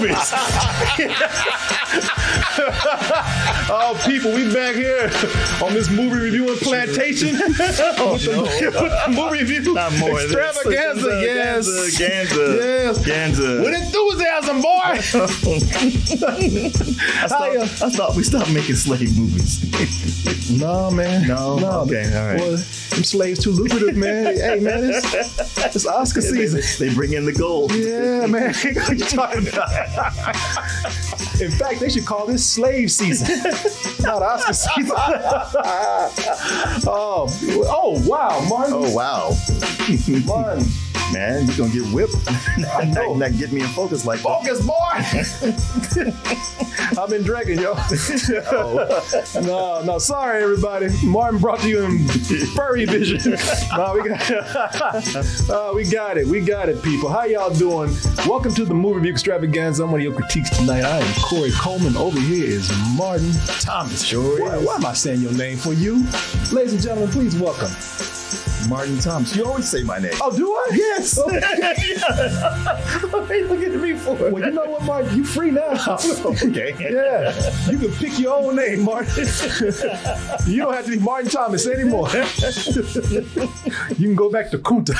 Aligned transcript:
movies. 0.00 0.32
oh, 3.70 4.02
people, 4.06 4.32
we 4.32 4.52
back 4.52 4.74
here 4.74 5.04
on 5.64 5.72
this 5.72 5.88
movie 5.90 6.16
reviewing 6.18 6.56
plantation 6.58 7.36
Oh, 7.98 8.12
with, 8.12 8.24
the, 8.24 8.40
with 8.42 8.92
the 9.06 9.12
movie 9.12 9.38
review 9.44 9.74
Not 9.74 9.92
more. 9.98 10.20
extravaganza. 10.20 11.08
Yes, 11.24 11.66
Ganza. 11.98 12.56
yes. 12.56 12.98
Ganza. 13.06 13.62
With 13.62 13.74
enthusiasm, 13.74 14.60
boy. 14.60 14.80
I, 17.22 17.28
thought, 17.28 17.56
I 17.82 17.90
thought 17.90 18.16
we 18.16 18.22
stopped 18.24 18.50
making 18.52 18.74
slave 18.76 19.16
movies. 19.18 19.60
no, 20.60 20.90
man. 20.90 21.26
No? 21.28 21.58
Okay, 21.86 22.04
all 22.16 22.26
right. 22.26 22.40
Well, 22.40 22.50
them 22.50 23.04
slaves 23.04 23.40
too 23.42 23.50
lucrative, 23.52 23.96
man. 23.96 24.36
hey, 24.36 24.60
man, 24.60 24.84
it's, 24.84 25.14
it's 25.76 25.86
Oscar 25.86 26.20
season. 26.20 26.60
They 26.78 26.92
bring 26.94 27.12
in 27.12 27.24
the 27.24 27.32
gold. 27.32 27.72
Yeah, 27.74 28.26
man. 28.26 28.52
what 28.54 28.98
you 28.98 29.04
talking 29.04 29.46
about? 29.48 29.70
In 31.40 31.50
fact, 31.50 31.80
they 31.80 31.88
should 31.88 32.04
call 32.04 32.26
this 32.26 32.44
slave 32.44 32.90
season, 32.92 33.26
Oscar 34.22 34.52
oh, 36.86 37.28
oh, 37.68 38.02
wow, 38.06 38.40
Martin. 38.48 38.74
Oh 38.74 38.94
wow, 38.94 39.32
Martin. 40.26 40.89
Man, 41.12 41.46
you're 41.46 41.56
gonna 41.56 41.72
get 41.72 41.92
whipped. 41.92 42.14
I 42.28 42.84
know. 42.84 43.14
not, 43.14 43.36
get 43.36 43.50
me 43.52 43.62
in 43.62 43.68
focus 43.68 44.06
like 44.06 44.20
that. 44.22 44.42
Focus, 44.42 44.64
boy. 44.64 44.74
I've 47.00 47.10
been 47.10 47.22
drinking, 47.22 47.60
yo. 47.60 47.74
no, 49.40 49.82
no, 49.82 49.98
sorry, 49.98 50.42
everybody. 50.42 50.88
Martin 51.04 51.40
brought 51.40 51.64
you 51.64 51.82
in 51.84 52.06
furry 52.54 52.84
vision. 52.84 53.18
no, 53.76 53.94
we 53.94 54.08
got, 54.08 54.30
uh, 55.50 55.72
we 55.74 55.84
got 55.90 56.16
it. 56.16 56.26
We 56.26 56.40
got 56.40 56.68
it, 56.68 56.82
people. 56.82 57.08
How 57.08 57.24
y'all 57.24 57.50
doing? 57.50 57.92
Welcome 58.26 58.54
to 58.54 58.64
the 58.64 58.74
movie 58.74 58.96
review 58.96 59.12
extravaganza. 59.12 59.82
I'm 59.84 59.90
one 59.90 60.00
of 60.00 60.04
your 60.04 60.14
critiques 60.14 60.50
tonight. 60.50 60.82
I 60.84 60.98
am 60.98 61.14
Korey 61.14 61.52
Coleman. 61.52 61.96
Over 61.96 62.20
here 62.20 62.46
is 62.46 62.70
Martin 62.96 63.32
Thomas. 63.60 64.04
Sure 64.04 64.40
Why, 64.40 64.58
why 64.58 64.76
am 64.76 64.86
I 64.86 64.92
saying 64.92 65.20
your 65.20 65.32
name 65.32 65.58
for 65.58 65.72
you? 65.72 66.04
Ladies 66.52 66.74
and 66.74 66.82
gentlemen, 66.82 67.10
please 67.10 67.36
welcome. 67.36 67.70
Martin 68.68 68.98
Thomas. 68.98 69.34
You 69.34 69.44
always 69.46 69.68
say 69.68 69.82
my 69.82 69.98
name. 69.98 70.12
Oh, 70.20 70.34
do 70.36 70.52
I? 70.52 70.99
Yes. 71.00 71.18
What 73.12 73.30
are 73.30 73.34
you 73.36 73.48
looking 73.48 73.74
at 73.74 73.80
me 73.80 73.94
for? 73.94 74.14
Well, 74.14 74.38
you 74.44 74.50
know 74.50 74.64
what, 74.64 74.84
Martin? 74.84 75.16
You 75.16 75.24
free 75.24 75.50
now. 75.50 75.72
okay. 75.98 76.74
Yeah, 76.78 77.70
you 77.70 77.78
can 77.78 77.92
pick 77.92 78.18
your 78.18 78.34
own 78.36 78.56
name, 78.56 78.82
Martin. 78.82 79.24
you 80.46 80.58
don't 80.58 80.74
have 80.74 80.84
to 80.84 80.90
be 80.90 80.98
Martin 80.98 81.30
Thomas 81.30 81.66
anymore. 81.66 82.08
you 83.98 84.06
can 84.08 84.14
go 84.14 84.30
back 84.30 84.50
to 84.50 84.58
Kunta. 84.58 84.94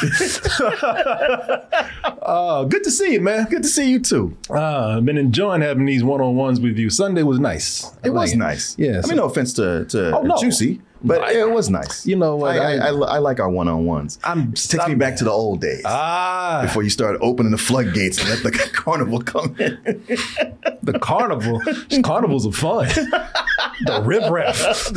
uh, 2.23 2.65
good 2.65 2.85
to 2.85 2.91
see 2.91 3.13
you, 3.15 3.21
man. 3.21 3.47
Good 3.47 3.63
to 3.63 3.69
see 3.69 3.91
you 3.91 4.01
too. 4.01 4.37
Uh, 4.49 4.97
I've 4.97 5.05
been 5.05 5.19
enjoying 5.19 5.61
having 5.63 5.87
these 5.87 6.03
one-on-ones 6.05 6.61
with 6.61 6.79
you. 6.79 6.91
Sunday 6.91 7.23
was 7.23 7.39
nice. 7.39 7.85
I 8.05 8.09
It 8.09 8.11
was 8.11 8.35
nice. 8.35 8.77
Yeah. 8.79 9.01
I 9.05 9.07
mean, 9.07 9.17
no 9.17 9.25
offense 9.27 9.53
to, 9.55 9.85
to 9.87 10.17
Oh, 10.19 10.23
no. 10.23 10.37
Juicy, 10.39 10.81
but 11.03 11.23
I- 11.23 11.41
it 11.41 11.51
was 11.51 11.71
nice. 11.71 12.07
You 12.07 12.17
know 12.17 12.37
what? 12.37 12.59
I, 12.59 12.77
I, 12.77 12.89
I- 12.89 13.19
like 13.19 13.41
our 13.41 13.51
one 13.51 13.69
on 13.69 13.85
ones. 13.87 14.19
I'm 14.25 14.53
Takes 14.53 14.87
me 14.89 14.95
back 14.95 15.17
to 15.17 15.25
the 15.25 15.31
old 15.31 15.61
days. 15.61 15.83
ah 15.85 16.61
before 16.63 16.83
you 16.83 16.91
started 16.91 17.19
opening 17.23 17.53
the 17.53 17.59
floodgates 17.59 18.19
and 18.21 18.29
let 18.31 18.43
the 18.43 18.51
carnival 18.73 19.21
come 19.21 19.57
in. 19.59 19.79
the 20.83 20.99
carnival. 21.01 21.61
Carnivals 22.03 22.47
are 22.47 22.53
fun. 22.53 22.87
the 23.85 24.03
rib 24.05 24.31
riffraff. 24.31 24.91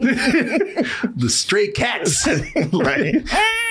the 0.00 1.28
stray 1.30 1.68
cats. 1.68 2.26
right? 2.72 3.16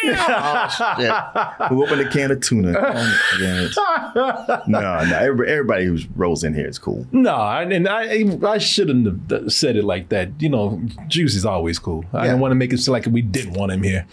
oh, 0.04 0.96
shit. 0.98 1.70
Who 1.70 1.84
opened 1.86 2.02
a 2.02 2.10
can 2.10 2.32
of 2.32 2.42
tuna? 2.42 2.74
Oh, 2.78 4.62
no, 4.68 5.04
no. 5.04 5.18
Everybody, 5.18 5.52
everybody 5.52 5.86
who 5.86 6.00
rolls 6.16 6.44
in 6.44 6.54
here 6.54 6.68
is 6.68 6.80
cool. 6.80 7.06
No, 7.12 7.36
I- 7.36 7.64
and 7.64 7.88
I 7.88 8.26
I 8.48 8.58
shouldn't 8.58 9.32
have 9.32 9.52
said 9.52 9.76
it 9.76 9.84
like 9.84 10.10
that. 10.10 10.30
You 10.42 10.50
know, 10.50 10.82
Juice 11.12 11.36
is 11.36 11.46
always 11.46 11.78
cool. 11.78 12.06
I 12.14 12.18
Yeah. 12.18 12.24
didn't 12.32 12.40
want 12.40 12.52
to 12.52 12.56
make 12.56 12.74
it 12.74 12.80
seem 12.80 12.94
like 12.94 13.06
we 13.06 13.22
didn't 13.22 13.54
want 13.54 13.72
him 13.72 13.84
here. 13.84 14.08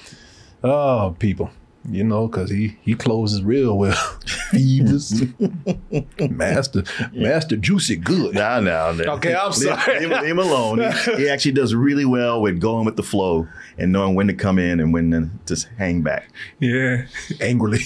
Oh, 0.62 1.14
people, 1.18 1.50
you 1.88 2.04
know, 2.04 2.26
because 2.28 2.50
he 2.50 2.76
he 2.82 2.94
closes 2.94 3.42
real 3.42 3.78
well. 3.78 3.96
Thieves, 4.50 5.22
master, 6.30 6.82
master, 7.12 7.56
Juicy, 7.56 7.96
good. 7.96 8.34
No, 8.34 8.60
no. 8.60 8.92
no. 8.92 9.04
Okay, 9.14 9.34
I'm 9.34 9.52
sorry. 9.52 10.00
Leave, 10.00 10.10
leave 10.10 10.22
him 10.24 10.38
alone. 10.38 10.78
He, 10.80 11.16
he 11.16 11.28
actually 11.32 11.52
does 11.52 11.74
really 11.74 12.04
well 12.04 12.40
with 12.42 12.60
going 12.60 12.84
with 12.84 12.96
the 12.96 13.02
flow 13.02 13.46
and 13.76 13.92
knowing 13.92 14.14
when 14.14 14.26
to 14.28 14.34
come 14.34 14.58
in 14.58 14.80
and 14.80 14.92
when 14.92 15.10
to 15.12 15.28
just 15.46 15.68
hang 15.78 16.02
back. 16.02 16.30
Yeah, 16.60 17.06
angrily. 17.40 17.80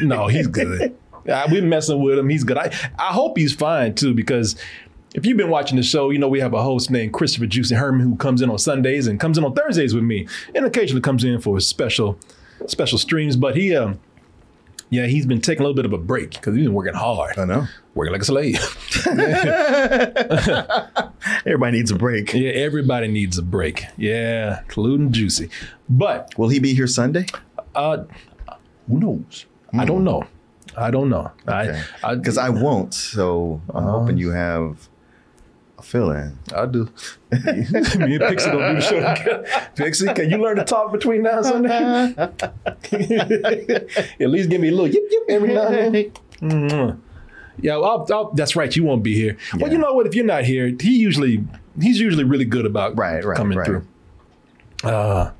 no, 0.00 0.26
he's 0.28 0.46
good. 0.46 0.94
We're 1.24 1.62
messing 1.62 2.00
with 2.02 2.18
him. 2.18 2.28
He's 2.28 2.44
good. 2.44 2.58
I 2.58 2.66
I 2.98 3.12
hope 3.12 3.36
he's 3.36 3.54
fine 3.54 3.94
too 3.94 4.14
because. 4.14 4.56
If 5.16 5.24
you've 5.24 5.38
been 5.38 5.48
watching 5.50 5.76
the 5.76 5.82
show, 5.82 6.10
you 6.10 6.18
know 6.18 6.28
we 6.28 6.40
have 6.40 6.52
a 6.52 6.62
host 6.62 6.90
named 6.90 7.14
Christopher 7.14 7.46
Juicy 7.46 7.74
Herman 7.74 8.06
who 8.06 8.16
comes 8.16 8.42
in 8.42 8.50
on 8.50 8.58
Sundays 8.58 9.06
and 9.06 9.18
comes 9.18 9.38
in 9.38 9.44
on 9.44 9.54
Thursdays 9.54 9.94
with 9.94 10.04
me, 10.04 10.28
and 10.54 10.66
occasionally 10.66 11.00
comes 11.00 11.24
in 11.24 11.40
for 11.40 11.58
special 11.60 12.18
special 12.66 12.98
streams. 12.98 13.34
But 13.34 13.56
he, 13.56 13.74
um, 13.74 13.98
yeah, 14.90 15.06
he's 15.06 15.24
been 15.24 15.40
taking 15.40 15.62
a 15.62 15.64
little 15.64 15.74
bit 15.74 15.86
of 15.86 15.94
a 15.94 15.98
break 15.98 16.32
because 16.32 16.54
he's 16.54 16.66
been 16.66 16.74
working 16.74 16.92
hard, 16.94 17.38
I 17.38 17.46
know. 17.46 17.66
working 17.94 18.12
like 18.12 18.22
a 18.22 18.26
slave. 18.26 18.58
Everybody 21.46 21.78
needs 21.78 21.90
a 21.90 21.96
break. 21.96 22.34
yeah, 22.34 22.50
everybody 22.50 23.08
needs 23.08 23.38
a 23.38 23.42
break. 23.42 23.84
Yeah, 23.96 24.60
including 24.60 25.12
Juicy. 25.12 25.48
But 25.88 26.34
Will 26.36 26.48
he 26.48 26.58
be 26.58 26.74
here 26.74 26.86
Sunday? 26.86 27.24
uh, 27.74 28.04
who 28.88 29.00
knows? 29.00 29.46
I 29.72 29.84
don't 29.86 30.04
know. 30.04 30.24
I 30.76 30.90
don't 30.90 31.08
know. 31.08 31.30
I, 31.48 31.82
I, 32.04 32.14
Because 32.16 32.36
I 32.38 32.50
won't. 32.50 32.92
So 32.94 33.60
I'm 33.70 33.86
Uh-huh. 33.86 33.98
hoping 34.00 34.18
you 34.18 34.30
have 34.30 34.88
a 35.86 35.90
fill 35.90 36.10
in. 36.10 36.38
I 36.54 36.66
do. 36.66 36.84
Me 37.30 38.16
and 38.16 38.20
Pixie 38.20 38.50
gonna 38.50 38.68
do 38.70 38.74
the 38.74 38.80
show 38.80 39.00
together. 39.14 39.46
Pixie, 39.74 40.12
can 40.14 40.30
you 40.30 40.38
learn 40.38 40.56
to 40.56 40.64
talk 40.64 40.92
between 40.92 41.22
now 41.22 41.38
and 41.38 41.46
Sunday? 41.46 42.14
At 44.20 44.30
least 44.30 44.50
give 44.50 44.60
me 44.60 44.68
a 44.68 44.72
little 44.72 44.88
yip 44.88 45.02
yip 45.10 45.22
every 45.28 45.54
now 45.54 45.68
and 45.68 45.94
then. 45.94 46.12
Mhm. 46.40 46.98
Yeah, 47.58 47.78
well, 47.78 48.06
I'll, 48.10 48.14
I'll, 48.14 48.30
that's 48.32 48.54
right. 48.54 48.74
You 48.76 48.84
won't 48.84 49.02
be 49.02 49.14
here. 49.14 49.38
Well, 49.58 49.72
you 49.72 49.78
know 49.78 49.94
what? 49.94 50.06
If 50.06 50.14
you're 50.14 50.26
not 50.26 50.44
here, 50.44 50.66
he 50.78 50.98
usually 50.98 51.42
he's 51.80 51.98
usually 51.98 52.24
really 52.24 52.44
good 52.44 52.66
about 52.66 52.98
Right, 52.98 53.24
right, 53.24 53.36
coming 53.36 53.56
right. 53.58 53.66
through. 53.66 53.86
Uh, 54.84 55.30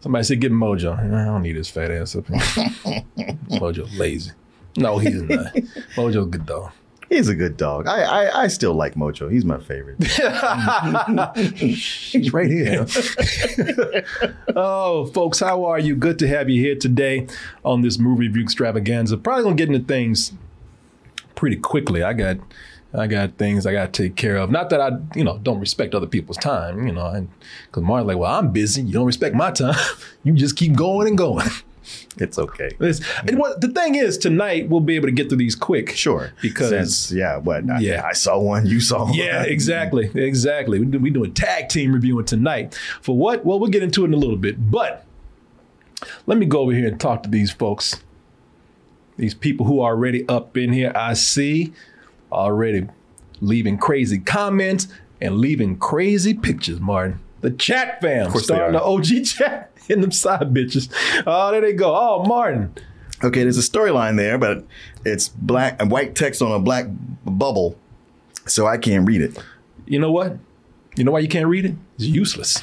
somebody 0.00 0.24
said 0.24 0.40
get 0.40 0.52
Mojo. 0.52 0.98
I 0.98 1.24
don't 1.26 1.42
need 1.42 1.56
his 1.56 1.68
fat 1.68 1.90
ass 1.90 2.16
up 2.16 2.26
here. 2.28 2.38
Mojo 3.50 3.86
lazy. 3.98 4.30
No, 4.76 4.98
he's 4.98 5.22
not. 5.22 5.52
Mojo 5.96 6.30
good 6.30 6.46
though. 6.46 6.70
He's 7.10 7.28
a 7.28 7.34
good 7.34 7.56
dog. 7.56 7.88
I, 7.88 8.02
I 8.02 8.42
I 8.42 8.46
still 8.46 8.72
like 8.72 8.94
Mojo. 8.94 9.30
He's 9.30 9.44
my 9.44 9.58
favorite. 9.58 10.00
She's 11.76 12.32
right 12.32 12.48
here. 12.48 12.86
oh, 14.56 15.06
folks, 15.06 15.40
how 15.40 15.64
are 15.64 15.80
you? 15.80 15.96
Good 15.96 16.20
to 16.20 16.28
have 16.28 16.48
you 16.48 16.62
here 16.62 16.76
today 16.76 17.26
on 17.64 17.82
this 17.82 17.98
movie 17.98 18.28
review 18.28 18.44
extravaganza. 18.44 19.16
Probably 19.16 19.42
gonna 19.42 19.56
get 19.56 19.68
into 19.68 19.84
things 19.84 20.32
pretty 21.34 21.56
quickly. 21.56 22.04
I 22.04 22.12
got 22.12 22.36
I 22.94 23.08
got 23.08 23.36
things 23.38 23.66
I 23.66 23.72
got 23.72 23.92
to 23.92 24.02
take 24.02 24.14
care 24.14 24.36
of. 24.36 24.50
Not 24.52 24.70
that 24.70 24.80
I, 24.80 24.92
you 25.14 25.24
know, 25.24 25.38
don't 25.38 25.60
respect 25.60 25.96
other 25.96 26.06
people's 26.06 26.36
time, 26.36 26.86
you 26.86 26.92
know, 26.92 27.26
because 27.66 27.82
Martin's 27.82 28.08
like, 28.08 28.18
well, 28.18 28.32
I'm 28.32 28.52
busy. 28.52 28.82
You 28.82 28.92
don't 28.92 29.06
respect 29.06 29.34
my 29.34 29.50
time. 29.50 29.74
you 30.22 30.32
just 30.32 30.56
keep 30.56 30.74
going 30.74 31.08
and 31.08 31.18
going. 31.18 31.48
It's 32.18 32.38
okay. 32.38 32.66
It's- 32.80 33.00
and 33.26 33.38
what 33.38 33.60
the 33.60 33.68
thing 33.68 33.94
is, 33.94 34.18
tonight 34.18 34.68
we'll 34.68 34.80
be 34.80 34.96
able 34.96 35.06
to 35.08 35.12
get 35.12 35.28
through 35.28 35.38
these 35.38 35.54
quick. 35.54 35.90
Sure. 35.96 36.32
Because 36.42 36.70
Since, 36.70 37.12
yeah, 37.12 37.36
what? 37.38 37.68
I, 37.70 37.78
Yeah. 37.80 38.02
I 38.04 38.12
saw 38.12 38.38
one. 38.38 38.66
You 38.66 38.80
saw 38.80 39.04
one. 39.04 39.14
Yeah, 39.14 39.42
exactly, 39.44 40.10
exactly. 40.14 40.80
We 40.80 40.86
do, 40.86 40.98
we 40.98 41.10
doing 41.10 41.32
tag 41.34 41.68
team 41.68 41.92
reviewing 41.92 42.24
tonight. 42.26 42.74
For 43.00 43.16
what? 43.16 43.44
Well, 43.44 43.58
we'll 43.60 43.70
get 43.70 43.82
into 43.82 44.02
it 44.04 44.08
in 44.08 44.14
a 44.14 44.18
little 44.18 44.36
bit. 44.36 44.70
But 44.70 45.06
let 46.26 46.36
me 46.38 46.46
go 46.46 46.60
over 46.60 46.72
here 46.72 46.88
and 46.88 46.98
talk 47.00 47.22
to 47.22 47.30
these 47.30 47.50
folks. 47.52 48.02
These 49.16 49.34
people 49.34 49.66
who 49.66 49.80
are 49.80 49.92
already 49.92 50.26
up 50.28 50.56
in 50.56 50.72
here. 50.72 50.92
I 50.94 51.14
see 51.14 51.72
already 52.32 52.88
leaving 53.40 53.78
crazy 53.78 54.18
comments 54.18 54.88
and 55.20 55.38
leaving 55.38 55.76
crazy 55.76 56.34
pictures. 56.34 56.80
Martin, 56.80 57.20
the 57.40 57.50
chat 57.50 58.00
fam, 58.00 58.30
starting 58.32 58.72
the. 58.72 58.82
OG 58.82 59.24
chat 59.24 59.72
and 59.88 60.02
them 60.02 60.12
side 60.12 60.52
bitches. 60.54 60.92
Oh, 61.26 61.50
there 61.50 61.60
they 61.60 61.72
go. 61.72 61.94
Oh, 61.94 62.24
Martin. 62.24 62.74
Okay, 63.22 63.42
there's 63.42 63.58
a 63.58 63.62
storyline 63.70 64.16
there, 64.16 64.38
but 64.38 64.64
it's 65.04 65.28
black 65.28 65.80
and 65.80 65.90
white 65.90 66.14
text 66.14 66.40
on 66.40 66.52
a 66.52 66.58
black 66.58 66.86
bubble, 67.24 67.76
so 68.46 68.66
I 68.66 68.78
can't 68.78 69.06
read 69.06 69.20
it. 69.20 69.38
You 69.86 69.98
know 69.98 70.10
what? 70.10 70.38
You 70.96 71.04
know 71.04 71.12
why 71.12 71.18
you 71.20 71.28
can't 71.28 71.46
read 71.46 71.66
it? 71.66 71.74
It's 71.96 72.06
useless. 72.06 72.62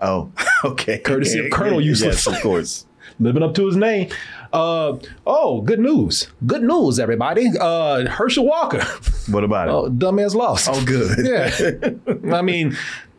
Oh, 0.00 0.32
okay. 0.64 0.98
Courtesy 0.98 1.44
of 1.44 1.52
Colonel 1.52 1.80
Useless. 1.80 2.26
Yes, 2.26 2.36
of 2.36 2.42
course. 2.42 2.86
living 3.20 3.42
up 3.42 3.54
to 3.54 3.66
his 3.66 3.76
name. 3.76 4.10
Uh, 4.52 4.98
oh, 5.26 5.60
good 5.62 5.80
news. 5.80 6.28
Good 6.46 6.62
news, 6.62 6.98
everybody. 7.00 7.48
Uh, 7.60 8.06
Herschel 8.08 8.46
Walker. 8.46 8.84
What 9.28 9.42
about 9.42 9.68
it? 9.68 9.70
Oh, 9.72 9.90
dumbass 9.90 10.34
lost. 10.34 10.68
Oh, 10.70 10.84
good. 10.84 11.26
Yeah. 11.26 12.32
I 12.36 12.42
mean, 12.42 12.76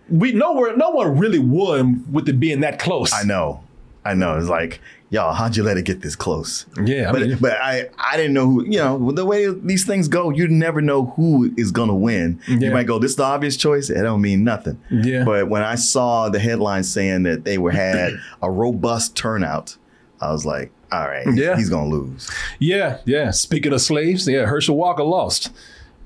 we 0.09 0.31
know 0.33 0.53
where 0.53 0.75
no 0.77 0.89
one 0.91 1.17
really 1.17 1.39
won 1.39 2.05
with 2.11 2.27
it 2.29 2.39
being 2.39 2.61
that 2.61 2.79
close. 2.79 3.11
I 3.13 3.23
know. 3.23 3.61
I 4.03 4.13
know. 4.13 4.37
It's 4.37 4.49
like, 4.49 4.79
y'all, 5.09 5.33
how'd 5.33 5.55
you 5.57 5.63
let 5.63 5.77
it 5.77 5.81
get 5.83 6.01
this 6.01 6.15
close? 6.15 6.67
Yeah, 6.83 7.09
I 7.09 7.11
but 7.11 7.21
mean- 7.21 7.37
but 7.41 7.53
I 7.53 7.89
I 7.97 8.15
didn't 8.17 8.33
know 8.33 8.45
who. 8.45 8.63
You 8.65 8.77
know, 8.77 9.11
the 9.11 9.25
way 9.25 9.51
these 9.51 9.83
things 9.83 10.07
go, 10.07 10.29
you 10.29 10.47
never 10.47 10.79
know 10.79 11.05
who 11.15 11.51
is 11.57 11.71
gonna 11.71 11.95
win. 11.95 12.39
Yeah. 12.47 12.57
You 12.69 12.71
might 12.71 12.85
go, 12.85 12.99
this 12.99 13.11
is 13.11 13.17
the 13.17 13.23
obvious 13.23 13.57
choice. 13.57 13.89
It 13.89 14.01
don't 14.03 14.21
mean 14.21 14.43
nothing. 14.43 14.79
Yeah. 14.91 15.23
But 15.23 15.49
when 15.49 15.63
I 15.63 15.73
saw 15.75 16.29
the 16.29 16.37
headline 16.39 16.83
saying 16.83 17.23
that 17.23 17.45
they 17.45 17.57
were 17.57 17.71
had 17.71 18.13
a 18.43 18.51
robust 18.51 19.15
turnout, 19.15 19.75
I 20.21 20.31
was 20.31 20.45
like, 20.45 20.71
all 20.91 21.07
right, 21.07 21.25
Yeah. 21.33 21.57
he's 21.57 21.71
gonna 21.71 21.89
lose. 21.89 22.29
Yeah, 22.59 22.99
yeah. 23.05 23.31
Speaking 23.31 23.73
of 23.73 23.81
slaves, 23.81 24.27
yeah, 24.27 24.45
Herschel 24.45 24.77
Walker 24.77 25.03
lost. 25.03 25.49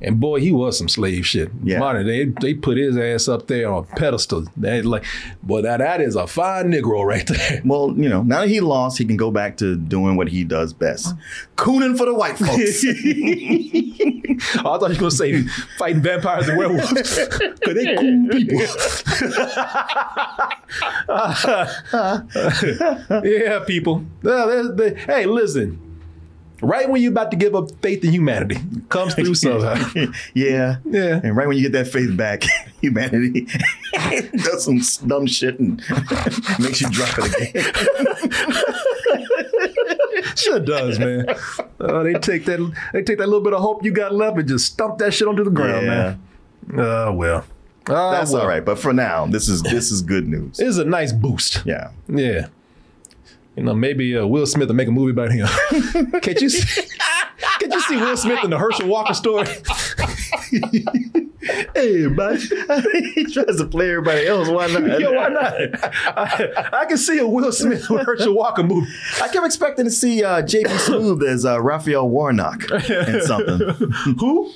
And 0.01 0.19
boy, 0.19 0.39
he 0.39 0.51
was 0.51 0.77
some 0.77 0.87
slave 0.87 1.25
shit. 1.27 1.51
Yeah. 1.63 1.79
Modern, 1.79 2.07
they 2.07 2.25
they 2.41 2.53
put 2.53 2.77
his 2.77 2.97
ass 2.97 3.27
up 3.27 3.47
there 3.47 3.69
on 3.71 3.83
a 3.91 3.95
pedestal. 3.95 4.45
They 4.55 4.81
like, 4.81 5.03
boy, 5.43 5.61
that 5.63 5.77
that 5.79 5.99
is 5.99 6.15
a 6.15 6.25
fine 6.25 6.71
Negro 6.71 7.03
right 7.05 7.27
there. 7.27 7.61
Well, 7.65 7.93
you 7.97 8.07
know, 8.07 8.23
now 8.23 8.41
that 8.41 8.49
he 8.49 8.61
lost, 8.61 8.97
he 8.97 9.03
can 9.05 9.17
go 9.17 9.29
back 9.31 9.57
to 9.57 9.75
doing 9.75 10.15
what 10.15 10.29
he 10.29 10.43
does 10.45 10.71
best, 10.73 11.13
cooning 11.57 11.97
for 11.97 12.05
the 12.05 12.13
white 12.13 12.37
folks. 12.37 12.85
Oh, 14.63 14.73
I 14.75 14.77
thought 14.79 14.81
you 14.83 14.95
were 14.95 14.95
gonna 14.95 15.11
say 15.11 15.43
fighting 15.77 16.01
vampires 16.01 16.47
and 16.47 16.57
werewolves. 16.57 16.93
Cause 16.93 17.17
they 17.75 17.95
cool 17.97 18.29
people. 18.29 18.59
yeah, 23.23 23.59
people. 23.65 24.05
They- 24.21 24.67
they- 24.73 24.93
hey, 24.95 25.25
listen. 25.25 25.79
Right 26.61 26.89
when 26.89 27.01
you're 27.01 27.11
about 27.11 27.31
to 27.31 27.37
give 27.37 27.55
up 27.55 27.69
faith 27.81 28.03
in 28.03 28.11
humanity, 28.11 28.57
comes 28.89 29.13
through 29.15 29.35
somehow. 29.35 29.75
yeah, 30.33 30.77
Yeah. 30.85 31.19
And 31.23 31.35
right 31.35 31.47
when 31.47 31.57
you 31.57 31.63
get 31.63 31.71
that 31.73 31.87
faith 31.91 32.15
back, 32.17 32.43
humanity 32.81 33.47
does 34.43 34.65
some 34.65 34.81
dumb 35.07 35.25
shit 35.27 35.59
and 35.59 35.81
makes 36.59 36.81
you 36.81 36.89
drop 36.89 37.09
it 37.19 37.49
again. 37.49 37.73
Sure 40.35 40.59
does, 40.59 40.99
man. 40.99 41.25
Uh, 41.79 42.03
they 42.03 42.13
take 42.13 42.45
that 42.45 42.59
they 42.93 43.03
take 43.03 43.17
that 43.17 43.27
little 43.27 43.43
bit 43.43 43.53
of 43.53 43.61
hope 43.61 43.83
you 43.83 43.91
got 43.91 44.13
left 44.13 44.37
and 44.37 44.47
just 44.47 44.65
stump 44.73 44.97
that 44.99 45.13
shit 45.13 45.27
onto 45.27 45.43
the 45.43 45.49
ground, 45.51 45.85
Yeah. 45.85 46.15
man. 46.67 46.79
Uh 46.79 47.11
well. 47.13 47.45
Uh, 47.87 48.11
That's 48.11 48.31
well. 48.31 48.43
all 48.43 48.47
right. 48.47 48.63
But 48.63 48.77
for 48.77 48.93
now, 48.93 49.25
this 49.25 49.49
is 49.49 49.63
this 49.63 49.91
is 49.91 50.01
good 50.01 50.27
news. 50.27 50.57
This 50.57 50.67
is 50.67 50.77
a 50.77 50.85
nice 50.85 51.11
boost. 51.11 51.63
Yeah. 51.65 51.91
Yeah. 52.07 52.47
You 53.59 53.65
know, 53.65 53.73
maybe 53.73 54.17
uh, 54.17 54.25
Will 54.25 54.45
Smith 54.45 54.69
will 54.69 54.75
make 54.75 54.87
a 54.87 54.91
movie 54.91 55.11
about 55.11 55.33
him. 55.33 55.45
Can't 56.21 56.39
you 56.39 56.47
see? 56.47 56.87
Can't 57.59 57.73
you 57.73 57.81
see 57.81 57.97
Will 57.97 58.15
Smith 58.15 58.41
in 58.45 58.51
the 58.51 58.57
Herschel 58.57 58.87
Walker 58.87 59.13
story? 59.13 59.47
Hey, 61.73 62.05
buddy. 62.07 62.39
he 63.15 63.25
tries 63.25 63.57
to 63.57 63.65
play 63.69 63.89
everybody 63.89 64.27
else. 64.27 64.49
Why 64.49 64.67
not? 64.67 64.83
Yo, 64.99 65.13
why 65.13 65.29
not? 65.29 65.53
I, 66.17 66.69
I 66.81 66.85
can 66.85 66.97
see 66.97 67.17
a 67.19 67.25
Will 67.27 67.51
Smith 67.51 67.89
with 67.89 68.05
Herschel 68.05 68.33
Walker 68.35 68.61
movie. 68.61 68.91
I 69.21 69.29
kept 69.29 69.45
expecting 69.45 69.85
to 69.85 69.91
see 69.91 70.23
uh, 70.23 70.41
JB 70.41 70.65
Smoove 70.65 71.23
as 71.23 71.45
uh, 71.45 71.61
Raphael 71.61 72.09
Warnock 72.09 72.69
in 72.89 73.21
something. 73.21 73.59
Who? 74.19 74.51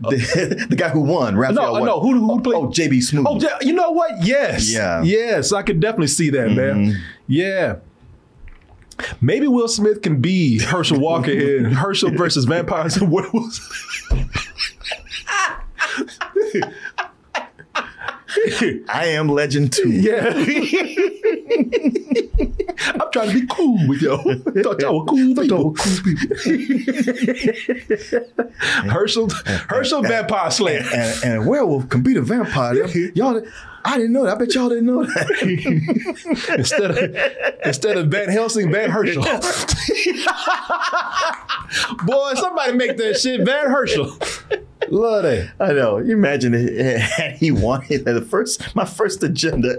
the, 0.00 0.66
the 0.68 0.76
guy 0.76 0.88
who 0.88 1.00
won, 1.00 1.36
Raphael. 1.36 1.78
No, 1.78 1.84
no. 1.84 2.00
Who 2.00 2.26
who 2.26 2.40
played? 2.40 2.56
Oh, 2.56 2.68
JB 2.68 2.98
Smoove. 2.98 3.24
Oh, 3.26 3.38
yeah, 3.40 3.58
you 3.60 3.72
know 3.72 3.90
what? 3.92 4.24
Yes. 4.26 4.72
Yeah. 4.72 4.96
Mm-hmm. 4.96 5.06
Yes, 5.06 5.52
I 5.52 5.62
could 5.62 5.80
definitely 5.80 6.08
see 6.08 6.30
that, 6.30 6.50
man. 6.50 7.00
Yeah. 7.28 7.76
Maybe 9.20 9.46
Will 9.46 9.68
Smith 9.68 10.02
can 10.02 10.20
be 10.20 10.60
Herschel 10.60 11.00
Walker 11.00 11.30
in 11.30 11.64
Herschel 11.72 12.10
versus 12.10 12.44
Vampires 12.44 12.96
and 12.96 13.10
Werewolves. 13.10 13.60
I 18.88 19.06
am 19.06 19.28
Legend 19.28 19.72
2. 19.72 19.90
Yeah. 19.90 20.32
I'm 22.94 23.10
trying 23.12 23.30
to 23.30 23.40
be 23.40 23.46
cool 23.46 23.88
with 23.88 24.02
y'all. 24.02 24.18
Thought 24.22 24.80
y'all 24.80 25.00
were 25.00 25.06
cool 25.06 25.34
people. 25.34 25.74
Herschel, 28.90 29.30
Herschel 29.68 30.02
Vampire 30.02 30.50
Slayer. 30.50 30.84
And, 30.92 31.24
and 31.24 31.42
a 31.44 31.48
werewolf 31.48 31.88
can 31.88 32.02
beat 32.02 32.16
a 32.16 32.22
vampire. 32.22 32.86
Y'all, 33.14 33.40
I 33.84 33.98
didn't 33.98 34.12
know 34.12 34.24
that. 34.24 34.36
I 34.36 34.38
bet 34.38 34.54
y'all 34.54 34.70
didn't 34.70 34.86
know 34.86 35.04
that. 35.04 36.44
instead 36.58 36.90
of 36.90 36.98
instead 37.64 37.96
of 37.98 38.08
Van 38.08 38.28
Helsing, 38.28 38.72
Van 38.72 38.90
Herschel. 38.90 39.22
Boy, 42.04 42.34
somebody 42.34 42.72
make 42.72 42.96
that 42.96 43.18
shit 43.20 43.44
Van 43.44 43.70
Herschel. 43.70 44.16
Love 44.88 45.24
that. 45.24 45.52
I 45.60 45.72
know. 45.72 45.98
You 45.98 46.14
imagine 46.14 46.54
it, 46.54 47.00
had 47.00 47.36
he 47.36 47.50
wanted. 47.50 48.04
The 48.04 48.22
first, 48.22 48.74
my 48.74 48.84
first 48.84 49.22
agenda 49.22 49.78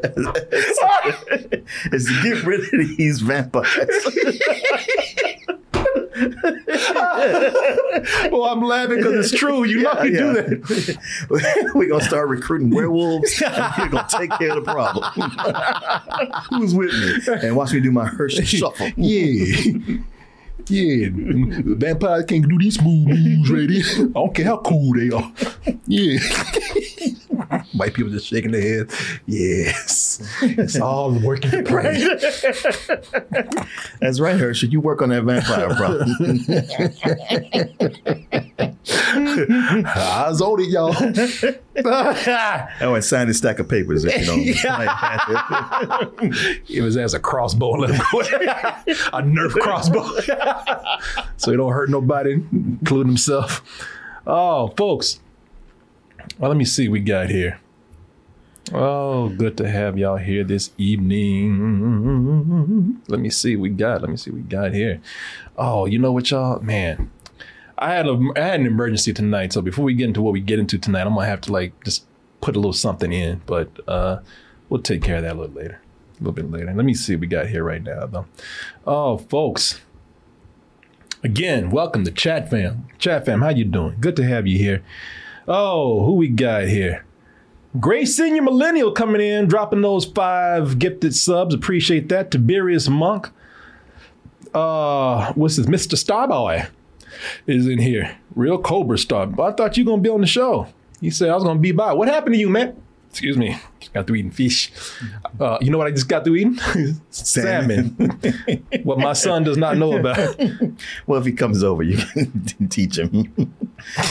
is 1.91 2.05
to 2.05 2.19
get 2.23 2.43
rid 2.43 2.61
of 2.61 2.97
these 2.97 3.21
vampires. 3.21 3.77
Well, 8.31 8.45
I'm 8.45 8.61
laughing 8.61 8.97
because 8.97 9.31
it's 9.31 9.39
true. 9.39 9.63
You 9.63 9.83
know 9.83 10.01
you 10.03 10.11
do 10.11 10.33
that. 10.33 11.69
We're 11.75 11.89
gonna 11.89 12.03
start 12.03 12.27
recruiting 12.27 12.69
werewolves, 12.69 13.41
and 13.41 13.73
we're 13.77 13.89
gonna 13.89 14.07
take 14.09 14.31
care 14.31 14.57
of 14.57 14.65
the 14.65 14.71
problem. 14.71 15.05
Who's 16.49 16.75
with 16.75 16.93
me? 16.93 17.47
And 17.47 17.55
watch 17.55 17.71
me 17.73 17.79
do 17.79 17.91
my 17.91 18.05
Hershey 18.05 18.45
shuffle. 18.45 18.89
Yeah. 18.97 19.97
Yeah, 20.67 21.09
vampires 21.11 22.25
can't 22.25 22.47
do 22.47 22.57
these 22.57 22.75
smooth 22.75 23.07
moves 23.07 23.51
right 23.51 23.69
here. 23.69 23.85
I 24.07 24.13
don't 24.13 24.33
care 24.33 24.45
how 24.45 24.57
cool 24.57 24.93
they 24.93 25.09
are. 25.09 25.31
Yeah. 25.87 26.19
White 27.73 27.93
people 27.93 28.11
just 28.11 28.27
shaking 28.27 28.51
their 28.51 28.61
heads. 28.61 29.19
Yes. 29.27 30.21
It's 30.41 30.79
all 30.79 31.11
working 31.11 31.51
to 31.51 31.63
pray. 31.63 31.99
That's 33.99 34.19
right, 34.19 34.39
Hershey. 34.39 34.67
You 34.67 34.79
work 34.81 35.01
on 35.01 35.09
that 35.09 35.23
vampire 35.23 35.75
problem. 35.75 36.09
Eyes 39.85 40.41
on 40.41 40.61
it, 40.61 40.69
y'all. 40.69 41.61
Oh, 41.83 42.93
and 42.95 43.03
sign 43.03 43.27
this 43.27 43.37
stack 43.39 43.59
of 43.59 43.67
papers 43.67 44.05
if 44.05 44.19
you 44.19 44.25
don't. 44.25 44.43
Give 46.65 46.85
his 46.85 46.97
ass 46.97 47.13
a 47.13 47.19
crossbow 47.19 47.73
and 47.73 47.81
let 47.81 47.91
him 47.91 48.01
go. 48.11 48.19
a 48.19 49.21
Nerf 49.21 49.51
crossbow. 49.51 50.03
so 51.37 51.51
he 51.51 51.57
don't 51.57 51.73
hurt 51.73 51.89
nobody, 51.89 52.33
including 52.51 53.07
himself. 53.07 53.61
Oh, 54.25 54.69
folks. 54.77 55.19
Well, 56.39 56.49
let 56.49 56.57
me 56.57 56.65
see 56.65 56.87
what 56.87 56.93
we 56.93 56.99
got 57.01 57.29
here. 57.29 57.59
Oh, 58.73 59.29
good 59.29 59.57
to 59.57 59.69
have 59.69 59.95
y'all 59.97 60.17
here 60.17 60.43
this 60.43 60.71
evening. 60.77 61.91
Let 63.07 63.19
me 63.19 63.29
see 63.29 63.55
what 63.55 63.61
we 63.61 63.69
got. 63.69 64.01
Let 64.01 64.09
me 64.09 64.17
see 64.17 64.31
what 64.31 64.37
we 64.37 64.43
got 64.43 64.73
here. 64.73 65.01
Oh, 65.55 65.85
you 65.85 65.99
know 65.99 66.11
what, 66.11 66.31
y'all? 66.31 66.59
Man, 66.61 67.11
I 67.77 67.93
had 67.93 68.07
a 68.07 68.19
I 68.35 68.41
had 68.41 68.59
an 68.59 68.65
emergency 68.65 69.13
tonight. 69.13 69.53
So 69.53 69.61
before 69.61 69.85
we 69.85 69.93
get 69.93 70.05
into 70.05 70.21
what 70.21 70.33
we 70.33 70.41
get 70.41 70.59
into 70.59 70.77
tonight, 70.77 71.05
I'm 71.05 71.13
gonna 71.13 71.25
have 71.25 71.41
to 71.41 71.51
like 71.51 71.83
just 71.83 72.05
put 72.41 72.55
a 72.55 72.59
little 72.59 72.73
something 72.73 73.11
in. 73.11 73.41
But 73.45 73.69
uh, 73.87 74.19
we'll 74.69 74.81
take 74.81 75.03
care 75.03 75.17
of 75.17 75.23
that 75.23 75.35
a 75.35 75.39
little 75.39 75.55
later. 75.55 75.81
A 76.15 76.19
little 76.19 76.33
bit 76.33 76.49
later. 76.49 76.73
Let 76.73 76.85
me 76.85 76.93
see 76.93 77.15
what 77.15 77.21
we 77.21 77.27
got 77.27 77.47
here 77.47 77.63
right 77.63 77.83
now, 77.83 78.05
though. 78.05 78.25
Oh, 78.87 79.17
folks. 79.17 79.81
Again, 81.23 81.71
welcome 81.71 82.05
to 82.05 82.11
Chat 82.11 82.49
Fam. 82.49 82.87
Chat 82.99 83.25
Fam, 83.25 83.41
how 83.41 83.49
you 83.49 83.65
doing? 83.65 83.97
Good 83.99 84.15
to 84.17 84.23
have 84.23 84.45
you 84.45 84.59
here. 84.59 84.83
Oh, 85.47 86.05
who 86.05 86.13
we 86.13 86.27
got 86.27 86.65
here? 86.65 87.03
Gray 87.79 88.05
senior 88.05 88.43
millennial 88.43 88.91
coming 88.91 89.21
in, 89.21 89.47
dropping 89.47 89.81
those 89.81 90.05
five 90.05 90.79
gifted 90.79 91.15
subs. 91.15 91.53
Appreciate 91.53 92.09
that. 92.09 92.31
Tiberius 92.31 92.87
Monk. 92.87 93.31
Uh, 94.53 95.33
what's 95.33 95.57
this? 95.57 95.65
Mr. 95.65 95.95
Starboy 95.95 96.69
is 97.47 97.67
in 97.67 97.79
here. 97.79 98.17
Real 98.35 98.57
Cobra 98.57 98.97
Star. 98.97 99.27
I 99.39 99.51
thought 99.51 99.77
you 99.77 99.85
were 99.85 99.91
gonna 99.91 100.01
be 100.01 100.09
on 100.09 100.21
the 100.21 100.27
show. 100.27 100.67
He 101.01 101.09
said 101.09 101.29
I 101.29 101.35
was 101.35 101.43
gonna 101.43 101.59
be 101.59 101.71
by. 101.71 101.93
What 101.93 102.07
happened 102.07 102.35
to 102.35 102.39
you, 102.39 102.49
man? 102.49 102.75
Excuse 103.15 103.37
me. 103.37 103.57
Just 103.79 103.93
got 103.93 104.07
through 104.07 104.17
eating 104.17 104.29
fish. 104.29 104.69
Uh, 105.39 105.57
you 105.61 105.71
know 105.71 105.77
what 105.77 105.87
I 105.87 105.91
just 105.91 106.09
got 106.09 106.25
through 106.25 106.35
eating? 106.35 106.59
Salmon. 107.11 107.95
what 108.83 108.99
my 108.99 109.13
son 109.13 109.45
does 109.45 109.55
not 109.55 109.77
know 109.77 109.95
about. 109.95 110.37
well, 111.07 111.17
if 111.17 111.25
he 111.25 111.31
comes 111.31 111.63
over, 111.63 111.81
you 111.81 111.95
can 111.97 112.67
teach 112.67 112.97
him. 112.97 113.09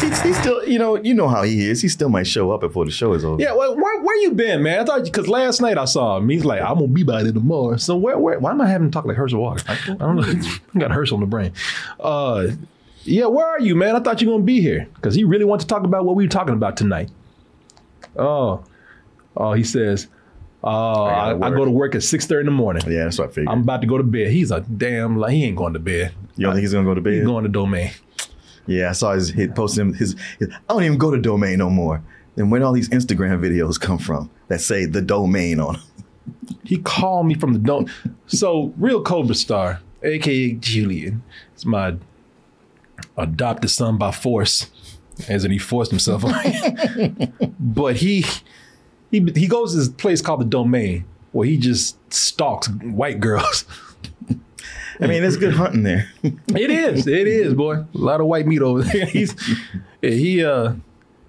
he's, 0.00 0.23
he's 0.23 0.38
still, 0.38 0.66
you 0.66 0.78
know, 0.78 0.96
you 0.96 1.12
know 1.12 1.28
how 1.28 1.42
he 1.42 1.68
is. 1.68 1.82
He 1.82 1.88
still 1.88 2.08
might 2.08 2.26
show 2.26 2.50
up 2.50 2.62
before 2.62 2.87
the 2.87 2.90
show 2.90 3.12
is 3.12 3.26
over. 3.26 3.42
Yeah, 3.42 3.52
well, 3.52 3.76
where, 3.76 4.00
where 4.00 4.16
you 4.23 4.32
been, 4.32 4.62
man? 4.62 4.80
I 4.80 4.84
thought 4.84 5.04
because 5.04 5.28
last 5.28 5.61
night 5.61 5.76
I 5.76 5.84
saw 5.84 6.16
him. 6.16 6.30
He's 6.30 6.46
like, 6.46 6.62
I'm 6.62 6.76
gonna 6.76 6.88
be 6.88 7.02
by 7.02 7.23
there 7.23 7.32
tomorrow. 7.32 7.76
So 7.76 7.96
where, 7.96 8.18
where? 8.18 8.38
Why 8.38 8.52
am 8.52 8.62
I 8.62 8.68
having 8.70 8.90
to 8.90 8.90
talk 8.90 9.04
like 9.04 9.18
Herschel 9.18 9.38
Walker? 9.42 9.64
I 9.68 9.96
don't 9.96 10.16
know. 10.16 10.49
I 10.75 10.78
got 10.78 10.92
Herschel 10.92 11.16
in 11.16 11.20
the 11.20 11.26
brain. 11.26 11.52
Uh, 12.00 12.52
yeah, 13.04 13.26
where 13.26 13.46
are 13.46 13.61
you, 13.61 13.75
man? 13.75 13.96
I 13.96 14.00
thought 14.00 14.20
you 14.20 14.28
were 14.28 14.34
gonna 14.34 14.44
be 14.44 14.61
here 14.61 14.88
because 14.94 15.14
he 15.14 15.25
really 15.25 15.44
wanted 15.44 15.62
to 15.62 15.66
talk 15.68 15.84
about 15.84 16.04
what 16.04 16.16
we 16.16 16.25
were 16.25 16.30
talking 16.30 16.54
about 16.54 16.76
tonight. 16.76 17.11
Oh, 18.16 18.64
oh, 19.37 19.52
he 19.52 19.64
says, 19.64 20.08
oh, 20.62 21.04
I, 21.04 21.32
gotta 21.32 21.44
I 21.44 21.50
go 21.50 21.64
to 21.64 21.70
work 21.70 21.94
at 21.94 22.02
six 22.02 22.26
thirty 22.26 22.40
in 22.40 22.46
the 22.46 22.52
morning. 22.52 22.82
Yeah, 22.87 23.04
that's 23.04 23.18
what 23.18 23.30
I 23.30 23.32
figured. 23.32 23.49
I'm 23.49 23.61
about 23.61 23.80
to 23.82 23.87
go 23.87 23.99
to 23.99 24.04
bed. 24.04 24.30
He's 24.30 24.50
a 24.50 24.61
damn. 24.61 25.16
Like, 25.16 25.32
he 25.32 25.44
ain't 25.44 25.56
going 25.56 25.75
to 25.75 25.78
bed. 25.78 26.14
you 26.37 26.46
don't 26.46 26.54
think 26.54 26.62
he's 26.62 26.73
gonna 26.73 26.84
go 26.84 26.94
to 26.94 27.00
bed? 27.00 27.14
He's 27.14 27.25
going 27.25 27.44
to 27.44 27.50
domain. 27.50 27.90
Yeah, 28.66 28.90
I 28.90 28.92
saw 28.92 29.12
his 29.12 29.30
he 29.30 29.49
posted 29.49 29.82
him 29.82 29.94
his, 29.94 30.16
his. 30.38 30.49
I 30.50 30.73
don't 30.73 30.84
even 30.84 30.99
go 30.99 31.11
to 31.11 31.20
domain 31.20 31.58
no 31.58 31.70
more. 31.70 32.02
Then 32.37 32.50
where 32.50 32.62
all 32.64 32.73
these 32.73 32.88
Instagram 32.88 33.40
videos 33.40 33.80
come 33.80 33.99
from 33.99 34.30
that 34.49 34.61
say 34.61 34.87
the 34.87 35.02
domain 35.02 35.61
on 35.61 35.75
them? 35.75 35.82
he 36.64 36.78
called 36.78 37.26
me 37.26 37.34
from 37.34 37.52
the 37.52 37.58
dome. 37.58 37.87
So 38.26 38.73
real 38.76 39.02
Cobra 39.02 39.34
Star, 39.34 39.80
aka 40.02 40.52
Julian, 40.52 41.23
it's 41.52 41.64
my 41.66 41.96
adopted 43.16 43.71
son 43.71 43.99
by 43.99 44.11
force, 44.11 44.71
as 45.28 45.44
in 45.44 45.50
he 45.50 45.59
forced 45.59 45.90
himself 45.90 46.25
on 46.25 46.33
me. 46.33 47.33
but 47.59 47.97
he 47.97 48.25
he 49.11 49.21
he 49.35 49.47
goes 49.47 49.73
to 49.73 49.78
this 49.78 49.88
place 49.88 50.21
called 50.21 50.40
the 50.40 50.47
Domain, 50.47 51.04
where 51.33 51.47
he 51.47 51.56
just 51.56 51.97
stalks 52.12 52.68
white 52.68 53.21
girls. 53.21 53.64
I 55.00 55.09
mean, 55.09 55.25
it's 55.25 55.37
good 55.37 55.54
hunting 55.54 55.83
there. 55.83 56.09
it 56.23 56.71
is, 56.71 57.06
it 57.09 57.26
is, 57.26 57.54
boy. 57.54 57.78
A 57.78 57.87
lot 57.94 58.21
of 58.21 58.26
white 58.26 58.47
meat 58.47 58.62
over 58.62 58.83
there. 58.83 59.06
He's 59.06 59.35
he 60.00 60.44
uh 60.44 60.75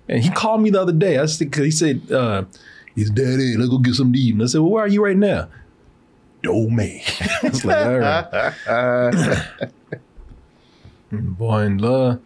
and 0.08 0.24
he 0.24 0.30
called 0.30 0.62
me 0.62 0.70
the 0.70 0.82
other 0.82 0.94
day. 0.94 1.18
I 1.18 1.26
said, 1.26 1.54
he 1.54 1.72
said, 1.72 2.12
uh, 2.12 2.46
he's 2.94 3.10
daddy, 3.10 3.58
let's 3.58 3.70
go 3.70 3.80
get 3.80 3.96
some 3.96 4.14
to 4.14 4.20
eat. 4.20 4.34
And 4.36 4.44
I 4.44 4.46
said, 4.46 4.62
well, 4.62 4.70
where 4.72 4.84
are 4.84 4.88
you 4.88 5.04
right 5.04 5.18
now? 5.18 5.50
Domain. 6.44 7.02
I 7.20 7.50
was 7.50 7.66
like, 7.66 7.86
all 7.86 8.00
right. 8.00 9.72
Boy, 11.22 11.60
and 11.60 11.84
uh, 11.84 12.18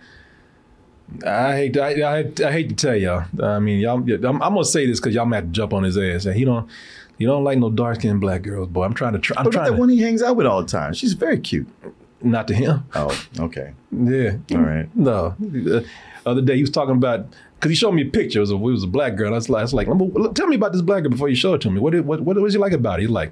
I 1.25 1.55
hate 1.55 1.73
to, 1.73 1.81
I, 1.83 2.19
I, 2.19 2.47
I 2.47 2.51
hate 2.51 2.69
to 2.69 2.75
tell 2.75 2.95
y'all. 2.95 3.25
I 3.41 3.59
mean, 3.59 3.79
y'all. 3.79 3.97
I'm, 3.97 4.41
I'm 4.41 4.53
gonna 4.53 4.63
say 4.65 4.85
this 4.85 4.99
because 4.99 5.15
y'all 5.15 5.25
might 5.25 5.37
have 5.37 5.45
to 5.45 5.51
jump 5.51 5.73
on 5.73 5.83
his 5.83 5.97
ass. 5.97 6.25
And 6.25 6.35
he 6.35 6.45
don't. 6.45 6.69
You 7.17 7.27
don't 7.27 7.43
like 7.43 7.57
no 7.57 7.69
dark 7.69 7.97
skinned 7.97 8.21
black 8.21 8.43
girls, 8.43 8.69
boy. 8.69 8.85
I'm 8.85 8.93
trying 8.93 9.13
to. 9.13 9.19
Try, 9.19 9.35
I'm 9.37 9.47
at 9.47 9.51
trying 9.51 9.65
that 9.65 9.71
to. 9.71 9.77
one 9.77 9.89
he 9.89 9.99
hangs 9.99 10.23
out 10.23 10.37
with 10.37 10.45
all 10.45 10.61
the 10.61 10.67
time. 10.67 10.93
She's 10.93 11.13
very 11.13 11.39
cute. 11.39 11.67
Not 12.21 12.47
to 12.47 12.53
him. 12.53 12.85
Oh, 12.95 13.25
okay. 13.39 13.73
Yeah. 13.91 14.37
All 14.51 14.61
right. 14.61 14.93
No. 14.95 15.35
The 15.39 15.85
other 16.25 16.41
day 16.41 16.55
he 16.55 16.61
was 16.61 16.69
talking 16.69 16.95
about 16.95 17.27
because 17.55 17.69
he 17.69 17.75
showed 17.75 17.91
me 17.91 18.03
a 18.03 18.05
picture. 18.05 18.39
It 18.39 18.41
was 18.41 18.51
a, 18.51 18.55
it 18.55 18.59
was 18.59 18.83
a 18.83 18.87
black 18.87 19.15
girl. 19.15 19.33
I 19.33 19.37
was 19.37 19.49
like, 19.49 19.71
like 19.73 19.87
tell 20.33 20.47
me 20.47 20.55
about 20.55 20.71
this 20.73 20.81
black 20.81 21.03
girl 21.03 21.11
before 21.11 21.29
you 21.29 21.35
show 21.35 21.53
it 21.53 21.61
to 21.61 21.69
me. 21.69 21.79
What 21.79 21.93
what 22.05 22.21
what 22.21 22.37
was 22.37 22.53
you 22.53 22.59
like 22.59 22.73
about 22.73 22.99
it? 22.99 23.03
He's 23.03 23.09
like 23.09 23.31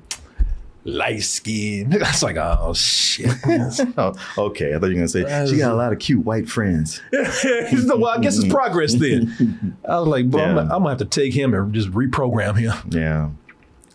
light 0.87 1.21
skin. 1.21 1.93
I 2.01 2.09
was 2.09 2.23
like, 2.23 2.37
oh 2.37 2.73
shit. 2.73 3.29
Oh, 3.97 4.13
okay. 4.37 4.73
I 4.73 4.79
thought 4.79 4.87
you 4.87 4.93
were 4.95 5.07
gonna 5.07 5.07
say 5.07 5.21
she 5.47 5.57
got 5.57 5.71
a 5.71 5.75
lot 5.75 5.91
of 5.93 5.99
cute 5.99 6.23
white 6.25 6.47
friends. 6.49 7.01
Well, 7.13 8.07
I 8.07 8.19
guess 8.19 8.37
it's 8.37 8.47
progress 8.51 8.93
then. 8.95 9.75
I 9.87 9.99
was 9.99 10.07
like, 10.07 10.29
bro, 10.29 10.41
I'm, 10.43 10.55
gonna- 10.55 10.73
I'm 10.73 10.79
gonna 10.83 10.89
have 10.89 10.97
to 10.99 11.05
take 11.05 11.33
him 11.33 11.53
and 11.53 11.73
just 11.73 11.91
reprogram 11.91 12.57
him, 12.57 12.73
Yeah. 12.91 13.29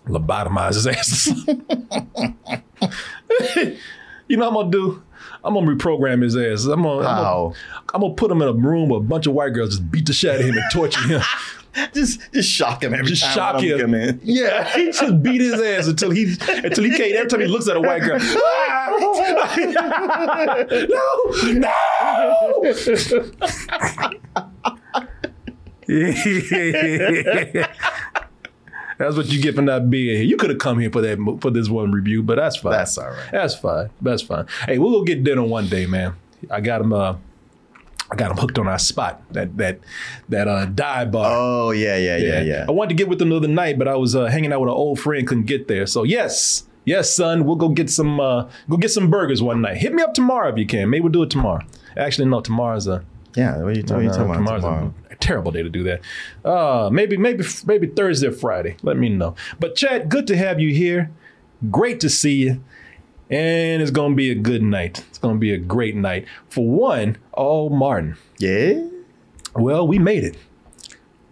lobotomize 0.07 0.75
his 0.75 0.87
ass. 0.87 1.29
you 4.29 4.37
know 4.37 4.51
what 4.51 4.65
I'm 4.67 4.71
gonna 4.71 4.71
do? 4.71 5.03
I'm 5.45 5.55
gonna 5.55 5.67
reprogram 5.75 6.23
his 6.23 6.37
ass. 6.37 6.65
I'm 6.65 6.83
gonna, 6.83 7.07
I'm 7.07 7.23
gonna, 7.23 7.55
I'm 7.95 8.01
gonna 8.01 8.15
put 8.15 8.31
him 8.31 8.43
in 8.43 8.49
a 8.49 8.53
room 8.53 8.89
with 8.89 9.03
a 9.03 9.05
bunch 9.05 9.27
of 9.27 9.35
white 9.35 9.53
girls, 9.55 9.71
just 9.71 9.91
beat 9.91 10.07
the 10.07 10.13
shit 10.13 10.31
out 10.35 10.41
of 10.41 10.47
him 10.47 10.55
and 10.55 10.65
torture 10.73 11.01
him. 11.07 11.21
Just 11.95 12.21
just 12.33 12.51
shock 12.51 12.83
him 12.83 12.93
every 12.93 13.07
Just 13.07 13.23
time 13.23 13.35
shock 13.35 13.55
one 13.55 13.65
of 13.65 13.71
them 13.79 13.81
him. 13.81 13.87
come 13.87 13.95
in. 13.95 14.21
Yeah, 14.25 14.69
he 14.77 14.87
just 14.93 15.23
beat 15.23 15.41
his 15.41 15.59
ass 15.61 15.87
until 15.87 16.11
he 16.11 16.35
until 16.49 16.85
he 16.85 16.91
can't. 16.91 17.13
Every 17.13 17.31
time 17.31 17.41
he 17.41 17.47
looks 17.47 17.67
at 17.69 17.77
a 17.77 17.81
white 17.81 18.03
girl, 18.03 18.19
no, 20.89 21.03
no. 21.53 22.73
That's 28.99 29.17
what 29.17 29.27
you 29.27 29.43
get 29.43 29.55
for 29.57 29.63
not 29.63 29.91
being 29.91 30.17
here. 30.17 30.25
You 30.25 30.37
could 30.37 30.51
have 30.51 30.59
come 30.59 30.79
here 30.79 30.91
for 30.91 31.01
that 31.01 31.19
for 31.41 31.51
this 31.51 31.69
one 31.69 31.91
review, 31.91 32.23
but 32.23 32.37
that's 32.37 32.57
fine. 32.57 32.73
That's 32.73 32.97
all 32.99 33.09
right. 33.11 33.29
That's 33.33 33.55
fine. 33.57 33.91
That's 34.01 34.23
fine. 34.23 34.47
Hey, 34.67 34.79
we'll 34.79 34.93
go 34.93 35.03
get 35.03 35.25
dinner 35.25 35.43
one 35.43 35.67
day, 35.69 35.87
man. 35.87 36.15
I 36.51 36.61
got 36.61 36.81
him. 36.83 36.93
Uh, 36.93 37.17
I 38.13 38.15
got 38.15 38.31
him 38.31 38.37
hooked 38.37 38.59
on 38.59 38.69
our 38.69 38.79
spot. 38.79 39.23
That 39.33 39.57
that 39.57 39.79
that 40.29 40.47
uh, 40.47 40.67
dive 40.67 41.11
bar. 41.13 41.27
Oh 41.35 41.71
yeah, 41.71 41.97
yeah, 41.97 42.19
yeah, 42.19 42.43
yeah. 42.43 42.67
I 42.69 42.71
wanted 42.71 42.91
to 42.91 42.95
get 42.95 43.09
with 43.09 43.19
them 43.19 43.31
the 43.31 43.37
other 43.37 43.49
night, 43.49 43.79
but 43.79 43.89
I 43.89 43.97
was 43.97 44.15
uh, 44.15 44.27
hanging 44.27 44.53
out 44.53 44.61
with 44.61 44.69
an 44.69 44.75
old 44.75 45.01
friend, 45.01 45.27
couldn't 45.27 45.47
get 45.47 45.67
there. 45.67 45.87
So 45.87 46.03
yes, 46.03 46.65
yes, 46.85 47.15
son, 47.17 47.45
we'll 47.47 47.57
go 47.57 47.71
get 47.71 47.89
some 47.89 48.21
uh, 48.21 48.51
go 48.69 48.77
get 48.77 48.91
some 48.91 49.09
burgers 49.09 49.43
one 49.43 49.63
night. 49.63 49.79
Hit 49.79 49.95
me 49.95 50.03
up 50.03 50.13
tomorrow 50.13 50.51
if 50.53 50.59
you 50.59 50.67
can. 50.67 50.91
Maybe 50.91 51.01
we'll 51.01 51.13
do 51.13 51.23
it 51.23 51.31
tomorrow. 51.31 51.63
Actually, 51.97 52.29
no, 52.29 52.43
tomorrow's 52.43 52.87
a 52.87 53.03
Yeah, 53.35 53.57
what 53.63 53.69
are 53.69 53.73
you, 53.73 53.83
what 53.83 53.93
are 53.93 54.03
you 54.03 54.09
talking 54.11 54.25
about 54.27 54.35
tomorrow's 54.35 54.63
tomorrow? 54.63 54.95
a 55.11 55.17
terrible 55.17 55.51
day 55.51 55.63
to 55.63 55.71
do 55.71 55.83
that. 55.85 56.03
Uh, 56.45 56.91
maybe 56.93 57.17
maybe 57.17 57.45
maybe 57.65 57.87
Thursday 57.87 58.27
or 58.27 58.33
Friday. 58.33 58.77
Let 58.83 58.99
me 58.99 59.09
know. 59.09 59.37
But 59.59 59.75
Chad, 59.75 60.11
good 60.11 60.27
to 60.27 60.37
have 60.37 60.61
you 60.61 60.75
here. 60.75 61.11
Great 61.71 61.99
to 62.01 62.11
see 62.11 62.35
you. 62.35 62.63
And 63.33 63.81
it's 63.81 63.91
gonna 63.91 64.15
be 64.15 64.31
a 64.31 64.35
good 64.35 64.63
night. 64.63 65.05
It's 65.09 65.19
gonna 65.19 65.39
be 65.39 65.53
a 65.53 65.59
great 65.59 65.97
night. 65.97 66.27
For 66.51 66.69
one, 66.69 67.17
oh 67.33 67.71
Martin. 67.71 68.17
Yeah. 68.39 68.87
Well, 69.57 69.89
we 69.89 69.99
made 69.99 70.25
it. 70.25 70.37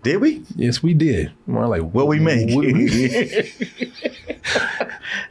Did 0.03 0.23
we? 0.23 0.43
Yes, 0.57 0.83
we 0.83 0.95
did. 0.95 1.31
We're 1.47 1.67
like, 1.67 1.83
What 1.83 2.07
we 2.07 2.19
make? 2.19 2.49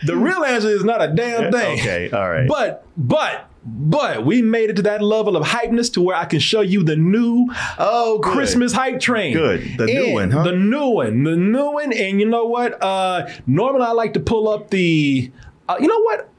The 0.06 0.16
real 0.16 0.44
answer 0.46 0.70
is 0.70 0.84
not 0.84 1.02
a 1.02 1.08
damn 1.08 1.52
thing. 1.52 1.80
okay, 1.80 2.10
all 2.12 2.30
right. 2.30 2.48
But 2.48 2.86
but 2.96 3.50
but 3.66 4.26
we 4.26 4.42
made 4.42 4.70
it 4.70 4.76
to 4.78 4.82
that 4.84 5.02
level 5.02 5.36
of 5.36 5.46
hypeness 5.46 5.92
to 5.94 6.02
where 6.02 6.16
I 6.16 6.26
can 6.26 6.40
show 6.40 6.62
you 6.62 6.84
the 6.84 6.96
new 6.96 7.48
oh, 7.78 8.20
good. 8.20 8.32
Christmas 8.32 8.72
hype 8.72 9.00
train. 9.00 9.34
Good. 9.34 9.78
The 9.78 9.88
new 9.88 10.14
one, 10.14 10.32
huh? 10.32 10.44
The 10.44 10.56
new 10.56 10.88
one. 10.90 11.24
The 11.24 11.36
new 11.36 11.72
one. 11.72 11.92
And 11.92 12.20
you 12.20 12.28
know 12.28 12.46
what? 12.46 12.82
Uh 12.82 13.28
normally 13.46 13.86
I 13.86 13.92
like 13.92 14.14
to 14.14 14.20
pull 14.20 14.48
up 14.48 14.70
the 14.70 15.32
uh, 15.68 15.78
you 15.80 15.88
know 15.88 16.02
what? 16.02 16.30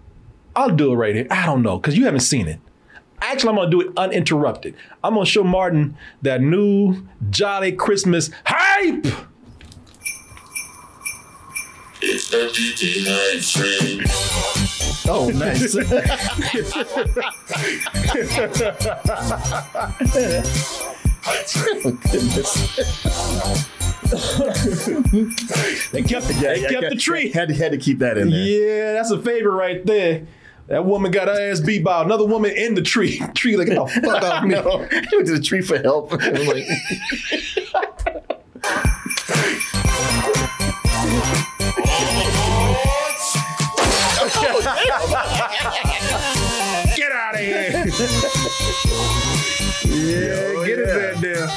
I'll 0.57 0.75
do 0.75 0.93
it 0.93 0.97
right 0.97 1.15
here. 1.15 1.27
I 1.31 1.47
don't 1.47 1.63
know, 1.63 1.79
because 1.79 1.97
you 1.97 2.05
haven't 2.05 2.21
seen 2.21 2.49
it. 2.49 2.61
Actually, 3.23 3.51
I'm 3.51 3.57
gonna 3.57 3.71
do 3.71 3.81
it 3.83 3.93
uninterrupted. 3.97 4.75
I'm 5.05 5.15
gonna 5.15 5.27
show 5.27 5.45
Martin 5.45 5.97
that 6.23 6.41
new 6.41 7.07
jolly 7.29 7.73
Christmas 7.73 8.31
hype. 8.47 9.07
It's 12.03 12.31
the 12.31 12.49
GT 12.49 13.05
Night 13.05 13.43
Train. 13.43 14.05
Oh, 15.13 15.29
nice. 15.35 15.75
they 25.91 26.03
kept 26.03 26.27
the, 26.27 26.35
they 26.41 26.63
kept 26.63 26.89
the 26.89 26.97
tree. 26.99 27.31
Had 27.31 27.49
to, 27.49 27.55
had 27.55 27.73
to 27.73 27.79
keep 27.79 27.99
that 27.99 28.17
in 28.17 28.31
there. 28.31 28.39
Yeah, 28.39 28.93
that's 28.95 29.11
a 29.11 29.21
favorite 29.21 29.55
right 29.55 29.85
there. 29.85 30.27
That 30.71 30.85
woman 30.85 31.11
got 31.11 31.27
her 31.27 31.51
ass 31.51 31.59
beat 31.59 31.83
by 31.83 32.01
another 32.01 32.25
woman 32.25 32.53
in 32.53 32.75
the 32.77 32.83
tree. 32.83 33.19
Tree 33.35 33.57
like, 33.57 33.67
get 33.67 33.75
the 33.75 34.01
fuck 34.03 34.23
off 34.23 34.45
me. 34.45 34.55
He 35.11 35.17
went 35.17 35.27
to 35.27 35.33
the 35.35 35.43
tree 35.43 35.63
for 35.63 35.79
help. 35.79 36.13
I'm 36.23 36.47
like, 36.47 36.65
Get 46.97 47.11
out 47.11 47.35
of 47.35 47.41
here. 47.41 47.71
yeah, 49.91 50.65
get 50.65 50.79
his 50.79 50.93
head 50.93 51.21
down. 51.21 51.49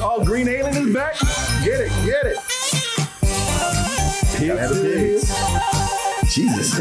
oh, 0.00 0.22
green 0.24 0.48
alien 0.48 0.88
is 0.88 0.94
back. 0.94 1.14
Get 1.62 1.80
it, 1.80 1.92
get 2.06 2.24
it. 2.24 2.57
Gotta 4.46 4.60
have 4.60 4.74
the 4.74 4.82
pigs. 4.82 6.34
Jesus. 6.34 6.76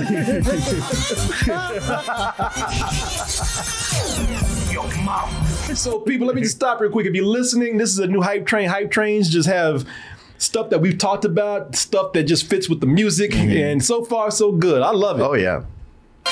So, 5.76 6.00
people, 6.00 6.28
let 6.28 6.36
me 6.36 6.42
just 6.42 6.56
stop 6.56 6.80
real 6.82 6.92
quick. 6.92 7.06
If 7.06 7.14
you're 7.14 7.26
listening, 7.26 7.78
this 7.78 7.92
is 7.92 8.00
a 8.00 8.08
new 8.08 8.22
hype 8.22 8.46
train. 8.46 8.68
Hype 8.70 8.92
trains 8.92 9.30
just 9.30 9.48
have 9.48 9.86
stuff 10.38 10.70
that 10.72 10.80
we've 10.80 10.98
talked 10.98 11.26
about, 11.26 11.76
stuff 11.76 12.14
that 12.14 12.24
just 12.24 12.48
fits 12.50 12.68
with 12.70 12.80
the 12.80 12.88
music, 12.88 13.32
mm-hmm. 13.32 13.52
and 13.58 13.84
so 13.84 14.04
far, 14.04 14.32
so 14.32 14.52
good. 14.52 14.82
I 14.82 14.92
love 14.92 15.20
it. 15.20 15.24
Oh 15.24 15.34
yeah. 15.36 15.64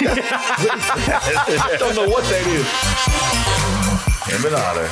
I 0.00 1.76
don't 1.78 1.96
know 1.96 2.08
what 2.08 2.24
that 2.24 2.46
is. 2.46 2.66
Him 4.28 4.44
and 4.44 4.54
Otter. 4.54 4.88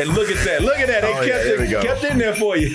And 0.00 0.14
look 0.14 0.30
at 0.30 0.44
that. 0.46 0.62
Look 0.62 0.78
at 0.78 0.86
that. 0.88 1.02
They 1.02 1.12
Oh, 1.12 1.24
kept 1.24 1.44
there 1.44 1.58
we 1.58 1.64
it 1.76 1.82
kept 1.82 2.04
it 2.04 2.12
in 2.12 2.18
there 2.18 2.34
for 2.34 2.56
you. 2.56 2.74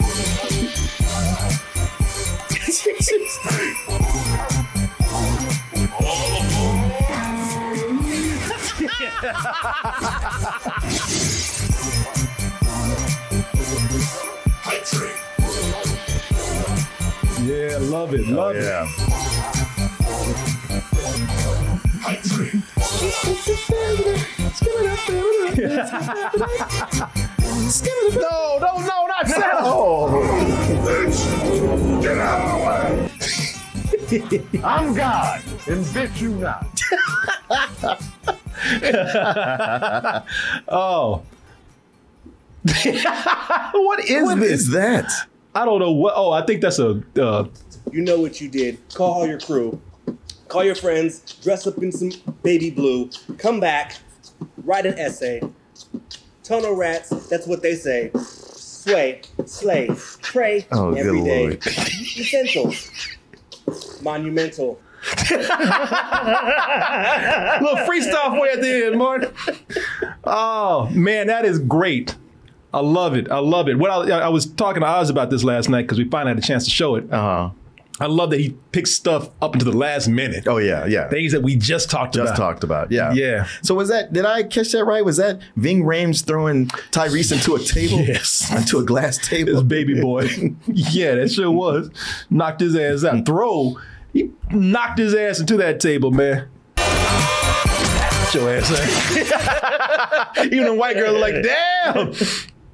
Yeah, 17.43 17.77
love 17.79 18.13
it. 18.13 18.27
Love 18.27 18.55
it. 18.55 18.63
Yeah. 18.63 18.87
No, 28.15 28.59
no, 28.59 28.77
no, 28.79 29.07
not 29.07 29.25
that. 29.27 29.61
I'm 34.63 34.93
God, 34.93 35.41
and 35.67 35.85
bitch 35.85 36.19
you 36.19 36.35
not. 36.35 36.67
Oh. 40.67 41.23
what 42.63 43.99
is 44.07 44.23
What 44.23 44.39
this? 44.39 44.51
is 44.61 44.71
that? 44.71 45.11
I 45.55 45.65
don't 45.65 45.79
know 45.79 45.91
what. 45.91 46.13
Oh, 46.15 46.31
I 46.31 46.45
think 46.45 46.61
that's 46.61 46.79
a. 46.79 47.01
Uh, 47.19 47.47
You 47.91 48.01
know 48.01 48.19
what 48.19 48.39
you 48.39 48.47
did. 48.47 48.77
Call 48.93 49.11
all 49.13 49.27
your 49.27 49.39
crew. 49.39 49.81
Call 50.47 50.63
your 50.63 50.75
friends. 50.75 51.19
Dress 51.41 51.65
up 51.67 51.77
in 51.79 51.91
some 51.91 52.11
baby 52.43 52.69
blue. 52.69 53.09
Come 53.37 53.59
back. 53.59 53.97
Write 54.63 54.85
an 54.85 54.97
essay. 54.99 55.41
Tunnel 56.43 56.75
rats. 56.75 57.09
That's 57.29 57.47
what 57.47 57.61
they 57.61 57.75
say. 57.75 58.11
Sway, 58.15 59.21
slay, 59.45 59.89
pray 60.23 60.65
Oh, 60.71 60.93
every 60.93 61.19
good 61.19 61.25
day. 61.25 61.41
lord. 61.43 61.67
Essentials. 61.67 62.89
Monumental. 64.01 64.79
little 67.61 67.77
freestyle 67.87 68.37
for 68.37 68.45
you 68.45 68.51
at 68.53 68.61
the 68.61 68.85
end, 68.87 68.97
Martin. 68.97 69.33
Oh 70.23 70.89
man, 70.91 71.27
that 71.27 71.45
is 71.45 71.59
great. 71.59 72.15
I 72.73 72.79
love 72.79 73.15
it. 73.15 73.29
I 73.31 73.39
love 73.39 73.67
it. 73.67 73.77
What 73.77 73.89
I, 73.89 74.19
I 74.19 74.29
was 74.29 74.45
talking 74.45 74.81
to 74.81 74.87
Oz 74.87 75.09
about 75.09 75.29
this 75.29 75.43
last 75.43 75.69
night 75.69 75.83
because 75.83 75.97
we 75.97 76.05
finally 76.09 76.35
had 76.35 76.43
a 76.43 76.45
chance 76.45 76.65
to 76.65 76.69
show 76.71 76.95
it. 76.95 77.11
Uh 77.11 77.47
huh. 77.47 77.49
I 77.99 78.07
love 78.07 78.31
that 78.31 78.39
he 78.39 78.57
picks 78.71 78.91
stuff 78.91 79.29
up 79.43 79.53
into 79.53 79.65
the 79.65 79.77
last 79.77 80.07
minute. 80.07 80.47
Oh 80.47 80.57
yeah, 80.57 80.85
yeah. 80.85 81.07
Things 81.09 81.33
that 81.33 81.43
we 81.43 81.55
just 81.55 81.91
talked 81.91 82.15
just 82.15 82.33
about. 82.33 82.37
talked 82.37 82.63
about. 82.63 82.91
Yeah. 82.91 83.13
Yeah. 83.13 83.47
So 83.61 83.75
was 83.75 83.89
that? 83.89 84.11
Did 84.11 84.25
I 84.25 84.41
catch 84.41 84.71
that 84.71 84.85
right? 84.85 85.05
Was 85.05 85.17
that 85.17 85.39
Ving 85.55 85.83
Rhames 85.83 86.25
throwing 86.25 86.67
Tyrese 86.91 87.31
into 87.31 87.55
a 87.55 87.59
table? 87.59 87.99
Yes. 88.11 88.51
Into 88.55 88.79
a 88.79 88.83
glass 88.83 89.17
table. 89.17 89.53
This 89.53 89.61
baby 89.61 90.01
boy. 90.01 90.27
yeah, 90.67 91.15
that 91.15 91.31
sure 91.31 91.51
was. 91.51 91.91
Knocked 92.29 92.61
his 92.61 92.75
ass 92.75 93.03
out. 93.03 93.25
Throw. 93.25 93.77
He 94.13 94.31
knocked 94.51 94.99
his 94.99 95.13
ass 95.15 95.39
into 95.39 95.57
that 95.57 95.79
table, 95.79 96.11
man. 96.11 96.47
Your 98.33 98.49
ass. 98.49 98.71
Even 100.45 100.65
the 100.65 100.73
white 100.73 100.95
girl 100.95 101.17
like, 101.19 101.35
damn. 101.43 102.13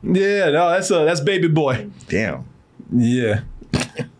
Yeah, 0.03 0.51
no, 0.51 0.69
that's 0.69 0.91
uh, 0.91 1.03
that's 1.05 1.19
baby 1.19 1.47
boy. 1.47 1.89
Damn. 2.07 2.45
Yeah. 2.95 3.41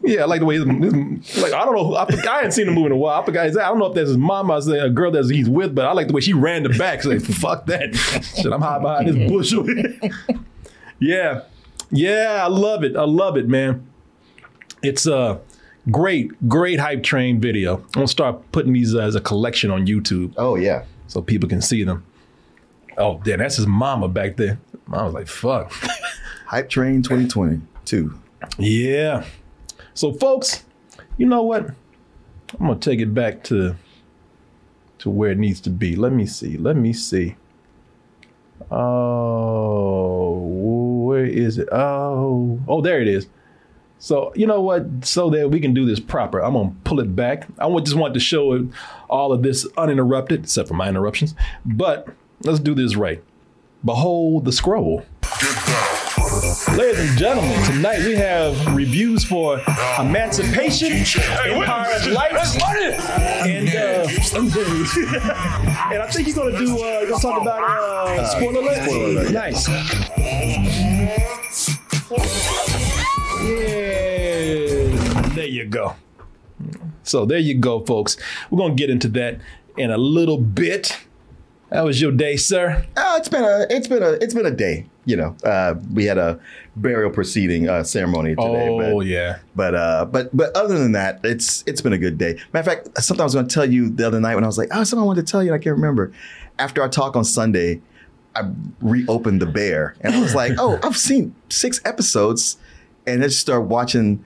Yeah, 0.04 0.22
I 0.24 0.26
like 0.26 0.40
the 0.40 0.46
way 0.46 0.58
he's, 0.58 0.66
he's- 0.66 1.42
like 1.44 1.54
I 1.54 1.64
don't 1.66 1.76
know. 1.76 1.94
I, 1.96 2.04
I 2.06 2.36
hadn't 2.38 2.54
seen 2.54 2.68
him 2.68 2.74
move 2.74 2.88
in 2.88 2.92
a 2.92 2.98
while. 2.98 3.22
I 3.22 3.26
forgot. 3.26 3.46
I 3.46 3.50
don't 3.52 3.78
know 3.78 3.86
if 3.88 3.94
that's 3.94 4.08
his 4.08 4.18
mom 4.18 4.50
or 4.50 4.58
a 4.58 4.90
girl 4.90 5.12
that 5.12 5.30
he's 5.30 5.50
with, 5.50 5.76
but 5.76 5.86
I 5.86 5.92
like 5.94 6.08
the 6.08 6.14
way 6.14 6.22
she 6.22 6.34
ran 6.34 6.64
the 6.64 6.70
back. 6.70 7.04
So 7.04 7.10
like, 7.10 7.22
fuck 7.22 7.66
that. 7.68 7.94
Shit, 7.96 8.52
I'm 8.52 8.62
hiding 8.62 8.84
behind 8.84 9.08
this 9.08 9.54
bush. 9.54 9.54
yeah, 11.00 11.44
yeah, 11.92 12.40
I 12.44 12.48
love 12.48 12.84
it. 12.84 12.96
I 12.96 13.04
love 13.04 13.38
it, 13.38 13.48
man. 13.48 13.88
It's 14.82 15.06
a 15.06 15.40
great, 15.92 16.48
great 16.50 16.80
hype 16.80 17.04
train 17.04 17.40
video. 17.40 17.78
I'm 17.78 17.84
gonna 17.92 18.08
start 18.08 18.52
putting 18.52 18.74
these 18.74 18.94
as 18.96 19.16
a 19.16 19.22
collection 19.22 19.72
on 19.72 19.86
YouTube 19.88 20.34
Oh 20.38 20.56
yeah. 20.56 20.84
so 21.08 21.22
people 21.22 21.48
can 21.50 21.62
see 21.62 21.84
them. 21.84 22.04
Oh, 22.98 23.22
damn, 23.24 23.40
that's 23.40 23.58
his 23.58 23.68
mama 23.68 24.08
back 24.08 24.38
there. 24.38 24.60
I 24.92 25.04
was 25.04 25.14
like, 25.14 25.28
fuck. 25.28 25.72
Hype 26.48 26.70
Train 26.70 27.04
2022. 27.04 28.18
Yeah. 28.58 29.24
So, 29.94 30.14
folks, 30.14 30.64
you 31.18 31.26
know 31.28 31.44
what? 31.44 31.68
I'm 32.60 32.68
gonna 32.68 32.80
take 32.80 33.00
it 33.00 33.14
back 33.14 33.44
to 33.46 33.76
to 35.00 35.10
where 35.12 35.32
it 35.32 35.38
needs 35.38 35.60
to 35.62 35.70
be. 35.70 35.96
Let 35.96 36.12
me 36.14 36.26
see. 36.26 36.58
Let 36.58 36.76
me 36.76 36.92
see. 36.94 37.36
Oh, 38.72 40.38
where 41.06 41.26
is 41.26 41.58
it? 41.58 41.68
Oh, 41.72 42.60
oh, 42.68 42.82
there 42.82 43.02
it 43.02 43.08
is. 43.08 43.28
So 44.00 44.32
you 44.36 44.46
know 44.48 44.62
what? 44.62 45.06
So 45.06 45.30
that 45.32 45.50
we 45.50 45.60
can 45.60 45.74
do 45.74 45.86
this 45.86 46.00
proper, 46.00 46.40
I'm 46.40 46.54
gonna 46.54 46.74
pull 46.84 47.00
it 47.00 47.16
back. 47.16 47.48
I 47.60 47.70
just 47.80 47.96
want 47.96 48.14
to 48.14 48.20
show 48.20 48.68
all 49.10 49.32
of 49.32 49.44
this 49.44 49.68
uninterrupted, 49.78 50.44
except 50.44 50.68
for 50.68 50.76
my 50.76 50.90
interruptions. 50.90 51.36
But 51.66 52.08
let's 52.44 52.60
do 52.60 52.76
this 52.76 52.96
right. 52.96 53.24
Behold 53.84 54.46
the 54.46 54.52
scroll. 54.52 55.04
Ladies 56.76 57.10
and 57.10 57.18
gentlemen, 57.18 57.64
tonight 57.66 58.00
we 58.00 58.16
have 58.16 58.76
reviews 58.76 59.24
for 59.24 59.62
Emancipation, 60.00 60.92
Empire 60.92 61.96
of 61.96 62.08
Light, 62.08 62.34
and 62.34 63.70
uh, 63.70 64.08
and 65.94 66.02
I 66.02 66.08
think 66.12 66.28
he's 66.28 66.36
gonna 66.36 66.58
do. 66.58 66.78
Uh, 66.78 67.06
gonna 67.06 67.22
talk 67.22 67.42
about 67.42 67.64
uh, 67.64 68.26
spoiler 68.28 68.60
alert. 68.62 69.32
Nice. 69.32 69.68
Yeah, 73.48 75.22
there 75.36 75.46
you 75.46 75.66
go. 75.66 75.96
So 77.04 77.26
there 77.26 77.40
you 77.40 77.56
go, 77.56 77.86
folks. 77.86 78.18
We're 78.50 78.60
gonna 78.60 78.76
get 78.76 78.90
into 78.90 79.08
that 79.10 79.40
in 79.78 79.92
a 79.92 79.98
little 79.98 80.38
bit. 80.38 80.98
How 81.72 81.86
was 81.86 82.02
your 82.02 82.12
day, 82.12 82.38
sir? 82.38 82.86
Oh, 82.96 83.18
it's 83.18 83.28
been 83.28 83.44
a 83.44 83.66
it's 83.70 83.88
been 83.88 84.04
a 84.04 84.12
it's 84.12 84.34
been 84.34 84.46
a 84.46 84.52
day. 84.52 84.88
You 85.06 85.16
know, 85.16 85.36
uh, 85.44 85.76
we 85.94 86.06
had 86.06 86.18
a 86.18 86.40
burial 86.76 87.10
proceeding 87.10 87.70
uh, 87.70 87.84
ceremony 87.84 88.36
today. 88.36 88.70
oh 88.70 88.98
but, 88.98 89.06
yeah. 89.06 89.40
But 89.56 89.76
uh, 89.76 90.06
but 90.06 90.36
but 90.36 90.56
other 90.56 90.78
than 90.78 90.94
that, 90.94 91.22
it's 91.24 91.64
it's 91.68 91.82
been 91.82 91.94
a 91.94 91.98
good 91.98 92.18
day. 92.18 92.40
Matter 92.54 92.72
of 92.72 92.84
fact, 92.86 93.04
something 93.04 93.22
I 93.22 93.26
was 93.26 93.34
going 93.34 93.48
to 93.48 93.54
tell 93.54 93.70
you 93.70 93.90
the 93.90 94.08
other 94.08 94.20
night 94.20 94.36
when 94.36 94.44
I 94.44 94.48
was 94.48 94.58
like, 94.58 94.70
oh, 94.72 94.84
something 94.84 95.04
I 95.04 95.06
wanted 95.06 95.26
to 95.26 95.32
tell 95.32 95.44
you, 95.44 95.54
and 95.54 95.62
I 95.62 95.64
can't 95.64 95.76
remember. 95.76 96.12
After 96.60 96.82
our 96.82 96.90
talk 96.90 97.16
on 97.16 97.24
Sunday, 97.24 97.82
I 98.36 98.50
reopened 98.82 99.42
the 99.42 99.46
Bear, 99.46 99.96
and 100.02 100.14
I 100.16 100.22
was 100.22 100.36
like, 100.36 100.54
oh, 100.58 100.80
I've 100.84 100.98
seen 100.98 101.36
six 101.50 101.82
episodes, 101.86 102.58
and 103.08 103.24
I 103.24 103.28
just 103.28 103.40
started 103.40 103.64
watching. 103.70 104.24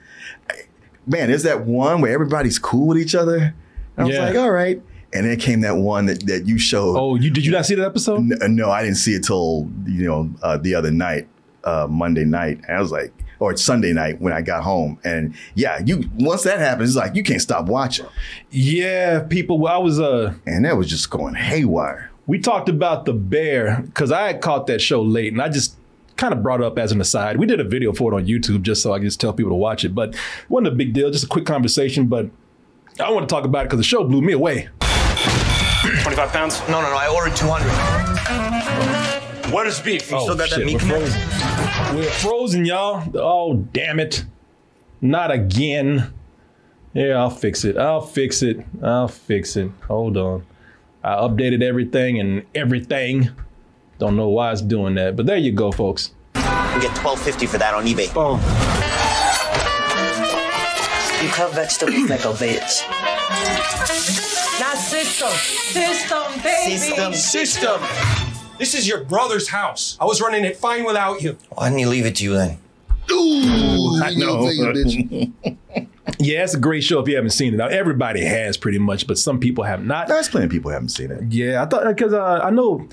Man, 1.08 1.30
there's 1.30 1.44
that 1.44 1.66
one 1.66 2.02
where 2.02 2.12
everybody's 2.12 2.60
cool 2.60 2.88
with 2.88 2.98
each 2.98 3.16
other. 3.16 3.38
And 3.38 3.54
I 3.98 4.04
was 4.04 4.18
like, 4.18 4.36
all 4.36 4.52
right. 4.52 4.82
And 5.14 5.26
then 5.26 5.38
came 5.40 5.62
that 5.62 5.76
one 5.76 6.06
that, 6.06 6.26
that 6.28 6.48
you 6.48 6.58
showed. 6.58 6.96
Oh, 6.98 7.16
you 7.16 7.30
did 7.30 7.46
you 7.46 7.52
not 7.52 7.66
see 7.66 7.76
that 7.76 7.86
episode? 7.86 8.18
N- 8.20 8.56
no, 8.56 8.70
I 8.70 8.84
didn't 8.84 8.98
see 8.98 9.14
it 9.14 9.24
till 9.24 9.70
you 9.86 10.06
know 10.06 10.30
uh, 10.42 10.58
the 10.58 10.76
other 10.76 10.92
night, 10.92 11.28
uh, 11.64 11.88
Monday 11.90 12.24
night. 12.24 12.62
And 12.68 12.78
I 12.78 12.80
was 12.80 12.92
like, 12.92 13.12
or 13.40 13.58
Sunday 13.58 13.92
night 13.92 14.22
when 14.22 14.32
I 14.32 14.42
got 14.42 14.64
home. 14.64 15.00
And 15.04 15.36
yeah, 15.56 15.82
you 15.84 16.10
once 16.20 16.44
that 16.44 16.60
happens, 16.60 16.92
it's 16.92 16.98
like 16.98 17.16
you 17.16 17.24
can't 17.24 17.42
stop 17.42 17.66
watching. 17.66 18.06
Yeah, 18.52 19.22
people. 19.24 19.60
Well, 19.60 19.74
I 19.74 19.78
was 19.80 20.00
uh 20.00 20.34
And 20.46 20.64
that 20.66 20.78
was 20.78 20.88
just 20.88 21.10
going 21.10 21.34
haywire. 21.34 22.10
we 22.28 22.40
talked 22.40 22.70
about 22.70 23.06
the 23.06 23.14
bear 23.14 23.82
because 23.82 24.12
I 24.12 24.28
had 24.28 24.42
caught 24.42 24.68
that 24.68 24.80
show 24.80 25.02
late 25.02 25.34
and 25.34 25.42
I 25.42 25.50
just 25.50 25.76
kind 26.22 26.34
of 26.36 26.44
brought 26.44 26.60
it 26.62 26.66
up 26.66 26.78
as 26.78 26.92
an 26.92 27.02
aside. 27.02 27.38
We 27.38 27.48
did 27.48 27.60
a 27.60 27.64
video 27.64 27.94
for 27.94 28.14
it 28.14 28.16
on 28.16 28.28
YouTube 28.28 28.62
just 28.62 28.84
so 28.84 28.94
I 28.94 29.00
could 29.00 29.06
just 29.06 29.20
tell 29.20 29.34
people 29.34 29.50
to 29.52 29.56
watch 29.56 29.84
it, 29.84 29.96
but 29.96 30.10
it 30.14 30.20
wasn't 30.50 30.68
a 30.68 30.72
big 30.76 30.94
deal, 30.94 31.10
just 31.10 31.24
a 31.24 31.28
quick 31.28 31.46
conversation. 31.46 32.06
But 32.06 32.30
I 33.00 33.10
want 33.12 33.28
to 33.28 33.34
talk 33.34 33.44
about 33.44 33.62
it 33.62 33.70
because 33.70 33.80
the 33.80 33.84
show 33.84 34.04
blew 34.04 34.22
me 34.22 34.34
away. 34.34 34.70
25 36.04 36.30
pounds? 36.30 36.60
No, 36.70 36.80
no, 36.80 36.92
no. 36.92 36.96
I 36.96 37.08
ordered 37.12 37.36
200. 37.36 39.52
What 39.52 39.66
is 39.66 39.80
beef? 39.80 40.12
You 40.12 40.18
Oh, 40.18 40.24
still 40.24 40.38
got 40.38 40.52
that 40.52 40.62
oh, 40.62 40.66
meat 40.66 40.74
we're 40.76 40.80
frozen. 40.90 41.22
We're 41.98 42.04
frozen, 42.12 42.66
y'all. 42.66 43.04
Oh, 43.16 43.56
damn 43.74 44.00
it. 44.00 44.24
Not 45.02 45.32
again. 45.32 46.14
Yeah, 46.94 47.18
I'll 47.20 47.32
fix 47.32 47.66
it. 47.66 47.78
I'll 47.78 48.02
fix 48.02 48.44
it. 48.44 48.64
I'll 48.84 49.08
fix 49.08 49.56
it. 49.58 49.72
Hold 49.88 50.18
on. 50.18 50.46
I 51.04 51.16
updated 51.16 51.64
everything 51.64 52.20
and 52.20 52.44
everything. 52.54 53.30
Don't 54.02 54.16
know 54.16 54.30
why 54.30 54.52
it's 54.52 54.62
doing 54.62 54.96
that, 54.96 55.16
but 55.16 55.28
there 55.28 55.38
you 55.38 55.52
go, 55.52 55.72
folks. 55.72 56.10
You 56.34 56.42
get 56.82 56.90
12.50 56.98 57.48
for 57.48 57.60
that 57.60 57.76
on 57.76 57.86
eBay. 57.86 58.12
Boom. 58.12 58.40
You 61.24 61.30
cut 61.32 61.54
vegetables 61.54 62.10
like 62.10 62.22
a 62.22 62.34
bitch. 62.34 62.82
Not 64.60 64.76
system. 64.76 65.30
System, 65.30 66.42
baby. 66.42 66.78
System. 66.78 67.14
System. 67.14 67.82
This 68.58 68.74
is 68.74 68.88
your 68.88 69.04
brother's 69.04 69.48
house. 69.48 69.98
I 70.02 70.06
was 70.06 70.20
running 70.20 70.46
it 70.46 70.58
fine 70.58 70.84
without 70.84 71.22
you. 71.22 71.38
Why 71.50 71.70
didn't 71.70 71.78
he 71.78 71.86
leave 71.86 72.08
it 72.08 72.16
to 72.16 72.24
you 72.24 72.34
then? 72.34 72.58
I 73.08 74.16
know. 74.18 75.32
Yeah, 76.18 76.44
it's 76.44 76.54
a 76.54 76.60
great 76.60 76.84
show 76.84 77.00
if 77.00 77.08
you 77.08 77.16
haven't 77.16 77.32
seen 77.32 77.54
it. 77.54 77.58
Now, 77.58 77.68
everybody 77.68 78.24
has 78.24 78.56
pretty 78.56 78.78
much, 78.78 79.08
but 79.08 79.18
some 79.18 79.40
people 79.40 79.64
have 79.64 79.84
not. 79.84 80.08
There's 80.08 80.30
plenty 80.30 80.46
of 80.46 80.52
people 80.52 80.70
who 80.70 80.74
haven't 80.74 80.90
seen 80.90 81.10
it. 81.10 81.32
Yeah, 81.32 81.64
I 81.64 81.66
thought 81.66 81.84
because 81.88 82.14
uh, 82.14 82.42
I 82.44 82.52
know 82.52 82.88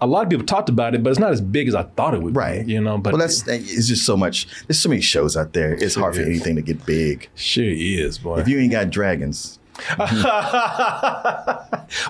a 0.00 0.06
lot 0.06 0.24
of 0.24 0.30
people 0.30 0.46
talked 0.46 0.68
about 0.68 0.94
it, 0.94 1.02
but 1.02 1.10
it's 1.10 1.18
not 1.18 1.32
as 1.32 1.40
big 1.40 1.68
as 1.68 1.74
I 1.74 1.82
thought 1.82 2.14
it 2.14 2.22
would. 2.22 2.34
Right. 2.34 2.64
Be, 2.66 2.72
you 2.72 2.80
know, 2.80 2.98
but 2.98 3.12
well, 3.12 3.20
that's 3.20 3.46
it's 3.46 3.88
just 3.88 4.04
so 4.06 4.16
much. 4.16 4.46
There's 4.66 4.78
so 4.78 4.88
many 4.88 5.00
shows 5.00 5.36
out 5.36 5.52
there. 5.52 5.74
It's 5.74 5.94
hard 5.94 6.14
for 6.14 6.20
is. 6.22 6.28
anything 6.28 6.56
to 6.56 6.62
get 6.62 6.84
big. 6.86 7.28
sure 7.34 7.64
is, 7.64 8.18
boy. 8.18 8.38
If 8.38 8.48
you 8.48 8.58
ain't 8.58 8.72
got 8.72 8.90
dragons, 8.90 9.58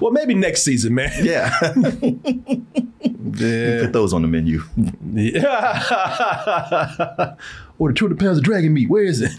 well, 0.01 0.11
maybe 0.11 0.35
next 0.35 0.63
season, 0.63 0.95
man. 0.95 1.25
Yeah. 1.25 1.51
Yeah. 3.33 3.83
Put 3.83 3.93
those 3.93 4.13
on 4.13 4.23
the 4.23 4.29
menu. 4.29 4.63
Yeah. 5.13 5.85
Order 7.79 7.95
200 7.95 8.19
pounds 8.19 8.39
of 8.39 8.45
dragon 8.45 8.75
meat. 8.75 8.89
Where 8.89 9.05
is 9.05 9.21
it? 9.21 9.31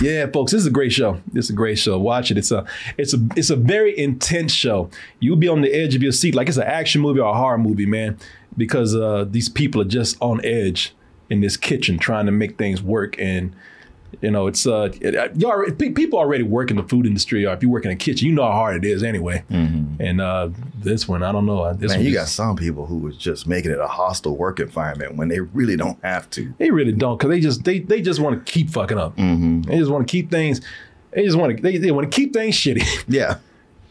Yeah, 0.00 0.26
folks, 0.32 0.52
this 0.52 0.60
is 0.60 0.66
a 0.66 0.70
great 0.70 0.92
show. 0.92 1.20
This 1.32 1.46
is 1.46 1.50
a 1.50 1.54
great 1.54 1.78
show. 1.78 1.98
Watch 1.98 2.30
it. 2.30 2.38
It's 2.38 2.52
a 2.52 2.64
it's 2.96 3.14
a 3.14 3.18
it's 3.34 3.50
a 3.50 3.56
very 3.56 3.98
intense 3.98 4.52
show. 4.52 4.90
You'll 5.18 5.36
be 5.36 5.48
on 5.48 5.60
the 5.60 5.72
edge 5.72 5.94
of 5.96 6.02
your 6.02 6.12
seat 6.12 6.34
like 6.34 6.48
it's 6.48 6.56
an 6.56 6.64
action 6.64 7.00
movie 7.00 7.20
or 7.20 7.30
a 7.30 7.34
horror 7.34 7.58
movie, 7.58 7.86
man, 7.86 8.16
because 8.56 8.94
uh, 8.94 9.26
these 9.28 9.48
people 9.48 9.80
are 9.80 9.86
just 9.86 10.16
on 10.20 10.44
edge 10.44 10.94
in 11.30 11.40
this 11.40 11.56
kitchen 11.56 11.98
trying 11.98 12.26
to 12.26 12.32
make 12.32 12.56
things 12.58 12.82
work 12.82 13.16
and 13.18 13.54
you 14.20 14.30
know, 14.30 14.46
it's 14.46 14.66
uh, 14.66 14.90
it, 15.00 15.14
uh, 15.14 15.28
you 15.34 15.46
already, 15.48 15.90
people 15.92 16.18
already 16.18 16.42
work 16.42 16.70
in 16.70 16.76
the 16.76 16.82
food 16.82 17.06
industry, 17.06 17.46
or 17.46 17.52
if 17.54 17.62
you 17.62 17.68
work 17.68 17.84
in 17.84 17.90
a 17.90 17.96
kitchen, 17.96 18.26
you 18.28 18.34
know 18.34 18.42
how 18.42 18.52
hard 18.52 18.84
it 18.84 18.88
is 18.88 19.02
anyway. 19.02 19.44
Mm-hmm. 19.50 20.02
And 20.02 20.20
uh, 20.20 20.48
this 20.76 21.06
one, 21.06 21.22
I 21.22 21.30
don't 21.30 21.46
know. 21.46 21.62
Uh, 21.62 21.72
this 21.74 21.92
Man, 21.92 22.04
you 22.04 22.12
got 22.12 22.28
some 22.28 22.56
people 22.56 22.86
who 22.86 22.98
was 22.98 23.16
just 23.16 23.46
making 23.46 23.70
it 23.70 23.78
a 23.78 23.86
hostile 23.86 24.36
work 24.36 24.60
environment 24.60 25.16
when 25.16 25.28
they 25.28 25.40
really 25.40 25.76
don't 25.76 26.02
have 26.02 26.28
to. 26.30 26.52
They 26.58 26.70
really 26.70 26.92
don't, 26.92 27.16
because 27.16 27.30
they 27.30 27.40
just 27.40 27.64
they 27.64 27.80
they 27.80 28.00
just 28.00 28.18
want 28.20 28.44
to 28.44 28.52
keep 28.52 28.70
fucking 28.70 28.98
up. 28.98 29.16
Mm-hmm. 29.16 29.62
They 29.62 29.78
just 29.78 29.90
want 29.90 30.08
to 30.08 30.10
keep 30.10 30.30
things. 30.30 30.60
They 31.12 31.24
just 31.24 31.36
want 31.36 31.56
to 31.56 31.62
they, 31.62 31.76
they 31.76 31.90
want 31.90 32.10
to 32.10 32.14
keep 32.14 32.32
things 32.32 32.54
shitty. 32.56 32.84
Yeah. 33.08 33.38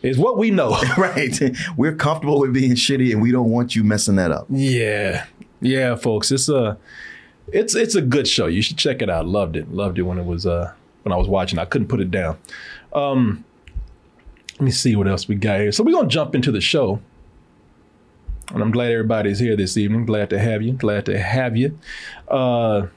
is 0.02 0.18
what 0.18 0.38
we 0.38 0.52
know. 0.52 0.78
Right. 0.98 1.40
We're 1.76 1.96
comfortable 1.96 2.40
with 2.40 2.54
being 2.54 2.74
shitty 2.74 3.12
and 3.12 3.22
we 3.22 3.32
don't 3.32 3.50
want 3.50 3.76
you 3.76 3.84
messing 3.84 4.16
that 4.18 4.32
up. 4.32 4.48
yeah, 4.50 5.26
yeah, 5.62 5.96
folks. 5.96 6.32
It's 6.32 6.50
a 6.50 6.78
it's 7.52 7.76
it's 7.76 7.96
a 7.96 8.02
good 8.02 8.28
show. 8.28 8.48
You 8.48 8.62
should 8.62 8.78
check 8.78 9.02
it 9.02 9.10
out. 9.10 9.28
Loved 9.28 9.56
it. 9.56 9.72
Loved 9.72 10.00
it 10.00 10.04
when 10.04 10.18
it 10.18 10.26
was 10.26 10.46
uh 10.46 10.74
when 11.04 11.14
I 11.14 11.18
was 11.18 11.28
watching. 11.28 11.60
I 11.60 11.66
couldn't 11.66 11.88
put 11.88 12.02
it 12.02 12.12
down. 12.12 12.38
Um, 12.94 13.44
let 14.54 14.62
me 14.62 14.72
see 14.72 14.96
what 14.96 15.08
else 15.08 15.28
we 15.28 15.36
got 15.36 15.60
here. 15.60 15.72
So 15.72 15.84
we're 15.84 15.94
gonna 15.94 16.08
jump 16.08 16.36
into 16.36 16.52
the 16.52 16.62
show. 16.62 17.02
And 18.54 18.62
I'm 18.64 18.72
glad 18.72 18.92
everybody's 18.92 19.40
here 19.40 19.58
this 19.58 19.76
evening. 19.76 20.06
Glad 20.06 20.30
to 20.30 20.40
have 20.40 20.62
you. 20.62 20.72
Glad 20.74 21.06
to 21.08 21.20
have 21.20 21.58
you. 21.58 21.78
Uh, 22.30 22.88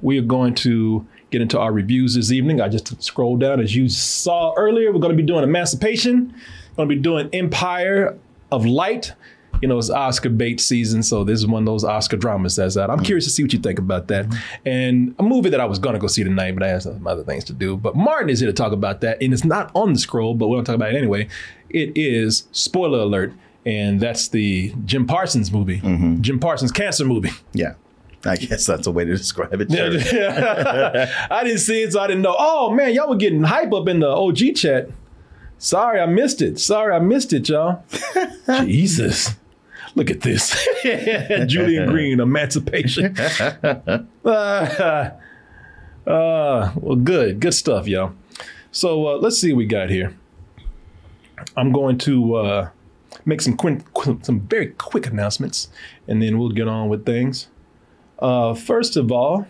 we 0.00 0.16
are 0.18 0.22
going 0.22 0.54
to 0.56 1.04
get 1.30 1.42
into 1.42 1.58
our 1.58 1.72
reviews 1.72 2.14
this 2.14 2.30
evening. 2.30 2.60
I 2.60 2.68
just 2.68 3.02
scrolled 3.02 3.40
down 3.40 3.60
as 3.60 3.74
you 3.74 3.88
saw 3.88 4.54
earlier. 4.56 4.92
We're 4.92 5.00
going 5.00 5.16
to 5.16 5.20
be 5.20 5.26
doing 5.26 5.42
Emancipation. 5.42 6.34
Going 6.76 6.88
to 6.88 6.94
be 6.94 7.00
doing 7.00 7.28
Empire 7.32 8.16
of 8.52 8.64
Light. 8.64 9.12
You 9.60 9.68
know, 9.68 9.78
it's 9.78 9.90
Oscar 9.90 10.30
bait 10.30 10.60
season, 10.60 11.02
so 11.02 11.24
this 11.24 11.38
is 11.38 11.46
one 11.46 11.62
of 11.62 11.66
those 11.66 11.84
Oscar 11.84 12.16
dramas 12.16 12.56
that's 12.56 12.76
out. 12.76 12.90
I'm 12.90 13.00
mm. 13.00 13.04
curious 13.04 13.24
to 13.24 13.30
see 13.30 13.42
what 13.42 13.52
you 13.52 13.58
think 13.58 13.78
about 13.78 14.08
that. 14.08 14.26
And 14.64 15.14
a 15.18 15.22
movie 15.22 15.50
that 15.50 15.60
I 15.60 15.64
was 15.64 15.78
going 15.78 15.94
to 15.94 15.98
go 15.98 16.06
see 16.06 16.24
tonight, 16.24 16.54
but 16.54 16.62
I 16.62 16.68
had 16.68 16.82
some 16.82 17.06
other 17.06 17.24
things 17.24 17.44
to 17.44 17.52
do. 17.52 17.76
But 17.76 17.96
Martin 17.96 18.30
is 18.30 18.40
here 18.40 18.48
to 18.48 18.52
talk 18.52 18.72
about 18.72 19.00
that, 19.00 19.22
and 19.22 19.32
it's 19.32 19.44
not 19.44 19.70
on 19.74 19.92
the 19.92 19.98
scroll, 19.98 20.34
but 20.34 20.48
we're 20.48 20.56
going 20.56 20.64
to 20.64 20.72
talk 20.72 20.76
about 20.76 20.94
it 20.94 20.98
anyway. 20.98 21.28
It 21.70 21.92
is 21.96 22.48
spoiler 22.52 23.00
alert, 23.00 23.32
and 23.66 24.00
that's 24.00 24.28
the 24.28 24.74
Jim 24.84 25.06
Parsons 25.06 25.52
movie, 25.52 25.80
mm-hmm. 25.80 26.20
Jim 26.22 26.38
Parsons 26.38 26.72
cancer 26.72 27.04
movie. 27.04 27.30
Yeah. 27.52 27.74
I 28.24 28.36
guess 28.36 28.66
that's 28.66 28.86
a 28.86 28.90
way 28.90 29.04
to 29.04 29.16
describe 29.16 29.60
it. 29.60 29.70
Sure. 29.70 31.06
I 31.30 31.44
didn't 31.44 31.60
see 31.60 31.82
it, 31.82 31.92
so 31.92 32.00
I 32.00 32.08
didn't 32.08 32.22
know. 32.22 32.34
Oh 32.36 32.70
man, 32.70 32.92
y'all 32.92 33.08
were 33.08 33.16
getting 33.16 33.44
hype 33.44 33.72
up 33.72 33.88
in 33.88 34.00
the 34.00 34.08
OG 34.08 34.56
chat. 34.56 34.90
Sorry, 35.58 36.00
I 36.00 36.06
missed 36.06 36.40
it. 36.40 36.58
Sorry, 36.58 36.94
I 36.94 37.00
missed 37.00 37.32
it, 37.32 37.48
y'all. 37.48 37.84
Jesus. 38.64 39.36
Look 39.98 40.12
at 40.12 40.20
this. 40.20 40.56
Julian 41.48 41.88
Green, 41.88 42.20
Emancipation. 42.20 43.16
uh, 43.18 43.98
uh, 44.24 45.10
well, 46.06 46.94
good. 47.02 47.40
Good 47.40 47.54
stuff, 47.54 47.88
y'all. 47.88 48.12
So 48.70 49.08
uh, 49.08 49.16
let's 49.16 49.40
see 49.40 49.52
what 49.52 49.58
we 49.58 49.66
got 49.66 49.90
here. 49.90 50.16
I'm 51.56 51.72
going 51.72 51.98
to 51.98 52.36
uh, 52.36 52.68
make 53.24 53.40
some 53.40 53.56
qu- 53.56 53.82
qu- 53.92 54.20
some 54.22 54.42
very 54.42 54.68
quick 54.68 55.08
announcements, 55.08 55.68
and 56.06 56.22
then 56.22 56.38
we'll 56.38 56.50
get 56.50 56.68
on 56.68 56.88
with 56.88 57.04
things. 57.04 57.48
Uh, 58.20 58.54
first 58.54 58.96
of 58.96 59.10
all, 59.10 59.48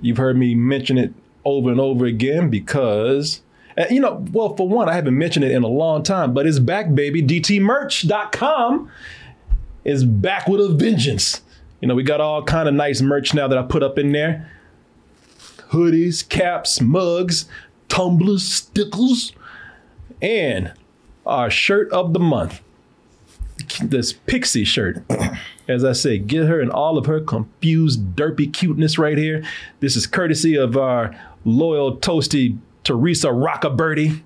you've 0.00 0.16
heard 0.16 0.38
me 0.38 0.54
mention 0.54 0.96
it 0.96 1.12
over 1.44 1.70
and 1.70 1.78
over 1.78 2.06
again 2.06 2.48
because, 2.48 3.42
uh, 3.80 3.86
you 3.90 4.00
know, 4.00 4.24
well, 4.32 4.56
for 4.56 4.68
one, 4.68 4.88
I 4.88 4.94
haven't 4.94 5.16
mentioned 5.16 5.44
it 5.44 5.52
in 5.52 5.62
a 5.62 5.68
long 5.68 6.02
time, 6.02 6.34
but 6.34 6.46
it's 6.46 6.58
back, 6.58 6.94
baby. 6.94 7.22
DTmerch.com 7.22 8.90
is 9.84 10.04
back 10.04 10.46
with 10.48 10.60
a 10.60 10.68
vengeance. 10.68 11.40
You 11.80 11.88
know, 11.88 11.94
we 11.94 12.02
got 12.02 12.20
all 12.20 12.42
kind 12.42 12.68
of 12.68 12.74
nice 12.74 13.00
merch 13.00 13.32
now 13.32 13.48
that 13.48 13.56
I 13.56 13.62
put 13.62 13.82
up 13.82 13.98
in 13.98 14.12
there 14.12 14.50
hoodies, 15.70 16.28
caps, 16.28 16.80
mugs, 16.80 17.46
tumblers, 17.88 18.44
stickles, 18.44 19.32
and 20.20 20.72
our 21.24 21.48
shirt 21.48 21.90
of 21.92 22.12
the 22.12 22.18
month 22.18 22.60
this 23.82 24.12
pixie 24.12 24.64
shirt. 24.64 25.02
As 25.68 25.84
I 25.84 25.92
say, 25.92 26.18
get 26.18 26.46
her 26.46 26.60
in 26.60 26.70
all 26.70 26.98
of 26.98 27.06
her 27.06 27.20
confused, 27.20 28.16
derpy 28.16 28.52
cuteness 28.52 28.98
right 28.98 29.16
here. 29.16 29.44
This 29.78 29.94
is 29.96 30.06
courtesy 30.06 30.56
of 30.56 30.76
our 30.76 31.14
loyal, 31.44 31.96
toasty 31.98 32.58
Teresa 32.90 33.28
Rockabirdie. 33.28 34.20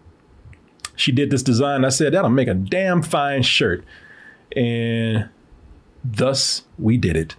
She 0.96 1.12
did 1.12 1.28
this 1.28 1.42
design. 1.42 1.84
I 1.84 1.90
said, 1.90 2.14
that'll 2.14 2.30
make 2.30 2.48
a 2.48 2.54
damn 2.54 3.02
fine 3.02 3.42
shirt. 3.42 3.84
And 4.56 5.28
thus 6.02 6.62
we 6.78 6.96
did 6.96 7.14
it. 7.14 7.36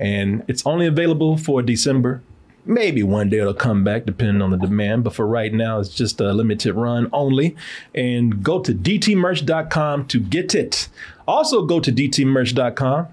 And 0.00 0.44
it's 0.48 0.64
only 0.64 0.86
available 0.86 1.36
for 1.36 1.60
December. 1.60 2.22
Maybe 2.64 3.02
one 3.02 3.28
day 3.28 3.40
it'll 3.40 3.52
come 3.52 3.84
back 3.84 4.06
depending 4.06 4.40
on 4.40 4.50
the 4.50 4.56
demand, 4.56 5.04
but 5.04 5.14
for 5.14 5.26
right 5.26 5.52
now, 5.52 5.78
it's 5.78 5.90
just 5.90 6.22
a 6.22 6.32
limited 6.32 6.72
run 6.72 7.10
only. 7.12 7.54
And 7.94 8.42
go 8.42 8.58
to 8.60 8.72
dtmerch.com 8.72 10.06
to 10.06 10.20
get 10.20 10.54
it. 10.54 10.88
Also, 11.28 11.66
go 11.66 11.80
to 11.80 11.92
dtmerch.com. 11.92 13.08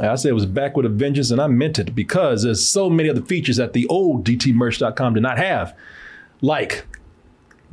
I 0.00 0.14
said 0.16 0.30
it 0.30 0.34
was 0.34 0.46
back 0.46 0.76
with 0.76 0.86
a 0.86 0.88
vengeance, 0.88 1.30
and 1.30 1.40
I 1.40 1.46
meant 1.46 1.78
it 1.78 1.94
because 1.94 2.42
there's 2.42 2.66
so 2.66 2.90
many 2.90 3.08
other 3.08 3.22
features 3.22 3.58
that 3.58 3.74
the 3.74 3.86
old 3.86 4.24
dtmerch.com 4.24 5.14
did 5.14 5.22
not 5.22 5.38
have, 5.38 5.76
like 6.42 6.84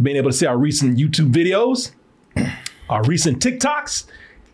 being 0.01 0.15
able 0.15 0.31
to 0.31 0.37
see 0.37 0.45
our 0.45 0.57
recent 0.57 0.97
YouTube 0.97 1.33
videos, 1.33 1.91
our 2.89 3.03
recent 3.03 3.43
TikToks. 3.43 4.05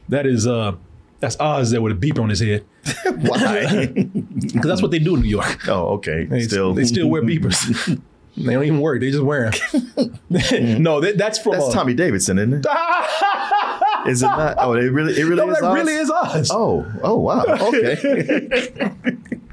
That 0.10 0.26
is 0.26 0.48
uh 0.48 0.76
that's 1.20 1.40
Oz 1.40 1.72
there 1.72 1.82
with 1.82 1.92
a 1.92 1.96
beeper 1.96 2.22
on 2.22 2.30
his 2.30 2.40
head. 2.40 2.66
Why? 3.18 3.88
Because 4.36 4.70
that's 4.70 4.82
what 4.82 4.92
they 4.92 5.00
do 5.00 5.16
in 5.16 5.22
New 5.22 5.30
York. 5.30 5.68
oh, 5.68 5.96
okay. 5.96 6.26
They 6.26 6.42
still, 6.42 6.74
they 6.74 6.86
still 6.86 7.08
wear 7.08 7.22
beepers. 7.22 8.00
they 8.38 8.54
don't 8.54 8.64
even 8.64 8.80
work. 8.80 9.02
They 9.02 9.12
just 9.12 9.24
wear 9.24 9.52
them. 9.52 10.84
no, 10.84 11.02
that, 11.02 11.18
that's 11.18 11.40
from 11.40 11.54
That's 11.54 11.66
uh, 11.66 11.72
Tommy 11.72 11.94
Davidson, 11.94 12.38
isn't 12.38 12.54
it? 12.54 12.66
Is 14.08 14.22
it 14.24 14.28
not? 14.28 14.56
Oh, 14.60 14.74
it 14.74 14.82
really, 14.90 15.14
it 15.20 15.24
really 15.24 15.36
No, 15.46 15.52
is. 15.52 15.60
that 15.60 15.72
really 15.74 15.94
is 15.96 16.12
Oz. 16.12 16.50
Oh, 16.52 16.86
oh, 17.04 17.18
wow. 17.18 17.44
Okay. 17.48 17.96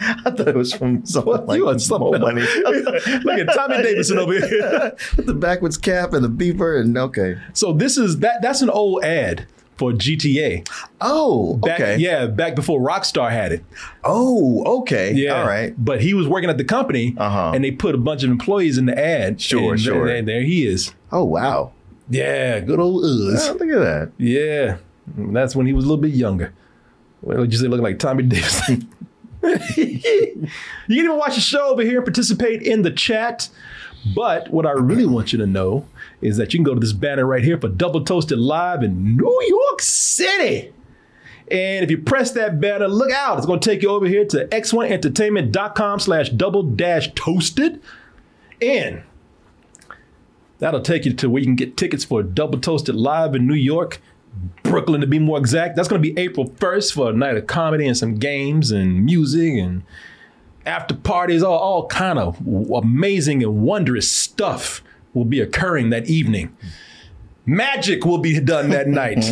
I 0.05 0.31
thought 0.31 0.49
it 0.49 0.57
was 0.57 0.73
from 0.73 1.07
someone 1.07 1.47
like 1.47 1.59
you 1.59 1.79
something 1.79 2.13
Mo. 2.13 2.19
Money. 2.19 2.41
Look 2.65 3.39
at 3.39 3.55
Tommy 3.55 3.83
Davidson 3.83 4.19
over 4.19 4.33
here. 4.35 4.97
With 5.17 5.27
the 5.27 5.35
backwards 5.35 5.79
cap 5.79 6.13
and 6.13 6.25
the 6.25 6.29
beeper, 6.29 6.81
and 6.81 6.97
okay. 6.99 7.39
So 7.53 7.73
this 7.73 7.97
is 7.97 8.19
that. 8.19 8.43
That's 8.43 8.63
an 8.63 8.71
old 8.71 9.05
ad 9.05 9.47
for 9.77 9.93
GTA. 9.93 10.69
Oh, 11.01 11.55
Back, 11.57 11.81
okay. 11.81 11.97
Yeah, 11.99 12.27
back 12.27 12.55
before 12.57 12.81
Rockstar 12.81 13.31
had 13.31 13.53
it. 13.53 13.65
Oh, 14.05 14.81
okay. 14.81 15.13
Yeah. 15.13 15.41
All 15.41 15.47
right. 15.47 15.73
But 15.83 16.01
he 16.03 16.15
was 16.15 16.27
working 16.29 16.51
at 16.51 16.59
the 16.59 16.65
company, 16.65 17.15
Uh-huh. 17.17 17.53
and 17.55 17.65
they 17.65 17.71
put 17.71 17.95
a 17.95 17.99
bunch 17.99 18.23
of 18.25 18.31
employees 18.31 18.79
in 18.79 18.87
the 18.87 18.99
ad. 18.99 19.41
Sure, 19.41 19.73
and 19.73 19.81
sure. 19.81 20.07
There, 20.07 20.23
there 20.23 20.43
he 20.43 20.67
is. 20.67 20.95
Oh, 21.13 21.25
wow. 21.25 21.73
Yeah, 22.13 22.61
good 22.61 22.79
old 22.79 23.05
Oz. 23.05 23.49
Oh, 23.49 23.53
look 23.55 23.63
at 23.71 23.81
that. 23.81 24.13
Yeah, 24.19 24.77
that's 25.17 25.57
when 25.57 25.67
he 25.67 25.73
was 25.73 25.85
a 25.85 25.89
little 25.89 26.03
bit 26.03 26.13
younger. 26.13 26.53
What 27.23 27.39
would 27.39 27.53
you 27.53 27.59
say, 27.59 27.69
looking 27.69 27.85
like 27.85 27.99
Tommy 27.99 28.23
Davidson? 28.25 28.89
you 29.43 29.99
can 29.99 30.51
even 30.89 31.17
watch 31.17 31.37
the 31.37 31.41
show 31.41 31.69
over 31.69 31.83
here 31.83 31.97
and 31.97 32.05
participate 32.05 32.63
in 32.63 32.83
the 32.83 32.91
chat. 32.91 33.49
But 34.15 34.51
what 34.51 34.67
I 34.67 34.73
really 34.73 35.07
want 35.07 35.33
you 35.33 35.39
to 35.39 35.47
know 35.47 35.87
is 36.21 36.37
that 36.37 36.53
you 36.53 36.59
can 36.59 36.65
go 36.65 36.75
to 36.75 36.81
this 36.81 36.93
banner 36.93 37.25
right 37.25 37.43
here 37.43 37.59
for 37.59 37.69
Double 37.69 38.05
Toasted 38.05 38.39
Live 38.39 38.83
in 38.83 39.17
New 39.17 39.43
York 39.49 39.81
City. 39.81 40.73
And 41.51 41.85
if 41.85 41.91
you 41.91 41.99
press 41.99 42.33
that 42.33 42.61
banner, 42.61 42.89
look 42.89 43.11
out. 43.13 43.39
It's 43.39 43.47
going 43.47 43.61
to 43.61 43.69
take 43.69 43.83
you 43.83 43.91
over 43.91 44.07
here 44.07 44.25
to 44.27 44.47
x1entertainment.com 44.49 46.01
slash 46.01 46.31
double 46.31 46.63
dash 46.63 47.13
toasted. 47.15 47.81
And 48.61 49.03
that'll 50.63 50.81
take 50.81 51.05
you 51.05 51.13
to 51.13 51.29
where 51.29 51.41
you 51.41 51.47
can 51.47 51.57
get 51.57 51.77
tickets 51.77 52.05
for 52.05 52.23
Double 52.23 52.57
Toasted 52.57 52.95
Live 52.95 53.35
in 53.35 53.49
New 53.49 53.55
York, 53.55 54.01
Brooklyn 54.63 55.01
to 55.01 55.09
be 55.09 55.19
more 55.19 55.37
exact. 55.37 55.75
That's 55.75 55.89
going 55.89 56.01
to 56.01 56.09
be 56.09 56.17
April 56.21 56.51
1st 56.51 56.93
for 56.93 57.11
a 57.11 57.13
night 57.13 57.37
of 57.37 57.49
comedy 57.49 57.85
and 57.85 57.97
some 57.97 58.15
games 58.15 58.71
and 58.71 59.05
music 59.05 59.55
and 59.55 59.83
after 60.65 60.95
parties, 60.95 61.43
all, 61.43 61.59
all 61.59 61.89
kind 61.89 62.17
of 62.17 62.41
amazing 62.73 63.43
and 63.43 63.63
wondrous 63.63 64.09
stuff 64.09 64.85
will 65.15 65.25
be 65.25 65.41
occurring 65.41 65.91
that 65.91 66.07
evening. 66.07 66.57
Magic 67.45 68.05
will 68.05 68.19
be 68.19 68.39
done 68.39 68.71
that 68.71 68.87
night. 68.87 69.25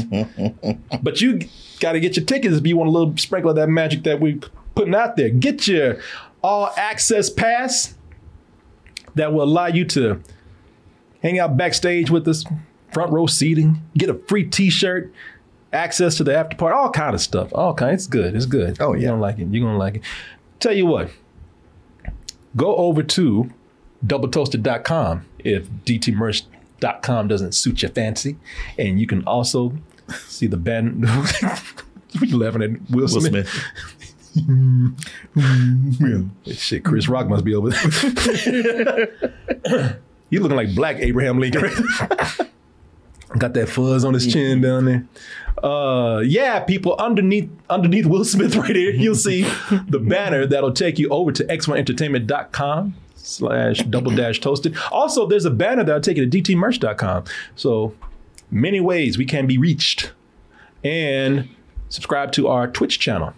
but 1.00 1.20
you 1.20 1.42
got 1.78 1.92
to 1.92 2.00
get 2.00 2.16
your 2.16 2.26
tickets 2.26 2.56
if 2.56 2.66
you 2.66 2.76
want 2.76 2.88
a 2.88 2.90
little 2.90 3.16
sprinkle 3.16 3.50
of 3.50 3.56
that 3.56 3.68
magic 3.68 4.02
that 4.02 4.18
we're 4.18 4.40
putting 4.74 4.96
out 4.96 5.16
there. 5.16 5.30
Get 5.30 5.68
your 5.68 6.00
all 6.42 6.72
access 6.76 7.30
pass 7.30 7.94
that 9.14 9.32
will 9.32 9.44
allow 9.44 9.68
you 9.68 9.84
to 9.84 10.20
hang 11.22 11.38
out 11.38 11.56
backstage 11.56 12.10
with 12.10 12.26
us, 12.28 12.44
front 12.92 13.12
row 13.12 13.26
seating, 13.26 13.82
get 13.96 14.10
a 14.10 14.14
free 14.14 14.44
T-shirt, 14.44 15.12
access 15.72 16.16
to 16.16 16.24
the 16.24 16.36
after 16.36 16.56
party, 16.56 16.76
all 16.76 16.90
kind 16.90 17.14
of 17.14 17.20
stuff. 17.20 17.50
All 17.54 17.74
kind. 17.74 17.94
It's 17.94 18.06
good. 18.06 18.34
It's 18.34 18.46
good. 18.46 18.80
Oh 18.80 18.94
yeah, 18.94 19.00
you 19.00 19.06
gonna 19.08 19.20
like 19.20 19.38
it. 19.38 19.48
You're 19.48 19.66
gonna 19.66 19.78
like 19.78 19.96
it. 19.96 20.02
Tell 20.58 20.72
you 20.72 20.86
what, 20.86 21.10
go 22.56 22.74
over 22.76 23.02
to 23.02 23.50
doubletoasted.com 24.04 25.26
if 25.38 25.68
dtmerch.com 25.84 27.28
doesn't 27.28 27.52
suit 27.52 27.82
your 27.82 27.90
fancy, 27.90 28.36
and 28.78 29.00
you 29.00 29.06
can 29.06 29.24
also 29.24 29.74
see 30.08 30.46
the 30.46 30.56
band. 30.56 31.04
you 32.20 32.38
laughing 32.38 32.62
at 32.62 32.70
Will 32.90 33.02
Will 33.02 33.08
Smith? 33.08 33.48
Shit, 36.56 36.84
Chris 36.84 37.08
Rock 37.08 37.28
must 37.28 37.44
be 37.44 37.54
over 37.54 37.70
there. 37.70 39.98
you 40.30 40.40
looking 40.40 40.56
like 40.56 40.74
black 40.74 40.96
Abraham 40.96 41.38
Lincoln. 41.38 41.62
Got 43.38 43.54
that 43.54 43.68
fuzz 43.68 44.04
on 44.04 44.14
his 44.14 44.26
chin 44.26 44.60
down 44.60 44.86
there. 44.86 45.06
Uh, 45.62 46.20
yeah, 46.20 46.60
people 46.60 46.96
underneath 46.98 47.48
underneath 47.68 48.06
Will 48.06 48.24
Smith 48.24 48.56
right 48.56 48.74
here, 48.74 48.90
you'll 48.90 49.14
see 49.14 49.42
the 49.88 50.00
banner 50.00 50.46
that'll 50.46 50.72
take 50.72 50.98
you 50.98 51.08
over 51.10 51.30
to 51.32 51.44
x1entertainment.com 51.44 52.94
slash 53.14 53.78
double 53.84 54.14
dash 54.14 54.40
toasted. 54.40 54.76
Also, 54.90 55.26
there's 55.26 55.44
a 55.44 55.50
banner 55.50 55.84
that'll 55.84 56.00
take 56.00 56.16
you 56.16 56.28
to 56.28 56.42
dtmerch.com. 56.42 57.24
So 57.54 57.94
many 58.50 58.80
ways 58.80 59.18
we 59.18 59.26
can 59.26 59.46
be 59.46 59.58
reached. 59.58 60.12
And 60.82 61.48
subscribe 61.88 62.32
to 62.32 62.48
our 62.48 62.66
Twitch 62.66 62.98
channel. 62.98 63.34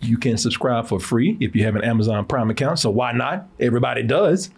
You 0.00 0.16
can 0.16 0.36
subscribe 0.36 0.86
for 0.86 1.00
free 1.00 1.36
if 1.40 1.56
you 1.56 1.64
have 1.64 1.76
an 1.76 1.82
Amazon 1.84 2.24
Prime 2.26 2.50
account. 2.50 2.78
So 2.78 2.90
why 2.90 3.12
not? 3.12 3.48
Everybody 3.58 4.02
does. 4.02 4.50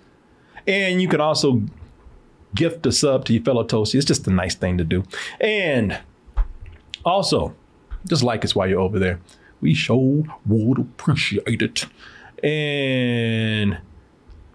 And 0.67 1.01
you 1.01 1.09
can 1.09 1.21
also 1.21 1.63
gift 2.55 2.87
a 2.87 2.93
sub 2.93 3.25
to 3.27 3.33
your 3.33 3.43
fellow 3.43 3.65
toasty. 3.65 3.97
It's 3.97 4.05
just 4.05 4.27
a 4.27 4.31
nice 4.31 4.55
thing 4.55 4.79
to 4.79 4.85
do. 4.85 5.05
And 5.41 5.99
also, 7.05 7.55
just 8.09 8.23
like 8.23 8.45
us 8.45 8.55
while 8.55 8.69
you're 8.69 8.81
over 8.81 8.99
there. 8.99 9.21
We 9.61 9.75
sure 9.75 10.25
would 10.47 10.79
appreciate 10.79 11.63
it. 11.63 11.87
And 12.43 13.71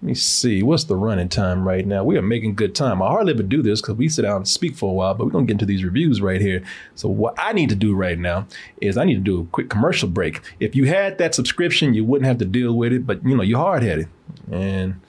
let 0.01 0.07
me 0.07 0.13
see, 0.15 0.63
what's 0.63 0.85
the 0.85 0.95
running 0.95 1.29
time 1.29 1.67
right 1.67 1.85
now? 1.85 2.03
We 2.03 2.17
are 2.17 2.23
making 2.23 2.55
good 2.55 2.73
time. 2.73 3.01
I 3.01 3.07
hardly 3.07 3.33
ever 3.33 3.43
do 3.43 3.61
this 3.61 3.81
because 3.81 3.95
we 3.95 4.09
sit 4.09 4.23
down 4.23 4.37
and 4.37 4.47
speak 4.47 4.75
for 4.75 4.89
a 4.89 4.93
while, 4.93 5.13
but 5.13 5.25
we're 5.25 5.31
gonna 5.31 5.45
get 5.45 5.53
into 5.53 5.65
these 5.65 5.83
reviews 5.83 6.21
right 6.21 6.41
here. 6.41 6.63
So 6.95 7.07
what 7.07 7.35
I 7.37 7.53
need 7.53 7.69
to 7.69 7.75
do 7.75 7.93
right 7.93 8.17
now 8.17 8.47
is 8.81 8.97
I 8.97 9.05
need 9.05 9.15
to 9.15 9.19
do 9.19 9.41
a 9.41 9.45
quick 9.45 9.69
commercial 9.69 10.09
break. 10.09 10.41
If 10.59 10.75
you 10.75 10.85
had 10.85 11.17
that 11.19 11.35
subscription, 11.35 11.93
you 11.93 12.03
wouldn't 12.03 12.27
have 12.27 12.39
to 12.39 12.45
deal 12.45 12.73
with 12.73 12.93
it, 12.93 13.05
but 13.05 13.23
you 13.23 13.35
know, 13.35 13.43
you're 13.43 13.59
hard 13.59 13.83
headed. 13.83 14.07
And 14.51 14.99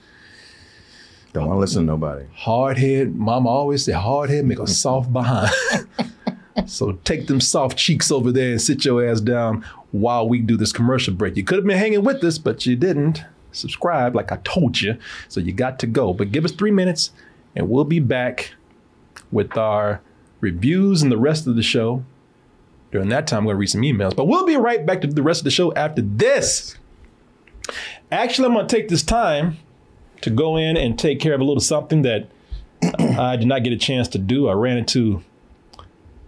Don't 1.33 1.47
want 1.47 1.57
to 1.57 1.61
listen 1.61 1.81
to 1.81 1.87
nobody. 1.87 2.25
hard 2.35 2.77
head, 2.77 3.15
mama 3.15 3.49
always 3.49 3.85
said 3.85 3.95
hard 3.95 4.29
head 4.29 4.45
make 4.45 4.59
a 4.59 4.67
soft 4.83 5.11
behind. 5.11 5.51
so 6.67 6.93
take 7.03 7.25
them 7.25 7.41
soft 7.41 7.77
cheeks 7.77 8.11
over 8.11 8.31
there 8.31 8.51
and 8.51 8.61
sit 8.61 8.85
your 8.85 9.05
ass 9.05 9.19
down 9.19 9.65
while 9.91 10.29
we 10.29 10.39
do 10.39 10.55
this 10.55 10.71
commercial 10.71 11.13
break. 11.13 11.35
You 11.35 11.43
could 11.43 11.57
have 11.57 11.65
been 11.65 11.77
hanging 11.77 12.03
with 12.03 12.23
us, 12.23 12.37
but 12.37 12.65
you 12.65 12.75
didn't. 12.75 13.23
Subscribe 13.51 14.15
like 14.15 14.31
I 14.31 14.37
told 14.43 14.81
you. 14.81 14.97
So 15.27 15.39
you 15.39 15.53
got 15.53 15.79
to 15.79 15.87
go. 15.87 16.13
But 16.13 16.31
give 16.31 16.45
us 16.45 16.51
three 16.51 16.71
minutes 16.71 17.11
and 17.55 17.69
we'll 17.69 17.83
be 17.83 17.99
back 17.99 18.53
with 19.31 19.57
our 19.57 20.01
reviews 20.39 21.01
and 21.01 21.11
the 21.11 21.17
rest 21.17 21.47
of 21.47 21.55
the 21.55 21.63
show. 21.63 22.03
During 22.91 23.09
that 23.09 23.25
time, 23.25 23.39
I'm 23.39 23.45
going 23.45 23.55
to 23.55 23.59
read 23.59 23.69
some 23.69 23.81
emails. 23.81 24.15
But 24.15 24.25
we'll 24.25 24.45
be 24.45 24.57
right 24.57 24.85
back 24.85 25.01
to 25.01 25.07
the 25.07 25.23
rest 25.23 25.41
of 25.41 25.45
the 25.45 25.51
show 25.51 25.73
after 25.73 26.01
this. 26.01 26.77
Actually, 28.11 28.47
I'm 28.47 28.53
going 28.53 28.67
to 28.67 28.75
take 28.75 28.89
this 28.89 29.03
time 29.03 29.57
to 30.23 30.29
go 30.29 30.55
in 30.55 30.77
and 30.77 30.97
take 30.97 31.19
care 31.19 31.33
of 31.33 31.41
a 31.41 31.43
little 31.43 31.59
something 31.59 32.01
that 32.03 32.29
I 32.99 33.35
did 33.35 33.45
not 33.45 33.63
get 33.63 33.73
a 33.73 33.77
chance 33.77 34.07
to 34.09 34.17
do. 34.17 34.47
I 34.47 34.53
ran 34.53 34.77
into 34.77 35.21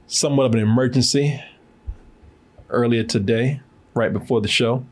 somewhat 0.05 0.47
of 0.47 0.53
an 0.53 0.59
emergency 0.59 1.41
earlier 2.69 3.03
today, 3.03 3.61
right 3.93 4.11
before 4.11 4.41
the 4.41 4.49
show, 4.49 4.85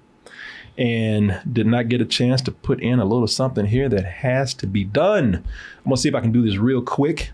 and 0.78 1.38
did 1.52 1.68
not 1.68 1.90
get 1.90 2.00
a 2.00 2.06
chance 2.06 2.42
to 2.44 2.52
put 2.52 2.82
in 2.82 3.00
a 3.00 3.06
little 3.06 3.28
something 3.28 3.66
here 3.66 3.90
that 3.90 4.06
has 4.06 4.54
to 4.56 4.68
be 4.68 4.86
done. 4.86 5.44
I'm 5.80 5.84
gonna 5.84 5.98
see 5.98 6.08
if 6.08 6.16
I 6.16 6.22
can 6.22 6.32
do 6.32 6.42
this 6.42 6.56
real 6.56 6.82
quick. 6.82 7.32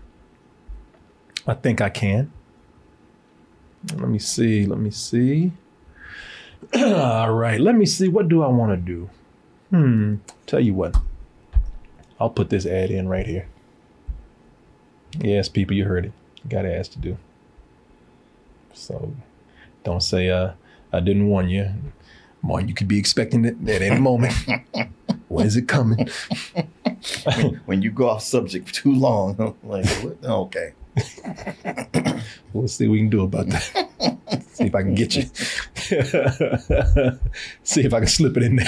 I 1.46 1.54
think 1.54 1.80
I 1.80 1.88
can. 1.88 2.32
Let 3.94 4.08
me 4.08 4.18
see. 4.18 4.66
Let 4.66 4.80
me 4.80 4.90
see. 4.90 5.52
All 6.74 7.32
right. 7.32 7.60
Let 7.60 7.76
me 7.76 7.86
see. 7.86 8.08
What 8.08 8.28
do 8.28 8.42
I 8.42 8.48
want 8.48 8.72
to 8.72 8.76
do? 8.76 9.08
Hmm. 9.70 10.16
Tell 10.46 10.60
you 10.60 10.74
what. 10.74 10.96
I'll 12.20 12.30
put 12.30 12.50
this 12.50 12.66
ad 12.66 12.90
in 12.90 13.08
right 13.08 13.26
here. 13.26 13.48
Yes, 15.18 15.48
people, 15.48 15.74
you 15.74 15.86
heard 15.86 16.06
it. 16.06 16.12
Got 16.48 16.66
ads 16.66 16.88
to 16.90 16.98
do. 16.98 17.16
So 18.74 19.12
don't 19.84 20.02
say 20.02 20.28
uh, 20.30 20.52
I 20.92 21.00
didn't 21.00 21.26
warn 21.28 21.48
you. 21.48 21.70
Martin, 22.42 22.68
you 22.68 22.74
could 22.74 22.88
be 22.88 22.98
expecting 22.98 23.44
it 23.44 23.56
at 23.68 23.82
any 23.82 24.00
moment. 24.00 24.34
when 25.28 25.46
is 25.46 25.56
it 25.56 25.68
coming? 25.68 26.08
when 27.66 27.82
you 27.82 27.90
go 27.90 28.08
off 28.08 28.22
subject 28.22 28.68
for 28.68 28.74
too 28.74 28.94
long, 28.94 29.36
I'm 29.38 29.54
like, 29.68 29.86
what? 29.86 30.16
okay. 30.24 30.72
We'll 32.52 32.68
see 32.68 32.88
what 32.88 32.92
we 32.92 32.98
can 32.98 33.10
do 33.10 33.22
about 33.22 33.46
that. 33.48 34.42
see 34.52 34.64
if 34.64 34.74
I 34.74 34.82
can 34.82 34.94
get 34.94 35.14
you. 35.14 35.22
see 37.62 37.84
if 37.84 37.94
I 37.94 38.00
can 38.00 38.08
slip 38.08 38.36
it 38.36 38.42
in 38.42 38.56
there. 38.56 38.66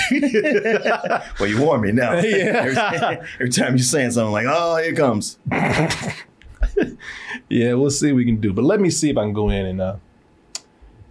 well, 1.40 1.48
you 1.48 1.60
warn 1.60 1.80
me 1.80 1.90
now. 1.90 2.14
Yeah. 2.14 3.24
every, 3.34 3.50
time 3.50 3.76
you're 3.76 3.78
saying 3.78 4.12
something, 4.12 4.32
like, 4.32 4.46
oh, 4.48 4.76
here 4.76 4.92
it 4.92 4.96
comes. 4.96 5.38
yeah, 7.48 7.74
we'll 7.74 7.90
see 7.90 8.12
what 8.12 8.18
we 8.18 8.24
can 8.24 8.40
do. 8.40 8.52
But 8.52 8.64
let 8.64 8.80
me 8.80 8.88
see 8.88 9.10
if 9.10 9.18
I 9.18 9.22
can 9.22 9.32
go 9.32 9.50
in 9.50 9.66
and 9.66 9.80
uh 9.80 9.96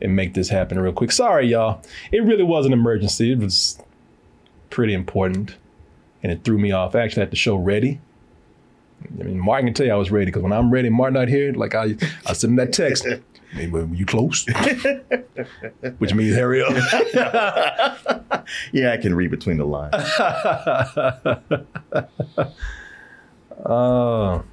and 0.02 0.16
make 0.16 0.34
this 0.34 0.48
happen 0.50 0.80
real 0.80 0.94
quick. 0.94 1.12
Sorry, 1.12 1.48
y'all. 1.48 1.82
It 2.12 2.24
really 2.24 2.44
was 2.44 2.66
an 2.66 2.74
emergency. 2.74 3.34
It 3.34 3.40
was 3.40 3.78
pretty 4.72 4.94
important. 4.94 5.56
And 6.24 6.32
it 6.32 6.44
threw 6.44 6.58
me 6.58 6.72
off. 6.72 6.96
I 6.96 7.02
actually 7.02 7.22
had 7.22 7.32
the 7.32 7.36
show 7.36 7.56
ready. 7.56 8.00
I 9.20 9.24
mean, 9.24 9.40
Martin 9.40 9.68
can 9.68 9.74
tell 9.74 9.86
you 9.86 9.94
I 9.94 9.96
was 9.96 10.12
ready 10.12 10.26
because 10.26 10.44
when 10.44 10.54
I'm 10.54 10.72
ready, 10.72 10.90
Martin 10.90 11.16
not 11.16 11.28
here, 11.28 11.54
like 11.54 11.76
I 11.76 11.96
I 12.26 12.34
send 12.34 12.52
him 12.52 12.56
that 12.58 12.74
text. 12.74 13.06
Hey, 13.52 13.68
were 13.68 13.84
you 13.88 14.06
close? 14.06 14.46
Which 15.98 16.14
means 16.14 16.38
hurry 16.38 16.64
up. 16.64 16.72
yeah, 18.72 18.94
I 18.94 18.98
can 18.98 19.14
read 19.14 19.30
between 19.30 19.58
the 19.58 19.66
lines. 19.66 19.94
Uh, 23.66 24.36
let 24.36 24.44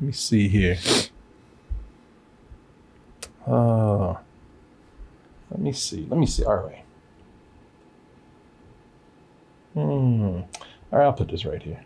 me 0.00 0.12
see 0.12 0.46
here. 0.46 0.78
Uh, 3.44 4.14
let 5.50 5.58
me 5.58 5.72
see. 5.72 6.06
Let 6.08 6.18
me 6.20 6.26
see. 6.26 6.44
All 6.44 6.56
right. 6.56 6.84
Hmm. 9.74 9.80
All 9.80 10.44
right, 10.92 11.04
I'll 11.04 11.12
put 11.12 11.28
this 11.28 11.44
right 11.44 11.62
here. 11.62 11.84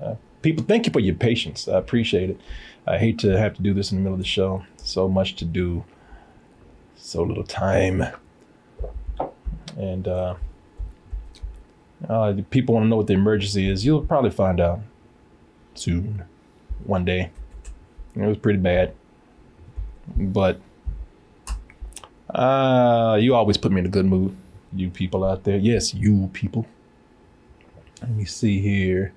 Uh, 0.00 0.14
people, 0.42 0.64
thank 0.64 0.86
you 0.86 0.92
for 0.92 1.00
your 1.00 1.14
patience. 1.14 1.68
I 1.68 1.78
appreciate 1.78 2.30
it. 2.30 2.40
I 2.86 2.98
hate 2.98 3.18
to 3.20 3.38
have 3.38 3.54
to 3.54 3.62
do 3.62 3.74
this 3.74 3.92
in 3.92 3.98
the 3.98 4.02
middle 4.02 4.14
of 4.14 4.20
the 4.20 4.26
show. 4.26 4.64
So 4.76 5.08
much 5.08 5.36
to 5.36 5.44
do, 5.44 5.84
so 6.96 7.22
little 7.22 7.44
time. 7.44 8.04
And 9.76 10.08
uh, 10.08 10.34
uh, 12.08 12.34
people 12.50 12.74
want 12.74 12.84
to 12.84 12.88
know 12.88 12.96
what 12.96 13.06
the 13.06 13.14
emergency 13.14 13.68
is. 13.68 13.84
You'll 13.84 14.04
probably 14.04 14.30
find 14.30 14.60
out 14.60 14.80
soon, 15.74 16.24
one 16.84 17.04
day. 17.04 17.30
It 18.14 18.26
was 18.26 18.38
pretty 18.38 18.58
bad, 18.58 18.94
but 20.16 20.60
uh, 22.30 23.16
you 23.20 23.34
always 23.34 23.56
put 23.56 23.70
me 23.70 23.80
in 23.80 23.86
a 23.86 23.90
good 23.90 24.06
mood. 24.06 24.34
You 24.72 24.90
people 24.90 25.24
out 25.24 25.44
there, 25.44 25.56
yes, 25.56 25.94
you 25.94 26.30
people. 26.32 26.66
Let 28.00 28.10
me 28.10 28.24
see 28.24 28.60
here. 28.60 29.12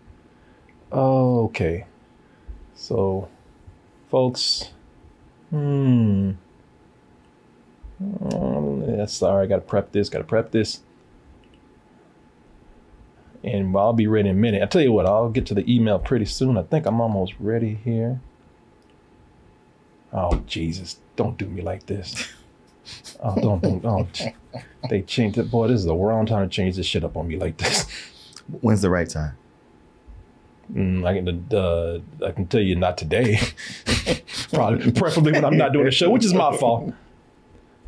Oh, 0.92 1.46
okay. 1.46 1.86
So, 2.76 3.30
folks, 4.10 4.72
hmm. 5.50 6.32
Um, 8.00 8.84
yeah, 8.88 9.06
sorry, 9.06 9.44
I 9.44 9.48
gotta 9.48 9.62
prep 9.62 9.92
this, 9.92 10.10
gotta 10.10 10.24
prep 10.24 10.52
this 10.52 10.82
and 13.44 13.76
I'll 13.76 13.94
be 13.94 14.08
ready 14.08 14.30
in 14.30 14.36
a 14.36 14.40
minute. 14.40 14.62
I 14.62 14.66
tell 14.66 14.82
you 14.82 14.92
what, 14.92 15.06
I'll 15.06 15.30
get 15.30 15.46
to 15.48 15.54
the 15.54 15.74
email 15.74 16.00
pretty 16.00 16.26
soon. 16.26 16.58
I 16.58 16.64
think 16.64 16.86
I'm 16.86 17.02
almost 17.02 17.34
ready 17.40 17.80
here. 17.84 18.20
Oh 20.14 20.44
Jesus! 20.46 21.00
Don't 21.16 21.38
do 21.38 21.46
me 21.48 21.62
like 21.62 21.86
this. 21.86 22.28
Oh, 23.24 23.36
don't 23.40 23.62
don't. 23.62 23.86
Oh, 23.86 24.60
they 24.90 25.04
changed 25.04 25.38
it. 25.38 25.52
Boy, 25.52 25.68
this 25.68 25.82
is 25.82 25.86
the 25.86 25.96
wrong 25.96 26.26
time 26.26 26.50
to 26.50 26.54
change 26.54 26.76
this 26.76 26.88
shit 26.88 27.04
up 27.04 27.16
on 27.16 27.28
me 27.28 27.38
like 27.38 27.56
this. 27.58 27.86
When's 28.62 28.82
the 28.82 28.90
right 28.90 29.08
time? 29.08 29.38
Mm, 30.74 31.06
I 31.06 31.14
can 31.16 31.58
uh, 31.58 32.00
I 32.26 32.32
can 32.32 32.48
tell 32.48 32.62
you 32.62 32.76
not 32.76 32.98
today. 32.98 33.40
Probably, 34.54 34.92
preferably 34.92 35.32
when 35.34 35.44
I'm 35.46 35.58
not 35.58 35.74
doing 35.74 35.88
a 35.88 35.92
show, 35.92 36.10
which 36.10 36.26
is 36.26 36.34
my 36.34 36.56
fault. 36.56 36.94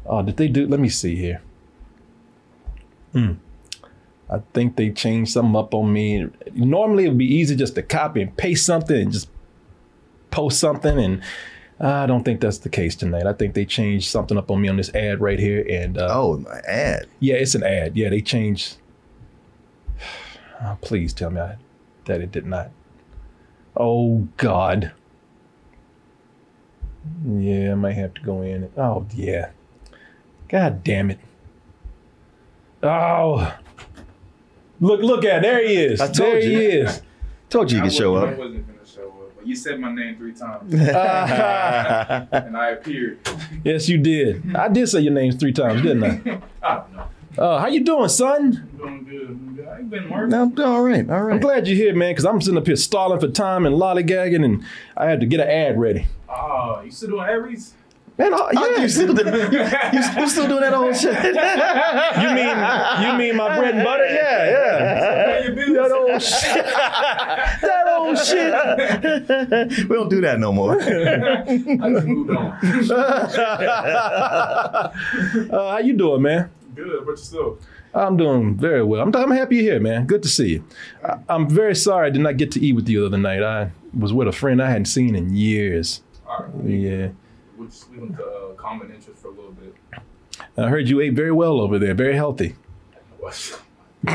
Oh, 0.06 0.22
did 0.22 0.36
they 0.38 0.48
do? 0.50 0.68
Let 0.68 0.80
me 0.80 0.90
see 0.90 1.16
here. 1.16 1.42
Hmm. 3.14 3.34
I 4.30 4.40
think 4.54 4.76
they 4.76 4.90
changed 4.90 5.32
something 5.32 5.56
up 5.56 5.74
on 5.74 5.94
me. 5.94 6.28
Normally, 6.54 7.06
it 7.06 7.10
would 7.10 7.18
be 7.18 7.34
easy 7.34 7.56
just 7.56 7.76
to 7.76 7.84
copy 7.84 8.22
and 8.22 8.36
paste 8.36 8.66
something 8.66 9.00
and 9.00 9.12
just 9.12 9.30
post 10.32 10.60
something, 10.60 10.98
and 11.00 11.22
I 11.80 12.06
don't 12.06 12.24
think 12.24 12.42
that's 12.42 12.58
the 12.58 12.70
case 12.70 12.96
tonight. 12.96 13.26
I 13.28 13.34
think 13.34 13.54
they 13.54 13.66
changed 13.66 14.10
something 14.10 14.38
up 14.38 14.50
on 14.52 14.60
me 14.62 14.68
on 14.70 14.78
this 14.78 14.94
ad 14.96 15.22
right 15.22 15.40
here, 15.40 15.66
and 15.70 15.98
uh, 15.98 16.08
Oh, 16.12 16.38
my 16.40 16.60
ad. 16.68 17.08
yeah, 17.20 17.36
it's 17.36 17.56
an 17.56 17.64
ad. 17.64 17.96
Yeah, 17.96 18.10
they 18.10 18.22
changed. 18.22 18.78
Oh, 20.66 20.78
please 20.82 21.12
tell 21.14 21.30
me 21.30 21.42
I, 21.42 21.58
that 22.06 22.22
it 22.22 22.32
did 22.32 22.46
not. 22.46 22.72
Oh 23.76 24.28
God. 24.38 24.92
Yeah, 27.26 27.72
I 27.72 27.76
might 27.76 27.94
have 27.94 28.14
to 28.16 28.22
go 28.22 28.42
in. 28.42 28.72
Oh 28.78 29.06
yeah. 29.14 29.50
God 30.48 30.84
damn 30.84 31.12
it. 31.12 31.20
Oh. 32.82 33.56
Look, 34.80 35.02
look 35.02 35.26
at 35.26 35.42
there 35.42 35.66
he 35.66 35.76
is. 35.76 36.02
I 36.02 36.08
told 36.08 36.18
there 36.18 36.40
you. 36.42 36.60
he 36.60 36.66
is. 36.66 37.02
Told 37.50 37.72
you 37.72 37.78
he 37.78 37.84
could 37.84 37.94
show 37.94 38.16
up. 38.16 38.30
I 38.30 38.34
wasn't 38.34 38.68
gonna 38.68 38.86
show 38.86 39.08
up, 39.08 39.36
but 39.36 39.48
you 39.48 39.56
said 39.56 39.80
my 39.80 39.94
name 39.94 40.18
three 40.18 40.34
times, 40.34 40.74
and 40.74 42.58
I 42.58 42.70
appeared. 42.72 43.20
yes, 43.64 43.88
you 43.88 43.98
did. 43.98 44.56
I 44.56 44.68
did 44.68 44.88
say 44.88 45.00
your 45.02 45.14
names 45.14 45.36
three 45.36 45.54
times, 45.54 45.82
didn't 45.82 46.04
I? 46.04 46.42
I 46.64 46.76
don't 46.76 46.94
know. 46.94 47.08
Uh, 47.38 47.60
how 47.60 47.68
you 47.68 47.84
doing, 47.84 48.10
son? 48.10 48.70
I'm 48.74 48.78
doing 48.78 49.04
good. 49.06 49.28
I'm 49.30 49.56
good. 49.56 49.68
I 49.68 49.78
ain't 49.80 49.90
been 49.90 50.10
working. 50.10 50.30
No, 50.30 50.42
I'm 50.44 50.50
doing 50.52 50.68
all 50.68 50.84
right. 50.84 51.10
All 51.10 51.32
I'm 51.32 51.40
glad 51.40 51.68
you're 51.68 51.76
here, 51.76 51.96
man, 51.96 52.12
because 52.12 52.26
I'm 52.26 52.40
sitting 52.42 52.58
up 52.58 52.68
here 52.68 52.76
stalling 52.76 53.20
for 53.20 53.28
time 53.28 53.66
and 53.66 53.76
lollygagging, 53.76 54.46
and 54.46 54.64
I 54.96 55.06
had 55.06 55.20
to 55.22 55.26
get 55.26 55.40
an 55.40 55.50
ad 55.50 55.80
ready. 55.80 56.08
Oh, 56.30 56.82
you 56.86 56.92
still 56.92 57.10
doing 57.10 57.28
Aries? 57.28 57.74
Man, 58.20 58.32
uh, 58.32 58.38
Oh, 58.38 58.50
yeah. 58.76 58.84
you, 58.84 58.90
still 58.90 59.12
do, 59.16 59.24
you, 59.52 60.22
you 60.22 60.28
still 60.30 60.48
doing 60.48 60.62
that 60.62 60.76
old 60.76 60.96
shit? 60.96 61.16
You 61.16 62.30
mean 62.36 62.56
you 63.02 63.18
mean 63.18 63.36
my 63.36 63.58
bread 63.58 63.74
and 63.74 63.84
butter? 63.84 64.06
Yeah, 64.06 64.50
yeah. 64.52 65.26
Pay 65.26 65.44
your 65.46 65.56
bills. 65.56 65.74
That 65.74 65.92
old 65.92 66.22
shit. 66.22 66.66
that 67.64 67.88
old 67.98 68.18
shit. 69.80 69.80
we 69.90 69.96
don't 69.96 70.10
do 70.10 70.22
that 70.22 70.40
no 70.40 70.52
more. 70.54 70.80
I 70.80 71.90
just 71.90 72.06
moved 72.06 72.30
on. 72.30 72.52
Uh, 75.50 75.72
how 75.72 75.80
you 75.80 75.94
doing, 75.94 76.22
man? 76.22 76.52
Good, 76.76 77.06
but 77.06 77.12
yourself. 77.12 77.60
I'm 77.94 78.18
doing 78.18 78.56
very 78.56 78.84
well. 78.84 79.02
I'm, 79.02 79.16
I'm 79.16 79.32
happy 79.32 79.58
you're 79.58 79.74
here, 79.74 79.80
man. 79.80 80.06
Good 80.08 80.24
to 80.24 80.30
see 80.30 80.50
you. 80.54 80.64
I, 81.04 81.18
I'm 81.30 81.48
very 81.50 81.76
sorry 81.76 82.08
I 82.08 82.10
did 82.10 82.22
not 82.22 82.38
get 82.38 82.52
to 82.54 82.60
eat 82.60 82.74
with 82.74 82.90
you 82.90 83.02
the 83.02 83.06
other 83.08 83.18
night. 83.18 83.44
I 83.44 83.72
was 83.98 84.12
with 84.14 84.28
a 84.28 84.32
friend 84.32 84.62
I 84.62 84.68
hadn't 84.70 84.86
seen 84.86 85.16
in 85.16 85.36
years. 85.36 86.02
All 86.28 86.46
right. 86.56 86.70
Yeah. 86.70 87.10
We 87.58 87.68
just 87.68 87.90
we 87.92 88.00
went 88.00 88.18
to 88.18 88.26
uh, 88.26 88.54
common 88.56 88.90
interest 88.92 89.22
for 89.22 89.28
a 89.28 89.32
little 89.32 89.52
bit. 89.52 89.76
I 90.58 90.68
heard 90.70 90.90
you 90.90 91.00
ate 91.02 91.14
very 91.14 91.32
well 91.32 91.62
over 91.62 91.78
there, 91.78 91.94
very 91.94 92.16
healthy. 92.16 92.56
What? 93.20 93.60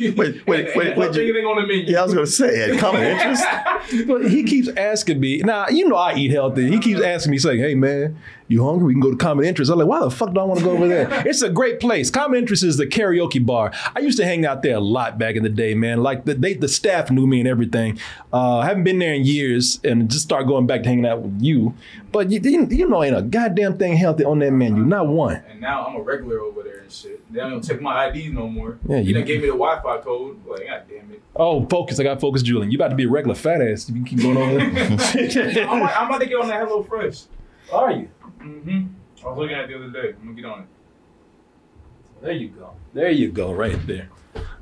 Wait, 0.00 0.16
wait, 0.18 0.46
wait, 0.46 0.68
Ain't 0.74 0.96
wait, 0.96 1.14
you- 1.14 1.22
anything 1.24 1.44
on 1.44 1.60
the 1.60 1.66
menu. 1.66 1.84
Yeah, 1.92 2.00
I 2.00 2.04
was 2.04 2.14
gonna 2.14 2.26
say, 2.26 2.56
had 2.70 2.78
common 2.78 3.02
interest. 3.02 3.44
But 4.06 4.30
he 4.30 4.42
keeps 4.44 4.68
asking 4.76 5.20
me. 5.20 5.38
Now 5.44 5.68
you 5.68 5.86
know 5.88 5.94
I 5.96 6.14
eat 6.14 6.30
healthy. 6.30 6.68
He 6.70 6.78
keeps 6.78 7.00
asking 7.02 7.32
me, 7.32 7.38
saying, 7.38 7.60
"Hey 7.60 7.74
man, 7.74 8.18
you 8.48 8.64
hungry? 8.64 8.86
We 8.88 8.94
can 8.94 9.00
go 9.00 9.10
to 9.10 9.16
Common 9.16 9.44
Interest." 9.44 9.70
I'm 9.70 9.78
like, 9.78 9.88
"Why 9.88 10.00
the 10.00 10.10
fuck 10.10 10.32
do 10.34 10.40
I 10.40 10.44
want 10.44 10.58
to 10.60 10.64
go 10.64 10.72
over 10.72 10.88
there?" 10.88 11.08
It's 11.26 11.42
a 11.42 11.50
great 11.50 11.80
place. 11.80 12.10
Common 12.10 12.38
Interest 12.38 12.62
is 12.64 12.76
the 12.76 12.86
karaoke 12.86 13.44
bar. 13.44 13.72
I 13.94 14.00
used 14.00 14.18
to 14.18 14.24
hang 14.24 14.44
out 14.46 14.62
there 14.62 14.76
a 14.76 14.80
lot 14.80 15.18
back 15.18 15.34
in 15.36 15.42
the 15.42 15.48
day, 15.48 15.74
man. 15.74 16.02
Like 16.02 16.24
the 16.24 16.34
they, 16.34 16.54
the 16.54 16.68
staff 16.68 17.10
knew 17.10 17.26
me 17.26 17.40
and 17.40 17.48
everything. 17.48 17.98
Uh, 18.32 18.58
I 18.58 18.66
haven't 18.66 18.84
been 18.84 18.98
there 18.98 19.14
in 19.14 19.24
years, 19.24 19.80
and 19.84 20.10
just 20.10 20.22
start 20.24 20.46
going 20.46 20.66
back 20.66 20.82
to 20.82 20.88
hanging 20.88 21.06
out 21.06 21.20
with 21.22 21.40
you. 21.40 21.74
But 22.12 22.30
you, 22.30 22.40
you, 22.42 22.66
you 22.70 22.88
know, 22.88 23.02
ain't 23.04 23.16
a 23.16 23.22
goddamn 23.22 23.76
thing 23.76 23.96
healthy 23.96 24.24
on 24.24 24.38
that 24.38 24.50
menu, 24.52 24.82
not 24.84 25.06
one. 25.06 25.42
And 25.50 25.60
now 25.60 25.86
I'm 25.86 25.96
a 25.96 26.00
regular 26.02 26.40
over 26.40 26.62
there 26.62 26.78
and 26.78 26.90
shit. 26.90 27.30
They 27.30 27.40
don't 27.40 27.50
even 27.52 27.62
check 27.62 27.80
my 27.82 28.06
IDs 28.06 28.32
no 28.32 28.48
more. 28.48 28.78
Yeah, 28.88 28.96
Yeah, 28.96 29.02
you- 29.02 29.08
you 29.08 29.14
done 29.14 29.24
gave 29.24 29.40
me 29.40 29.46
the 29.48 29.52
Wi-Fi 29.52 29.98
code. 29.98 30.38
Like, 30.46 30.66
god 30.66 30.82
damn 30.88 31.10
it. 31.12 31.20
Oh, 31.34 31.66
focus! 31.66 32.00
I 32.00 32.04
got 32.04 32.18
focus, 32.20 32.42
Julian. 32.42 32.70
You 32.70 32.78
about 32.78 32.88
to 32.88 32.94
be 32.94 33.04
a 33.04 33.08
regular 33.08 33.34
fat 33.34 33.60
ass 33.60 33.88
if 33.90 33.96
you 33.96 34.04
keep 34.04 34.20
going 34.22 34.38
over 34.38 34.54
there. 34.58 34.66
I'm, 35.68 35.78
about- 35.82 35.96
I'm 35.96 36.06
about 36.08 36.20
to 36.20 36.26
get 36.26 36.36
on 36.40 36.48
that 36.48 36.66
Hello 36.66 36.82
Fresh. 36.82 37.24
Are 37.72 37.90
you? 37.90 38.08
Mm-hmm. 38.46 39.26
I 39.26 39.28
was 39.28 39.38
looking 39.38 39.56
at 39.56 39.64
it 39.64 39.68
the 39.68 39.76
other 39.76 39.90
day. 39.90 40.14
I'm 40.20 40.28
gonna 40.28 40.34
get 40.34 40.44
on 40.44 40.60
it. 40.60 40.66
There 42.22 42.32
you 42.32 42.48
go. 42.48 42.74
There 42.94 43.10
you 43.10 43.30
go, 43.30 43.52
right 43.52 43.78
there. 43.86 44.08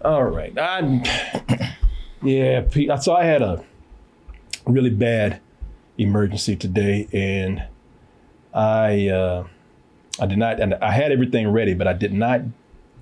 All 0.03 0.25
right. 0.25 0.59
I'm, 0.59 1.03
yeah, 2.23 2.63
Pete. 2.63 2.91
So 3.03 3.15
I 3.15 3.25
had 3.25 3.43
a 3.43 3.63
really 4.67 4.91
bad 4.91 5.41
emergency 5.99 6.57
today, 6.57 7.09
and 7.13 7.65
I 8.55 9.09
uh, 9.09 9.47
I 10.19 10.27
did 10.27 10.39
not, 10.39 10.61
and 10.61 10.75
I 10.75 10.91
had 10.91 11.13
everything 11.13 11.49
ready, 11.49 11.75
but 11.75 11.87
I 11.87 11.93
did 11.93 12.15
not 12.15 12.41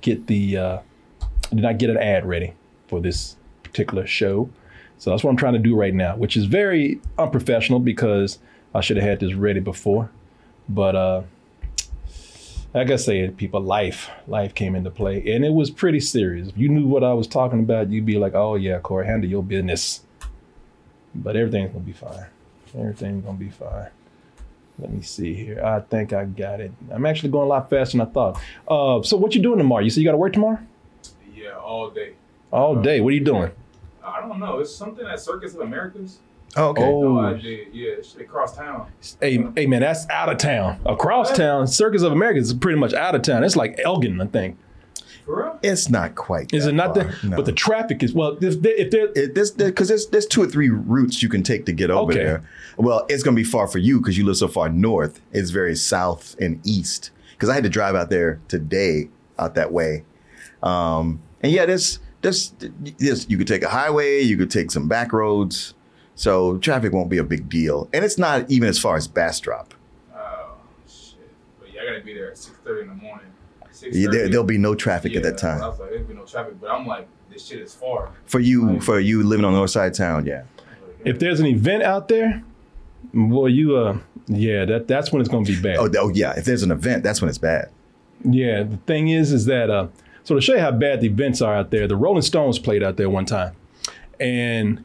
get 0.00 0.26
the 0.26 0.56
uh, 0.56 0.78
I 1.22 1.54
did 1.54 1.62
not 1.62 1.78
get 1.78 1.90
an 1.90 1.98
ad 1.98 2.26
ready 2.26 2.54
for 2.88 3.00
this 3.00 3.36
particular 3.62 4.06
show. 4.06 4.50
So 4.98 5.10
that's 5.10 5.22
what 5.22 5.30
I'm 5.30 5.36
trying 5.36 5.54
to 5.54 5.58
do 5.58 5.76
right 5.76 5.94
now, 5.94 6.16
which 6.16 6.36
is 6.36 6.46
very 6.46 7.00
unprofessional 7.18 7.80
because 7.80 8.38
I 8.74 8.80
should 8.80 8.96
have 8.96 9.06
had 9.06 9.20
this 9.20 9.34
ready 9.34 9.60
before. 9.60 10.10
But 10.68 10.96
uh, 10.96 11.22
like 12.74 12.90
I 12.90 12.96
said, 12.96 13.36
people, 13.36 13.60
life, 13.60 14.10
life 14.26 14.54
came 14.54 14.74
into 14.74 14.90
play, 14.90 15.34
and 15.34 15.44
it 15.44 15.52
was 15.52 15.70
pretty 15.70 16.00
serious. 16.00 16.48
If 16.48 16.58
you 16.58 16.68
knew 16.68 16.86
what 16.86 17.04
I 17.04 17.12
was 17.12 17.26
talking 17.26 17.60
about, 17.60 17.90
you'd 17.90 18.06
be 18.06 18.18
like, 18.18 18.34
"Oh 18.34 18.54
yeah, 18.54 18.78
Korey, 18.80 19.06
handle 19.06 19.28
your 19.28 19.42
business." 19.42 20.02
But 21.14 21.36
everything's 21.36 21.72
gonna 21.72 21.84
be 21.84 21.92
fine. 21.92 22.26
Everything's 22.74 23.24
gonna 23.24 23.38
be 23.38 23.50
fine. 23.50 23.88
Let 24.78 24.90
me 24.90 25.02
see 25.02 25.34
here. 25.34 25.62
I 25.62 25.80
think 25.80 26.12
I 26.12 26.24
got 26.24 26.60
it. 26.60 26.72
I'm 26.90 27.04
actually 27.06 27.28
going 27.30 27.44
a 27.44 27.48
lot 27.48 27.68
faster 27.68 27.98
than 27.98 28.06
I 28.06 28.10
thought. 28.10 28.40
Uh, 28.66 29.02
so 29.02 29.16
what 29.16 29.34
you 29.34 29.42
doing 29.42 29.58
tomorrow? 29.58 29.82
You 29.82 29.90
said 29.90 30.00
you 30.00 30.06
got 30.06 30.12
to 30.12 30.18
work 30.18 30.32
tomorrow? 30.32 30.58
Yeah, 31.34 31.56
all 31.56 31.90
day. 31.90 32.14
All 32.50 32.74
day. 32.76 33.00
What 33.00 33.10
are 33.10 33.16
you 33.16 33.24
doing? 33.24 33.50
I 34.02 34.20
don't 34.20 34.40
know. 34.40 34.58
It's 34.58 34.74
something 34.74 35.06
at 35.06 35.20
Circuit 35.20 35.54
of 35.54 35.60
Americas. 35.60 36.18
Oh, 36.56 36.68
okay. 36.68 36.82
No 36.82 37.18
Oh, 37.18 37.24
idea. 37.34 37.64
Yeah, 37.72 37.90
it's 37.92 38.14
across 38.16 38.56
town. 38.56 38.90
hey, 39.20 39.44
hey, 39.56 39.66
man, 39.66 39.80
that's 39.80 40.08
out 40.10 40.28
of 40.28 40.38
town. 40.38 40.80
Across 40.84 41.36
town, 41.36 41.66
Circuit 41.66 42.02
of 42.02 42.12
America 42.12 42.38
is 42.40 42.52
pretty 42.52 42.78
much 42.78 42.92
out 42.92 43.14
of 43.14 43.22
town. 43.22 43.42
It's 43.44 43.56
like 43.56 43.80
Elgin, 43.82 44.20
I 44.20 44.26
think. 44.26 44.58
For 45.24 45.36
real? 45.44 45.58
It's 45.62 45.88
not 45.88 46.14
quite. 46.16 46.52
Is 46.52 46.64
that 46.64 46.70
it 46.70 46.74
not 46.74 46.94
far, 46.94 47.04
there? 47.04 47.14
no. 47.22 47.36
But 47.36 47.46
the 47.46 47.52
traffic 47.52 48.02
is 48.02 48.12
well. 48.12 48.36
If 48.40 48.60
there, 48.60 48.74
if 48.74 48.90
there 48.90 49.08
it, 49.14 49.34
this 49.36 49.52
because 49.52 49.88
there's 49.88 50.08
there's 50.08 50.26
two 50.26 50.42
or 50.42 50.46
three 50.46 50.68
routes 50.68 51.22
you 51.22 51.28
can 51.28 51.42
take 51.44 51.64
to 51.66 51.72
get 51.72 51.90
over 51.92 52.10
Okay. 52.12 52.22
there. 52.24 52.44
Well, 52.76 53.06
it's 53.08 53.22
gonna 53.22 53.36
be 53.36 53.44
far 53.44 53.68
for 53.68 53.78
you 53.78 53.98
because 54.00 54.18
you 54.18 54.26
live 54.26 54.36
so 54.36 54.48
far 54.48 54.68
north. 54.68 55.20
It's 55.30 55.50
very 55.50 55.76
south 55.76 56.34
and 56.40 56.60
east. 56.66 57.12
Because 57.32 57.48
I 57.50 57.54
had 57.54 57.62
to 57.62 57.70
drive 57.70 57.94
out 57.94 58.10
there 58.10 58.40
today, 58.48 59.10
out 59.38 59.54
that 59.54 59.72
way. 59.72 60.04
Um, 60.62 61.20
and 61.40 61.52
yeah, 61.52 61.66
there's 61.66 62.00
there's 62.22 62.52
this 62.98 63.26
you 63.30 63.38
could 63.38 63.46
take 63.48 63.62
a 63.62 63.68
highway, 63.68 64.20
you 64.22 64.36
could 64.36 64.50
take 64.50 64.72
some 64.72 64.88
back 64.88 65.12
roads, 65.12 65.74
so 66.14 66.58
traffic 66.58 66.92
won't 66.92 67.10
be 67.10 67.18
a 67.18 67.24
big 67.24 67.48
deal. 67.48 67.88
And 67.92 68.04
it's 68.04 68.18
not 68.18 68.50
even 68.50 68.68
as 68.68 68.78
far 68.78 68.96
as 68.96 69.08
Bastrop. 69.08 69.74
Oh 70.14 70.54
shit. 70.88 71.18
But 71.60 71.72
yeah, 71.72 71.82
I 71.82 71.86
gotta 71.86 72.04
be 72.04 72.14
there 72.14 72.30
at 72.30 72.38
six 72.38 72.56
thirty 72.64 72.82
in 72.82 72.88
the 72.88 72.94
morning. 72.94 73.26
Yeah, 73.60 74.08
6:30. 74.08 74.12
there, 74.12 74.28
there'll 74.28 74.44
be 74.44 74.58
no 74.58 74.74
traffic 74.74 75.16
at 75.16 75.22
that 75.24 75.38
time 75.38 75.62
I 75.62 75.68
was 75.68 75.80
like, 75.80 75.90
there'll 75.90 76.04
be 76.04 76.14
no 76.14 76.24
traffic, 76.24 76.60
but 76.60 76.70
I'm 76.70 76.86
like, 76.86 77.08
this 77.30 77.46
shit 77.46 77.60
is 77.60 77.74
far. 77.74 78.10
for 78.26 78.40
you. 78.40 78.80
For 78.80 79.00
you 79.00 79.22
living 79.22 79.44
on 79.44 79.52
the 79.52 79.58
north 79.58 79.70
side 79.70 79.92
of 79.92 79.96
town, 79.96 80.26
yeah. 80.26 80.44
if 81.04 81.18
there's 81.18 81.40
an 81.40 81.46
event 81.46 81.82
out 81.82 82.08
there, 82.08 82.42
well, 83.14 83.48
you 83.48 83.76
uh, 83.76 83.98
yeah, 84.28 84.64
that 84.64 84.88
that's 84.88 85.12
when 85.12 85.20
it's 85.20 85.28
gonna 85.28 85.44
be 85.44 85.60
bad. 85.60 85.76
Oh, 85.78 85.90
oh 85.98 86.08
yeah. 86.10 86.32
If 86.36 86.44
there's 86.44 86.62
an 86.62 86.70
event, 86.70 87.02
that's 87.02 87.20
when 87.20 87.28
it's 87.28 87.38
bad. 87.38 87.70
Yeah, 88.24 88.62
the 88.62 88.76
thing 88.86 89.08
is, 89.08 89.32
is 89.32 89.46
that 89.46 89.70
uh, 89.70 89.88
so 90.24 90.34
to 90.34 90.40
show 90.40 90.54
you 90.54 90.60
how 90.60 90.70
bad 90.70 91.00
the 91.00 91.08
events 91.08 91.42
are 91.42 91.54
out 91.54 91.70
there, 91.70 91.88
the 91.88 91.96
Rolling 91.96 92.22
Stones 92.22 92.58
played 92.58 92.82
out 92.82 92.96
there 92.96 93.10
one 93.10 93.26
time, 93.26 93.54
and 94.20 94.84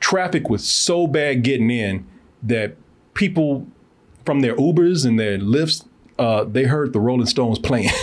traffic 0.00 0.48
was 0.48 0.64
so 0.64 1.06
bad 1.06 1.42
getting 1.42 1.70
in 1.70 2.06
that 2.42 2.76
people 3.14 3.66
from 4.24 4.40
their 4.40 4.54
Ubers 4.56 5.06
and 5.06 5.18
their 5.18 5.38
Lyfts, 5.38 5.86
uh, 6.18 6.44
they 6.44 6.64
heard 6.64 6.92
the 6.92 7.00
Rolling 7.00 7.26
Stones 7.26 7.58
playing. 7.58 7.90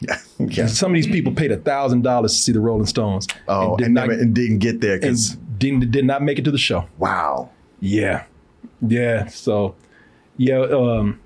Yeah. 0.00 0.16
yeah. 0.38 0.66
Some 0.68 0.92
of 0.92 0.94
these 0.94 1.08
people 1.08 1.32
paid 1.32 1.50
a 1.50 1.56
thousand 1.56 2.02
dollars 2.02 2.32
to 2.32 2.38
see 2.38 2.52
the 2.52 2.60
Rolling 2.60 2.86
Stones. 2.86 3.26
Oh, 3.48 3.70
and 3.70 3.78
did 3.78 3.84
and, 3.86 3.94
not, 3.94 4.08
never, 4.08 4.20
and 4.20 4.32
didn't 4.32 4.58
get 4.58 4.80
there 4.80 4.96
because 4.96 5.36
didn't, 5.58 5.90
did 5.90 6.04
not 6.04 6.22
make 6.22 6.38
it 6.38 6.44
to 6.44 6.52
the 6.52 6.56
show. 6.58 6.86
wow. 6.98 7.50
Yeah, 7.80 8.24
yeah. 8.80 9.26
So, 9.26 9.74
yeah, 10.36 10.60
um, 10.60 11.18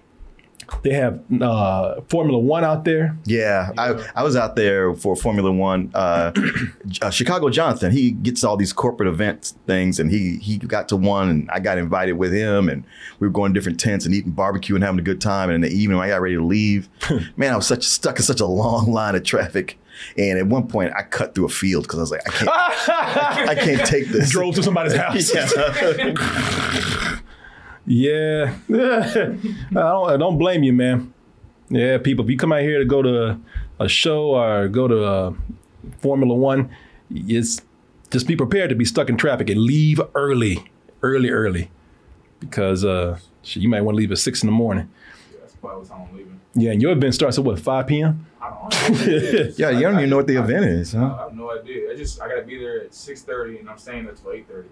they 0.83 0.93
have 0.95 1.21
uh, 1.41 2.01
Formula 2.09 2.39
One 2.39 2.65
out 2.65 2.85
there. 2.85 3.17
Yeah, 3.25 3.71
I, 3.79 4.05
I 4.15 4.23
was 4.23 4.37
out 4.37 4.57
there 4.57 4.95
for 4.95 5.17
Formula 5.17 5.53
One. 5.53 5.91
Uh, 5.95 6.33
uh, 7.01 7.11
Chicago 7.11 7.49
Jonathan, 7.51 7.93
he 7.93 8.11
gets 8.11 8.45
all 8.45 8.57
these 8.57 8.73
corporate 8.73 9.09
events 9.09 9.55
things, 9.67 10.01
and 10.01 10.11
he 10.11 10.37
he 10.39 10.59
got 10.59 10.89
to 10.89 10.97
one, 10.97 11.29
and 11.29 11.51
I 11.51 11.61
got 11.61 11.79
invited 11.79 12.15
with 12.15 12.33
him, 12.33 12.69
and 12.69 12.85
we 13.19 13.27
were 13.27 13.33
going 13.33 13.55
to 13.55 13.61
different 13.61 13.79
tents 13.79 14.07
and 14.07 14.15
eating 14.15 14.33
barbecue 14.33 14.75
and 14.75 14.83
having 14.83 14.99
a 14.99 15.03
good 15.03 15.21
time. 15.21 15.51
And 15.51 15.57
in 15.65 15.71
the 15.71 15.77
evening, 15.77 15.99
when 15.99 16.07
I 16.07 16.11
got 16.11 16.21
ready 16.21 16.35
to 16.35 16.45
leave, 16.45 16.89
man, 17.37 17.53
I 17.53 17.57
was 17.57 17.67
such 17.67 17.85
stuck 17.85 18.17
in 18.17 18.23
such 18.23 18.41
a 18.41 18.47
long 18.47 18.93
line 18.93 19.15
of 19.15 19.23
traffic. 19.23 19.79
And 20.17 20.39
at 20.39 20.47
one 20.47 20.67
point, 20.67 20.93
I 20.97 21.03
cut 21.03 21.35
through 21.35 21.45
a 21.47 21.51
field 21.51 21.85
because 21.85 21.99
I 21.99 22.03
was 22.03 22.11
like, 22.11 22.27
I 22.27 22.33
can't, 22.33 22.51
I, 22.51 23.47
I 23.51 23.55
can't 23.55 23.87
take 23.87 24.09
this. 24.09 24.31
Drove 24.33 24.55
to 24.57 24.63
somebody's 24.63 24.97
house. 24.97 25.33
Yeah. 27.87 28.55
Yeah, 28.69 29.13
I 29.71 29.73
don't, 29.73 30.11
I 30.11 30.17
don't 30.17 30.39
blame 30.39 30.63
you, 30.63 30.73
man. 30.73 31.13
Yeah, 31.69 31.99
people, 31.99 32.25
if 32.25 32.31
you 32.31 32.37
come 32.37 32.53
out 32.53 32.61
here 32.61 32.79
to 32.79 32.85
go 32.85 33.03
to 33.03 33.31
a, 33.31 33.41
a 33.81 33.89
show 33.89 34.35
or 34.37 34.69
go 34.69 34.87
to 34.89 35.05
a, 35.05 35.35
Formula 35.99 36.35
One, 36.35 36.71
it's 37.11 37.61
just 38.11 38.27
be 38.27 38.37
prepared 38.37 38.71
to 38.71 38.77
be 38.77 38.85
stuck 38.85 39.09
in 39.09 39.17
traffic 39.17 39.51
and 39.51 39.61
leave 39.61 40.01
early, 40.15 40.71
early, 41.03 41.31
early, 41.31 41.71
because 42.41 42.85
uh, 42.85 43.19
shit, 43.43 43.63
you 43.63 43.69
might 43.69 43.81
want 43.81 43.97
to 43.97 43.99
leave 43.99 44.13
at 44.13 44.19
six 44.19 44.43
in 44.43 44.47
the 44.47 44.53
morning. 44.53 44.89
Yeah, 45.33 45.39
that's 45.41 45.55
probably 45.57 45.81
what 45.81 45.89
time 45.89 46.07
I'm 46.09 46.17
leaving. 46.17 46.41
Yeah, 46.55 46.73
and 46.73 46.83
your 46.83 46.93
event 46.93 47.15
starts 47.15 47.39
at 47.39 47.45
what 47.45 47.59
five 47.59 47.87
p.m. 47.87 48.27
I 48.41 48.51
don't 48.51 48.99
know. 49.09 49.53
Yeah, 49.57 49.71
you 49.71 49.81
don't 49.81 49.97
even 49.99 50.11
know 50.11 50.17
what 50.17 50.27
the 50.27 50.37
event 50.37 50.65
is, 50.67 50.95
I 50.95 51.01
have 51.01 51.35
no 51.35 51.51
idea. 51.51 51.93
I 51.93 51.97
just 51.97 52.21
I 52.21 52.29
gotta 52.29 52.43
be 52.43 52.59
there 52.59 52.83
at 52.85 52.95
six 52.95 53.23
thirty, 53.23 53.59
and 53.59 53.69
I'm 53.69 53.79
staying 53.79 54.05
there 54.05 54.15
till 54.15 54.33
eight 54.33 54.47
thirty. 54.49 54.69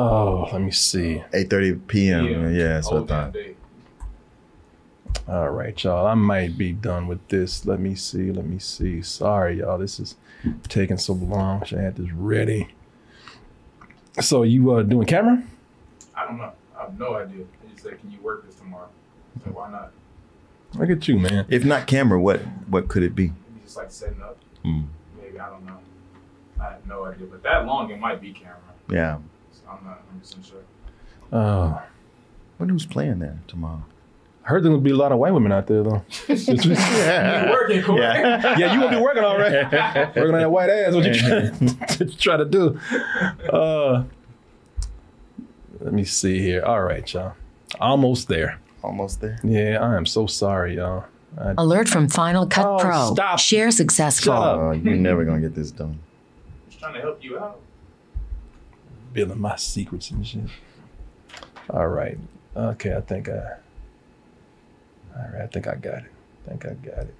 Oh, 0.00 0.48
let 0.50 0.62
me 0.62 0.70
see. 0.70 1.22
8:30 1.32 1.86
p.m. 1.86 2.54
Yeah, 2.54 2.68
that's 2.74 2.90
what 2.90 3.02
I 3.02 3.06
thought. 3.06 3.32
day. 3.34 3.54
All 5.28 5.50
right, 5.50 5.84
y'all. 5.84 6.06
I 6.06 6.14
might 6.14 6.56
be 6.56 6.72
done 6.72 7.06
with 7.06 7.26
this. 7.28 7.66
Let 7.66 7.80
me 7.80 7.94
see. 7.94 8.32
Let 8.32 8.46
me 8.46 8.58
see. 8.58 9.02
Sorry, 9.02 9.58
y'all. 9.58 9.76
This 9.76 10.00
is 10.00 10.16
taking 10.68 10.96
so 10.96 11.12
long. 11.12 11.64
Should 11.64 11.80
I 11.80 11.82
had 11.82 11.96
this 11.96 12.10
ready. 12.12 12.68
So 14.20 14.42
you 14.42 14.72
uh 14.72 14.82
doing 14.84 15.06
camera? 15.06 15.42
I 16.14 16.24
don't 16.24 16.38
know. 16.38 16.52
I 16.78 16.82
have 16.84 16.98
no 16.98 17.16
idea. 17.16 17.44
They 17.62 17.70
just 17.70 17.82
said, 17.82 18.00
"Can 18.00 18.10
you 18.10 18.20
work 18.22 18.46
this 18.46 18.54
tomorrow?" 18.54 18.88
So 19.44 19.50
why 19.50 19.70
not? 19.70 19.92
Look 20.74 20.88
at 20.88 21.06
you, 21.08 21.18
man. 21.18 21.44
If 21.50 21.62
not 21.64 21.86
camera, 21.86 22.18
what 22.18 22.40
what 22.68 22.88
could 22.88 23.02
it 23.02 23.14
be? 23.14 23.26
Maybe 23.28 23.64
just 23.64 23.76
like 23.76 23.90
setting 23.90 24.22
up. 24.22 24.38
Hmm. 24.62 24.84
Maybe 25.20 25.38
I 25.38 25.50
don't 25.50 25.66
know. 25.66 25.78
I 26.58 26.64
have 26.72 26.86
no 26.86 27.04
idea. 27.04 27.26
But 27.26 27.42
that 27.42 27.66
long, 27.66 27.90
it 27.90 27.98
might 27.98 28.22
be 28.22 28.32
camera. 28.32 28.56
Yeah. 28.90 29.18
So 29.70 29.76
I'm 29.78 29.84
not 29.86 30.02
100 30.06 30.20
percent 30.20 30.46
sure. 30.46 31.38
Uh, 31.38 31.80
Wonder 32.58 32.74
who's 32.74 32.86
playing 32.86 33.20
there 33.20 33.38
tomorrow. 33.48 33.82
I 34.44 34.48
heard 34.48 34.62
there's 34.64 34.70
gonna 34.72 34.82
be 34.82 34.90
a 34.90 34.96
lot 34.96 35.12
of 35.12 35.18
white 35.18 35.32
women 35.32 35.52
out 35.52 35.66
there 35.66 35.82
though. 35.82 36.02
yeah. 36.28 37.46
You 37.46 37.50
working, 37.52 37.80
Korey? 37.82 37.98
Yeah. 38.00 38.58
yeah, 38.58 38.74
you 38.74 38.80
gonna 38.80 38.96
be 38.96 39.02
working 39.02 39.22
all 39.22 39.38
right. 39.38 39.62
working 40.16 40.34
on 40.34 40.40
that 40.40 40.50
white 40.50 40.70
ass. 40.70 40.94
What 40.94 41.04
you 41.04 41.14
trying, 41.14 42.10
try 42.18 42.36
to 42.36 42.44
do? 42.44 42.78
Uh, 43.50 44.04
let 45.80 45.92
me 45.92 46.04
see 46.04 46.38
here. 46.40 46.62
All 46.64 46.82
right, 46.82 47.10
y'all. 47.12 47.34
Almost 47.80 48.28
there. 48.28 48.58
Almost 48.82 49.20
there. 49.20 49.38
Yeah, 49.44 49.78
I 49.80 49.96
am 49.96 50.06
so 50.06 50.26
sorry, 50.26 50.76
y'all. 50.76 51.04
I, 51.38 51.54
Alert 51.58 51.88
from 51.88 52.08
Final 52.08 52.46
Cut 52.46 52.66
Oh, 52.66 52.78
Pro. 52.78 53.14
stop. 53.14 53.38
Share 53.38 53.70
successful. 53.70 54.32
Shut. 54.32 54.42
Oh, 54.58 54.72
you're 54.72 54.96
never 54.96 55.24
gonna 55.24 55.40
get 55.40 55.54
this 55.54 55.70
done. 55.70 55.98
Just 56.68 56.80
trying 56.80 56.94
to 56.94 57.00
help 57.00 57.22
you 57.22 57.38
out. 57.38 57.60
Revealing 59.10 59.40
my 59.40 59.56
secrets 59.56 60.10
and 60.10 60.26
shit. 60.26 60.42
All 61.68 61.88
right. 61.88 62.18
Okay, 62.56 62.94
I 62.94 63.00
think 63.00 63.28
I. 63.28 63.56
All 65.16 65.28
right, 65.32 65.42
I 65.42 65.46
think 65.46 65.66
I 65.66 65.74
got 65.74 65.98
it. 65.98 66.10
I 66.46 66.48
think 66.48 66.66
I 66.66 66.74
got 66.74 67.04
it. 67.04 67.14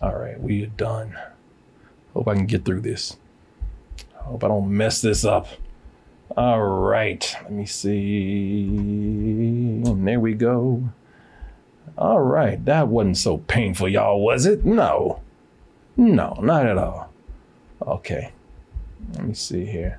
All 0.00 0.16
right, 0.16 0.40
we 0.40 0.62
are 0.62 0.66
done. 0.66 1.18
Hope 2.14 2.28
I 2.28 2.34
can 2.34 2.46
get 2.46 2.64
through 2.64 2.80
this. 2.80 3.16
Hope 4.14 4.44
I 4.44 4.48
don't 4.48 4.74
mess 4.74 5.00
this 5.00 5.24
up. 5.24 5.48
All 6.36 6.62
right, 6.62 7.36
let 7.42 7.52
me 7.52 7.66
see. 7.66 8.66
And 8.66 10.06
there 10.06 10.20
we 10.20 10.34
go. 10.34 10.90
All 11.98 12.20
right, 12.20 12.64
that 12.64 12.88
wasn't 12.88 13.18
so 13.18 13.38
painful, 13.38 13.88
y'all, 13.88 14.20
was 14.20 14.46
it? 14.46 14.64
No. 14.64 15.20
No, 15.96 16.38
not 16.40 16.66
at 16.66 16.78
all. 16.78 17.12
Okay. 17.82 18.30
Let 19.14 19.24
me 19.24 19.34
see 19.34 19.66
here. 19.66 19.98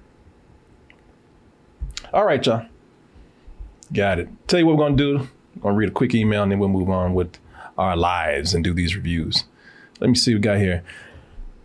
All 2.14 2.26
right, 2.26 2.45
y'all. 2.45 2.66
Got 3.93 4.20
it. 4.20 4.28
Tell 4.47 4.59
you 4.59 4.66
what 4.66 4.76
we're 4.76 4.84
gonna 4.84 4.97
do. 4.97 5.20
I'm 5.55 5.62
gonna 5.62 5.76
read 5.76 5.89
a 5.89 5.93
quick 5.93 6.14
email 6.14 6.43
and 6.43 6.51
then 6.51 6.59
we'll 6.59 6.68
move 6.70 6.89
on 6.89 7.14
with 7.14 7.38
our 7.78 7.95
lives 7.95 8.53
and 8.53 8.64
do 8.64 8.74
these 8.74 8.95
reviews. 8.95 9.45
Let 9.99 10.09
me 10.09 10.16
see 10.16 10.34
what 10.34 10.39
we 10.39 10.41
got 10.41 10.57
here. 10.57 10.84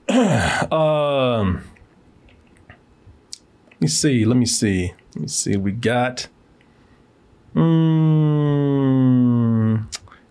um, 0.73 1.65
let 3.71 3.81
me 3.81 3.89
see. 3.89 4.25
Let 4.25 4.37
me 4.37 4.47
see. 4.47 4.95
Let 5.15 5.23
me 5.23 5.29
see. 5.29 5.57
We 5.57 5.73
got. 5.73 6.29
Mm, 7.55 8.37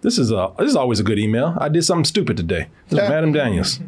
this 0.02 0.18
is 0.18 0.32
a. 0.32 0.54
This 0.58 0.70
is 0.70 0.78
always 0.78 1.02
a 1.02 1.04
good 1.04 1.20
email. 1.20 1.58
I 1.60 1.68
did 1.68 1.84
something 1.84 2.06
stupid 2.06 2.38
today. 2.38 2.70
This 2.88 3.02
is 3.02 3.10
Madam 3.10 3.34
Daniels. 3.34 3.82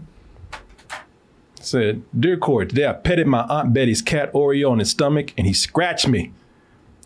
Said, 1.68 2.04
Dear 2.18 2.38
Corey, 2.38 2.66
today 2.66 2.88
I 2.88 2.94
petted 2.94 3.28
my 3.28 3.42
Aunt 3.50 3.74
Betty's 3.74 4.02
cat 4.02 4.32
Oreo 4.32 4.72
on 4.72 4.80
his 4.80 4.92
stomach 4.92 5.34
and 5.38 5.46
he 5.46 5.52
scratched 5.52 6.08
me. 6.08 6.32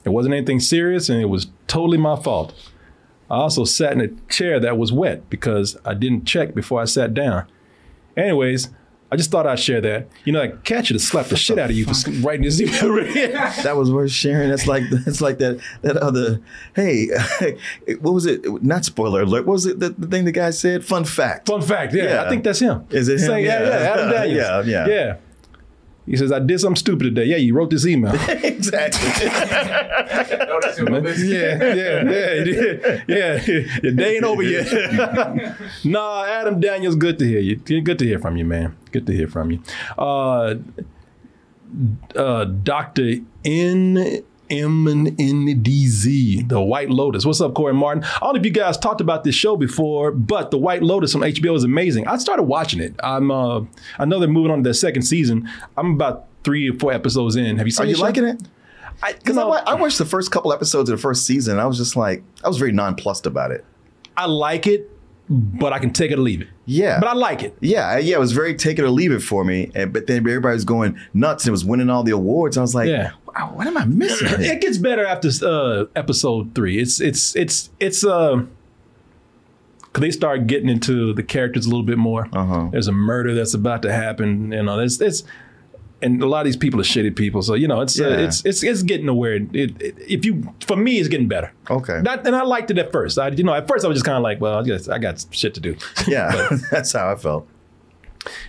It 0.06 0.10
wasn't 0.10 0.36
anything 0.36 0.60
serious 0.60 1.10
and 1.10 1.20
it 1.20 1.30
was 1.30 1.48
totally 1.66 1.98
my 1.98 2.16
fault. 2.16 2.54
I 3.28 3.38
also 3.38 3.64
sat 3.64 3.94
in 3.94 4.02
a 4.02 4.10
chair 4.32 4.60
that 4.60 4.78
was 4.78 4.94
wet 4.94 5.32
because 5.32 5.78
I 5.84 5.96
didn't 5.96 6.26
check 6.26 6.54
before 6.54 6.80
I 6.80 6.86
sat 6.86 7.16
down. 7.16 7.48
Anyways, 8.16 8.70
I 9.14 9.18
just 9.18 9.30
thought 9.30 9.46
I'd 9.46 9.60
share 9.60 9.82
that. 9.82 10.08
You 10.24 10.32
know, 10.32 10.40
that 10.42 10.64
cat 10.64 10.86
should 10.88 10.96
have 10.96 11.02
slapped 11.02 11.30
the 11.30 11.36
shit 11.36 11.60
out 11.60 11.70
of 11.70 11.76
you 11.76 11.86
for 11.86 12.12
writing 12.22 12.44
this 12.44 12.62
email. 12.62 12.96
That 13.64 13.76
was 13.76 13.92
worth 13.92 14.12
sharing. 14.12 14.50
That's 14.50 14.68
like 14.68 14.84
that's 14.90 15.20
like 15.20 15.38
that 15.40 15.60
that 15.82 15.98
other. 15.98 16.42
Hey, 16.76 17.08
what 18.00 18.14
was 18.14 18.26
it? 18.26 18.46
Not 18.64 18.86
spoiler 18.86 19.24
alert. 19.24 19.46
What 19.46 19.54
was 19.54 19.66
it? 19.66 19.80
The, 19.80 19.90
the 19.90 20.08
thing 20.08 20.24
the 20.26 20.32
guy 20.32 20.52
said. 20.52 20.86
Fun 20.86 21.04
fact. 21.04 21.48
Fun 21.48 21.62
fact, 21.62 21.94
yeah, 21.94 22.04
Yeah. 22.06 22.24
I 22.24 22.30
think 22.30 22.44
that's 22.46 22.60
him. 22.60 22.86
Is 22.90 23.10
it 23.10 23.14
him? 23.20 23.28
Saying, 23.28 23.46
yeah, 23.46 23.62
Yeah. 23.62 23.70
yeah, 23.70 23.94
Adam 23.94 24.10
Daniels. 24.12 24.68
Yeah, 24.68 24.86
yeah. 24.88 24.88
Yeah. 24.88 25.18
He 26.06 26.18
says, 26.18 26.32
I 26.32 26.40
did 26.40 26.60
something 26.60 26.78
stupid 26.78 27.04
today. 27.04 27.26
Yeah, 27.26 27.38
you 27.38 27.54
wrote 27.54 27.70
this 27.70 27.86
email. 27.86 28.14
exactly. 28.28 29.28
No, 29.28 30.60
that's 30.60 30.78
him. 30.78 30.94
yeah, 30.94 31.74
yeah, 31.74 32.04
yeah, 32.04 33.04
yeah. 33.08 33.46
Your 33.84 33.94
day 33.94 34.16
ain't 34.16 34.24
over 34.24 34.42
yet. 34.42 35.58
nah, 35.84 36.26
Adam 36.26 36.60
Daniels, 36.60 36.96
good 36.96 37.20
to 37.20 37.26
hear 37.28 37.40
you. 37.40 37.56
Good 37.56 38.00
to 38.00 38.06
hear 38.06 38.20
from 38.20 38.36
you, 38.36 38.46
man. 38.46 38.76
Good 38.92 39.06
to 39.08 39.14
hear 39.14 39.28
from 39.28 39.52
you. 39.52 39.64
Uh, 39.98 40.56
uh, 42.16 42.46
Dr. 42.46 43.18
N. 43.46 44.24
M 44.52 44.86
and 44.88 45.08
NDZ, 45.18 46.48
The 46.50 46.62
White 46.62 46.90
Lotus. 46.90 47.26
What's 47.26 47.42
up, 47.42 47.54
Korey 47.54 47.74
Martin? 47.76 48.04
I 48.04 48.20
don't 48.22 48.34
know 48.36 48.40
if 48.40 48.46
you 48.46 48.52
guys 48.52 48.78
talked 48.78 49.02
about 49.02 49.24
this 49.24 49.34
show 49.36 49.56
before, 49.56 50.12
but 50.12 50.52
The 50.52 50.58
White 50.58 50.84
Lotus 50.84 51.16
on 51.16 51.22
HBO 51.22 51.56
is 51.56 51.64
amazing. 51.64 52.08
I 52.08 52.18
started 52.18 52.44
watching 52.44 52.80
it. 52.82 52.94
I'm, 53.04 53.32
uh, 53.32 53.62
I 53.98 54.06
know 54.06 54.20
they're 54.20 54.28
moving 54.30 54.52
on 54.52 54.60
to 54.60 54.64
their 54.64 54.74
second 54.74 55.04
season. 55.04 55.50
I'm 55.78 55.94
about 55.94 56.28
three 56.44 56.70
or 56.70 56.74
four 56.74 56.92
episodes 56.92 57.36
in. 57.36 57.58
Have 57.58 57.68
you 57.68 57.72
seen 57.72 57.86
it? 57.86 57.88
Are 57.88 57.90
you 57.90 57.96
show? 57.96 58.02
liking 58.04 58.26
it? 58.26 58.42
I, 59.02 59.14
Because 59.14 59.38
I, 59.38 59.46
wa- 59.46 59.64
I 59.66 59.74
watched 59.76 59.98
the 59.98 60.06
first 60.06 60.32
couple 60.32 60.52
episodes 60.54 60.90
of 60.90 60.98
the 60.98 61.02
first 61.02 61.26
season. 61.26 61.58
I 61.58 61.66
was 61.66 61.78
just 61.78 61.96
like, 61.96 62.22
I 62.44 62.48
was 62.48 62.58
very 62.58 62.72
nonplussed 62.72 63.26
about 63.26 63.52
it. 63.52 63.64
I 64.18 64.26
like 64.26 64.68
it, 64.68 64.90
but 65.30 65.72
I 65.74 65.80
can 65.80 65.92
take 65.94 66.12
it 66.12 66.20
or 66.20 66.22
leave 66.22 66.42
it. 66.42 66.50
Yeah. 66.66 67.00
But 67.00 67.08
I 67.10 67.14
like 67.14 67.42
it. 67.42 67.58
Yeah, 67.62 67.98
yeah, 67.98 68.18
it 68.18 68.20
was 68.20 68.32
very 68.34 68.54
take 68.56 68.78
it 68.78 68.84
or 68.84 68.90
leave 68.90 69.12
it 69.12 69.22
for 69.22 69.44
me. 69.44 69.72
And, 69.74 69.92
but 69.94 70.06
then 70.08 70.18
everybody 70.18 70.54
was 70.54 70.66
going 70.66 71.00
nuts 71.14 71.46
and 71.46 71.50
it 71.50 71.52
was 71.52 71.66
winning 71.66 71.90
all 71.90 72.04
the 72.04 72.12
awards. 72.12 72.58
I 72.58 72.62
was 72.62 72.76
like, 72.76 72.90
Yeah. 72.90 73.12
Wow, 73.36 73.52
what 73.54 73.68
am 73.68 73.78
I 73.78 73.86
missing? 73.86 74.28
It 74.30 74.62
gets 74.62 74.78
better 74.78 75.06
after 75.06 75.30
uh, 75.46 75.86
episode 75.96 76.54
three. 76.56 76.80
It's 76.80 77.00
it's 77.00 77.36
it's 77.36 77.70
it's 77.80 78.04
uh, 78.04 78.44
cause 79.94 80.02
they 80.02 80.12
start 80.12 80.48
getting 80.48 80.70
into 80.70 81.14
the 81.14 81.24
characters 81.24 81.66
a 81.66 81.70
little 81.70 81.86
bit 81.86 81.98
more. 81.98 82.28
Uh-huh. 82.32 82.70
There's 82.72 82.88
a 82.88 82.94
murder 82.94 83.34
that's 83.34 83.54
about 83.54 83.82
to 83.84 83.92
happen. 83.92 84.52
You 84.52 84.64
know, 84.64 84.80
it's 84.80 85.00
it's. 85.02 85.24
And 86.04 86.24
a 86.24 86.26
lot 86.26 86.40
of 86.40 86.46
these 86.46 86.58
people 86.58 86.80
are 86.80 86.84
shitty 86.84 87.16
people, 87.16 87.44
so 87.44 87.54
you 87.54 87.68
know 87.68 87.82
it's 87.82 88.02
uh, 88.02 88.08
it's 88.10 88.44
it's 88.44 88.64
it's 88.64 88.82
getting 88.82 89.06
to 89.06 89.14
where 89.14 89.36
it, 89.36 89.54
it, 89.54 89.96
if 90.00 90.26
you 90.26 90.52
for 90.66 90.76
me 90.76 90.98
it's 90.98 91.08
getting 91.08 91.28
better. 91.28 91.54
Okay. 91.70 92.02
That, 92.02 92.26
and 92.26 92.36
I 92.36 92.42
liked 92.42 92.72
it 92.72 92.80
at 92.80 92.92
first. 92.92 93.20
I 93.20 93.28
you 93.28 93.44
know 93.44 93.54
at 93.54 93.68
first 93.68 93.86
I 93.86 93.88
was 93.88 93.98
just 93.98 94.06
kind 94.06 94.18
of 94.18 94.24
like, 94.24 94.42
well, 94.42 94.58
I 94.58 94.64
guess 94.64 94.90
I 94.90 94.98
got 94.98 95.24
shit 95.30 95.54
to 95.54 95.60
do. 95.60 95.78
Yeah, 96.08 96.50
that's 96.72 96.94
how 96.94 97.12
I 97.12 97.16
felt. 97.16 97.48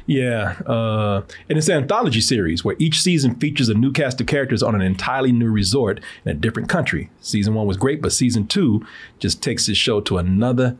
Yeah, 0.07 0.61
uh, 0.67 1.23
and 1.49 1.59
it's 1.59 1.69
an 1.69 1.83
anthology 1.83 2.21
series 2.21 2.65
where 2.65 2.77
each 2.79 3.01
season 3.01 3.37
features 3.37 3.69
a 3.69 3.75
new 3.75 3.93
cast 3.93 4.21
of 4.21 4.27
characters 4.27 4.63
on 4.63 4.75
an 4.75 4.83
entirely 4.83 5.33
new 5.33 5.51
resort 5.51 6.01
in 6.25 6.31
a 6.31 6.35
different 6.35 6.69
country. 6.69 7.11
Season 7.21 7.55
one 7.55 7.67
was 7.67 7.77
great, 7.77 8.03
but 8.03 8.13
season 8.13 8.47
two 8.47 8.85
just 9.19 9.43
takes 9.43 9.67
this 9.67 9.77
show 9.77 10.01
to 10.03 10.19
another 10.19 10.77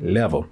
level. 0.00 0.46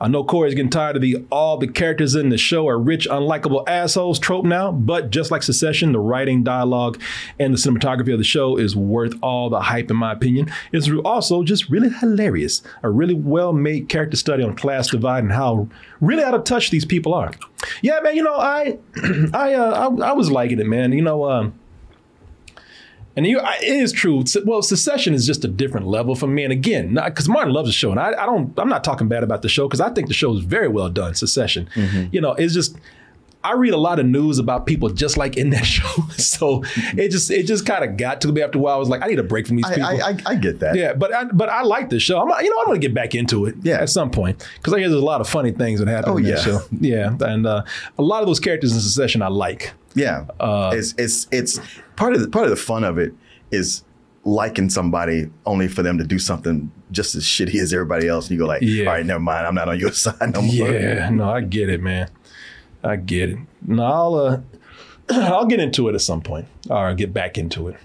I 0.00 0.08
know 0.08 0.24
Korey's 0.24 0.54
getting 0.54 0.70
tired 0.70 0.96
of 0.96 1.02
the 1.02 1.24
all 1.30 1.56
the 1.58 1.68
characters 1.68 2.14
in 2.14 2.28
the 2.28 2.38
show 2.38 2.68
are 2.68 2.78
rich, 2.78 3.08
unlikable 3.08 3.68
assholes 3.68 4.18
trope 4.18 4.44
now, 4.44 4.72
but 4.72 5.10
just 5.10 5.30
like 5.30 5.42
Succession, 5.42 5.92
the 5.92 5.98
writing, 5.98 6.42
dialogue, 6.42 7.00
and 7.38 7.54
the 7.54 7.58
cinematography 7.58 8.12
of 8.12 8.18
the 8.18 8.24
show 8.24 8.56
is 8.56 8.76
worth 8.76 9.14
all 9.22 9.50
the 9.50 9.60
hype, 9.60 9.90
in 9.90 9.96
my 9.96 10.12
opinion. 10.12 10.50
It's 10.72 10.90
also 11.04 11.42
just 11.42 11.68
really 11.70 11.90
hilarious. 11.90 12.62
A 12.82 12.90
really 12.90 13.14
well 13.14 13.52
made 13.52 13.88
character 13.88 14.16
study 14.16 14.42
on 14.42 14.56
class 14.56 14.90
divide 14.90 15.24
and 15.24 15.32
how 15.32 15.68
really 16.00 16.22
out 16.22 16.34
of 16.34 16.44
touch 16.44 16.70
these 16.70 16.84
people 16.84 17.14
are. 17.14 17.32
Yeah, 17.82 18.00
man, 18.00 18.16
you 18.16 18.22
know, 18.22 18.36
I 18.36 18.78
I 19.34 19.54
uh, 19.54 19.90
I, 19.90 20.10
I 20.10 20.12
was 20.12 20.30
liking 20.30 20.60
it, 20.60 20.66
man. 20.66 20.92
You 20.92 21.02
know, 21.02 21.30
um, 21.30 21.54
and 23.16 23.26
you, 23.26 23.38
I, 23.40 23.56
it 23.56 23.64
is 23.82 23.92
true. 23.92 24.22
Well, 24.44 24.62
Succession 24.62 25.14
is 25.14 25.26
just 25.26 25.44
a 25.44 25.48
different 25.48 25.86
level 25.86 26.14
for 26.14 26.26
me. 26.26 26.44
And 26.44 26.52
again, 26.52 26.94
because 27.04 27.28
Martin 27.28 27.52
loves 27.52 27.68
the 27.68 27.72
show, 27.72 27.90
and 27.90 27.98
I, 28.00 28.10
I 28.10 28.26
don't. 28.26 28.56
I'm 28.58 28.68
not 28.68 28.84
talking 28.84 29.08
bad 29.08 29.22
about 29.22 29.42
the 29.42 29.48
show 29.48 29.66
because 29.66 29.80
I 29.80 29.90
think 29.90 30.08
the 30.08 30.14
show 30.14 30.32
is 30.34 30.40
very 30.44 30.68
well 30.68 30.88
done. 30.88 31.14
Succession, 31.14 31.68
you 32.12 32.20
know, 32.20 32.32
it's 32.34 32.54
just 32.54 32.76
I 33.42 33.54
read 33.54 33.72
a 33.72 33.78
lot 33.78 33.98
of 33.98 34.04
news 34.04 34.38
about 34.38 34.66
people 34.66 34.90
just 34.90 35.16
like 35.16 35.36
in 35.38 35.48
that 35.50 35.64
show. 35.76 35.88
So 36.18 36.62
it 36.96 37.08
just 37.10 37.30
it 37.30 37.46
just 37.46 37.64
kind 37.66 37.82
of 37.84 37.96
got 37.96 38.20
to 38.20 38.28
me 38.32 38.42
after 38.42 38.58
a 38.58 38.60
while. 38.60 38.74
I 38.74 38.78
was 38.78 38.88
like, 38.90 39.02
I 39.02 39.06
need 39.06 39.18
a 39.18 39.22
break 39.24 39.46
from 39.46 39.56
these 39.56 39.64
I, 39.64 39.74
people. 39.74 39.88
I, 39.88 39.94
I, 39.94 40.16
I 40.26 40.34
get 40.36 40.60
that. 40.60 40.76
yeah, 40.76 40.92
but 40.92 41.12
I, 41.14 41.24
but 41.24 41.48
I 41.48 41.62
like 41.62 41.88
the 41.90 41.98
show. 41.98 42.18
I'm 42.20 42.28
you 42.44 42.50
know 42.50 42.60
I'm 42.60 42.66
gonna 42.66 42.78
get 42.78 42.92
back 42.94 43.14
into 43.14 43.46
it. 43.46 43.54
Yeah. 43.62 43.78
at 43.80 43.88
some 43.88 44.10
point 44.10 44.46
because 44.56 44.74
I 44.74 44.78
hear 44.78 44.88
there's 44.90 45.00
a 45.02 45.04
lot 45.04 45.20
of 45.20 45.28
funny 45.28 45.50
things 45.52 45.80
that 45.80 45.88
happen 45.88 46.10
Oh, 46.12 46.16
in 46.18 46.24
yeah. 46.26 46.36
show. 46.36 46.60
Yeah, 46.80 47.16
and 47.20 47.46
uh, 47.46 47.62
a 47.98 48.02
lot 48.02 48.20
of 48.22 48.26
those 48.28 48.40
characters 48.40 48.72
in 48.74 48.80
Succession 48.80 49.22
I 49.22 49.28
like. 49.28 49.72
Yeah, 49.94 50.26
Uh, 50.38 50.72
it's 50.74 50.94
it's 50.98 51.26
it's 51.32 51.58
part 51.96 52.14
of 52.14 52.20
the 52.20 52.28
part 52.28 52.44
of 52.44 52.50
the 52.50 52.56
fun 52.56 52.84
of 52.84 52.96
it 52.98 53.12
is 53.50 53.82
liking 54.24 54.68
somebody 54.70 55.28
only 55.46 55.66
for 55.66 55.82
them 55.82 55.98
to 55.98 56.04
do 56.04 56.18
something 56.18 56.70
just 56.92 57.14
as 57.14 57.24
shitty 57.24 57.54
as 57.60 57.72
everybody 57.72 58.06
else, 58.06 58.26
and 58.26 58.32
you 58.32 58.38
go 58.38 58.46
like, 58.46 58.62
Yeah. 58.62 58.86
all 58.86 58.92
right, 58.92 59.06
never 59.06 59.18
mind, 59.20 59.46
I'm 59.46 59.54
not 59.54 59.68
on 59.68 59.78
your 59.80 59.92
side 60.04 60.32
no 60.34 60.42
more. 60.42 60.70
Yeah, 60.70 61.08
no, 61.10 61.30
I 61.30 61.40
get 61.40 61.68
it, 61.68 61.82
man. 61.82 62.08
I 62.84 62.96
get 62.96 63.30
it. 63.30 63.38
No, 63.66 63.82
I'll 63.84 64.14
uh, 64.14 64.40
I'll 65.10 65.46
get 65.46 65.58
into 65.60 65.88
it 65.88 65.94
at 65.94 66.00
some 66.02 66.20
point. 66.20 66.46
Or 66.68 66.94
get 66.94 67.12
back 67.12 67.36
into 67.38 67.68
it. 67.68 67.76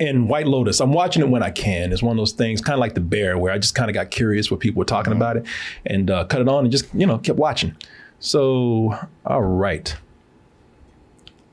And 0.00 0.28
White 0.28 0.46
Lotus, 0.46 0.80
I'm 0.80 0.92
watching 0.92 1.22
it 1.22 1.28
when 1.28 1.42
I 1.42 1.50
can. 1.50 1.92
It's 1.92 2.02
one 2.02 2.12
of 2.16 2.20
those 2.20 2.32
things, 2.32 2.60
kind 2.60 2.74
of 2.74 2.80
like 2.80 2.94
The 2.94 3.00
Bear, 3.00 3.36
where 3.38 3.52
I 3.52 3.58
just 3.58 3.74
kind 3.74 3.88
of 3.90 3.94
got 3.94 4.10
curious 4.10 4.50
what 4.50 4.58
people 4.60 4.78
were 4.80 4.84
talking 4.86 5.12
about 5.12 5.36
it, 5.36 5.44
and 5.86 6.10
uh, 6.10 6.24
cut 6.24 6.40
it 6.40 6.48
on 6.48 6.64
and 6.64 6.72
just 6.72 6.92
you 6.94 7.06
know 7.06 7.18
kept 7.18 7.38
watching. 7.38 7.76
So, 8.18 8.98
all 9.26 9.42
right. 9.42 9.94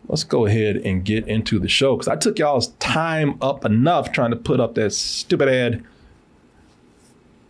Let's 0.09 0.23
go 0.23 0.47
ahead 0.47 0.77
and 0.77 1.05
get 1.05 1.27
into 1.27 1.59
the 1.59 1.69
show 1.69 1.95
because 1.95 2.07
I 2.07 2.15
took 2.15 2.39
y'all's 2.39 2.69
time 2.79 3.37
up 3.41 3.63
enough 3.63 4.11
trying 4.11 4.31
to 4.31 4.35
put 4.35 4.59
up 4.59 4.73
that 4.73 4.91
stupid 4.91 5.47
ad. 5.47 5.85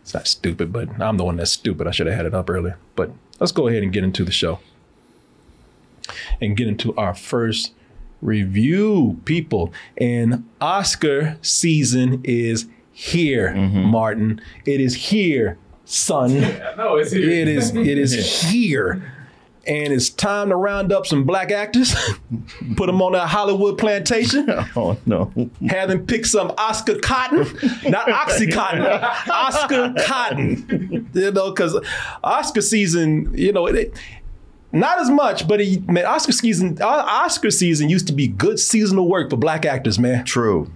It's 0.02 0.12
not 0.12 0.26
stupid, 0.26 0.70
but 0.70 1.00
I'm 1.00 1.16
the 1.16 1.24
one 1.24 1.36
that's 1.36 1.50
stupid. 1.50 1.86
I 1.86 1.90
should 1.90 2.06
have 2.06 2.16
had 2.16 2.26
it 2.26 2.34
up 2.34 2.50
earlier. 2.50 2.76
But 2.96 3.12
let's 3.38 3.50
go 3.50 3.66
ahead 3.66 3.82
and 3.82 3.92
get 3.92 4.04
into 4.04 4.24
the 4.24 4.30
show 4.30 4.60
and 6.38 6.54
get 6.54 6.68
into 6.68 6.94
our 6.96 7.14
first 7.14 7.72
review, 8.20 9.18
people. 9.24 9.72
And 9.96 10.46
Oscar 10.60 11.38
season 11.40 12.20
is 12.24 12.66
here, 12.92 13.54
mm-hmm. 13.54 13.84
Martin. 13.84 14.40
It 14.66 14.82
is 14.82 14.94
here, 14.94 15.56
son. 15.86 16.32
No, 16.76 16.96
it's 16.96 17.12
here. 17.12 17.28
It 17.28 17.48
is. 17.48 17.74
It 17.74 17.98
is 17.98 18.42
here, 18.50 19.02
and 19.70 19.92
it's 19.92 20.10
time 20.10 20.48
to 20.48 20.56
round 20.56 20.92
up 20.92 21.06
some 21.06 21.22
black 21.22 21.52
actors, 21.52 21.94
put 22.76 22.86
them 22.86 23.00
on 23.00 23.12
that 23.12 23.28
Hollywood 23.28 23.78
plantation, 23.78 24.50
Oh 24.76 24.98
no. 25.06 25.32
have 25.68 25.88
them 25.88 26.06
pick 26.06 26.26
some 26.26 26.52
Oscar 26.58 26.98
Cotton, 26.98 27.46
not 27.88 28.08
OxyContin, 28.08 29.02
Oscar 29.30 29.94
Cotton. 30.04 31.08
You 31.14 31.30
know, 31.30 31.52
because 31.52 31.78
Oscar 32.24 32.60
season, 32.60 33.32
you 33.32 33.52
know, 33.52 33.66
it, 33.66 33.96
not 34.72 34.98
as 34.98 35.08
much, 35.08 35.46
but 35.46 35.60
it, 35.60 35.88
man, 35.88 36.04
Oscar 36.04 36.32
season, 36.32 36.76
Oscar 36.82 37.52
season 37.52 37.88
used 37.88 38.08
to 38.08 38.12
be 38.12 38.26
good 38.26 38.58
seasonal 38.58 39.08
work 39.08 39.30
for 39.30 39.36
black 39.36 39.64
actors, 39.64 40.00
man 40.00 40.24
True. 40.24 40.68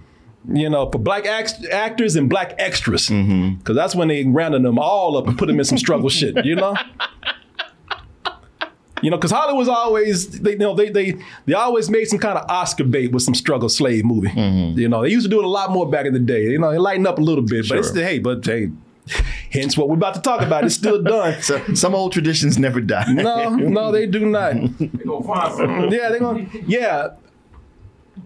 you 0.47 0.69
know, 0.69 0.89
for 0.89 0.99
black 0.99 1.25
act- 1.25 1.65
actors 1.65 2.15
and 2.15 2.29
black 2.29 2.53
extras, 2.59 3.09
mm-hmm. 3.09 3.55
because 3.55 3.75
that's 3.75 3.93
when 3.93 4.07
they 4.07 4.23
rounded 4.23 4.63
them 4.63 4.79
all 4.79 5.17
up 5.17 5.27
and 5.27 5.37
put 5.37 5.47
them 5.47 5.59
in 5.59 5.65
some 5.65 5.77
struggle 5.77 6.07
shit. 6.07 6.45
You 6.45 6.55
know. 6.55 6.77
You 9.01 9.11
know, 9.11 9.17
because 9.17 9.31
Hollywood's 9.31 9.67
always 9.69 10.29
they 10.39 10.51
you 10.51 10.57
know 10.57 10.73
they 10.73 10.89
they 10.89 11.15
they 11.45 11.53
always 11.53 11.89
made 11.89 12.05
some 12.05 12.19
kind 12.19 12.37
of 12.37 12.49
Oscar 12.49 12.85
bait 12.85 13.11
with 13.11 13.23
some 13.23 13.35
struggle 13.35 13.67
slave 13.69 14.05
movie. 14.05 14.29
Mm-hmm. 14.29 14.79
You 14.79 14.87
know, 14.87 15.01
they 15.03 15.09
used 15.09 15.25
to 15.25 15.29
do 15.29 15.39
it 15.39 15.45
a 15.45 15.49
lot 15.49 15.71
more 15.71 15.89
back 15.89 16.05
in 16.05 16.13
the 16.13 16.19
day. 16.19 16.43
You 16.43 16.59
know, 16.59 16.71
they 16.71 16.77
lighten 16.77 17.05
up 17.05 17.19
a 17.19 17.21
little 17.21 17.43
bit, 17.43 17.67
but 17.67 17.77
it's 17.77 17.93
Sure. 17.93 18.03
hey, 18.03 18.19
but 18.19 18.45
hey, 18.45 18.69
hence 19.51 19.77
what 19.77 19.89
we're 19.89 19.95
about 19.95 20.13
to 20.15 20.21
talk 20.21 20.41
about. 20.41 20.63
It's 20.63 20.75
still 20.75 21.01
done. 21.03 21.35
So 21.41 21.61
some 21.73 21.93
old 21.93 22.13
traditions 22.13 22.57
never 22.57 22.79
die. 22.81 23.05
No, 23.13 23.49
no, 23.49 23.91
they 23.91 24.05
do 24.07 24.25
not. 24.25 24.53
They 24.79 24.87
gonna 24.87 25.23
find 25.25 25.53
something. 25.55 25.91
Yeah, 25.91 26.09
they're 26.09 26.19
going. 26.19 26.49
to 26.49 26.63
Yeah, 26.65 27.09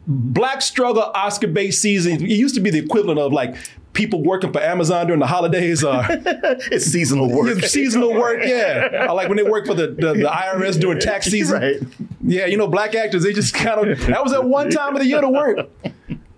Black 0.07 0.61
struggle 0.61 1.03
Oscar 1.15 1.47
bait 1.47 1.71
season. 1.71 2.13
It 2.23 2.29
used 2.29 2.53
to 2.55 2.61
be 2.61 2.69
the 2.69 2.77
equivalent 2.79 3.19
of 3.19 3.33
like 3.33 3.55
people 3.93 4.23
working 4.23 4.51
for 4.53 4.61
Amazon 4.61 5.07
during 5.07 5.19
the 5.19 5.27
holidays 5.27 5.83
are 5.83 6.05
it's 6.09 6.85
seasonal 6.85 7.29
work. 7.29 7.63
seasonal 7.63 8.13
work. 8.13 8.41
Yeah, 8.43 9.07
or 9.09 9.15
like 9.15 9.27
when 9.27 9.37
they 9.37 9.43
work 9.43 9.65
for 9.65 9.73
the, 9.73 9.87
the, 9.87 10.13
the 10.13 10.29
IRS 10.29 10.79
during 10.79 10.99
tax 10.99 11.27
season. 11.27 11.61
Right. 11.61 11.77
Yeah, 12.21 12.45
you 12.45 12.57
know, 12.57 12.67
black 12.67 12.95
actors 12.95 13.23
they 13.23 13.33
just 13.33 13.53
kind 13.53 13.91
of 13.91 14.07
that 14.07 14.23
was 14.23 14.33
at 14.33 14.43
one 14.43 14.69
time 14.69 14.95
of 14.95 15.01
the 15.01 15.07
year 15.07 15.21
to 15.21 15.29
work. 15.29 15.69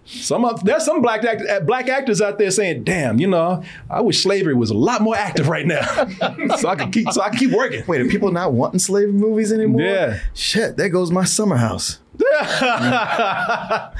Some 0.04 0.44
of, 0.44 0.66
there's 0.66 0.84
some 0.84 1.02
black 1.02 1.24
act, 1.24 1.42
uh, 1.48 1.62
black 1.62 1.88
actors 1.88 2.22
out 2.22 2.38
there 2.38 2.52
saying, 2.52 2.84
"Damn, 2.84 3.20
you 3.20 3.28
know, 3.28 3.64
I 3.90 4.02
wish 4.02 4.22
slavery 4.22 4.54
was 4.54 4.70
a 4.70 4.74
lot 4.74 5.02
more 5.02 5.16
active 5.16 5.48
right 5.48 5.66
now, 5.66 5.86
so 6.58 6.68
I 6.68 6.76
can 6.76 6.92
keep 6.92 7.10
so 7.12 7.22
I 7.22 7.30
can 7.30 7.38
keep 7.38 7.52
working." 7.52 7.86
Wait, 7.88 8.02
are 8.02 8.10
people 8.10 8.32
not 8.32 8.52
wanting 8.52 8.80
slavery 8.80 9.14
movies 9.14 9.54
anymore? 9.54 9.82
Yeah. 9.82 10.20
Shit, 10.34 10.76
there 10.76 10.90
goes 10.90 11.12
my 11.12 11.24
summer 11.24 11.56
house. 11.56 12.00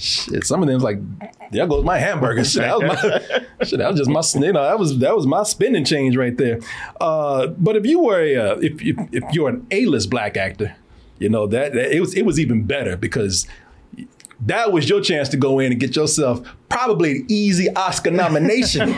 Shit, 0.00 0.46
some 0.46 0.62
of 0.62 0.68
them's 0.68 0.82
like, 0.82 0.98
there 1.50 1.66
goes 1.66 1.84
my 1.84 1.98
hamburger. 1.98 2.42
Shit, 2.42 2.62
that 2.62 2.78
was 2.78 2.88
my, 2.88 3.64
shit, 3.66 3.78
that 3.80 3.90
was 3.90 3.98
just 3.98 4.08
my, 4.08 4.46
you 4.46 4.52
know, 4.54 4.62
that 4.62 4.78
was 4.78 4.98
that 5.00 5.14
was 5.14 5.26
my 5.26 5.42
spending 5.42 5.84
change 5.84 6.16
right 6.16 6.34
there. 6.38 6.58
Uh, 6.98 7.48
but 7.48 7.76
if 7.76 7.84
you 7.84 8.00
were 8.00 8.18
a, 8.18 8.36
uh, 8.36 8.56
if, 8.62 8.80
if 8.80 8.96
if 9.12 9.24
you're 9.34 9.50
an 9.50 9.66
A-list 9.70 10.08
black 10.08 10.38
actor, 10.38 10.74
you 11.18 11.28
know 11.28 11.46
that, 11.48 11.74
that 11.74 11.94
it 11.94 12.00
was 12.00 12.14
it 12.14 12.24
was 12.24 12.40
even 12.40 12.62
better 12.64 12.96
because 12.96 13.46
that 14.46 14.72
was 14.72 14.88
your 14.88 15.00
chance 15.00 15.28
to 15.30 15.36
go 15.36 15.58
in 15.58 15.72
and 15.72 15.80
get 15.80 15.96
yourself 15.96 16.40
probably 16.68 17.12
an 17.12 17.26
easy 17.28 17.68
Oscar 17.74 18.10
nomination. 18.10 18.88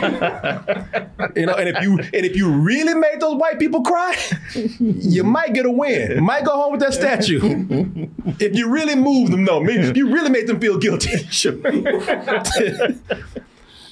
you 1.35 1.45
know, 1.45 1.55
and 1.55 1.69
if 1.69 1.81
you 1.81 1.99
and 1.99 2.25
if 2.25 2.35
you 2.35 2.49
really 2.49 2.93
made 2.93 3.19
those 3.19 3.35
white 3.35 3.59
people 3.59 3.81
cry, 3.81 4.15
you 4.79 5.23
might 5.23 5.53
get 5.53 5.65
a 5.65 5.71
win. 5.71 6.11
You 6.11 6.21
might 6.21 6.45
go 6.45 6.51
home 6.51 6.71
with 6.71 6.81
that 6.81 6.93
statue. 6.93 7.39
if 8.39 8.55
you 8.55 8.69
really 8.69 8.95
moved 8.95 9.33
them, 9.33 9.45
though, 9.45 9.59
maybe 9.59 9.83
if 9.83 9.97
you 9.97 10.13
really 10.13 10.29
made 10.29 10.47
them 10.47 10.59
feel 10.59 10.77
guilty. 10.77 11.11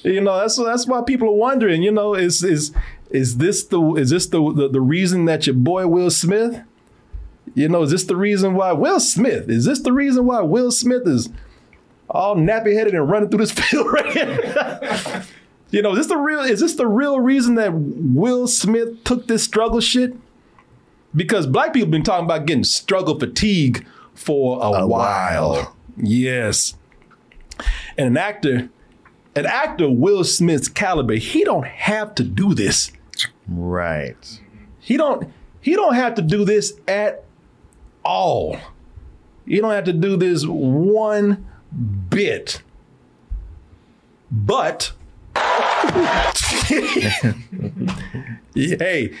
You 0.04 0.20
know, 0.20 0.36
that's 0.36 0.56
that's 0.56 0.86
why 0.86 1.02
people 1.06 1.28
are 1.28 1.36
wondering. 1.36 1.82
You 1.82 1.92
know, 1.92 2.14
is 2.14 2.42
is 2.42 2.72
is 3.10 3.36
this 3.36 3.64
the 3.64 3.80
is 3.94 4.10
this 4.10 4.26
the 4.26 4.52
the, 4.52 4.68
the 4.68 4.80
reason 4.80 5.26
that 5.26 5.46
your 5.46 5.54
boy 5.54 5.86
Will 5.86 6.10
Smith? 6.10 6.60
You 7.54 7.68
know, 7.68 7.82
is 7.82 7.90
this 7.90 8.04
the 8.04 8.16
reason 8.16 8.54
why 8.54 8.72
Will 8.72 9.00
Smith? 9.00 9.48
Is 9.48 9.64
this 9.64 9.80
the 9.80 9.92
reason 9.92 10.26
why 10.26 10.40
Will 10.40 10.70
Smith 10.70 11.06
is 11.06 11.28
all 12.08 12.36
nappy 12.36 12.74
headed 12.74 12.94
and 12.94 13.08
running 13.10 13.28
through 13.28 13.40
this 13.40 13.52
field 13.60 13.92
right 13.92 14.06
here? 14.12 15.24
you 15.70 15.82
know, 15.82 15.92
is 15.92 15.98
this 15.98 16.06
the 16.06 16.16
real 16.16 16.40
is 16.40 16.60
this 16.60 16.74
the 16.74 16.86
real 16.86 17.20
reason 17.20 17.56
that 17.56 17.72
Will 17.74 18.46
Smith 18.46 19.04
took 19.04 19.26
this 19.26 19.42
struggle 19.42 19.80
shit? 19.80 20.14
Because 21.14 21.46
black 21.46 21.74
people 21.74 21.90
been 21.90 22.02
talking 22.02 22.24
about 22.24 22.46
getting 22.46 22.64
struggle 22.64 23.18
fatigue 23.18 23.86
for 24.14 24.58
a, 24.62 24.66
A 24.66 24.86
while. 24.86 25.50
while. 25.50 25.76
Yes. 25.96 26.74
And 27.98 28.08
an 28.08 28.16
actor, 28.16 28.70
an 29.36 29.44
actor 29.44 29.90
Will 29.90 30.24
Smith's 30.24 30.68
caliber, 30.68 31.14
he 31.14 31.44
don't 31.44 31.66
have 31.66 32.14
to 32.14 32.22
do 32.24 32.54
this. 32.54 32.92
Right. 33.46 34.40
He 34.78 34.96
don't 34.96 35.30
he 35.60 35.74
don't 35.74 35.94
have 35.94 36.14
to 36.14 36.22
do 36.22 36.44
this 36.44 36.72
at 36.88 37.24
all. 38.04 38.58
You 39.44 39.60
don't 39.60 39.72
have 39.72 39.84
to 39.84 39.92
do 39.92 40.16
this 40.16 40.46
one 40.46 41.46
bit. 42.08 42.62
But 44.30 44.92
hey, 48.54 49.14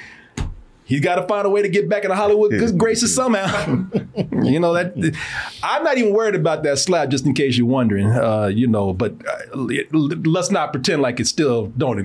he's 0.92 1.00
got 1.00 1.14
to 1.14 1.22
find 1.26 1.46
a 1.46 1.50
way 1.50 1.62
to 1.62 1.68
get 1.70 1.88
back 1.88 2.04
into 2.04 2.14
Hollywood 2.14 2.50
good 2.50 2.76
graces 2.76 3.14
somehow. 3.14 3.66
you 4.42 4.60
know 4.60 4.74
that 4.74 5.16
I'm 5.62 5.82
not 5.84 5.96
even 5.96 6.12
worried 6.12 6.34
about 6.34 6.62
that 6.64 6.78
slap, 6.78 7.08
just 7.08 7.24
in 7.24 7.32
case 7.32 7.56
you're 7.56 7.66
wondering. 7.66 8.06
Uh, 8.10 8.46
you 8.48 8.66
know, 8.66 8.92
but 8.92 9.14
uh, 9.26 9.56
let's 9.56 10.50
not 10.50 10.72
pretend 10.72 11.00
like 11.00 11.18
it 11.18 11.26
still 11.26 11.68
don't. 11.78 11.98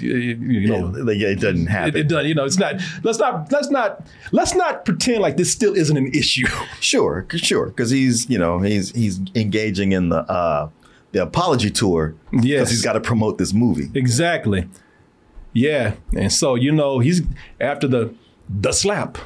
You 0.00 0.68
know, 0.68 0.86
Like, 0.88 1.16
it 1.18 1.40
doesn't 1.40 1.66
it, 1.66 1.70
happen. 1.70 1.96
it 1.96 2.08
doesn't. 2.08 2.26
You 2.26 2.34
know, 2.34 2.44
it's 2.44 2.58
not. 2.58 2.80
Let's 3.02 3.18
not. 3.18 3.50
Let's 3.50 3.70
not. 3.70 4.06
Let's 4.32 4.54
not 4.54 4.84
pretend 4.84 5.22
like 5.22 5.36
this 5.38 5.50
still 5.50 5.74
isn't 5.74 5.96
an 5.96 6.08
issue. 6.14 6.46
Sure, 6.80 7.26
sure, 7.30 7.66
because 7.66 7.90
he's 7.90 8.28
you 8.28 8.38
know 8.38 8.58
he's 8.58 8.90
he's 8.90 9.18
engaging 9.34 9.92
in 9.92 10.10
the 10.10 10.18
uh 10.30 10.68
the 11.12 11.22
apology 11.22 11.70
tour. 11.70 12.14
Yes. 12.32 12.42
because 12.42 12.70
he's 12.70 12.82
got 12.82 12.92
to 12.92 13.00
promote 13.00 13.38
this 13.38 13.54
movie. 13.54 13.88
Exactly. 13.94 14.68
Yeah, 15.54 15.94
and 16.14 16.30
so 16.32 16.56
you 16.56 16.72
know 16.72 16.98
he's 16.98 17.22
after 17.60 17.86
the 17.88 18.12
the 18.48 18.72
slap. 18.72 19.18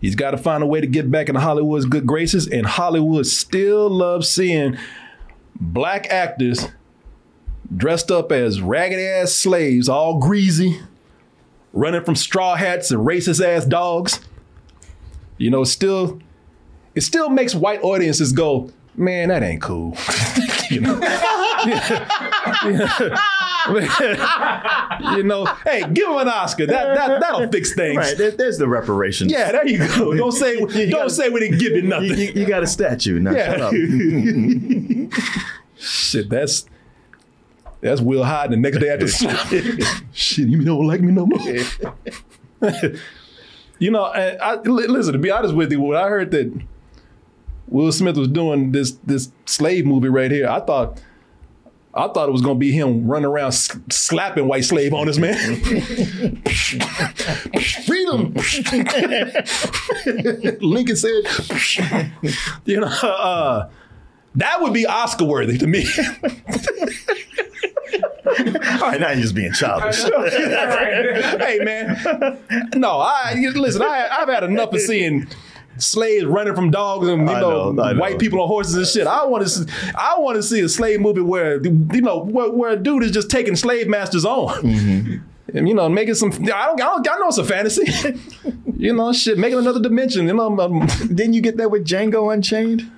He's 0.00 0.14
got 0.14 0.32
to 0.32 0.38
find 0.38 0.62
a 0.62 0.66
way 0.66 0.80
to 0.80 0.86
get 0.86 1.10
back 1.10 1.28
into 1.28 1.40
Hollywood's 1.40 1.86
good 1.86 2.06
graces, 2.06 2.46
and 2.46 2.66
Hollywood 2.66 3.26
still 3.26 3.88
loves 3.88 4.28
seeing 4.28 4.76
black 5.58 6.06
actors 6.10 6.68
dressed 7.74 8.10
up 8.10 8.30
as 8.30 8.60
ragged 8.60 8.98
ass 8.98 9.32
slaves, 9.32 9.88
all 9.88 10.18
greasy, 10.18 10.80
running 11.72 12.04
from 12.04 12.14
straw 12.14 12.56
hats 12.56 12.90
and 12.90 13.06
racist 13.06 13.44
ass 13.44 13.64
dogs. 13.64 14.20
You 15.38 15.50
know, 15.50 15.64
still, 15.64 16.20
it 16.94 17.02
still 17.02 17.28
makes 17.28 17.54
white 17.54 17.82
audiences 17.82 18.32
go, 18.32 18.70
man, 18.94 19.28
that 19.28 19.42
ain't 19.42 19.62
cool. 19.62 19.96
you 20.70 20.80
know? 20.80 21.00
you 25.16 25.22
know, 25.22 25.44
hey, 25.64 25.82
give 25.92 26.08
him 26.08 26.16
an 26.18 26.28
Oscar. 26.28 26.66
That 26.66 26.94
that 26.96 27.20
that'll 27.20 27.50
fix 27.50 27.74
things. 27.76 27.96
Right, 27.96 28.16
there- 28.16 28.30
there's 28.32 28.58
the 28.58 28.68
reparations. 28.68 29.32
Yeah, 29.32 29.52
there 29.52 29.66
you 29.66 29.78
go. 29.78 30.14
Don't 30.16 30.32
say 30.32 30.54
You 30.58 30.66
don't 30.66 30.90
gotta- 30.90 31.10
say 31.10 31.28
we 31.28 31.40
didn't 31.40 31.58
give 31.58 31.72
you 31.72 31.82
nothing. 31.82 32.10
You, 32.18 32.32
you- 32.34 32.46
got 32.46 32.62
a 32.62 32.66
statue. 32.66 33.18
Now 33.18 33.32
Yeah. 33.32 33.52
shut 33.52 33.60
up. 33.62 33.72
Shit, 35.78 36.28
that's 36.30 36.66
that's 37.80 38.00
Will 38.00 38.24
Hyde. 38.24 38.50
The 38.50 38.56
next 38.56 38.78
day 38.78 38.88
after 38.88 39.06
shit, 40.12 40.48
you 40.48 40.64
don't 40.64 40.86
like 40.86 41.00
me 41.02 41.12
no 41.12 41.26
more. 41.26 41.40
you 43.78 43.90
know, 43.90 44.06
and 44.12 44.40
I, 44.40 44.54
listen. 44.56 45.12
To 45.12 45.18
be 45.18 45.30
honest 45.30 45.54
with 45.54 45.70
you, 45.70 45.80
when 45.80 45.98
I 45.98 46.08
heard 46.08 46.30
that 46.30 46.52
Will 47.68 47.92
Smith 47.92 48.16
was 48.16 48.28
doing 48.28 48.72
this 48.72 48.92
this 49.04 49.30
slave 49.44 49.84
movie 49.86 50.08
right 50.08 50.30
here, 50.30 50.48
I 50.48 50.60
thought. 50.60 51.00
I 51.96 52.08
thought 52.08 52.28
it 52.28 52.32
was 52.32 52.42
gonna 52.42 52.58
be 52.58 52.72
him 52.72 53.06
running 53.06 53.24
around 53.26 53.48
s- 53.48 53.74
slapping 53.90 54.46
white 54.46 54.64
slave 54.66 54.92
on 54.92 55.00
owners, 55.06 55.18
man. 55.18 55.62
Freedom. 57.86 58.34
Lincoln 60.60 60.96
said, 60.96 61.22
you 62.64 62.80
know, 62.80 62.86
uh, 62.86 63.68
that 64.34 64.60
would 64.60 64.72
be 64.72 64.86
Oscar 64.86 65.24
worthy 65.24 65.58
to 65.58 65.66
me. 65.66 65.86
All 68.26 68.90
right, 68.90 69.00
now 69.00 69.10
you're 69.12 69.22
just 69.22 69.34
being 69.34 69.52
childish. 69.52 70.02
hey 70.02 71.58
man, 71.62 71.96
no, 72.74 72.98
I 72.98 73.34
listen. 73.54 73.82
I, 73.82 74.08
I've 74.10 74.28
had 74.28 74.44
enough 74.44 74.72
of 74.72 74.80
seeing 74.80 75.26
slaves 75.78 76.24
running 76.24 76.54
from 76.54 76.70
dogs 76.70 77.08
and 77.08 77.20
you 77.20 77.26
know, 77.26 77.72
know, 77.72 77.92
know. 77.92 78.00
white 78.00 78.18
people 78.18 78.40
on 78.40 78.48
horses 78.48 78.74
and 78.74 78.86
shit. 78.86 79.06
I 79.06 79.24
want 79.24 79.46
to, 79.46 79.66
I 79.96 80.18
want 80.18 80.36
to 80.36 80.42
see 80.42 80.60
a 80.60 80.68
slave 80.68 81.00
movie 81.00 81.20
where 81.20 81.62
you 81.62 82.00
know 82.00 82.24
where, 82.24 82.50
where 82.50 82.70
a 82.72 82.76
dude 82.76 83.02
is 83.04 83.10
just 83.10 83.30
taking 83.30 83.56
slave 83.56 83.88
masters 83.88 84.24
on. 84.24 84.62
Mm-hmm. 84.62 85.16
And 85.54 85.68
you 85.68 85.74
know, 85.74 85.88
making 85.88 86.14
some. 86.14 86.32
I 86.32 86.66
don't. 86.66 86.80
I 86.80 86.84
don't. 86.84 87.08
I 87.08 87.18
know 87.18 87.28
it's 87.28 87.38
a 87.38 87.44
fantasy. 87.44 87.84
you 88.76 88.92
know, 88.92 89.12
shit, 89.12 89.38
making 89.38 89.58
another 89.58 89.80
dimension. 89.80 90.26
You 90.26 90.34
know, 90.34 90.58
um, 90.58 90.86
Didn't 90.86 91.34
you 91.34 91.40
get 91.40 91.56
that 91.58 91.70
with 91.70 91.86
Django 91.86 92.32
Unchained? 92.34 92.90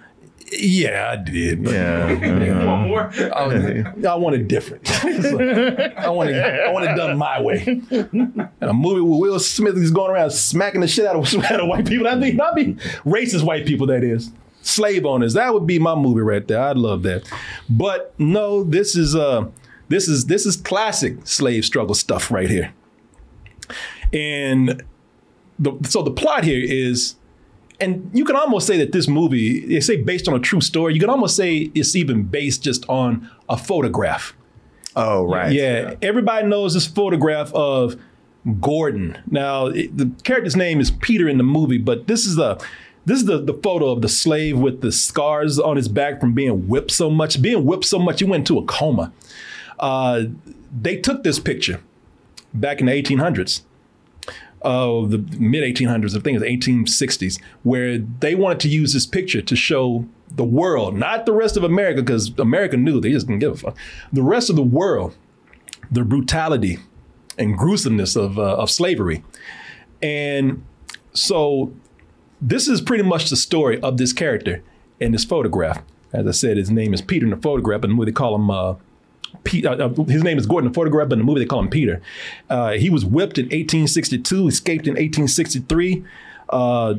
Yeah, 0.52 1.10
I 1.12 1.16
did. 1.22 1.64
but- 1.64 1.72
Yeah. 1.74 2.64
One 2.66 2.88
more. 2.88 3.10
I, 3.14 3.84
I 4.08 4.14
want 4.16 4.36
it 4.36 4.48
different. 4.48 4.88
I 5.04 6.08
want 6.10 6.30
it. 6.30 6.42
I 6.42 6.70
want 6.72 6.84
it 6.86 6.94
done 6.96 7.16
my 7.18 7.40
way. 7.40 7.64
And 7.90 8.50
a 8.60 8.72
movie 8.72 9.00
where 9.00 9.18
Will 9.20 9.38
Smith 9.38 9.76
is 9.76 9.90
going 9.90 10.10
around 10.10 10.30
smacking 10.30 10.80
the 10.80 10.88
shit 10.88 11.06
out 11.06 11.16
of, 11.16 11.44
out 11.44 11.60
of 11.60 11.68
white 11.68 11.86
people. 11.86 12.04
That'd 12.04 12.22
be, 12.22 12.30
that'd 12.32 12.54
be 12.54 12.74
racist 13.08 13.42
white 13.44 13.66
people. 13.66 13.86
That 13.86 14.04
is 14.04 14.30
slave 14.62 15.06
owners. 15.06 15.34
That 15.34 15.52
would 15.54 15.66
be 15.66 15.78
my 15.78 15.94
movie 15.94 16.20
right 16.20 16.46
there. 16.46 16.60
I'd 16.62 16.76
love 16.78 17.02
that. 17.04 17.30
But 17.68 18.14
no, 18.18 18.64
this 18.64 18.96
is 18.96 19.14
uh, 19.16 19.46
this 19.88 20.08
is 20.08 20.26
this 20.26 20.46
is 20.46 20.56
classic 20.56 21.26
slave 21.26 21.64
struggle 21.64 21.94
stuff 21.94 22.30
right 22.30 22.48
here. 22.50 22.72
And 24.12 24.82
the, 25.58 25.72
so 25.88 26.02
the 26.02 26.10
plot 26.10 26.44
here 26.44 26.62
is 26.64 27.16
and 27.80 28.10
you 28.12 28.24
can 28.24 28.36
almost 28.36 28.66
say 28.66 28.76
that 28.78 28.92
this 28.92 29.06
movie, 29.08 29.64
they 29.66 29.80
say 29.80 29.96
based 29.96 30.28
on 30.28 30.34
a 30.34 30.40
true 30.40 30.60
story. 30.60 30.94
You 30.94 31.00
can 31.00 31.10
almost 31.10 31.36
say 31.36 31.70
it's 31.74 31.94
even 31.94 32.24
based 32.24 32.62
just 32.62 32.84
on 32.88 33.30
a 33.48 33.56
photograph. 33.56 34.34
Oh, 34.96 35.24
right. 35.24 35.52
Yeah, 35.52 35.94
everybody 36.02 36.46
knows 36.46 36.74
this 36.74 36.86
photograph 36.86 37.52
of 37.54 37.96
Gordon. 38.60 39.18
Now, 39.30 39.66
it- 39.66 39.96
the 39.96 40.10
character's 40.24 40.56
name 40.56 40.80
is 40.80 40.90
Peter 40.90 41.28
in 41.28 41.38
the 41.38 41.44
movie, 41.44 41.78
but 41.78 42.06
this 42.06 42.24
is 42.26 42.36
the 42.36 42.60
this 43.06 43.20
is 43.20 43.24
the, 43.24 43.38
the 43.40 43.54
photo 43.54 43.88
of 43.90 44.02
the 44.02 44.08
slave 44.08 44.58
with 44.58 44.82
the 44.82 44.92
scars 44.92 45.58
on 45.58 45.76
his 45.76 45.88
back 45.88 46.20
from 46.20 46.34
being 46.34 46.68
whipped 46.68 46.90
so 46.90 47.08
much. 47.08 47.40
Being 47.40 47.64
whipped 47.64 47.86
so 47.86 47.98
much, 47.98 48.18
he 48.20 48.26
went 48.26 48.42
into 48.50 48.58
a 48.58 48.64
coma. 48.66 49.12
Uh, 49.78 50.24
they 50.82 50.96
took 50.96 51.22
this 51.22 51.38
picture 51.38 51.80
back 52.52 52.80
in 52.80 52.86
the 52.86 52.92
1800s 52.92 53.62
uh, 54.62 55.06
the 55.06 55.18
mid 55.38 55.62
1800s, 55.62 56.16
I 56.16 56.20
think 56.20 56.36
it 56.36 56.40
was 56.40 56.42
1860s, 56.42 57.40
where 57.62 57.98
they 57.98 58.34
wanted 58.34 58.60
to 58.60 58.68
use 58.68 58.92
this 58.92 59.06
picture 59.06 59.42
to 59.42 59.56
show 59.56 60.06
the 60.30 60.44
world, 60.44 60.96
not 60.96 61.26
the 61.26 61.32
rest 61.32 61.56
of 61.56 61.64
America, 61.64 62.02
because 62.02 62.32
America 62.38 62.76
knew 62.76 63.00
they 63.00 63.12
just 63.12 63.26
didn't 63.26 63.40
give 63.40 63.52
a 63.52 63.56
fuck. 63.56 63.76
The 64.12 64.22
rest 64.22 64.50
of 64.50 64.56
the 64.56 64.62
world, 64.62 65.16
the 65.90 66.04
brutality 66.04 66.78
and 67.38 67.56
gruesomeness 67.56 68.16
of, 68.16 68.38
uh, 68.38 68.56
of 68.56 68.70
slavery. 68.70 69.24
And 70.02 70.64
so 71.12 71.72
this 72.40 72.68
is 72.68 72.80
pretty 72.80 73.04
much 73.04 73.30
the 73.30 73.36
story 73.36 73.80
of 73.80 73.96
this 73.96 74.12
character 74.12 74.62
in 75.00 75.12
this 75.12 75.24
photograph. 75.24 75.82
As 76.12 76.26
I 76.26 76.30
said, 76.32 76.56
his 76.56 76.70
name 76.70 76.94
is 76.94 77.02
Peter 77.02 77.24
in 77.24 77.30
the 77.30 77.36
photograph, 77.36 77.84
and 77.84 78.00
they 78.00 78.12
call 78.12 78.34
him 78.34 78.50
uh, 78.50 78.74
Pete, 79.44 79.66
uh, 79.66 79.72
uh, 79.72 80.04
his 80.04 80.22
name 80.22 80.38
is 80.38 80.46
Gordon 80.46 80.70
the 80.70 80.74
photograph, 80.74 81.08
but 81.08 81.14
in 81.14 81.18
the 81.20 81.24
movie 81.24 81.40
they 81.40 81.46
call 81.46 81.60
him 81.60 81.68
Peter. 81.68 82.00
Uh, 82.48 82.72
he 82.72 82.90
was 82.90 83.04
whipped 83.04 83.38
in 83.38 83.46
1862, 83.46 84.48
escaped 84.48 84.86
in 84.86 84.92
1863, 84.92 86.04
uh, 86.50 86.94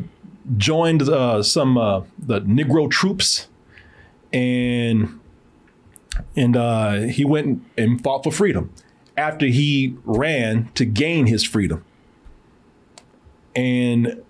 joined 0.57 1.03
uh, 1.03 1.43
some 1.43 1.77
uh, 1.77 2.01
the 2.17 2.41
Negro 2.41 2.89
troops, 2.89 3.47
and 4.33 5.19
and 6.35 7.11
he 7.11 7.23
went 7.23 7.63
and 7.77 8.03
fought 8.03 8.23
for 8.23 8.31
freedom 8.31 8.73
after 9.15 9.45
he 9.45 9.95
ran 10.05 10.69
to 10.75 10.85
gain 10.85 11.27
his 11.27 11.43
freedom. 11.43 11.83
And 13.55 14.23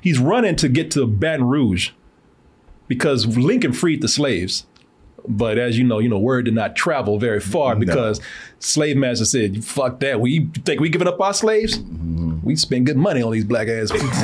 he's 0.00 0.18
running 0.18 0.56
to 0.56 0.68
get 0.68 0.90
to 0.92 1.06
Baton 1.06 1.46
Rouge 1.46 1.90
because 2.88 3.26
Lincoln 3.36 3.72
freed 3.72 4.02
the 4.02 4.08
slaves. 4.08 4.66
But 5.26 5.56
as 5.58 5.78
you 5.78 5.84
know, 5.84 6.00
you 6.00 6.08
know, 6.08 6.18
word 6.18 6.44
did 6.44 6.54
not 6.54 6.76
travel 6.76 7.18
very 7.18 7.40
far 7.40 7.74
because 7.76 8.20
slave 8.58 8.96
master 8.96 9.24
said, 9.24 9.64
fuck 9.64 10.00
that. 10.00 10.20
We 10.20 10.50
think 10.64 10.80
we 10.80 10.90
giving 10.90 11.08
up 11.08 11.18
our 11.20 11.32
slaves? 11.32 11.78
We 12.42 12.56
spend 12.56 12.84
good 12.84 12.98
money 12.98 13.22
on 13.22 13.32
these 13.32 13.44
black 13.44 13.68
ass 13.68 13.90
people." 13.90 14.08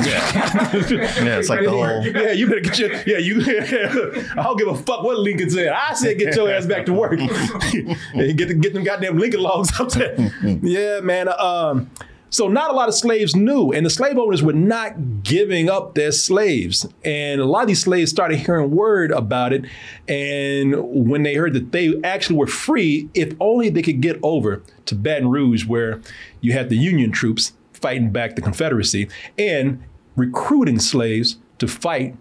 Yeah, 1.21 1.39
it's 1.39 1.49
like 1.49 1.63
the 1.63 1.71
whole. 1.71 2.05
yeah, 2.05 2.31
you 2.33 2.47
better 2.47 2.59
get 2.61 2.77
your 2.77 2.91
yeah. 3.07 3.17
You, 3.17 3.41
I 4.37 4.43
don't 4.43 4.57
give 4.57 4.67
a 4.67 4.75
fuck 4.75 5.03
what 5.03 5.17
Lincoln 5.17 5.49
said. 5.49 5.69
I 5.69 5.93
said 5.93 6.19
get 6.19 6.35
your 6.35 6.51
ass 6.51 6.65
back 6.67 6.85
to 6.85 6.93
work 6.93 7.13
and 7.19 7.29
get 8.37 8.47
the, 8.47 8.53
get 8.53 8.73
them 8.73 8.83
goddamn 8.83 9.17
Lincoln 9.17 9.41
logs 9.41 9.77
up 9.79 9.89
there. 9.91 10.15
yeah, 10.61 10.99
man. 11.01 11.29
Um, 11.29 11.89
so 12.31 12.47
not 12.47 12.71
a 12.71 12.73
lot 12.73 12.87
of 12.87 12.95
slaves 12.95 13.35
knew, 13.35 13.73
and 13.73 13.85
the 13.85 13.89
slave 13.89 14.17
owners 14.17 14.41
were 14.41 14.53
not 14.53 15.21
giving 15.21 15.69
up 15.69 15.95
their 15.95 16.13
slaves. 16.13 16.87
And 17.03 17.41
a 17.41 17.45
lot 17.45 17.63
of 17.63 17.67
these 17.67 17.83
slaves 17.83 18.09
started 18.09 18.39
hearing 18.39 18.71
word 18.71 19.11
about 19.11 19.51
it. 19.51 19.65
And 20.07 20.73
when 21.09 21.23
they 21.23 21.35
heard 21.35 21.53
that 21.53 21.73
they 21.73 21.99
actually 22.05 22.37
were 22.37 22.47
free, 22.47 23.09
if 23.13 23.33
only 23.41 23.69
they 23.69 23.81
could 23.81 23.99
get 23.99 24.17
over 24.23 24.63
to 24.85 24.95
Baton 24.95 25.29
Rouge, 25.29 25.65
where 25.65 25.99
you 26.39 26.53
had 26.53 26.69
the 26.69 26.77
Union 26.77 27.11
troops 27.11 27.51
fighting 27.73 28.11
back 28.11 28.37
the 28.37 28.41
Confederacy 28.41 29.09
and 29.37 29.83
recruiting 30.15 30.79
slaves 30.79 31.37
to 31.59 31.67
fight 31.67 32.15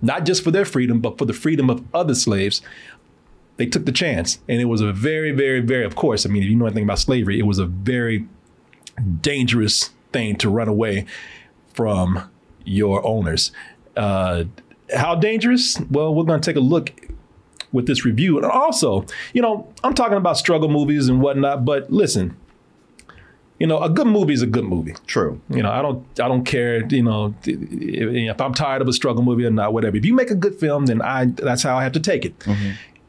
not 0.00 0.24
just 0.24 0.44
for 0.44 0.52
their 0.52 0.64
freedom, 0.64 1.00
but 1.00 1.18
for 1.18 1.24
the 1.24 1.32
freedom 1.32 1.68
of 1.68 1.82
other 1.92 2.14
slaves. 2.14 2.62
They 3.56 3.66
took 3.66 3.84
the 3.84 3.92
chance. 3.92 4.38
And 4.48 4.60
it 4.60 4.66
was 4.66 4.80
a 4.80 4.92
very, 4.92 5.32
very, 5.32 5.60
very, 5.60 5.84
of 5.84 5.96
course, 5.96 6.24
I 6.24 6.28
mean, 6.28 6.44
if 6.44 6.48
you 6.48 6.54
know 6.54 6.66
anything 6.66 6.84
about 6.84 7.00
slavery, 7.00 7.40
it 7.40 7.46
was 7.46 7.58
a 7.58 7.66
very 7.66 8.26
dangerous 9.20 9.90
thing 10.12 10.36
to 10.36 10.48
run 10.48 10.68
away 10.68 11.06
from 11.74 12.30
your 12.64 13.04
owners. 13.06 13.52
Uh, 13.96 14.44
how 14.94 15.14
dangerous? 15.14 15.78
Well, 15.90 16.14
we're 16.14 16.24
going 16.24 16.40
to 16.40 16.44
take 16.44 16.56
a 16.56 16.60
look 16.60 16.92
with 17.72 17.86
this 17.86 18.04
review. 18.04 18.36
And 18.36 18.46
also, 18.46 19.06
you 19.32 19.42
know, 19.42 19.72
I'm 19.84 19.94
talking 19.94 20.16
about 20.16 20.36
struggle 20.36 20.68
movies 20.68 21.08
and 21.08 21.20
whatnot, 21.20 21.64
but 21.64 21.92
listen, 21.92 22.36
you 23.58 23.66
know, 23.66 23.80
a 23.82 23.90
good 23.90 24.06
movie 24.06 24.32
is 24.32 24.42
a 24.42 24.46
good 24.46 24.64
movie. 24.64 24.94
True. 25.06 25.40
You 25.50 25.62
know, 25.62 25.70
I 25.70 25.82
don't, 25.82 26.04
I 26.18 26.28
don't 26.28 26.44
care. 26.44 26.84
You 26.86 27.02
know, 27.02 27.34
if, 27.44 27.58
if 28.32 28.40
I'm 28.40 28.54
tired 28.54 28.82
of 28.82 28.88
a 28.88 28.92
struggle 28.92 29.22
movie 29.22 29.44
or 29.44 29.50
not, 29.50 29.72
whatever. 29.72 29.96
If 29.96 30.04
you 30.06 30.14
make 30.14 30.30
a 30.30 30.34
good 30.34 30.58
film, 30.58 30.86
then 30.86 31.02
I, 31.02 31.26
that's 31.26 31.62
how 31.62 31.76
I 31.76 31.82
have 31.82 31.92
to 31.92 32.00
take 32.00 32.24
it. 32.24 32.34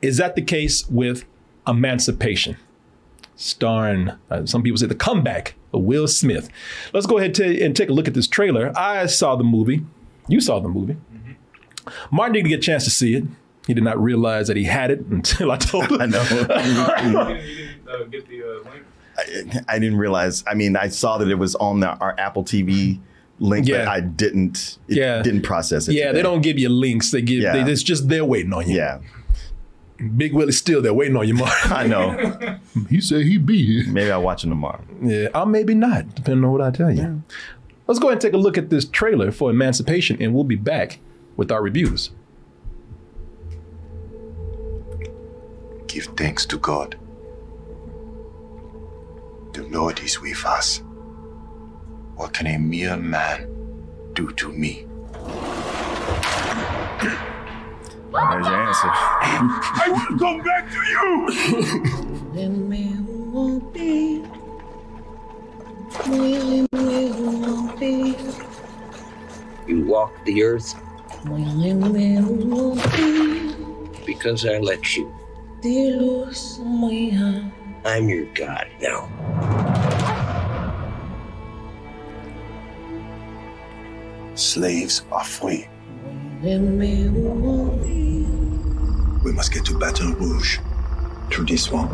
Is 0.02 0.18
that 0.18 0.36
the 0.36 0.42
case 0.42 0.88
with 0.90 1.26
Emancipation, 1.68 2.58
starring 3.42 4.12
uh, 4.30 4.46
some 4.46 4.62
people 4.64 4.78
say 4.78 4.86
the 4.88 4.96
comeback 4.96 5.56
of 5.74 5.82
Will 5.82 6.08
Smith? 6.08 6.50
Let's 6.94 7.06
go 7.06 7.18
ahead 7.18 7.34
to, 7.36 7.64
and 7.64 7.76
take 7.76 7.90
a 7.90 7.94
look 7.94 8.08
at 8.08 8.14
this 8.14 8.28
trailer. 8.28 8.72
I 8.78 9.06
saw 9.08 9.36
the 9.36 9.44
movie. 9.44 9.82
You 10.28 10.40
saw 10.40 10.60
the 10.60 10.70
movie. 10.70 10.98
Martin 12.12 12.34
didn't 12.34 12.50
get 12.50 12.60
a 12.60 12.62
chance 12.62 12.84
to 12.84 12.90
see 12.92 13.16
it. 13.16 13.24
He 13.68 13.74
did 13.74 13.84
not 13.84 14.02
realize 14.02 14.48
that 14.48 14.58
he 14.58 14.64
had 14.66 14.92
it 14.92 15.00
until 15.10 15.52
I 15.52 15.58
told 15.58 15.92
him. 15.92 16.02
I 16.02 16.06
know. 16.06 16.24
You 17.42 17.56
didn't, 17.56 17.90
uh, 17.90 18.04
get 18.06 18.28
the 18.30 18.44
uh, 18.44 18.70
link. 18.72 18.86
I, 19.68 19.76
I 19.76 19.80
didn't 19.80 19.98
realize. 19.98 20.44
I 20.48 20.54
mean, 20.54 20.76
I 20.76 20.88
saw 20.88 21.18
that 21.18 21.28
it 21.28 21.36
was 21.36 21.56
on 21.56 21.80
the, 21.82 21.90
our 21.98 22.16
Apple 22.20 22.44
TV 22.44 23.00
link, 23.40 23.66
but 23.66 23.74
Yeah. 23.74 23.90
I 23.92 24.00
didn't. 24.00 24.78
It 24.88 24.98
Yeah. 24.98 25.22
didn't 25.22 25.42
process 25.42 25.88
it. 25.88 25.94
Yeah, 25.96 26.12
they 26.12 26.22
don't 26.22 26.42
give 26.42 26.58
you 26.60 26.70
links. 26.70 27.12
They 27.12 27.22
give. 27.22 27.42
Yeah. 27.42 27.64
They, 27.64 27.72
it's 27.72 27.84
just 27.84 28.08
they're 28.08 28.24
waiting 28.26 28.54
on 28.54 28.70
you. 28.70 28.78
Yeah, 28.78 29.00
Big 30.02 30.34
Willie's 30.34 30.58
still 30.58 30.82
there 30.82 30.94
waiting 30.94 31.16
on 31.16 31.28
you, 31.28 31.36
Mark. 31.36 31.72
I 31.72 31.88
know. 31.88 32.60
he 32.90 33.02
said 33.02 33.26
he'd 33.26 33.46
be 33.46 33.66
here. 33.66 33.92
Maybe 33.92 34.12
I'll 34.12 34.22
watch 34.22 34.44
it 34.44 34.50
tomorrow. 34.50 34.82
Yeah, 35.02 35.28
or 35.36 35.46
maybe 35.46 35.76
not, 35.76 36.16
depending 36.16 36.44
on 36.46 36.52
what 36.52 36.62
I 36.62 36.72
tell 36.72 36.92
you. 36.92 37.24
Let's 37.88 38.00
go 38.00 38.08
ahead 38.08 38.14
and 38.14 38.22
take 38.22 38.34
a 38.34 38.38
look 38.38 38.58
at 38.58 38.70
this 38.70 38.86
trailer 38.86 39.32
for 39.32 39.50
Emancipation, 39.50 40.22
and 40.22 40.34
we'll 40.34 40.44
be 40.44 40.56
back 40.56 41.00
with 41.36 41.52
our 41.52 41.62
reviews. 41.62 42.12
Give 45.88 46.06
thanks 46.16 46.46
to 46.48 46.58
God. 46.58 46.98
The 49.54 49.64
Lord 49.64 50.00
is 50.00 50.22
with 50.22 50.46
us. 50.46 50.82
What 52.16 52.34
can 52.34 52.48
a 52.48 52.58
mere 52.58 52.96
man 52.96 53.50
do 54.14 54.32
to 54.32 54.52
me? 54.52 54.86
There's 58.12 58.46
your 58.46 58.56
answer. 58.56 58.90
I 58.92 59.88
will 59.88 60.20
come 60.20 60.42
back 60.44 60.70
to 60.70 60.78
you! 60.92 61.30
You 69.68 69.86
walk 69.86 70.12
the 70.26 70.44
earth 70.44 70.76
because 74.06 74.46
I 74.46 74.58
let 74.60 74.98
you. 74.98 75.14
I'm 77.86 78.10
your 78.10 78.26
god 78.34 78.68
now. 78.82 79.08
Slaves 84.36 85.04
are 85.12 85.24
free. 85.24 85.68
We 86.44 86.58
must 89.32 89.54
get 89.54 89.64
to 89.66 89.78
Baton 89.78 90.14
Rouge 90.16 90.58
through 91.32 91.46
this 91.46 91.66
swamp. 91.66 91.92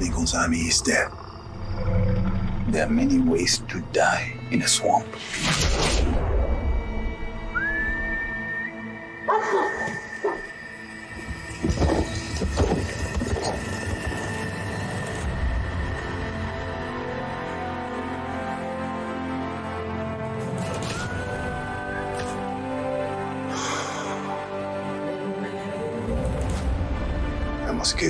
Lincoln's 0.00 0.32
army 0.32 0.60
is 0.60 0.80
there. 0.80 1.12
There 2.68 2.86
are 2.86 2.90
many 2.90 3.18
ways 3.18 3.58
to 3.68 3.82
die 3.92 4.32
in 4.50 4.62
a 4.62 4.68
swamp. 4.68 5.04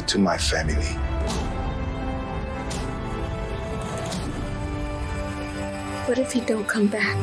I 0.05 0.07
to 0.07 0.19
my 0.19 0.37
family. 0.37 0.93
What 6.07 6.19
if 6.19 6.33
he 6.33 6.41
don't 6.41 6.69
come 6.69 6.89
back? 6.89 7.17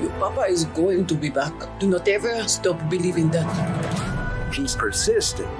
Your 0.00 0.10
papa 0.20 0.46
is 0.48 0.66
going 0.66 1.06
to 1.06 1.14
be 1.14 1.30
back. 1.30 1.52
Do 1.80 1.88
not 1.88 2.06
ever 2.06 2.46
stop 2.46 2.78
believing 2.88 3.30
that. 3.30 4.54
He's 4.54 4.76
persistent. 4.76 5.50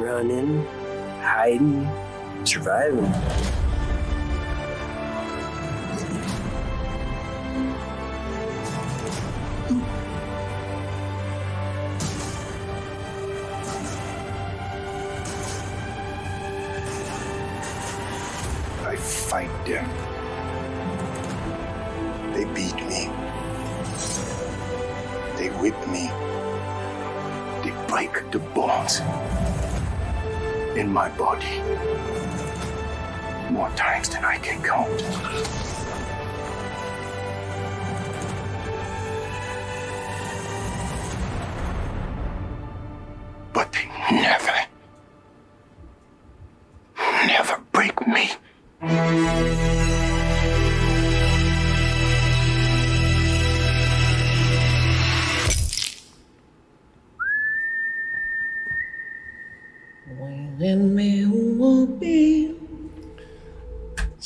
Running, 0.00 0.64
hiding, 1.20 1.86
surviving. 2.44 3.12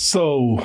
So, 0.06 0.64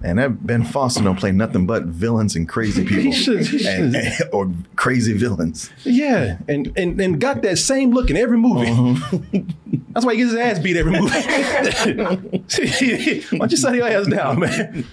Man, 0.00 0.16
that 0.16 0.44
Ben 0.46 0.64
Foster 0.64 1.02
don't 1.04 1.18
play 1.18 1.30
nothing 1.30 1.66
but 1.66 1.84
villains 1.84 2.34
and 2.34 2.48
crazy 2.48 2.84
people, 2.86 3.02
He 3.04 3.12
should- 3.12 3.46
he 3.46 3.66
And- 3.68 3.94
should. 3.94 4.02
and- 4.02 4.14
or 4.32 4.50
crazy 4.74 5.12
villains. 5.12 5.70
yeah, 5.84 6.38
and, 6.48 6.72
and 6.76 6.98
and 7.00 7.20
got 7.20 7.42
that 7.42 7.58
same 7.58 7.90
look 7.92 8.08
in 8.10 8.16
every 8.16 8.38
movie. 8.38 8.70
That's 9.92 10.04
why 10.06 10.14
he 10.14 10.18
gets 10.20 10.30
his 10.32 10.40
ass 10.40 10.58
beat 10.58 10.76
every 10.76 10.92
movie. 10.92 11.10
why 11.20 12.16
don't 12.16 13.50
you 13.52 13.56
shut 13.56 13.74
your 13.74 13.86
ass 13.88 14.06
down, 14.06 14.40
man? 14.40 14.86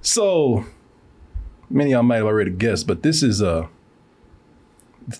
So, 0.00 0.64
many 1.70 1.90
of 1.92 1.96
y'all 1.96 2.02
might 2.02 2.16
have 2.16 2.26
already 2.26 2.50
guessed, 2.50 2.86
but 2.86 3.02
this 3.02 3.22
is 3.22 3.40
uh 3.42 3.68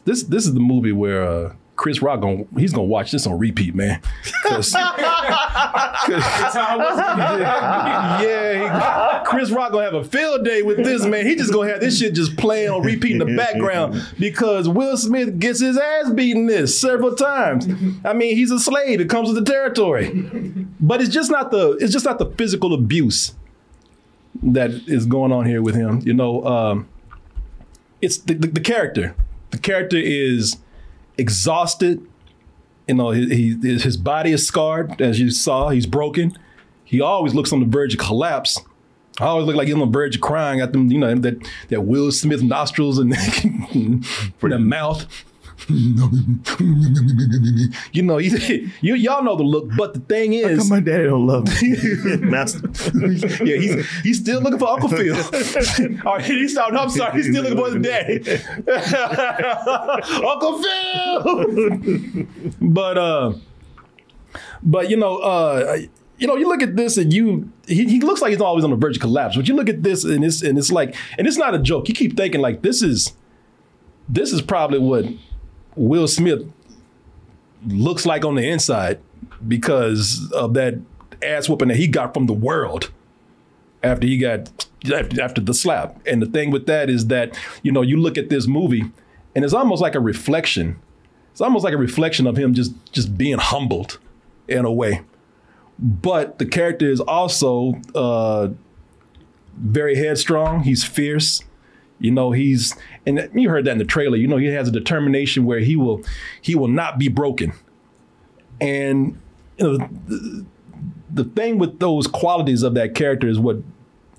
this 0.05 0.25
this 0.25 0.47
is 0.47 0.53
the 0.55 0.61
movie 0.61 0.93
where 0.93 1.23
uh, 1.23 1.55
Chris 1.77 2.03
Rock 2.03 2.21
gonna 2.21 2.45
he's 2.59 2.73
gonna 2.73 2.85
watch 2.85 3.13
this 3.13 3.27
on 3.27 3.39
repeat, 3.39 3.75
man. 3.75 4.01
'Cause- 4.43 4.75
yeah, 8.23 9.19
he- 9.21 9.25
Chris 9.27 9.51
Rock 9.51 9.73
gonna 9.73 9.85
have 9.85 9.95
a 9.95 10.05
field 10.05 10.45
day 10.45 10.63
with 10.63 10.79
this 10.79 11.05
man. 11.05 11.27
He 11.27 11.35
just 11.37 11.53
gonna 11.53 11.71
have 11.71 11.81
this 11.81 11.99
shit 11.99 12.15
just 12.15 12.37
playing 12.37 12.71
on 12.71 12.83
repeat 12.83 13.13
in 13.13 13.19
the 13.19 13.37
background 13.37 14.03
because 14.19 14.69
Will 14.69 14.97
Smith 14.97 15.39
gets 15.39 15.61
his 15.61 15.79
ass 15.79 16.11
beaten 16.11 16.47
this 16.47 16.79
several 16.79 17.15
times. 17.15 17.67
I 18.05 18.13
mean, 18.13 18.37
he's 18.37 18.51
a 18.51 18.59
slave. 18.59 19.01
It 19.01 19.09
comes 19.09 19.29
with 19.33 19.45
the 19.45 19.51
territory, 19.51 20.11
but 20.81 21.01
it's 21.01 21.13
just 21.13 21.31
not 21.31 21.51
the 21.51 21.73
it's 21.81 21.93
just 21.93 22.05
not 22.05 22.19
the 22.19 22.27
physical 22.33 22.75
abuse 22.75 23.35
that 24.43 24.71
is 24.71 25.07
going 25.07 25.33
on 25.33 25.47
here 25.47 25.63
with 25.63 25.75
him. 25.75 26.01
You 26.05 26.15
know, 26.15 26.45
um, 26.45 26.89
it's 28.01 28.19
the, 28.19 28.35
the, 28.35 28.49
the 28.49 28.61
character. 28.61 29.15
The 29.51 29.59
character 29.59 29.99
is 29.99 30.57
exhausted. 31.19 32.07
You 32.89 32.95
know, 32.95 33.11
he, 33.11 33.57
he, 33.57 33.79
his 33.79 33.97
body 33.97 34.33
is 34.33 34.47
scarred, 34.47 35.01
as 35.01 35.21
you 35.21 35.31
saw. 35.31 35.69
He's 35.69 35.87
broken. 35.87 36.37
He 36.85 37.01
always 37.01 37.35
looks 37.35 37.53
on 37.53 37.61
the 37.61 37.67
verge 37.67 37.95
of 37.95 38.01
collapse. 38.01 38.61
I 39.21 39.27
always 39.27 39.47
look 39.47 39.57
like 39.57 39.67
he's 39.67 39.75
on 39.75 39.81
the 39.81 39.87
verge 39.87 40.17
of 40.17 40.23
crying 40.23 40.61
at 40.61 40.73
them. 40.73 40.91
You 40.91 40.99
know 40.99 41.15
that 41.15 41.37
that 41.69 41.83
Will 41.83 42.11
Smith 42.13 42.43
nostrils 42.43 42.99
and 42.99 43.17
for 44.39 44.49
the 44.49 44.59
mouth. 44.59 45.07
you 47.93 48.03
know, 48.03 48.17
he, 48.19 48.71
you 48.81 48.95
y'all 48.95 49.23
know 49.23 49.37
the 49.37 49.43
look. 49.43 49.69
But 49.77 49.93
the 49.95 50.01
thing 50.01 50.33
is, 50.33 50.71
my 50.71 50.81
daddy 50.81 51.05
don't 51.05 51.27
love 51.27 51.47
me? 51.63 51.77
Master. 52.21 52.69
yeah, 53.45 53.57
he's 53.57 53.87
he's 54.03 54.19
still 54.21 54.41
looking 54.41 54.59
for 54.59 54.69
Uncle 54.69 54.89
Phil. 54.89 55.15
All 56.07 56.17
right, 56.17 56.25
he's 56.25 56.55
no, 56.55 56.65
I'm 56.65 56.91
sorry, 56.91 57.23
he's 57.23 57.31
still 57.31 57.45
looking 57.45 57.59
for 57.59 57.73
his 57.73 57.83
daddy, 57.83 58.19
Uncle 60.27 60.63
Phil. 60.63 62.27
but 62.61 62.99
uh, 62.99 63.33
but 64.63 64.91
you 64.91 64.97
know, 64.97 65.19
uh, 65.19 65.79
you 66.19 66.27
know, 66.27 66.37
you 66.37 66.49
look 66.49 66.63
at 66.63 66.77
this 66.77 66.97
and 66.97 67.13
you 67.13 67.51
he, 67.67 67.85
he 67.85 68.01
looks 68.01 68.21
like 68.21 68.31
he's 68.31 68.41
always 68.41 68.65
on 68.65 68.71
the 68.71 68.77
verge 68.77 68.97
of 68.97 69.03
collapse. 69.03 69.37
But 69.37 69.49
you 69.49 69.55
look 69.55 69.69
at 69.69 69.83
this 69.83 70.05
and 70.05 70.25
it's 70.25 70.43
and 70.43 70.59
it's 70.59 70.73
like 70.73 70.95
and 71.19 71.27
it's 71.27 71.37
not 71.37 71.55
a 71.55 71.59
joke. 71.59 71.89
You 71.89 71.95
keep 71.95 72.17
thinking 72.17 72.41
like 72.41 72.63
this 72.63 72.83
is 72.83 73.13
this 74.09 74.33
is 74.33 74.43
probably 74.43 74.79
what 74.79 75.07
Will 75.77 76.09
Smith 76.09 76.43
looks 77.67 78.05
like 78.07 78.25
on 78.25 78.35
the 78.35 78.49
inside 78.49 79.01
because 79.47 80.31
of 80.33 80.55
that 80.55 80.75
ass 81.23 81.49
whooping 81.49 81.69
that 81.69 81.77
he 81.77 81.87
got 81.87 82.13
from 82.13 82.27
the 82.27 82.33
world 82.33 82.91
after 83.83 84.07
he 84.07 84.19
got 84.19 84.51
after, 84.93 85.41
the 85.41 85.55
slap. 85.55 86.01
And 86.07 86.21
the 86.21 86.27
thing 86.27 86.51
with 86.51 86.67
that 86.67 86.91
is 86.91 87.07
that 87.09 87.39
you 87.63 87.73
know 87.73 87.83
you 87.83 87.97
look 87.97 88.19
at 88.19 88.29
this 88.29 88.47
movie 88.47 88.85
and 89.35 89.45
it's 89.45 89.55
almost 89.55 89.83
like 89.83 89.95
a 89.95 90.01
reflection. 90.01 90.81
It's 91.31 91.41
almost 91.41 91.65
like 91.65 91.75
a 91.75 91.79
reflection 91.79 92.27
of 92.27 92.37
him 92.37 92.55
just 92.55 92.73
just 92.93 93.17
being 93.17 93.39
humbled 93.39 93.99
in 94.49 94.65
a 94.65 94.73
way. 94.73 95.03
But 95.79 96.39
the 96.39 96.47
character 96.47 96.91
is 96.91 97.01
also 97.01 97.81
uh, 97.95 98.49
very 99.57 99.97
headstrong. 99.97 100.65
He's 100.65 100.85
fierce. 100.85 101.43
You 102.03 102.11
know, 102.11 102.33
he's 102.33 102.75
and 103.07 103.31
you 103.33 103.49
heard 103.49 103.65
that 103.67 103.73
in 103.73 103.79
the 103.79 103.85
trailer. 103.85 104.17
You 104.17 104.27
know, 104.27 104.37
he 104.37 104.47
has 104.47 104.69
a 104.69 104.73
determination 104.73 105.45
where 105.45 105.61
he 105.61 105.77
will 105.77 106.03
he 106.41 106.57
will 106.57 106.69
not 106.69 106.99
be 106.99 107.09
broken. 107.09 107.53
And 108.61 109.21
you 109.57 109.79
know, 109.79 109.89
the, 110.09 110.47
the 111.13 111.25
thing 111.25 111.59
with 111.59 111.79
those 111.79 112.09
qualities 112.09 112.65
of 112.65 112.75
that 112.75 112.97
character 112.97 113.29
is 113.29 113.39
what 113.39 113.59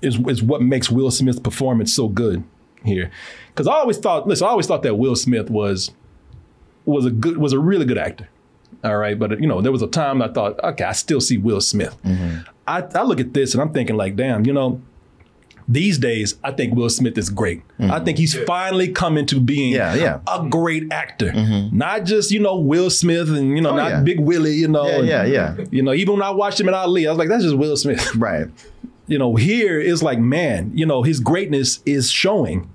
is 0.00 0.18
is 0.26 0.42
what 0.42 0.62
makes 0.62 0.90
Will 0.90 1.10
Smith's 1.10 1.40
performance 1.40 1.92
so 1.92 2.08
good 2.08 2.42
here. 2.84 3.10
Because 3.48 3.66
I 3.66 3.74
always 3.74 3.98
thought, 3.98 4.26
listen, 4.26 4.46
I 4.46 4.50
always 4.50 4.66
thought 4.66 4.82
that 4.82 4.96
Will 4.96 5.14
Smith 5.14 5.50
was 5.50 5.90
was 6.86 7.04
a 7.04 7.10
good 7.10 7.36
was 7.36 7.52
a 7.52 7.58
really 7.58 7.84
good 7.84 7.98
actor. 7.98 8.28
All 8.82 8.96
right, 8.96 9.18
but 9.18 9.40
you 9.40 9.46
know, 9.46 9.60
there 9.60 9.72
was 9.72 9.82
a 9.82 9.86
time 9.86 10.22
I 10.22 10.28
thought, 10.28 10.58
okay, 10.64 10.84
I 10.84 10.92
still 10.92 11.20
see 11.20 11.36
Will 11.36 11.60
Smith. 11.60 11.96
Mm-hmm. 12.02 12.48
I, 12.66 12.82
I 12.94 13.02
look 13.02 13.20
at 13.20 13.34
this 13.34 13.52
and 13.52 13.62
I'm 13.62 13.72
thinking 13.72 13.96
like, 13.96 14.16
damn, 14.16 14.46
you 14.46 14.52
know, 14.52 14.80
these 15.66 15.98
days 15.98 16.36
I 16.44 16.52
think 16.52 16.74
Will 16.74 16.90
Smith 16.90 17.16
is 17.16 17.30
great. 17.30 17.62
I 17.80 18.00
think 18.00 18.18
he's 18.18 18.34
finally 18.44 18.88
come 18.88 19.16
into 19.16 19.40
being 19.40 19.72
Yeah, 19.72 19.94
yeah. 19.94 20.20
a 20.26 20.46
great 20.48 20.92
actor. 20.92 21.32
Not 21.72 22.04
just, 22.04 22.30
you 22.30 22.40
know, 22.40 22.56
Will 22.58 22.90
Smith 22.90 23.28
and, 23.30 23.56
you 23.56 23.60
know, 23.62 23.70
Oh, 23.70 23.76
not 23.76 23.88
yeah. 23.90 24.00
Big 24.02 24.20
Willie, 24.20 24.54
you 24.54 24.68
know. 24.68 24.86
Yeah, 24.86 24.98
and, 24.98 25.08
yeah, 25.08 25.24
yeah. 25.24 25.56
You 25.70 25.82
know, 25.82 25.94
even 25.94 26.14
when 26.14 26.22
I 26.22 26.30
watched 26.30 26.60
him 26.60 26.68
in 26.68 26.74
Ali, 26.74 27.06
I 27.06 27.10
was 27.10 27.18
like, 27.18 27.28
that's 27.28 27.42
just 27.44 27.56
Will 27.56 27.76
Smith. 27.76 28.14
Right. 28.16 28.46
You 29.06 29.18
know, 29.18 29.34
here 29.36 29.78
is 29.80 30.02
like, 30.02 30.18
man, 30.18 30.70
you 30.74 30.86
know, 30.86 31.02
his 31.02 31.20
greatness 31.20 31.80
is 31.84 32.10
showing. 32.10 32.70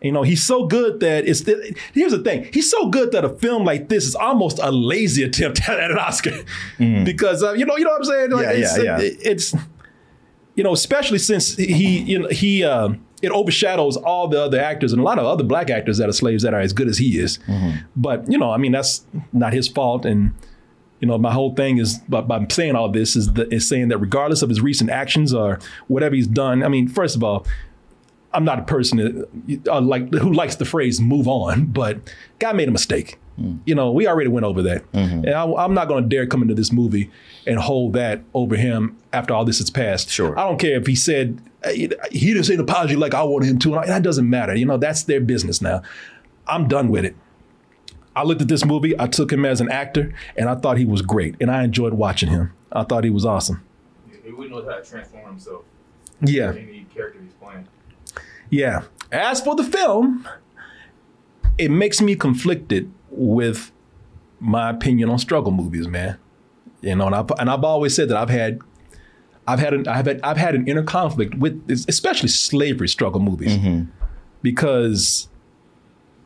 You 0.00 0.12
know, 0.12 0.22
he's 0.22 0.44
so 0.44 0.66
good 0.66 1.00
that 1.00 1.26
it's. 1.26 1.40
Here's 1.94 2.12
the 2.12 2.22
thing: 2.22 2.46
he's 2.52 2.70
so 2.70 2.88
good 2.90 3.10
that 3.12 3.24
a 3.24 3.30
film 3.30 3.64
like 3.64 3.88
this 3.88 4.04
is 4.04 4.14
almost 4.14 4.58
a 4.62 4.70
lazy 4.70 5.22
attempt 5.22 5.60
at 5.68 5.90
an 5.90 5.96
Oscar, 5.98 6.44
because 6.78 7.42
uh, 7.42 7.52
you 7.54 7.64
know, 7.64 7.76
you 7.78 7.84
know 7.84 7.90
what 7.92 8.00
I'm 8.00 8.04
saying? 8.04 8.30
Like, 8.30 8.46
Mm. 8.46 8.52
Yeah, 8.52 8.64
it's, 8.64 8.76
yeah, 8.78 8.84
yeah. 8.84 8.98
it- 9.00 9.18
it's, 9.22 9.54
you 10.54 10.62
know, 10.64 10.72
especially 10.72 11.18
since 11.18 11.56
he, 11.56 12.00
you 12.00 12.18
know, 12.18 12.28
he, 12.28 12.62
um, 12.64 13.04
it 13.22 13.30
overshadows 13.30 13.96
all 13.96 14.28
the 14.28 14.40
other 14.40 14.60
actors 14.60 14.92
and 14.92 15.00
a 15.00 15.04
lot 15.04 15.18
of 15.18 15.24
other 15.24 15.42
black 15.44 15.70
actors 15.70 15.98
that 15.98 16.08
are 16.08 16.12
slaves 16.12 16.42
that 16.42 16.52
are 16.54 16.60
as 16.60 16.72
good 16.72 16.88
as 16.88 16.98
he 16.98 17.18
is. 17.18 17.38
But 17.96 18.30
you 18.30 18.38
know, 18.38 18.50
I 18.50 18.58
mean, 18.58 18.72
that's 18.72 19.04
not 19.32 19.52
his 19.52 19.66
fault, 19.68 20.04
and 20.04 20.32
you 21.00 21.08
know, 21.08 21.18
my 21.18 21.32
whole 21.32 21.54
thing 21.54 21.78
is 21.78 21.98
by, 22.08 22.20
by 22.22 22.46
saying 22.48 22.76
all 22.76 22.88
this 22.88 23.16
is 23.16 23.32
the, 23.34 23.52
is 23.52 23.68
saying 23.68 23.88
that 23.88 23.98
regardless 23.98 24.42
of 24.42 24.48
his 24.48 24.60
recent 24.60 24.90
actions 24.90 25.34
or 25.34 25.58
whatever 25.88 26.14
he's 26.14 26.26
done, 26.26 26.62
I 26.62 26.68
mean, 26.68 26.88
first 26.88 27.16
of 27.16 27.22
all, 27.24 27.46
I'm 28.32 28.44
not 28.44 28.58
a 28.58 28.62
person 28.62 28.98
that, 28.98 29.68
uh, 29.68 29.80
like 29.80 30.12
who 30.12 30.32
likes 30.32 30.56
the 30.56 30.64
phrase 30.64 31.00
"move 31.00 31.28
on," 31.28 31.66
but 31.66 31.98
guy 32.38 32.52
made 32.52 32.68
a 32.68 32.72
mistake. 32.72 33.18
Mm. 33.40 33.60
You 33.64 33.74
know, 33.74 33.90
we 33.90 34.06
already 34.06 34.30
went 34.30 34.46
over 34.46 34.62
that, 34.62 34.90
mm-hmm. 34.92 35.26
and 35.26 35.30
I, 35.30 35.44
I'm 35.44 35.74
not 35.74 35.88
going 35.88 36.04
to 36.04 36.08
dare 36.08 36.26
come 36.26 36.42
into 36.42 36.54
this 36.54 36.70
movie 36.70 37.10
and 37.46 37.58
hold 37.58 37.94
that 37.94 38.22
over 38.32 38.54
him 38.54 38.96
after 39.12 39.34
all 39.34 39.44
this 39.44 39.58
has 39.58 39.70
passed. 39.70 40.08
Sure, 40.08 40.38
I 40.38 40.48
don't 40.48 40.58
care 40.58 40.78
if 40.78 40.86
he 40.86 40.94
said 40.94 41.40
he 41.72 41.90
he 42.12 42.32
didn't 42.32 42.44
say 42.44 42.54
an 42.54 42.60
apology 42.60 42.96
like 42.96 43.12
I 43.12 43.24
wanted 43.24 43.48
him 43.48 43.58
to. 43.60 43.74
and 43.74 43.88
That 43.88 44.02
doesn't 44.02 44.28
matter. 44.28 44.54
You 44.54 44.66
know, 44.66 44.76
that's 44.76 45.02
their 45.02 45.20
business 45.20 45.60
now. 45.60 45.82
I'm 46.46 46.68
done 46.68 46.88
with 46.88 47.04
it. 47.04 47.16
I 48.16 48.22
looked 48.22 48.42
at 48.42 48.48
this 48.48 48.64
movie. 48.64 48.98
I 48.98 49.08
took 49.08 49.32
him 49.32 49.44
as 49.44 49.60
an 49.60 49.70
actor, 49.70 50.14
and 50.36 50.48
I 50.48 50.54
thought 50.54 50.78
he 50.78 50.84
was 50.84 51.02
great, 51.02 51.34
and 51.40 51.50
I 51.50 51.64
enjoyed 51.64 51.94
watching 51.94 52.28
him. 52.28 52.52
I 52.70 52.84
thought 52.84 53.04
he 53.04 53.10
was 53.10 53.24
awesome. 53.24 53.64
He 54.08 54.30
really 54.30 54.48
knows 54.48 54.64
how 54.66 54.76
to 54.76 54.84
transform 54.84 55.26
himself. 55.26 55.64
Yeah. 56.20 56.50
Any 56.50 56.86
character 56.94 57.20
he's 57.22 57.32
playing. 57.34 57.66
Yeah. 58.50 58.82
As 59.10 59.40
for 59.40 59.54
the 59.54 59.64
film, 59.64 60.28
it 61.58 61.70
makes 61.70 62.00
me 62.00 62.14
conflicted 62.14 62.90
with 63.16 63.72
my 64.40 64.70
opinion 64.70 65.08
on 65.08 65.18
struggle 65.18 65.52
movies, 65.52 65.88
man. 65.88 66.18
You 66.80 66.96
know, 66.96 67.06
and 67.06 67.14
I've, 67.14 67.30
and 67.38 67.48
I've 67.48 67.64
always 67.64 67.94
said 67.94 68.08
that 68.10 68.16
I've 68.16 68.28
had, 68.28 68.60
I've 69.46 69.58
had, 69.58 69.74
an, 69.74 69.88
I've 69.88 70.06
had, 70.06 70.20
I've 70.22 70.36
had 70.36 70.54
an 70.54 70.66
inner 70.68 70.82
conflict 70.82 71.34
with, 71.34 71.70
especially 71.88 72.28
slavery 72.28 72.88
struggle 72.88 73.20
movies, 73.20 73.56
because, 74.42 75.28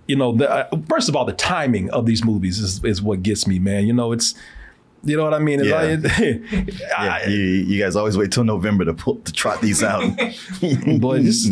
you 0.07 0.17
know, 0.17 0.35
the, 0.35 0.51
uh, 0.51 0.69
first 0.89 1.09
of 1.09 1.15
all, 1.15 1.25
the 1.25 1.33
timing 1.33 1.91
of 1.91 2.07
these 2.07 2.25
movies 2.25 2.59
is 2.59 2.83
is 2.85 3.01
what 3.01 3.23
gets 3.23 3.47
me, 3.47 3.59
man. 3.59 3.87
You 3.87 3.93
know, 3.93 4.13
it's, 4.13 4.35
you 5.05 5.17
know 5.17 5.25
what 5.25 5.35
I 5.35 5.39
mean? 5.39 5.61
It's 5.61 5.69
like- 5.71 6.79
Yeah, 6.91 7.29
you, 7.29 7.37
you 7.39 7.83
guys 7.83 7.97
always 7.97 8.17
wait 8.17 8.33
till 8.33 8.45
November 8.45 8.85
to 8.85 8.95
pull, 8.95 9.17
to 9.17 9.33
trot 9.33 9.61
these 9.61 9.83
out. 9.83 10.03
Boy, 11.01 11.23
this 11.23 11.51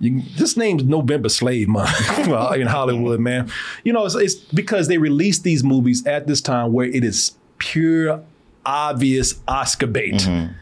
you, 0.00 0.22
this 0.36 0.56
name's 0.56 0.84
November 0.84 1.28
Slave 1.28 1.68
Month 1.68 2.18
in 2.56 2.66
Hollywood, 2.66 3.20
man. 3.20 3.50
You 3.84 3.92
know, 3.92 4.04
it's, 4.06 4.14
it's 4.14 4.34
because 4.34 4.88
they 4.88 4.98
release 4.98 5.40
these 5.40 5.64
movies 5.64 6.06
at 6.06 6.26
this 6.26 6.40
time 6.40 6.72
where 6.72 6.86
it 6.86 7.02
is 7.04 7.32
pure, 7.58 8.22
obvious 8.64 9.40
Oscar 9.48 9.86
bait. 9.86 10.14
Mm-hmm. 10.14 10.52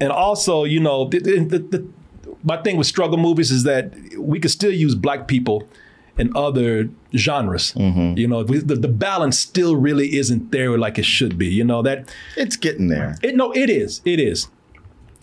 And 0.00 0.12
also, 0.12 0.64
you 0.64 0.80
know, 0.80 1.08
the, 1.08 1.18
the, 1.18 1.38
the, 1.44 1.58
the- 1.58 1.86
my 2.44 2.56
thing 2.62 2.76
with 2.76 2.86
struggle 2.86 3.18
movies 3.18 3.50
is 3.50 3.64
that 3.64 3.92
we 4.18 4.38
could 4.38 4.50
still 4.52 4.70
use 4.70 4.94
black 4.94 5.26
people 5.26 5.66
in 6.18 6.32
other 6.34 6.88
genres. 7.14 7.72
Mm-hmm. 7.72 8.18
You 8.18 8.26
know, 8.28 8.42
we- 8.42 8.58
the, 8.58 8.76
the 8.76 8.88
balance 8.88 9.38
still 9.38 9.76
really 9.76 10.16
isn't 10.16 10.52
there 10.52 10.78
like 10.78 10.98
it 10.98 11.04
should 11.04 11.38
be. 11.38 11.46
You 11.46 11.64
know 11.64 11.82
that 11.82 12.08
it's 12.36 12.56
getting 12.56 12.88
there. 12.88 13.16
It 13.22 13.36
no, 13.36 13.52
it 13.52 13.70
is. 13.70 14.00
It 14.04 14.20
is. 14.20 14.48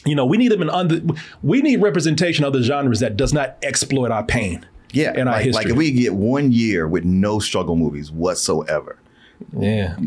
You 0.06 0.16
know, 0.16 0.26
we 0.26 0.38
need 0.38 0.52
them 0.52 0.62
in 0.62 0.70
under. 0.70 1.00
We 1.42 1.62
need 1.62 1.82
representation 1.82 2.44
of 2.44 2.54
the 2.54 2.62
genres 2.62 3.00
that 3.00 3.16
does 3.16 3.34
not 3.34 3.58
exploit 3.64 4.12
our 4.12 4.24
pain. 4.24 4.66
Yeah, 4.92 5.14
in 5.16 5.28
our 5.28 5.36
like, 5.36 5.46
history. 5.46 5.64
like 5.64 5.72
if 5.72 5.78
we 5.78 5.92
get 5.92 6.14
one 6.14 6.52
year 6.52 6.88
with 6.88 7.04
no 7.04 7.40
struggle 7.40 7.76
movies 7.76 8.12
whatsoever. 8.12 8.98
Yeah. 9.58 9.98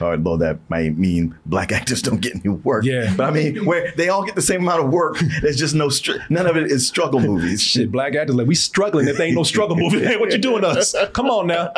Although 0.00 0.36
that 0.38 0.58
might 0.68 0.96
mean 0.96 1.36
black 1.46 1.72
actors 1.72 2.02
don't 2.02 2.20
get 2.20 2.34
any 2.34 2.48
work. 2.48 2.84
Yeah. 2.84 3.14
But 3.16 3.26
I 3.26 3.30
mean, 3.30 3.64
where 3.64 3.92
they 3.96 4.08
all 4.08 4.24
get 4.24 4.34
the 4.34 4.42
same 4.42 4.62
amount 4.62 4.84
of 4.84 4.90
work, 4.92 5.18
there's 5.42 5.56
just 5.56 5.74
no, 5.74 5.88
str- 5.88 6.18
none 6.28 6.46
of 6.46 6.56
it 6.56 6.70
is 6.70 6.86
struggle 6.86 7.20
movies. 7.20 7.62
Shit, 7.62 7.90
black 7.90 8.14
actors 8.14 8.36
like 8.36 8.46
we 8.46 8.54
struggling 8.54 9.08
if 9.08 9.16
they 9.16 9.26
ain't 9.26 9.36
no 9.36 9.42
struggle 9.42 9.76
movie. 9.76 10.04
Hey, 10.04 10.16
what 10.20 10.32
you 10.32 10.38
doing 10.38 10.62
to 10.62 10.68
us? 10.68 10.94
Come 11.12 11.30
on 11.30 11.46
now. 11.46 11.72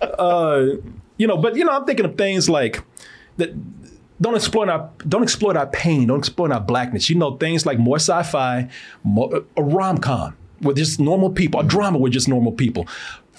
Uh, 0.00 0.66
you 1.16 1.26
know, 1.26 1.36
but 1.36 1.56
you 1.56 1.64
know, 1.64 1.72
I'm 1.72 1.84
thinking 1.84 2.06
of 2.06 2.16
things 2.16 2.48
like 2.48 2.82
that. 3.36 3.54
Don't 4.20 4.34
exploit 4.34 4.68
our 4.68 4.90
don't 5.08 5.22
exploit 5.22 5.56
our 5.56 5.66
pain. 5.66 6.08
Don't 6.08 6.18
exploit 6.18 6.50
our 6.52 6.60
blackness. 6.60 7.08
You 7.08 7.16
know, 7.16 7.36
things 7.38 7.64
like 7.64 7.78
more 7.78 7.96
sci-fi, 7.96 8.68
more, 9.02 9.44
a 9.56 9.62
rom 9.62 9.96
com 9.98 10.36
with 10.60 10.76
just 10.76 11.00
normal 11.00 11.30
people, 11.30 11.60
a 11.60 11.64
drama 11.64 11.98
with 11.98 12.12
just 12.12 12.28
normal 12.28 12.52
people, 12.52 12.86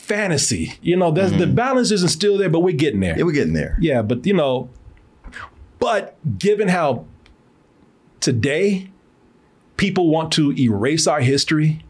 fantasy. 0.02 0.74
You 0.82 0.98
know, 0.98 1.12
there's 1.12 1.32
the 1.32 1.46
mm-hmm. 1.46 1.56
balance 1.56 1.92
isn't 1.92 2.10
still 2.10 2.38
there, 2.38 2.50
but 2.50 2.60
we're 2.60 2.76
getting 2.76 3.00
there. 3.00 3.18
Yeah, 3.18 3.24
we're 3.24 3.32
getting 3.32 3.54
there. 3.54 3.78
Yeah, 3.80 4.02
but 4.02 4.26
you 4.26 4.34
know, 4.34 4.70
but 5.80 6.18
given 6.38 6.68
how 6.68 7.06
today 8.20 8.90
people 9.78 10.10
want 10.10 10.32
to 10.34 10.52
erase 10.54 11.08
our 11.08 11.22
history, 11.22 11.86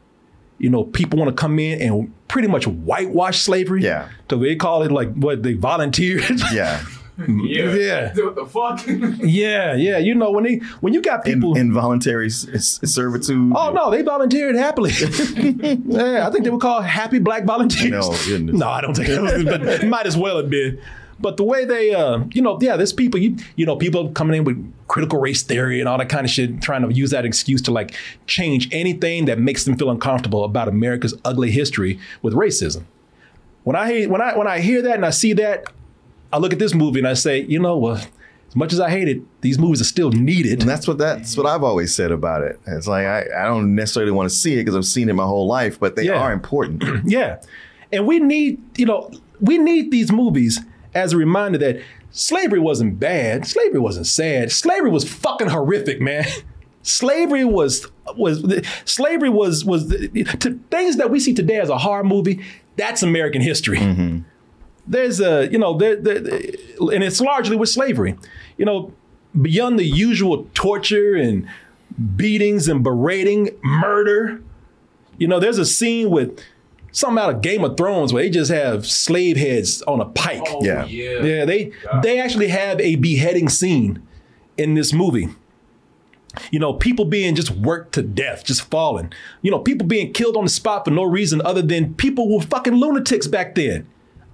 you 0.59 0.69
know, 0.69 0.83
people 0.83 1.17
want 1.17 1.29
to 1.29 1.39
come 1.39 1.57
in 1.57 1.81
and 1.81 2.13
pretty 2.27 2.47
much 2.47 2.67
whitewash 2.67 3.41
slavery. 3.41 3.81
Yeah. 3.81 4.09
So 4.29 4.37
they 4.37 4.55
call 4.55 4.83
it 4.83 4.91
like 4.91 5.13
what 5.13 5.43
they 5.43 5.53
volunteered. 5.53 6.39
Yeah. 6.53 6.83
Yeah. 7.17 7.73
Yeah. 7.73 8.13
What 8.15 8.35
the 8.35 8.45
fuck? 8.45 8.85
yeah, 9.23 9.75
yeah. 9.75 9.97
You 9.97 10.15
know, 10.15 10.31
when 10.31 10.43
they 10.43 10.55
when 10.79 10.93
you 10.93 11.01
got 11.01 11.23
people 11.23 11.55
involuntary 11.57 12.27
s- 12.27 12.47
s- 12.53 12.79
servitude. 12.83 13.53
Oh 13.55 13.71
no, 13.71 13.91
they 13.91 14.01
volunteered 14.01 14.55
happily. 14.55 14.91
yeah, 15.85 16.27
I 16.27 16.31
think 16.31 16.43
they 16.43 16.49
were 16.49 16.57
called 16.57 16.85
happy 16.85 17.19
black 17.19 17.43
volunteers. 17.45 17.91
No, 17.91 18.15
goodness. 18.25 18.55
No, 18.57 18.67
I 18.69 18.81
don't 18.81 18.95
think 18.95 19.09
it 19.09 19.21
was, 19.21 19.43
but 19.43 19.85
might 19.87 20.05
as 20.07 20.17
well 20.17 20.37
have 20.37 20.49
been. 20.49 20.79
But 21.19 21.37
the 21.37 21.43
way 21.43 21.65
they, 21.65 21.93
uh, 21.93 22.23
you 22.33 22.41
know, 22.41 22.57
yeah, 22.61 22.75
there's 22.77 22.93
people, 22.93 23.19
you, 23.19 23.35
you 23.55 23.63
know, 23.63 23.75
people 23.75 24.09
coming 24.09 24.37
in 24.37 24.43
with 24.43 24.73
critical 24.87 25.19
race 25.19 25.43
theory 25.43 25.79
and 25.79 25.87
all 25.87 25.99
that 25.99 26.09
kind 26.09 26.25
of 26.25 26.31
shit, 26.31 26.63
trying 26.63 26.81
to 26.81 26.91
use 26.91 27.11
that 27.11 27.25
excuse 27.25 27.61
to 27.63 27.71
like 27.71 27.95
change 28.25 28.67
anything 28.71 29.25
that 29.25 29.37
makes 29.37 29.63
them 29.65 29.77
feel 29.77 29.91
uncomfortable 29.91 30.43
about 30.43 30.67
America's 30.67 31.13
ugly 31.23 31.51
history 31.51 31.99
with 32.23 32.33
racism. 32.33 32.85
When 33.65 33.75
I 33.75 33.91
hear 33.93 34.09
when 34.09 34.19
I 34.21 34.35
when 34.35 34.47
I 34.47 34.61
hear 34.61 34.81
that 34.81 34.95
and 34.95 35.05
I 35.05 35.11
see 35.11 35.33
that, 35.33 35.65
I 36.33 36.37
look 36.37 36.53
at 36.53 36.59
this 36.59 36.73
movie 36.73 36.99
and 36.99 37.07
I 37.07 37.13
say, 37.13 37.41
you 37.41 37.59
know, 37.59 37.77
well, 37.77 37.95
as 37.95 38.55
much 38.55 38.73
as 38.73 38.79
I 38.79 38.89
hate 38.89 39.07
it, 39.07 39.21
these 39.41 39.57
movies 39.59 39.81
are 39.81 39.85
still 39.85 40.11
needed. 40.11 40.59
And 40.61 40.69
that's 40.69 40.87
what 40.87 40.97
that's 40.97 41.37
what 41.37 41.45
I've 41.45 41.63
always 41.63 41.93
said 41.95 42.11
about 42.11 42.43
it. 42.43 42.59
It's 42.67 42.87
like 42.87 43.05
I, 43.05 43.25
I 43.37 43.43
don't 43.45 43.75
necessarily 43.75 44.11
want 44.11 44.29
to 44.29 44.35
see 44.35 44.53
it 44.53 44.57
because 44.65 44.75
I've 44.75 44.85
seen 44.85 45.09
it 45.09 45.13
my 45.13 45.23
whole 45.25 45.47
life, 45.47 45.79
but 45.79 45.95
they 45.95 46.03
Yeah. 46.05 46.19
are 46.21 46.33
important. 46.33 46.83
yeah. 47.05 47.41
And 47.91 48.05
we 48.07 48.19
need, 48.19 48.61
you 48.77 48.85
know, 48.85 49.11
we 49.39 49.57
need 49.57 49.91
these 49.91 50.11
movies 50.11 50.59
as 50.93 51.13
a 51.13 51.17
reminder 51.17 51.57
that 51.59 51.81
slavery 52.11 52.59
wasn't 52.59 52.99
bad. 52.99 53.45
Slavery 53.47 53.79
wasn't 53.79 54.07
sad. 54.07 54.51
Slavery 54.51 54.89
was 54.89 55.09
fucking 55.09 55.47
horrific, 55.49 55.99
man. 56.01 56.25
Slavery 56.83 57.45
was 57.45 57.87
was 58.17 58.43
slavery 58.85 59.29
was 59.29 59.63
was 59.63 59.87
to 59.89 60.59
things 60.71 60.97
that 60.97 61.11
we 61.11 61.19
see 61.19 61.33
today 61.33 61.57
as 61.59 61.69
a 61.69 61.77
horror 61.77 62.03
movie. 62.03 62.43
That's 62.75 63.03
American 63.03 63.41
history. 63.41 63.77
Mm-hmm. 63.77 64.19
There's 64.87 65.19
a 65.19 65.47
you 65.51 65.57
know 65.57 65.77
there, 65.77 65.95
there 65.95 66.17
and 66.17 67.03
it's 67.03 67.21
largely 67.21 67.55
with 67.55 67.69
slavery. 67.69 68.17
You 68.57 68.65
know, 68.65 68.93
beyond 69.39 69.79
the 69.79 69.85
usual 69.85 70.47
torture 70.53 71.15
and 71.15 71.47
beatings 72.15 72.67
and 72.67 72.83
berating, 72.83 73.49
murder. 73.63 74.41
You 75.17 75.27
know, 75.27 75.39
there's 75.39 75.59
a 75.59 75.65
scene 75.65 76.09
with 76.09 76.39
something 76.91 77.21
out 77.21 77.33
of 77.33 77.41
Game 77.41 77.63
of 77.63 77.77
Thrones 77.77 78.11
where 78.11 78.23
they 78.23 78.29
just 78.29 78.51
have 78.51 78.85
slave 78.87 79.37
heads 79.37 79.81
on 79.83 80.01
a 80.01 80.05
pike. 80.05 80.41
Oh, 80.47 80.63
Yeah. 80.63 80.85
yeah. 80.85 81.23
Yeah, 81.23 81.45
they 81.45 81.71
they 82.01 82.19
actually 82.19 82.47
have 82.47 82.79
a 82.81 82.95
beheading 82.95 83.49
scene 83.49 84.05
in 84.57 84.73
this 84.73 84.91
movie. 84.93 85.29
You 86.49 86.59
know, 86.59 86.73
people 86.73 87.03
being 87.05 87.35
just 87.35 87.51
worked 87.51 87.93
to 87.95 88.01
death, 88.01 88.45
just 88.45 88.61
falling. 88.69 89.11
You 89.41 89.51
know, 89.51 89.59
people 89.59 89.85
being 89.85 90.13
killed 90.13 90.37
on 90.37 90.45
the 90.45 90.49
spot 90.49 90.85
for 90.85 90.91
no 90.91 91.03
reason 91.03 91.41
other 91.43 91.61
than 91.61 91.93
people 91.95 92.33
were 92.33 92.41
fucking 92.41 92.73
lunatics 92.75 93.27
back 93.27 93.53
then. 93.55 93.85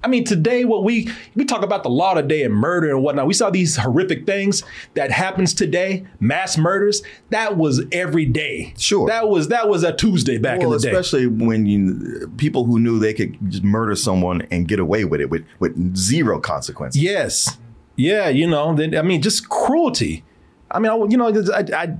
I 0.03 0.07
mean, 0.07 0.23
today 0.23 0.63
what 0.63 0.83
we 0.83 1.09
we 1.35 1.43
talk 1.43 1.63
about 1.63 1.83
the 1.83 1.89
law 1.89 2.13
today 2.13 2.43
and 2.43 2.53
murder 2.53 2.89
and 2.89 3.03
whatnot. 3.03 3.25
We 3.27 3.33
saw 3.33 3.49
these 3.49 3.75
horrific 3.75 4.25
things 4.25 4.63
that 4.93 5.11
happens 5.11 5.53
today, 5.53 6.05
mass 6.19 6.57
murders. 6.57 7.01
That 7.31 7.57
was 7.57 7.83
every 7.91 8.25
day. 8.25 8.73
Sure. 8.77 9.07
That 9.07 9.27
was 9.27 9.47
that 9.47 9.67
was 9.67 9.83
a 9.83 9.93
Tuesday 9.93 10.37
back 10.37 10.59
well, 10.59 10.73
in 10.73 10.77
the 10.77 10.83
day. 10.83 10.91
especially 10.91 11.27
when 11.27 11.65
you 11.65 12.31
people 12.37 12.65
who 12.65 12.79
knew 12.79 12.99
they 12.99 13.13
could 13.13 13.37
just 13.49 13.63
murder 13.63 13.95
someone 13.95 14.43
and 14.51 14.67
get 14.67 14.79
away 14.79 15.03
with 15.03 15.19
it 15.19 15.29
with 15.29 15.45
with 15.59 15.95
zero 15.95 16.39
consequences. 16.39 17.01
Yes. 17.01 17.57
Yeah, 17.95 18.29
you 18.29 18.45
know, 18.45 18.75
then 18.75 18.95
I 18.95 19.01
mean, 19.01 19.23
just 19.23 19.49
cruelty. 19.49 20.23
I 20.69 20.79
mean, 20.79 20.91
I, 20.91 20.95
you 21.09 21.17
know, 21.17 21.27
I, 21.53 21.65
I, 21.75 21.97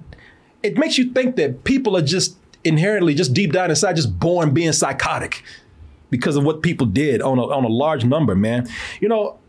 it 0.62 0.78
makes 0.78 0.98
you 0.98 1.12
think 1.12 1.38
that 1.38 1.64
people 1.64 1.98
are 1.98 2.04
just 2.04 2.38
inherently, 2.64 3.16
just 3.16 3.34
deep 3.34 3.54
down 3.54 3.72
inside, 3.72 3.96
just 3.96 4.20
born 4.20 4.54
being 4.54 4.74
psychotic 4.74 5.44
because 6.10 6.36
of 6.36 6.44
what 6.44 6.62
people 6.62 6.88
did 6.88 7.22
on 7.22 7.38
a, 7.38 7.44
on 7.44 7.64
a 7.64 7.70
large 7.70 8.06
number, 8.06 8.36
man. 8.36 8.68
You 9.00 9.10
know, 9.10 9.40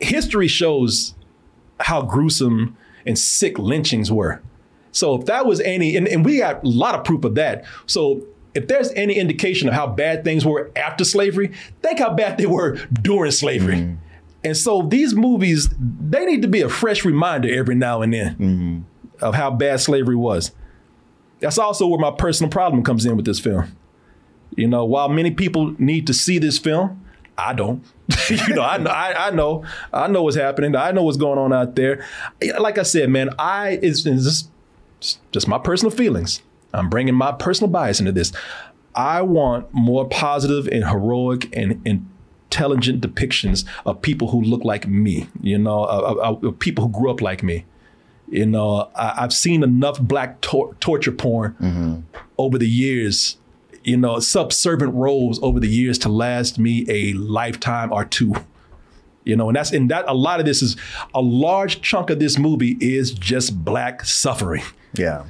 history 0.00 0.48
shows 0.48 1.14
how 1.78 2.02
gruesome 2.02 2.76
and 3.06 3.18
sick 3.18 3.58
lynchings 3.58 4.10
were. 4.10 4.42
So 4.92 5.14
if 5.18 5.26
that 5.26 5.46
was 5.46 5.60
any, 5.60 5.96
and, 5.96 6.08
and 6.08 6.24
we 6.24 6.38
got 6.38 6.64
a 6.64 6.68
lot 6.68 6.94
of 6.94 7.04
proof 7.04 7.24
of 7.24 7.36
that. 7.36 7.64
So 7.86 8.26
if 8.54 8.66
there's 8.66 8.90
any 8.92 9.14
indication 9.14 9.68
of 9.68 9.74
how 9.74 9.86
bad 9.86 10.24
things 10.24 10.44
were 10.44 10.70
after 10.74 11.04
slavery, 11.04 11.52
think 11.82 12.00
how 12.00 12.12
bad 12.12 12.38
they 12.38 12.46
were 12.46 12.76
during 13.02 13.30
slavery. 13.30 13.76
Mm-hmm. 13.76 13.94
And 14.42 14.56
so 14.56 14.82
these 14.82 15.14
movies, 15.14 15.68
they 15.78 16.24
need 16.24 16.42
to 16.42 16.48
be 16.48 16.62
a 16.62 16.68
fresh 16.68 17.04
reminder 17.04 17.52
every 17.52 17.74
now 17.74 18.02
and 18.02 18.12
then 18.12 18.34
mm-hmm. 18.34 19.24
of 19.24 19.34
how 19.34 19.50
bad 19.50 19.80
slavery 19.80 20.16
was. 20.16 20.52
That's 21.40 21.58
also 21.58 21.86
where 21.86 22.00
my 22.00 22.10
personal 22.10 22.50
problem 22.50 22.82
comes 22.82 23.06
in 23.06 23.16
with 23.16 23.26
this 23.26 23.38
film. 23.38 23.76
You 24.60 24.68
know, 24.68 24.84
while 24.84 25.08
many 25.08 25.30
people 25.30 25.74
need 25.78 26.06
to 26.08 26.12
see 26.12 26.38
this 26.38 26.58
film, 26.58 27.02
I 27.38 27.54
don't. 27.54 27.82
you 28.28 28.54
know, 28.54 28.62
I 28.62 28.76
know, 28.76 28.90
I, 28.90 29.28
I 29.28 29.30
know, 29.30 29.64
I 29.90 30.06
know 30.06 30.22
what's 30.22 30.36
happening. 30.36 30.76
I 30.76 30.92
know 30.92 31.02
what's 31.02 31.16
going 31.16 31.38
on 31.38 31.50
out 31.50 31.76
there. 31.76 32.04
Like 32.58 32.76
I 32.76 32.82
said, 32.82 33.08
man, 33.08 33.30
I 33.38 33.78
it's, 33.82 34.04
it's 34.04 34.24
just, 35.00 35.32
just 35.32 35.48
my 35.48 35.56
personal 35.56 35.90
feelings. 35.90 36.42
I'm 36.74 36.90
bringing 36.90 37.14
my 37.14 37.32
personal 37.32 37.70
bias 37.70 38.00
into 38.00 38.12
this. 38.12 38.32
I 38.94 39.22
want 39.22 39.72
more 39.72 40.06
positive 40.06 40.68
and 40.68 40.84
heroic 40.84 41.48
and 41.56 41.80
intelligent 41.86 43.00
depictions 43.00 43.64
of 43.86 44.02
people 44.02 44.28
who 44.28 44.42
look 44.42 44.62
like 44.62 44.86
me. 44.86 45.26
You 45.40 45.56
know, 45.56 45.84
of, 45.84 46.44
of- 46.44 46.58
people 46.58 46.84
who 46.84 46.90
grew 46.90 47.10
up 47.10 47.22
like 47.22 47.42
me. 47.42 47.64
You 48.28 48.44
know, 48.44 48.90
I, 48.94 49.24
I've 49.24 49.32
seen 49.32 49.62
enough 49.62 49.98
black 49.98 50.42
tor- 50.42 50.74
torture 50.80 51.12
porn 51.12 51.56
mm-hmm. 51.58 52.00
over 52.36 52.58
the 52.58 52.68
years. 52.68 53.38
You 53.82 53.96
know, 53.96 54.18
subservient 54.20 54.94
roles 54.94 55.42
over 55.42 55.58
the 55.58 55.68
years 55.68 55.96
to 55.98 56.08
last 56.08 56.58
me 56.58 56.84
a 56.88 57.12
lifetime 57.14 57.92
or 57.92 58.04
two. 58.04 58.34
You 59.24 59.36
know, 59.36 59.48
and 59.48 59.56
that's 59.56 59.72
and 59.72 59.90
that 59.90 60.04
a 60.08 60.14
lot 60.14 60.40
of 60.40 60.46
this 60.46 60.62
is 60.62 60.76
a 61.14 61.20
large 61.20 61.80
chunk 61.82 62.10
of 62.10 62.18
this 62.18 62.38
movie 62.38 62.76
is 62.80 63.10
just 63.12 63.64
black 63.64 64.04
suffering, 64.04 64.62
Yeah. 64.94 65.24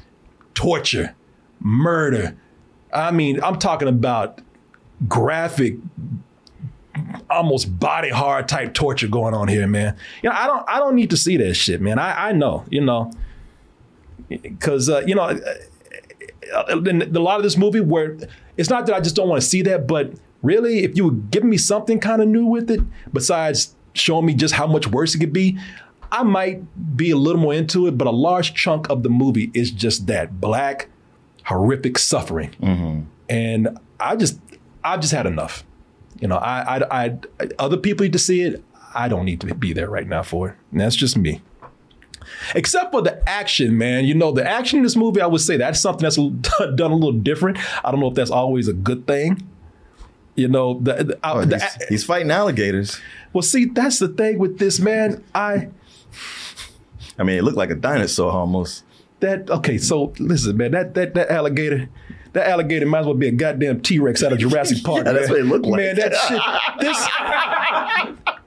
torture, 0.55 1.14
murder. 1.61 2.36
I 2.92 3.11
mean, 3.11 3.42
I'm 3.42 3.59
talking 3.59 3.88
about 3.88 4.40
graphic, 5.09 5.76
almost 7.28 7.78
body 7.78 8.11
hard 8.11 8.48
type 8.48 8.74
torture 8.74 9.09
going 9.09 9.34
on 9.34 9.48
here, 9.48 9.66
man. 9.66 9.96
You 10.22 10.30
know, 10.30 10.36
I 10.36 10.46
don't 10.46 10.64
I 10.68 10.78
don't 10.78 10.94
need 10.94 11.11
to 11.11 11.16
see 11.16 11.36
that 11.36 11.55
shit, 11.55 11.80
man. 11.80 11.98
I 11.98 12.28
I 12.28 12.32
know, 12.32 12.64
you 12.70 12.80
know, 12.80 13.12
because 14.28 14.88
uh, 14.88 15.03
you 15.07 15.14
know, 15.14 15.38
Uh, 16.53 16.82
in 16.86 17.16
a 17.16 17.20
lot 17.20 17.36
of 17.36 17.42
this 17.42 17.57
movie 17.57 17.80
where 17.80 18.16
it's 18.57 18.70
not 18.70 18.86
that 18.86 18.94
I 18.94 19.01
just 19.01 19.16
don't 19.16 19.28
want 19.28 19.40
to 19.40 19.46
see 19.46 19.62
that, 19.62 19.86
but 19.86 20.12
really, 20.42 20.84
if 20.84 20.96
you 20.96 21.05
were 21.07 21.14
giving 21.30 21.51
me 21.51 21.57
something 21.57 22.01
kind 22.01 22.20
of 22.22 22.28
new 22.28 22.46
with 22.46 22.70
it, 22.70 22.80
besides 23.12 23.74
showing 23.92 24.26
me 24.26 24.34
just 24.34 24.55
how 24.55 24.66
much 24.66 24.86
worse 24.86 25.14
it 25.14 25.18
could 25.18 25.32
be, 25.32 25.59
I 26.12 26.22
might 26.22 26.96
be 26.96 27.11
a 27.11 27.16
little 27.16 27.40
more 27.40 27.55
into 27.55 27.86
it. 27.86 27.96
But 27.96 28.07
a 28.07 28.12
large 28.12 28.55
chunk 28.55 28.88
of 28.90 29.03
the 29.03 29.11
movie 29.11 29.51
is 29.55 29.70
just 29.70 30.07
that 30.09 30.40
black, 30.40 30.88
horrific 31.44 31.98
suffering, 31.98 32.51
mm-hmm. 32.61 33.03
and 33.28 33.78
I 33.98 34.16
just 34.16 34.40
I've 34.82 35.01
just 35.01 35.12
had 35.12 35.26
enough. 35.26 35.64
You 36.20 36.28
know, 36.28 36.36
I, 36.36 36.78
I, 36.78 37.05
I, 37.05 37.18
other 37.59 37.76
people 37.76 38.05
need 38.05 38.12
to 38.12 38.18
see 38.18 38.42
it. 38.42 38.62
I 38.94 39.09
don't 39.09 39.24
need 39.24 39.40
to 39.40 39.55
be 39.55 39.72
there 39.72 39.88
right 39.88 40.07
now 40.07 40.22
for 40.22 40.51
it. 40.51 40.57
And 40.72 40.80
that's 40.80 40.96
just 40.96 41.16
me. 41.16 41.40
Except 42.55 42.91
for 42.93 43.03
the 43.03 43.28
action, 43.28 43.76
man. 43.76 44.05
You 44.05 44.14
know, 44.14 44.32
the 44.32 44.49
action 44.49 44.78
in 44.78 44.82
this 44.82 44.97
movie, 44.97 45.20
I 45.20 45.26
would 45.26 45.41
say 45.41 45.57
that's 45.57 45.80
something 45.80 46.03
that's 46.03 46.16
done 46.76 46.91
a 46.91 46.95
little 46.95 47.12
different. 47.12 47.59
I 47.84 47.91
don't 47.91 48.01
know 48.01 48.09
if 48.09 48.14
that's 48.14 48.30
always 48.30 48.68
a 48.68 48.72
good 48.72 49.07
thing. 49.07 49.47
You 50.36 50.49
know, 50.49 50.78
the, 50.80 50.93
the, 51.05 51.18
uh, 51.22 51.45
the- 51.45 51.59
he's, 51.59 51.88
he's 51.88 52.05
fighting 52.05 52.30
alligators. 52.30 52.99
well, 53.32 53.43
see, 53.43 53.66
that's 53.66 53.99
the 53.99 54.09
thing 54.09 54.38
with 54.38 54.59
this, 54.59 54.80
man. 54.80 55.22
I 55.34 55.68
I 57.18 57.22
mean, 57.24 57.36
it 57.36 57.43
looked 57.45 57.59
like 57.59 57.70
a 57.70 57.74
dinosaur 57.74 58.32
almost. 58.32 58.84
that 59.20 59.51
okay. 59.51 59.76
So 59.76 60.14
listen, 60.18 60.57
man. 60.57 60.70
That 60.70 60.95
that 60.95 61.14
that 61.14 61.30
alligator. 61.30 61.88
That 62.32 62.47
alligator 62.49 62.86
might 62.86 63.01
as 63.01 63.07
well 63.07 63.16
be 63.16 63.26
a 63.26 63.32
goddamn 63.32 63.80
T 63.80 63.99
Rex 63.99 64.22
out 64.22 64.32
of 64.32 64.38
Jurassic 64.38 64.84
Park. 64.84 65.05
Yeah, 65.05 65.12
that's 65.14 65.28
man. 65.28 65.30
what 65.32 65.41
it 65.41 65.45
looked 65.47 65.66
like. 65.66 65.76
Man, 65.80 65.97
that 65.97 66.14
shit. 66.14 66.41
This 66.80 68.36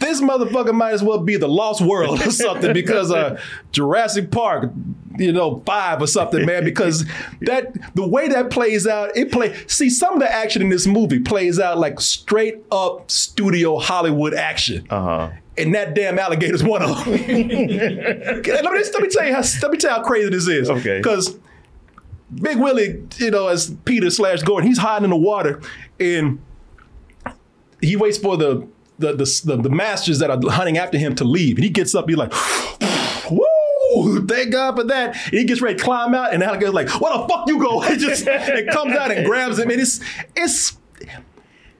this 0.00 0.20
motherfucker 0.20 0.74
might 0.74 0.92
as 0.92 1.02
well 1.02 1.18
be 1.18 1.36
the 1.36 1.48
Lost 1.48 1.80
World 1.82 2.20
or 2.20 2.30
something 2.30 2.72
because 2.72 3.12
uh, 3.12 3.40
Jurassic 3.70 4.30
Park, 4.30 4.72
you 5.18 5.30
know, 5.30 5.62
five 5.66 6.00
or 6.02 6.06
something, 6.06 6.44
man. 6.46 6.64
Because 6.64 7.04
that 7.42 7.72
the 7.94 8.06
way 8.06 8.28
that 8.28 8.50
plays 8.50 8.86
out, 8.86 9.16
it 9.16 9.30
play. 9.30 9.54
See, 9.66 9.90
some 9.90 10.14
of 10.14 10.20
the 10.20 10.32
action 10.32 10.62
in 10.62 10.70
this 10.70 10.86
movie 10.86 11.20
plays 11.20 11.60
out 11.60 11.78
like 11.78 12.00
straight 12.00 12.64
up 12.72 13.10
studio 13.10 13.78
Hollywood 13.78 14.34
action. 14.34 14.86
Uh 14.90 15.02
huh. 15.02 15.30
And 15.58 15.74
that 15.74 15.94
damn 15.94 16.18
alligator's 16.18 16.64
one 16.64 16.82
of 16.82 17.04
them. 17.04 17.12
let, 17.12 17.28
me, 17.28 18.44
let 18.46 19.02
me 19.02 19.08
tell 19.08 19.26
you 19.26 19.34
how 19.34 19.42
let 19.62 19.70
me 19.70 19.78
tell 19.78 19.90
you 19.90 19.96
how 19.96 20.02
crazy 20.02 20.30
this 20.30 20.48
is. 20.48 20.70
Okay. 20.70 20.98
Because 20.98 21.38
Big 22.34 22.58
Willie, 22.58 23.06
you 23.18 23.30
know, 23.30 23.48
as 23.48 23.74
Peter 23.84 24.08
slash 24.08 24.42
Gordon, 24.42 24.66
he's 24.68 24.78
hiding 24.78 25.04
in 25.04 25.10
the 25.10 25.16
water 25.16 25.60
and 25.98 26.40
he 27.82 27.96
waits 27.96 28.16
for 28.16 28.38
the 28.38 28.66
the, 29.00 29.12
the 29.14 29.42
the 29.44 29.56
the 29.62 29.70
masters 29.70 30.18
that 30.20 30.30
are 30.30 30.38
hunting 30.50 30.78
after 30.78 30.98
him 30.98 31.14
to 31.16 31.24
leave. 31.24 31.56
And 31.56 31.64
he 31.64 31.70
gets 31.70 31.94
up, 31.94 32.08
he's 32.08 32.16
like, 32.18 32.32
Woo! 33.30 34.26
Thank 34.26 34.52
God 34.52 34.76
for 34.76 34.84
that. 34.84 35.16
And 35.26 35.34
he 35.34 35.44
gets 35.44 35.60
ready 35.60 35.76
to 35.76 35.82
climb 35.82 36.14
out, 36.14 36.32
and 36.32 36.42
alligator's 36.42 36.74
like, 36.74 36.88
"Where 37.00 37.12
the 37.16 37.26
fuck 37.28 37.48
you 37.48 37.58
go?" 37.58 37.82
It 37.90 37.98
just 37.98 38.24
it 38.26 38.68
comes 38.68 38.94
out 38.96 39.10
and 39.10 39.26
grabs 39.26 39.58
him, 39.58 39.70
and 39.70 39.80
it's 39.80 40.00
it's. 40.36 40.76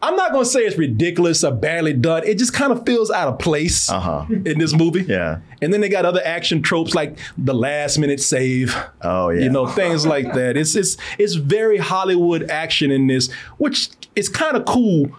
I'm 0.02 0.16
not 0.16 0.32
gonna 0.32 0.46
say 0.46 0.60
it's 0.60 0.78
ridiculous 0.78 1.44
or 1.44 1.52
badly 1.52 1.92
done. 1.92 2.24
It 2.26 2.38
just 2.38 2.54
kind 2.54 2.72
of 2.72 2.86
feels 2.86 3.10
out 3.10 3.28
of 3.28 3.38
place 3.38 3.90
Uh-huh. 3.90 4.24
in 4.30 4.58
this 4.58 4.72
movie. 4.74 5.02
Yeah. 5.02 5.40
And 5.60 5.74
then 5.74 5.82
they 5.82 5.90
got 5.90 6.06
other 6.06 6.22
action 6.24 6.62
tropes 6.62 6.94
like 6.94 7.18
the 7.36 7.52
last 7.52 7.98
minute 7.98 8.18
save. 8.20 8.74
Oh 9.02 9.28
yeah. 9.28 9.42
You 9.42 9.50
know, 9.50 9.66
things 9.66 10.06
like 10.06 10.32
that. 10.32 10.56
It's 10.56 10.74
it's 10.74 10.96
it's 11.18 11.34
very 11.34 11.76
Hollywood 11.76 12.48
action 12.50 12.90
in 12.90 13.08
this, 13.08 13.30
which 13.58 13.90
is 14.16 14.30
kind 14.30 14.56
of 14.56 14.64
cool 14.64 15.10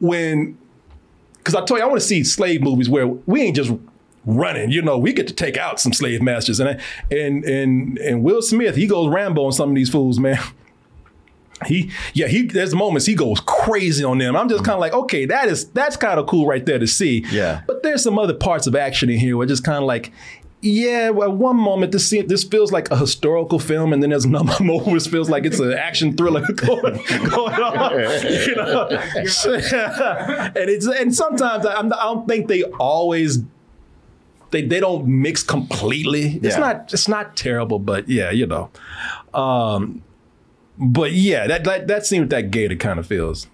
when 0.00 0.56
because 1.40 1.54
I 1.54 1.64
told 1.64 1.78
you 1.78 1.84
I 1.84 1.86
want 1.86 2.00
to 2.00 2.06
see 2.06 2.22
slave 2.22 2.62
movies 2.62 2.88
where 2.88 3.06
we 3.06 3.42
ain't 3.42 3.56
just 3.56 3.72
running. 4.26 4.70
You 4.70 4.82
know, 4.82 4.98
we 4.98 5.12
get 5.12 5.26
to 5.28 5.34
take 5.34 5.56
out 5.56 5.80
some 5.80 5.92
slave 5.92 6.22
masters. 6.22 6.60
And 6.60 6.80
and 7.10 7.44
and 7.44 7.98
and 7.98 8.22
Will 8.22 8.42
Smith, 8.42 8.76
he 8.76 8.86
goes 8.86 9.08
Rambo 9.08 9.44
on 9.44 9.52
some 9.52 9.70
of 9.70 9.74
these 9.74 9.90
fools, 9.90 10.18
man. 10.18 10.38
He 11.66 11.90
yeah, 12.14 12.26
he 12.26 12.46
there's 12.46 12.74
moments 12.74 13.06
he 13.06 13.14
goes 13.14 13.40
crazy 13.40 14.02
on 14.02 14.18
them. 14.18 14.34
I'm 14.34 14.48
just 14.48 14.64
kind 14.64 14.74
of 14.74 14.80
like, 14.80 14.94
okay, 14.94 15.26
that 15.26 15.48
is 15.48 15.68
that's 15.70 15.96
kind 15.96 16.18
of 16.18 16.26
cool 16.26 16.46
right 16.46 16.64
there 16.64 16.78
to 16.78 16.86
see. 16.86 17.24
Yeah. 17.30 17.62
But 17.66 17.82
there's 17.82 18.02
some 18.02 18.18
other 18.18 18.34
parts 18.34 18.66
of 18.66 18.74
action 18.74 19.10
in 19.10 19.18
here 19.18 19.36
where 19.36 19.46
just 19.46 19.64
kind 19.64 19.78
of 19.78 19.84
like, 19.84 20.12
yeah, 20.62 21.08
well, 21.10 21.32
one 21.32 21.56
moment 21.56 21.92
this 21.92 22.08
se- 22.08 22.22
this 22.22 22.44
feels 22.44 22.70
like 22.72 22.90
a 22.90 22.96
historical 22.96 23.58
film, 23.58 23.92
and 23.92 24.02
then 24.02 24.10
there's 24.10 24.24
another 24.32 24.62
moment 24.62 24.86
where 24.88 24.96
it 24.96 25.02
feels 25.04 25.30
like 25.30 25.44
it's 25.44 25.58
an 25.58 25.72
action 25.72 26.16
thriller 26.16 26.42
going, 26.54 26.82
going 26.82 27.54
on. 27.54 27.92
You 28.46 28.54
know? 28.56 28.88
and 28.90 30.70
it's 30.70 30.86
and 30.86 31.14
sometimes 31.14 31.64
I, 31.66 31.74
I'm, 31.76 31.92
I 31.92 32.02
don't 32.04 32.28
think 32.28 32.48
they 32.48 32.64
always 32.64 33.38
they 34.50 34.62
they 34.62 34.80
don't 34.80 35.06
mix 35.06 35.42
completely. 35.42 36.36
It's 36.42 36.56
Yeah. 36.56 36.58
not 36.58 36.92
it's 36.92 37.08
not 37.08 37.36
terrible, 37.36 37.78
but 37.78 38.08
yeah, 38.08 38.30
you 38.30 38.46
know. 38.46 38.70
Um, 39.32 40.02
but 40.78 41.12
yeah, 41.12 41.46
that 41.46 41.64
that 41.64 41.86
that 41.88 42.06
scene 42.06 42.20
with 42.22 42.30
that 42.30 42.50
gator 42.50 42.76
kind 42.76 42.98
of 42.98 43.06
feels 43.06 43.46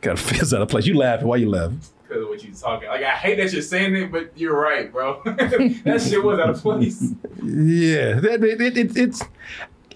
kind 0.00 0.18
of 0.18 0.24
feels 0.24 0.52
out 0.54 0.62
of 0.62 0.68
place. 0.68 0.86
You 0.86 0.96
laughing? 0.96 1.26
Why 1.28 1.36
you 1.36 1.50
laughing? 1.50 1.80
Because 2.08 2.22
of 2.22 2.28
what 2.28 2.42
you're 2.42 2.54
talking. 2.54 2.88
Like 2.88 3.02
I 3.02 3.10
hate 3.10 3.36
that 3.36 3.52
you're 3.52 3.60
saying 3.60 3.94
it, 3.94 4.10
but 4.10 4.32
you're 4.36 4.58
right, 4.58 4.90
bro. 4.90 5.20
that 5.24 6.06
shit 6.08 6.22
was 6.22 6.38
out 6.38 6.50
of 6.50 6.62
place. 6.62 7.12
Yeah, 7.42 8.14
that, 8.20 8.42
it, 8.42 8.60
it, 8.60 8.78
it, 8.78 8.96
it's 8.96 9.22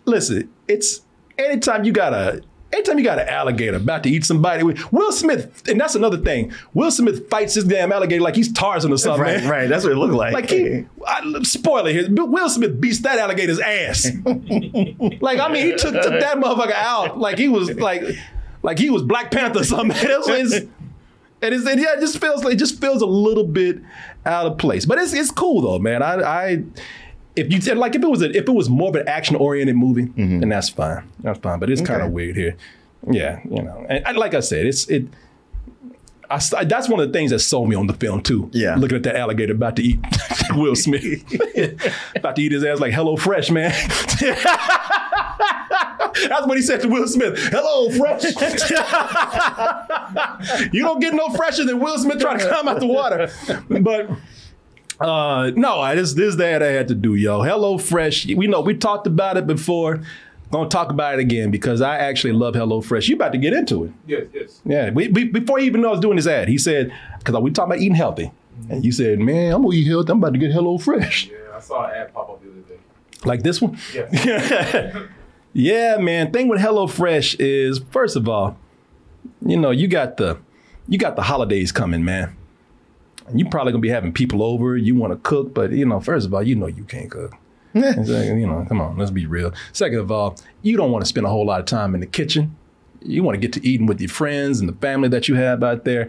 listen. 0.05 0.51
It's 0.69 1.03
anytime 1.39 1.85
you 1.85 1.93
got 1.93 2.13
a 2.13 2.43
anytime 2.73 2.99
you 2.99 3.05
got 3.05 3.19
an 3.19 3.29
alligator 3.29 3.77
about 3.77 4.03
to 4.03 4.11
eat 4.11 4.25
somebody. 4.25 4.63
Will 4.91 5.13
Smith, 5.13 5.67
and 5.69 5.81
that's 5.81 5.95
another 5.95 6.19
thing. 6.19 6.53
Will 6.75 6.91
Smith 6.91 7.29
fights 7.29 7.55
this 7.55 7.65
damn 7.65 7.93
alligator 7.93 8.23
like 8.23 8.37
he's 8.37 8.53
Tarzan 8.53 8.93
or 8.93 8.99
something. 8.99 9.23
Right, 9.23 9.41
man. 9.41 9.49
right. 9.49 9.69
That's 9.69 9.85
what 9.85 9.93
it 9.93 9.97
looked 9.97 10.15
like. 10.15 10.33
Like 10.33 10.51
he, 10.51 10.85
I, 11.07 11.43
spoiler 11.43 11.91
here. 11.91 12.09
but 12.11 12.29
Will 12.29 12.49
Smith 12.49 12.81
beats 12.81 13.01
that 13.01 13.19
alligator's 13.19 13.61
ass. 13.61 14.11
like 15.21 15.39
I 15.39 15.53
mean, 15.53 15.67
he 15.67 15.77
took, 15.77 15.95
took 15.95 16.21
that 16.21 16.37
motherfucker 16.39 16.73
out. 16.73 17.19
Like 17.19 17.39
he 17.39 17.49
was 17.49 17.75
like, 17.75 18.03
like 18.63 18.79
he 18.79 18.91
was 18.91 19.03
Black 19.03 19.31
Panther 19.31 19.61
or 19.61 19.65
something. 19.65 19.97
That's 21.43 21.53
what 21.53 21.53
it's- 21.53 21.53
And 21.53 21.55
it's, 21.55 21.67
and 21.67 21.81
yeah, 21.81 21.95
it 21.97 22.01
just 22.01 22.19
feels 22.21 22.45
like 22.45 22.55
it 22.55 22.59
just 22.59 22.81
feels 22.81 23.03
a 23.03 23.07
little 23.07 23.45
bit 23.45 23.81
out 24.25 24.47
of 24.47 24.59
place. 24.59 24.85
But 24.87 24.99
it's 24.99 25.13
it's 25.13 25.31
cool 25.31 25.61
though, 25.63 25.79
man. 25.79 26.03
I 26.03 26.15
I 26.23 26.63
if 27.37 27.53
you 27.53 27.61
said 27.61 27.79
like 27.79 27.95
if 27.95 28.03
it 28.03 28.09
was 28.09 28.23
a, 28.23 28.31
if 28.31 28.49
it 28.49 28.53
was 28.53 28.69
more 28.69 28.91
of 28.91 28.95
an 28.97 29.09
action 29.09 29.37
oriented 29.37 29.77
movie, 29.77 30.05
mm-hmm. 30.07 30.41
then 30.41 30.49
that's 30.49 30.69
fine. 30.69 31.09
That's 31.21 31.39
fine. 31.39 31.59
But 31.59 31.71
it's 31.71 31.81
kind 31.81 32.03
of 32.03 32.13
weird 32.13 32.37
here. 32.37 32.57
Yeah, 33.11 33.41
you 33.45 33.63
know. 33.63 33.85
And, 33.89 34.07
and 34.07 34.17
like 34.17 34.35
I 34.35 34.41
said, 34.41 34.67
it's 34.67 34.87
it. 34.89 35.07
I, 36.31 36.65
that's 36.65 36.89
one 36.89 36.99
of 36.99 37.07
the 37.09 37.13
things 37.13 37.31
that 37.31 37.41
sold 37.41 37.69
me 37.69 37.77
on 37.77 37.89
the 37.89 37.93
film 37.93 38.23
too. 38.23 38.49
Yeah. 38.55 38.75
looking 38.77 38.97
at 38.97 39.03
that 39.03 39.17
alligator 39.17 39.53
about 39.53 39.77
to 39.77 39.83
eat 39.83 39.99
Will 40.53 40.75
Smith, 40.75 41.03
about 42.17 42.37
to 42.37 42.43
eat 42.43 42.53
his 42.53 42.65
ass 42.65 42.81
like 42.81 42.95
HelloFresh, 42.95 43.51
man. 43.51 43.71
That's 46.29 46.47
what 46.47 46.57
he 46.57 46.63
said 46.63 46.81
to 46.83 46.89
Will 46.89 47.07
Smith. 47.07 47.39
Hello, 47.51 47.91
fresh. 47.91 48.25
you 50.73 50.83
don't 50.83 51.01
get 51.01 51.15
no 51.15 51.29
fresher 51.31 51.65
than 51.65 51.81
Will 51.81 51.99
Smith 51.99 52.21
trying 52.21 52.39
to 52.39 52.49
come 52.49 52.69
out 52.69 52.81
the 52.81 52.87
water. 52.87 53.31
But 53.69 54.11
uh, 55.01 55.51
no, 55.57 55.81
I 55.81 55.95
this 55.95 56.15
this 56.15 56.37
that 56.37 56.63
I 56.63 56.69
had 56.69 56.89
to 56.89 56.95
do, 56.95 57.15
yo. 57.15 57.41
HelloFresh. 57.41 58.37
We 58.37 58.47
know 58.47 58.61
we 58.61 58.75
talked 58.75 59.07
about 59.07 59.37
it 59.37 59.47
before. 59.47 60.01
Gonna 60.51 60.69
talk 60.69 60.91
about 60.91 61.15
it 61.15 61.21
again 61.21 61.51
because 61.51 61.81
I 61.81 61.97
actually 61.97 62.35
love 62.35 62.55
HelloFresh. 62.55 63.09
You 63.09 63.17
about 63.17 63.33
to 63.33 63.39
get 63.39 63.55
into 63.55 63.85
it? 63.85 63.93
Yes, 64.07 64.27
yes. 64.35 64.61
Yeah. 64.67 64.91
We, 64.91 65.09
we, 65.09 65.25
before 65.25 65.59
he 65.59 65.65
even 65.65 65.81
know 65.81 65.89
I 65.89 65.93
was 65.93 66.01
doing 66.01 66.17
this 66.17 66.27
ad, 66.27 66.47
he 66.47 66.59
said 66.59 66.93
because 67.19 67.41
we 67.41 67.51
talking 67.51 67.73
about 67.73 67.81
eating 67.81 67.95
healthy, 67.95 68.31
and 68.69 68.85
you 68.85 68.93
said, 68.93 69.19
"Man, 69.19 69.55
I'm 69.55 69.63
gonna 69.63 69.75
eat 69.75 69.87
healthy. 69.87 70.13
I'm 70.13 70.19
about 70.19 70.35
to 70.35 70.39
get 70.39 70.53
HelloFresh." 70.53 71.31
Yeah, 71.31 71.57
I 71.57 71.61
saw 71.61 71.87
an 71.87 71.95
ad 71.95 72.13
pop 72.13 72.29
up 72.29 72.43
the 72.43 72.51
other 72.51 72.61
day. 72.61 72.77
Like 73.25 73.43
this 73.43 73.63
one? 73.63 73.79
Yes. 73.95 75.07
Yeah, 75.53 75.99
man. 75.99 76.33
Thing 76.33 76.49
with 76.49 76.61
HelloFresh 76.61 77.37
is, 77.39 77.81
first 77.91 78.17
of 78.17 78.29
all, 78.29 78.57
you 79.45 79.57
know, 79.57 79.71
you 79.71 79.89
got 79.89 80.17
the 80.17 80.39
you 80.89 80.99
got 80.99 81.17
the 81.17 81.23
holidays 81.23 81.73
coming, 81.73 82.05
man. 82.05 82.37
And 83.27 83.39
you 83.39 83.49
probably 83.49 83.73
gonna 83.73 83.83
be 83.83 83.89
having 83.89 84.13
people 84.13 84.43
over. 84.43 84.77
You 84.77 84.95
want 84.95 85.13
to 85.13 85.19
cook, 85.29 85.55
but 85.55 85.73
you 85.73 85.87
know, 85.87 86.01
first 86.01 86.27
of 86.27 86.35
all, 86.35 86.43
you 86.43 86.55
know 86.55 86.67
you 86.67 86.85
can't 86.85 87.11
cook. 87.11 87.35
Second, 87.75 88.41
you 88.41 88.47
know, 88.47 88.65
come 88.69 88.81
on, 88.81 88.99
let's 88.99 89.11
be 89.11 89.27
real. 89.27 89.53
Second 89.73 89.99
of 89.99 90.11
all, 90.11 90.37
you 90.63 90.77
don't 90.77 90.91
want 90.91 91.03
to 91.05 91.09
spend 91.09 91.27
a 91.27 91.31
whole 91.31 91.47
lot 91.47 91.61
of 91.61 91.67
time 91.67 91.95
in 91.95 92.01
the 92.01 92.07
kitchen. 92.07 92.57
You 93.01 93.23
want 93.23 93.35
to 93.35 93.41
get 93.41 93.53
to 93.55 93.67
eating 93.67 93.87
with 93.87 94.01
your 94.01 94.11
friends 94.11 94.61
and 94.61 94.69
the 94.69 94.75
family 94.75 95.09
that 95.09 95.29
you 95.29 95.35
have 95.37 95.63
out 95.63 95.85
there. 95.85 96.09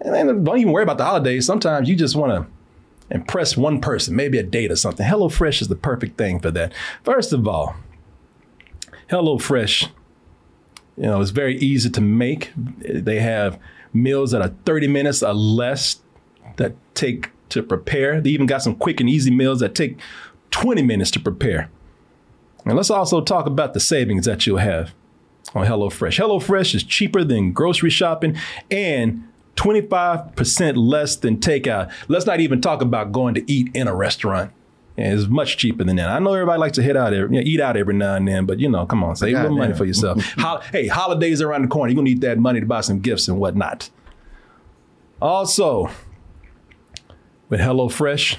And 0.00 0.14
then 0.14 0.44
don't 0.44 0.58
even 0.58 0.72
worry 0.72 0.82
about 0.82 0.98
the 0.98 1.04
holidays. 1.04 1.44
Sometimes 1.44 1.88
you 1.88 1.96
just 1.96 2.16
want 2.16 2.32
to 2.32 3.14
impress 3.14 3.56
one 3.56 3.80
person, 3.80 4.14
maybe 4.14 4.38
a 4.38 4.42
date 4.42 4.70
or 4.70 4.76
something. 4.76 5.04
HelloFresh 5.04 5.60
is 5.60 5.68
the 5.68 5.76
perfect 5.76 6.16
thing 6.16 6.40
for 6.40 6.50
that. 6.52 6.72
First 7.02 7.32
of 7.32 7.46
all, 7.46 7.74
HelloFresh, 9.10 9.88
you 10.96 11.02
know, 11.02 11.20
it's 11.20 11.30
very 11.30 11.58
easy 11.58 11.90
to 11.90 12.00
make. 12.00 12.52
They 12.56 13.20
have 13.20 13.58
meals 13.92 14.30
that 14.30 14.42
are 14.42 14.54
30 14.64 14.88
minutes 14.88 15.22
or 15.22 15.34
less 15.34 16.00
that 16.56 16.74
take 16.94 17.30
to 17.48 17.62
prepare. 17.62 18.20
They 18.20 18.30
even 18.30 18.46
got 18.46 18.62
some 18.62 18.76
quick 18.76 19.00
and 19.00 19.10
easy 19.10 19.30
meals 19.30 19.60
that 19.60 19.74
take 19.74 19.98
20 20.52 20.82
minutes 20.82 21.10
to 21.12 21.20
prepare. 21.20 21.70
And 22.64 22.76
let's 22.76 22.90
also 22.90 23.20
talk 23.20 23.46
about 23.46 23.74
the 23.74 23.80
savings 23.80 24.26
that 24.26 24.46
you'll 24.46 24.58
have 24.58 24.94
on 25.54 25.66
HelloFresh. 25.66 26.20
HelloFresh 26.20 26.74
is 26.74 26.84
cheaper 26.84 27.24
than 27.24 27.52
grocery 27.52 27.90
shopping 27.90 28.36
and 28.70 29.26
25% 29.56 30.76
less 30.76 31.16
than 31.16 31.38
takeout. 31.38 31.92
Let's 32.08 32.26
not 32.26 32.40
even 32.40 32.60
talk 32.60 32.82
about 32.82 33.12
going 33.12 33.34
to 33.34 33.52
eat 33.52 33.70
in 33.74 33.88
a 33.88 33.94
restaurant. 33.94 34.52
Yeah, 35.00 35.14
It's 35.14 35.28
much 35.28 35.56
cheaper 35.56 35.82
than 35.82 35.96
that. 35.96 36.08
I 36.10 36.18
know 36.18 36.34
everybody 36.34 36.60
likes 36.60 36.74
to 36.76 36.82
hit 36.82 36.94
out, 36.96 37.14
every, 37.14 37.34
you 37.34 37.42
know, 37.42 37.48
eat 37.48 37.60
out 37.60 37.76
every 37.76 37.94
now 37.94 38.16
and 38.16 38.28
then, 38.28 38.44
but 38.44 38.60
you 38.60 38.68
know, 38.68 38.84
come 38.84 39.02
on, 39.02 39.16
save 39.16 39.34
a 39.34 39.42
little 39.42 39.56
money 39.56 39.72
for 39.74 39.86
yourself. 39.86 40.22
Hol- 40.38 40.60
hey, 40.72 40.88
holidays 40.88 41.40
are 41.40 41.48
around 41.48 41.62
the 41.62 41.68
corner. 41.68 41.90
You're 41.90 41.96
gonna 41.96 42.10
need 42.10 42.20
that 42.20 42.38
money 42.38 42.60
to 42.60 42.66
buy 42.66 42.82
some 42.82 43.00
gifts 43.00 43.26
and 43.26 43.38
whatnot. 43.38 43.88
Also, 45.22 45.90
with 47.48 47.60
HelloFresh, 47.60 48.36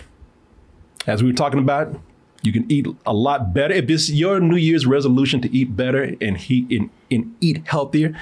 as 1.07 1.23
we 1.23 1.29
were 1.31 1.35
talking 1.35 1.59
about, 1.59 1.99
you 2.43 2.51
can 2.51 2.71
eat 2.71 2.87
a 3.05 3.13
lot 3.13 3.53
better. 3.53 3.73
If 3.73 3.89
it's 3.89 4.09
your 4.09 4.39
New 4.39 4.55
Year's 4.55 4.85
resolution 4.85 5.41
to 5.41 5.55
eat 5.55 5.75
better 5.75 6.15
and, 6.21 6.37
he, 6.37 6.67
and, 6.75 6.89
and 7.09 7.35
eat 7.41 7.67
healthier, 7.67 8.15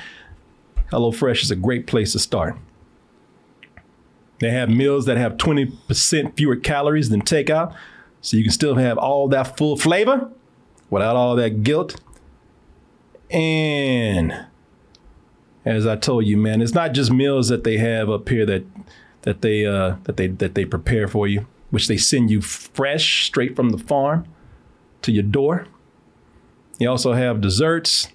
HelloFresh 0.91 1.43
is 1.43 1.51
a 1.51 1.55
great 1.55 1.87
place 1.87 2.13
to 2.13 2.19
start. 2.19 2.57
They 4.39 4.51
have 4.51 4.69
meals 4.69 5.05
that 5.05 5.17
have 5.17 5.33
20% 5.37 6.35
fewer 6.37 6.55
calories 6.55 7.09
than 7.09 7.21
takeout, 7.21 7.75
so 8.21 8.37
you 8.37 8.43
can 8.43 8.51
still 8.51 8.75
have 8.75 8.97
all 8.97 9.27
that 9.29 9.57
full 9.57 9.77
flavor 9.77 10.29
without 10.89 11.15
all 11.15 11.35
that 11.35 11.63
guilt. 11.63 11.99
And 13.29 14.45
as 15.65 15.85
I 15.85 15.95
told 15.95 16.25
you, 16.25 16.37
man, 16.37 16.61
it's 16.61 16.73
not 16.73 16.93
just 16.93 17.11
meals 17.11 17.49
that 17.49 17.63
they 17.63 17.77
have 17.77 18.09
up 18.09 18.27
here 18.29 18.45
that 18.45 18.63
that 19.23 19.41
they 19.41 19.65
uh, 19.65 19.95
that 20.03 20.17
they 20.17 20.27
that 20.27 20.55
they 20.55 20.65
prepare 20.65 21.07
for 21.07 21.27
you, 21.27 21.45
which 21.69 21.87
they 21.87 21.97
send 21.97 22.31
you 22.31 22.41
fresh 22.41 23.25
straight 23.25 23.55
from 23.55 23.69
the 23.69 23.77
farm 23.77 24.25
to 25.03 25.11
your 25.11 25.23
door. 25.23 25.67
They 26.79 26.85
also 26.85 27.13
have 27.13 27.41
desserts. 27.41 28.07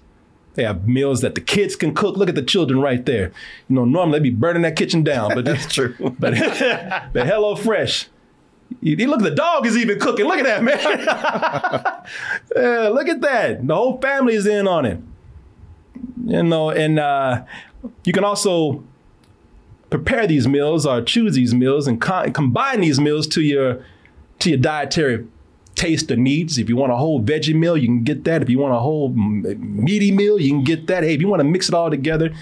They 0.55 0.63
have 0.63 0.87
meals 0.87 1.21
that 1.21 1.35
the 1.35 1.41
kids 1.41 1.75
can 1.75 1.93
cook. 1.93 2.15
Look 2.15 2.29
at 2.29 2.35
the 2.35 2.41
children 2.41 2.79
right 2.81 3.05
there. 3.05 3.31
You 3.67 3.75
know, 3.75 3.85
normally 3.85 4.19
they'd 4.19 4.23
be 4.23 4.35
burning 4.35 4.61
that 4.63 4.75
kitchen 4.75 5.03
down, 5.03 5.35
but 5.35 5.45
That's 5.45 5.71
true. 5.71 5.95
but 5.99 6.19
but 6.19 6.33
HelloFresh. 7.13 8.07
You, 8.81 9.07
look, 9.07 9.21
the 9.21 9.31
dog 9.31 9.65
is 9.65 9.77
even 9.77 9.99
cooking. 9.99 10.25
Look 10.25 10.39
at 10.39 10.45
that, 10.45 10.63
man. 10.63 10.77
Yeah, 12.55 12.89
look 12.89 13.07
at 13.07 13.21
that. 13.21 13.65
The 13.67 13.75
whole 13.75 13.99
family 13.99 14.35
is 14.35 14.45
in 14.45 14.67
on 14.67 14.85
it. 14.85 14.99
You 16.25 16.43
know, 16.43 16.69
and 16.69 16.99
uh, 16.99 17.43
you 18.03 18.13
can 18.13 18.23
also 18.23 18.83
prepare 19.89 20.27
these 20.27 20.47
meals 20.47 20.85
or 20.85 21.01
choose 21.01 21.35
these 21.35 21.53
meals 21.53 21.87
and 21.87 21.99
co- 21.99 22.29
combine 22.31 22.81
these 22.81 22.99
meals 22.99 23.27
to 23.27 23.41
your 23.41 23.83
to 24.39 24.49
your 24.49 24.59
dietary 24.59 25.25
taste 25.75 26.09
or 26.11 26.15
needs. 26.15 26.57
If 26.57 26.69
you 26.69 26.75
want 26.75 26.91
a 26.91 26.95
whole 26.95 27.21
veggie 27.21 27.55
meal, 27.55 27.77
you 27.77 27.87
can 27.87 28.03
get 28.03 28.23
that. 28.25 28.41
If 28.41 28.49
you 28.49 28.59
want 28.59 28.73
a 28.73 28.79
whole 28.79 29.09
meaty 29.09 30.11
meal, 30.11 30.39
you 30.39 30.49
can 30.51 30.63
get 30.63 30.87
that. 30.87 31.03
Hey, 31.03 31.13
if 31.13 31.21
you 31.21 31.27
want 31.27 31.41
to 31.41 31.43
mix 31.47 31.69
it 31.69 31.75
all 31.75 31.89
together, 31.89 32.33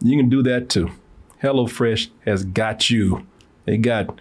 you 0.00 0.16
can 0.16 0.28
do 0.28 0.42
that 0.42 0.68
too. 0.68 0.90
HelloFresh 1.42 2.08
has 2.24 2.44
got 2.44 2.90
you. 2.90 3.26
They 3.64 3.76
got 3.78 4.20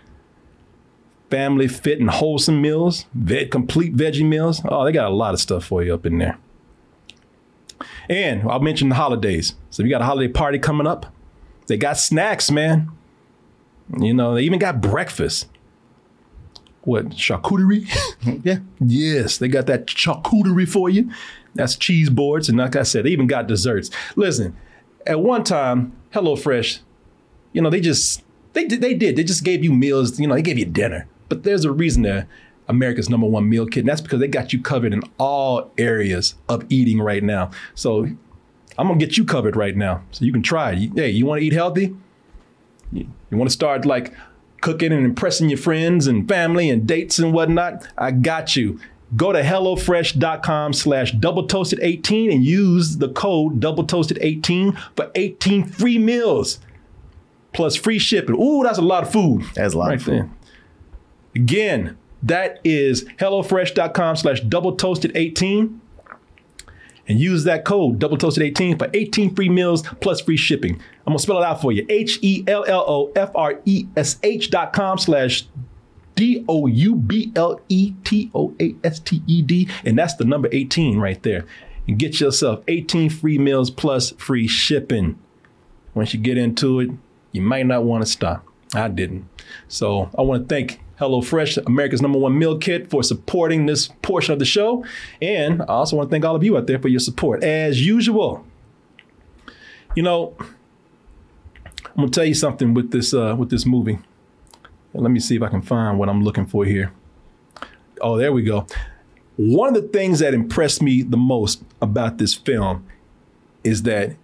family 1.35 1.67
fit 1.67 1.99
and 1.99 2.09
wholesome 2.09 2.61
meals, 2.61 3.07
ve- 3.13 3.45
complete 3.47 3.93
veggie 3.93 4.25
meals. 4.25 4.61
Oh, 4.69 4.85
they 4.85 4.93
got 4.93 5.11
a 5.11 5.13
lot 5.13 5.33
of 5.33 5.39
stuff 5.41 5.65
for 5.65 5.83
you 5.83 5.93
up 5.93 6.05
in 6.05 6.17
there. 6.17 6.37
And 8.09 8.49
I'll 8.49 8.61
mention 8.61 8.87
the 8.87 8.95
holidays. 8.95 9.53
So 9.69 9.81
if 9.83 9.85
you 9.85 9.89
got 9.89 9.99
a 10.01 10.05
holiday 10.05 10.31
party 10.31 10.59
coming 10.59 10.87
up, 10.87 11.07
they 11.67 11.75
got 11.75 11.97
snacks, 11.97 12.49
man. 12.49 12.89
You 13.99 14.13
know, 14.13 14.35
they 14.35 14.43
even 14.43 14.59
got 14.59 14.79
breakfast. 14.79 15.49
What, 16.83 17.09
charcuterie? 17.09 17.85
yeah. 18.45 18.59
Yes, 18.79 19.37
they 19.37 19.49
got 19.49 19.65
that 19.65 19.87
charcuterie 19.87 20.69
for 20.69 20.89
you. 20.89 21.11
That's 21.53 21.75
cheese 21.75 22.09
boards. 22.09 22.47
And 22.47 22.57
like 22.57 22.77
I 22.77 22.83
said, 22.83 23.03
they 23.03 23.09
even 23.09 23.27
got 23.27 23.47
desserts. 23.47 23.89
Listen, 24.15 24.55
at 25.05 25.19
one 25.19 25.43
time, 25.43 25.91
HelloFresh, 26.13 26.79
you 27.51 27.61
know, 27.61 27.69
they 27.69 27.81
just, 27.81 28.23
they, 28.53 28.63
did- 28.65 28.79
they 28.79 28.93
did. 28.93 29.17
They 29.17 29.23
just 29.25 29.43
gave 29.43 29.65
you 29.65 29.73
meals, 29.73 30.17
you 30.17 30.27
know, 30.27 30.35
they 30.35 30.41
gave 30.41 30.57
you 30.57 30.65
dinner. 30.65 31.09
But 31.29 31.43
there's 31.43 31.65
a 31.65 31.71
reason 31.71 32.03
they're 32.03 32.27
America's 32.67 33.09
number 33.09 33.27
one 33.27 33.47
meal 33.47 33.65
kit. 33.65 33.81
And 33.81 33.89
that's 33.89 34.01
because 34.01 34.19
they 34.19 34.27
got 34.27 34.53
you 34.53 34.61
covered 34.61 34.93
in 34.93 35.01
all 35.17 35.71
areas 35.77 36.35
of 36.49 36.65
eating 36.69 37.01
right 37.01 37.23
now. 37.23 37.51
So 37.73 38.07
I'm 38.77 38.87
going 38.87 38.99
to 38.99 39.05
get 39.05 39.17
you 39.17 39.25
covered 39.25 39.55
right 39.55 39.75
now. 39.75 40.03
So 40.11 40.25
you 40.25 40.31
can 40.31 40.41
try 40.41 40.71
it. 40.71 40.91
Hey, 40.95 41.09
you 41.11 41.25
want 41.25 41.41
to 41.41 41.45
eat 41.45 41.53
healthy? 41.53 41.95
You, 42.91 43.07
you 43.29 43.37
want 43.37 43.49
to 43.49 43.53
start 43.53 43.85
like 43.85 44.13
cooking 44.61 44.91
and 44.91 45.05
impressing 45.05 45.49
your 45.49 45.57
friends 45.57 46.07
and 46.07 46.27
family 46.27 46.69
and 46.69 46.87
dates 46.87 47.19
and 47.19 47.33
whatnot? 47.33 47.87
I 47.97 48.11
got 48.11 48.55
you. 48.55 48.79
Go 49.15 49.31
to 49.31 49.41
HelloFresh.com 49.41 50.73
slash 50.73 51.11
double 51.11 51.45
toasted 51.45 51.79
18 51.81 52.31
and 52.31 52.43
use 52.43 52.97
the 52.97 53.09
code 53.09 53.59
double 53.59 53.83
toasted 53.85 54.17
18 54.19 54.75
for 54.95 55.11
18 55.13 55.65
free 55.65 55.99
meals 55.99 56.59
plus 57.53 57.75
free 57.75 57.99
shipping. 57.99 58.35
Ooh, 58.35 58.63
that's 58.63 58.79
a 58.79 58.81
lot 58.81 59.03
of 59.03 59.11
food. 59.11 59.43
That's 59.53 59.75
a 59.75 59.77
lot 59.77 59.89
right 59.89 59.97
of 59.97 60.03
food. 60.03 60.13
there. 60.13 60.29
Again, 61.35 61.97
that 62.23 62.59
is 62.63 63.03
HelloFresh.com 63.19 64.15
slash 64.15 64.41
double 64.41 64.75
toasted 64.75 65.11
18 65.15 65.81
and 67.07 67.19
use 67.19 67.43
that 67.43 67.65
code 67.65 67.99
double 67.99 68.17
toasted 68.17 68.43
18 68.43 68.77
for 68.77 68.89
18 68.93 69.35
free 69.35 69.49
meals 69.49 69.83
plus 70.01 70.21
free 70.21 70.37
shipping. 70.37 70.75
I'm 71.05 71.11
gonna 71.11 71.19
spell 71.19 71.37
it 71.37 71.45
out 71.45 71.61
for 71.61 71.71
you. 71.71 71.85
H 71.89 72.19
E 72.21 72.43
L 72.47 72.65
L 72.65 72.83
O 72.87 73.11
F 73.15 73.31
R 73.35 73.59
E 73.65 73.85
S 73.95 74.17
H 74.23 74.49
dot 74.49 74.73
com 74.73 74.97
slash 74.97 75.45
D 76.15 76.43
O 76.47 76.65
U 76.67 76.95
B 76.95 77.31
L 77.35 77.59
E 77.69 77.93
T 78.03 78.31
O 78.33 78.55
A 78.59 78.75
S 78.83 78.99
T 78.99 79.21
E 79.27 79.41
D. 79.41 79.69
And 79.83 79.97
that's 79.97 80.15
the 80.15 80.25
number 80.25 80.49
18 80.51 80.97
right 80.97 81.21
there. 81.21 81.45
And 81.87 81.99
get 81.99 82.19
yourself 82.19 82.63
18 82.67 83.11
free 83.11 83.37
meals 83.37 83.69
plus 83.69 84.11
free 84.11 84.47
shipping. 84.47 85.19
Once 85.93 86.13
you 86.13 86.19
get 86.19 86.37
into 86.37 86.79
it, 86.79 86.89
you 87.31 87.41
might 87.41 87.67
not 87.67 87.83
want 87.83 88.03
to 88.03 88.09
stop. 88.09 88.45
I 88.73 88.87
didn't. 88.87 89.29
So 89.67 90.09
I 90.17 90.23
want 90.23 90.49
to 90.49 90.53
thank 90.53 90.79
HelloFresh, 90.99 91.65
America's 91.65 92.01
number 92.01 92.17
one 92.17 92.37
meal 92.37 92.57
kit, 92.57 92.89
for 92.89 93.03
supporting 93.03 93.65
this 93.65 93.89
portion 94.01 94.33
of 94.33 94.39
the 94.39 94.45
show. 94.45 94.85
And 95.21 95.61
I 95.61 95.65
also 95.65 95.97
want 95.97 96.09
to 96.09 96.13
thank 96.13 96.25
all 96.25 96.35
of 96.35 96.43
you 96.43 96.57
out 96.57 96.67
there 96.67 96.79
for 96.79 96.87
your 96.87 96.99
support. 96.99 97.43
As 97.43 97.85
usual, 97.85 98.45
you 99.95 100.03
know, 100.03 100.35
I'm 100.37 101.95
gonna 101.97 102.09
tell 102.09 102.25
you 102.25 102.33
something 102.33 102.73
with 102.73 102.91
this 102.91 103.13
uh, 103.13 103.35
with 103.37 103.49
this 103.49 103.65
movie. 103.65 103.99
Let 104.93 105.11
me 105.11 105.19
see 105.19 105.35
if 105.35 105.41
I 105.41 105.49
can 105.49 105.61
find 105.61 105.99
what 105.99 106.07
I'm 106.07 106.23
looking 106.23 106.45
for 106.45 106.65
here. 106.65 106.93
Oh, 108.01 108.17
there 108.17 108.31
we 108.31 108.43
go. 108.43 108.65
One 109.35 109.75
of 109.75 109.81
the 109.81 109.87
things 109.89 110.19
that 110.19 110.33
impressed 110.33 110.81
me 110.81 111.01
the 111.01 111.17
most 111.17 111.63
about 111.81 112.17
this 112.17 112.33
film 112.33 112.85
is 113.63 113.83
that 113.83 114.15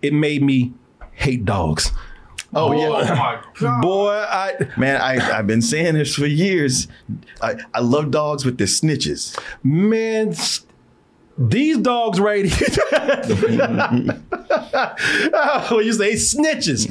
it 0.00 0.14
made 0.14 0.42
me 0.42 0.72
hate 1.12 1.44
dogs. 1.44 1.92
Oh, 2.54 2.68
Boy, 2.68 2.84
oh, 2.86 3.02
yeah. 3.60 3.80
Boy, 3.80 4.10
I 4.12 4.54
Man, 4.76 5.00
I, 5.00 5.38
I've 5.38 5.46
been 5.46 5.62
saying 5.62 5.94
this 5.94 6.14
for 6.14 6.26
years. 6.26 6.88
I, 7.42 7.56
I 7.72 7.80
love 7.80 8.10
dogs 8.10 8.44
with 8.44 8.58
their 8.58 8.66
snitches. 8.66 9.38
man, 9.62 10.34
these 11.36 11.78
dogs 11.78 12.20
right 12.20 12.44
here. 12.44 12.68
oh, 15.70 15.80
you 15.82 15.92
say 15.92 16.12
snitches. 16.14 16.90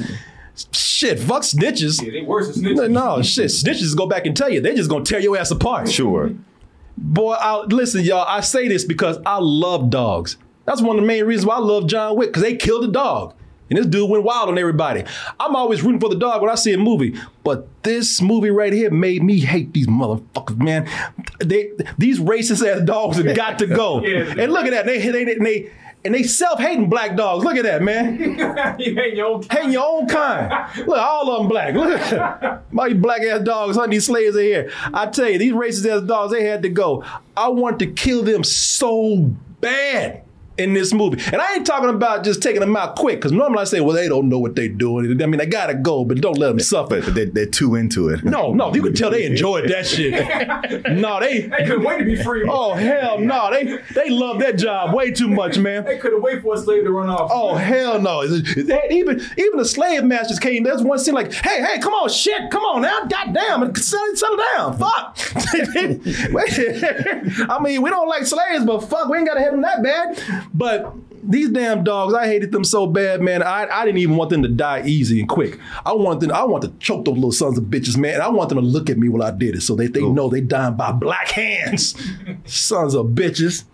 Shit, 0.72 1.18
fuck 1.18 1.42
snitches. 1.42 2.02
Yeah, 2.04 2.12
they 2.12 2.22
worse 2.22 2.54
than 2.54 2.62
No, 2.74 2.82
snitches. 2.82 2.90
no, 2.90 3.22
shit. 3.22 3.46
Snitches 3.46 3.96
go 3.96 4.06
back 4.06 4.26
and 4.26 4.36
tell 4.36 4.50
you. 4.50 4.60
They're 4.60 4.74
just 4.74 4.90
gonna 4.90 5.04
tear 5.04 5.18
your 5.20 5.36
ass 5.36 5.50
apart. 5.50 5.90
Sure. 5.90 6.30
Boy, 6.96 7.32
I, 7.32 7.62
listen, 7.66 8.02
y'all. 8.04 8.24
I 8.26 8.40
say 8.40 8.68
this 8.68 8.84
because 8.84 9.18
I 9.26 9.38
love 9.40 9.90
dogs. 9.90 10.36
That's 10.66 10.80
one 10.80 10.96
of 10.96 11.02
the 11.02 11.06
main 11.06 11.24
reasons 11.24 11.46
why 11.46 11.56
I 11.56 11.60
love 11.60 11.86
John 11.88 12.16
Wick 12.16 12.28
because 12.30 12.42
they 12.42 12.56
killed 12.56 12.84
a 12.84 12.88
dog, 12.92 13.34
and 13.74 13.82
this 13.84 13.90
dude 13.90 14.08
went 14.08 14.22
wild 14.22 14.48
on 14.48 14.58
everybody. 14.58 15.04
I'm 15.40 15.56
always 15.56 15.82
rooting 15.82 16.00
for 16.00 16.08
the 16.08 16.14
dog 16.16 16.42
when 16.42 16.50
I 16.50 16.54
see 16.54 16.72
a 16.72 16.78
movie, 16.78 17.18
but 17.42 17.66
this 17.82 18.22
movie 18.22 18.50
right 18.50 18.72
here 18.72 18.90
made 18.90 19.22
me 19.22 19.40
hate 19.40 19.72
these 19.72 19.88
motherfuckers, 19.88 20.58
man. 20.58 20.88
They 21.40 21.72
these 21.98 22.20
racist 22.20 22.66
ass 22.66 22.82
dogs 22.82 23.16
have 23.16 23.34
got 23.34 23.58
to 23.58 23.66
go. 23.66 24.02
Yeah. 24.14 24.34
and 24.38 24.52
look 24.52 24.66
at 24.66 24.70
that. 24.70 24.86
They 24.86 24.98
they 24.98 25.24
they. 25.24 25.34
they 25.34 25.70
and 26.04 26.14
they 26.14 26.22
self-hating 26.22 26.90
black 26.90 27.16
dogs. 27.16 27.42
Look 27.44 27.56
at 27.56 27.62
that, 27.62 27.80
man. 27.80 28.18
you 28.78 29.00
ain't 29.00 29.16
your 29.16 29.26
own. 29.26 29.42
Hating 29.50 29.72
your 29.72 29.86
own 29.86 30.06
kind. 30.06 30.52
Look, 30.86 30.98
all 30.98 31.30
of 31.30 31.38
them 31.38 31.48
black. 31.48 31.72
Look 31.72 31.98
at 31.98 32.70
my 32.74 32.92
black 32.92 33.22
ass 33.22 33.40
dogs, 33.40 33.78
honey, 33.78 33.96
these 33.96 34.04
slaves 34.06 34.36
are 34.36 34.42
here. 34.42 34.70
I 34.92 35.06
tell 35.06 35.30
you, 35.30 35.38
these 35.38 35.54
racist 35.54 35.86
ass 35.86 36.06
dogs, 36.06 36.30
they 36.32 36.44
had 36.44 36.62
to 36.64 36.68
go. 36.68 37.02
I 37.34 37.48
want 37.48 37.78
to 37.78 37.86
kill 37.86 38.22
them 38.22 38.44
so 38.44 39.30
bad 39.62 40.23
in 40.58 40.74
this 40.74 40.92
movie. 40.92 41.20
And 41.32 41.40
I 41.40 41.54
ain't 41.54 41.66
talking 41.66 41.90
about 41.90 42.24
just 42.24 42.42
taking 42.42 42.60
them 42.60 42.76
out 42.76 42.96
quick, 42.96 43.18
because 43.18 43.32
normally 43.32 43.60
I 43.60 43.64
say, 43.64 43.80
well, 43.80 43.94
they 43.94 44.08
don't 44.08 44.28
know 44.28 44.38
what 44.38 44.54
they're 44.54 44.68
doing. 44.68 45.20
I 45.22 45.26
mean, 45.26 45.38
they 45.38 45.46
gotta 45.46 45.74
go, 45.74 46.04
but 46.04 46.20
don't 46.20 46.38
let 46.38 46.48
them 46.48 46.60
suffer. 46.60 47.00
But 47.02 47.14
they're, 47.14 47.26
they're 47.26 47.46
too 47.46 47.74
into 47.74 48.08
it. 48.08 48.24
No, 48.24 48.52
no, 48.52 48.74
you 48.74 48.82
can 48.82 48.94
tell 48.94 49.10
they 49.10 49.24
enjoyed 49.26 49.68
that 49.70 49.86
shit. 49.86 50.12
no, 50.92 51.20
they 51.20 51.42
They 51.42 51.64
couldn't 51.64 51.84
wait 51.84 51.98
to 51.98 52.04
be 52.04 52.22
free. 52.22 52.46
Oh 52.48 52.74
hell 52.74 53.18
no, 53.18 53.50
they 53.50 53.78
they 53.94 54.10
love 54.10 54.40
that 54.40 54.56
job 54.56 54.94
way 54.94 55.10
too 55.10 55.28
much, 55.28 55.58
man. 55.58 55.84
They 55.84 55.98
couldn't 55.98 56.22
wait 56.22 56.42
for 56.42 56.54
a 56.54 56.58
slave 56.58 56.84
to 56.84 56.90
run 56.90 57.08
off. 57.08 57.30
Oh 57.32 57.54
hell 57.54 58.00
no! 58.00 58.26
That- 58.26 58.90
even 58.90 59.20
even 59.36 59.58
the 59.58 59.64
slave 59.64 60.04
masters 60.04 60.38
came. 60.38 60.62
There's 60.62 60.82
one 60.82 60.98
scene 60.98 61.14
like, 61.14 61.32
hey 61.32 61.62
hey, 61.64 61.78
come 61.80 61.94
on, 61.94 62.08
shit, 62.08 62.50
come 62.50 62.62
on 62.64 62.82
now, 62.82 63.04
goddamn, 63.06 63.74
settle, 63.74 64.16
settle 64.16 64.36
down, 64.54 64.78
fuck. 64.78 65.18
I 67.50 67.58
mean, 67.62 67.82
we 67.82 67.90
don't 67.90 68.08
like 68.08 68.26
slaves, 68.26 68.64
but 68.64 68.80
fuck, 68.80 69.08
we 69.08 69.18
ain't 69.18 69.26
gotta 69.26 69.40
hit 69.40 69.52
them 69.52 69.62
that 69.62 69.82
bad. 69.82 70.43
But 70.52 70.94
these 71.22 71.48
damn 71.50 71.84
dogs, 71.84 72.12
I 72.14 72.26
hated 72.26 72.52
them 72.52 72.64
so 72.64 72.86
bad, 72.86 73.22
man. 73.22 73.42
I, 73.42 73.66
I 73.66 73.84
didn't 73.84 73.98
even 73.98 74.16
want 74.16 74.30
them 74.30 74.42
to 74.42 74.48
die 74.48 74.82
easy 74.84 75.20
and 75.20 75.28
quick. 75.28 75.58
I 75.84 75.92
want 75.92 76.20
them, 76.20 76.32
I 76.32 76.44
want 76.44 76.62
to 76.64 76.72
choke 76.78 77.04
those 77.04 77.14
little 77.14 77.32
sons 77.32 77.56
of 77.56 77.64
bitches, 77.64 77.96
man. 77.96 78.14
And 78.14 78.22
I 78.22 78.28
want 78.28 78.50
them 78.50 78.58
to 78.58 78.64
look 78.64 78.90
at 78.90 78.98
me 78.98 79.08
while 79.08 79.22
I 79.22 79.30
did 79.30 79.54
it, 79.54 79.62
so 79.62 79.74
they, 79.74 79.86
they 79.86 80.02
know 80.02 80.28
they 80.28 80.40
dying 80.40 80.74
by 80.74 80.92
black 80.92 81.30
hands. 81.30 81.94
sons 82.44 82.94
of 82.94 83.06
bitches. 83.06 83.64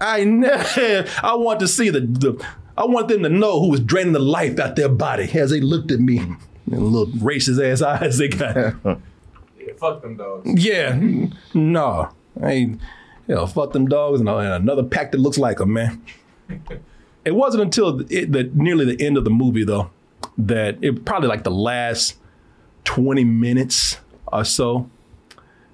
I 0.00 0.24
never. 0.24 1.08
I 1.22 1.34
want 1.34 1.60
to 1.60 1.68
see 1.68 1.90
the, 1.90 2.00
the. 2.00 2.46
I 2.76 2.84
want 2.84 3.08
them 3.08 3.22
to 3.22 3.28
know 3.28 3.60
who 3.60 3.70
was 3.70 3.80
draining 3.80 4.12
the 4.12 4.18
life 4.18 4.58
out 4.58 4.76
their 4.76 4.88
body 4.88 5.30
as 5.38 5.50
they 5.50 5.60
looked 5.60 5.90
at 5.92 6.00
me. 6.00 6.18
And 6.18 6.38
little 6.88 7.06
racist 7.14 7.62
ass 7.62 7.82
eyes 8.00 8.18
they 8.18 8.28
got. 8.28 8.74
Yeah, 8.84 9.72
fuck 9.78 10.02
them 10.02 10.16
dogs. 10.16 10.64
yeah, 10.64 10.98
no, 11.52 12.10
I 12.42 12.50
ain't. 12.50 12.80
You 13.26 13.36
know, 13.36 13.46
fuck 13.46 13.72
them 13.72 13.88
dogs 13.88 14.20
and, 14.20 14.28
uh, 14.28 14.36
and 14.38 14.52
another 14.52 14.82
pack 14.82 15.12
that 15.12 15.18
looks 15.18 15.38
like 15.38 15.58
them, 15.58 15.72
man. 15.72 16.02
It 17.24 17.34
wasn't 17.34 17.62
until 17.62 18.00
it, 18.10 18.32
the 18.32 18.50
nearly 18.54 18.84
the 18.84 19.02
end 19.02 19.16
of 19.16 19.24
the 19.24 19.30
movie 19.30 19.64
though 19.64 19.90
that 20.36 20.76
it 20.82 21.04
probably 21.04 21.28
like 21.28 21.42
the 21.42 21.50
last 21.50 22.18
twenty 22.84 23.24
minutes 23.24 23.98
or 24.30 24.44
so 24.44 24.90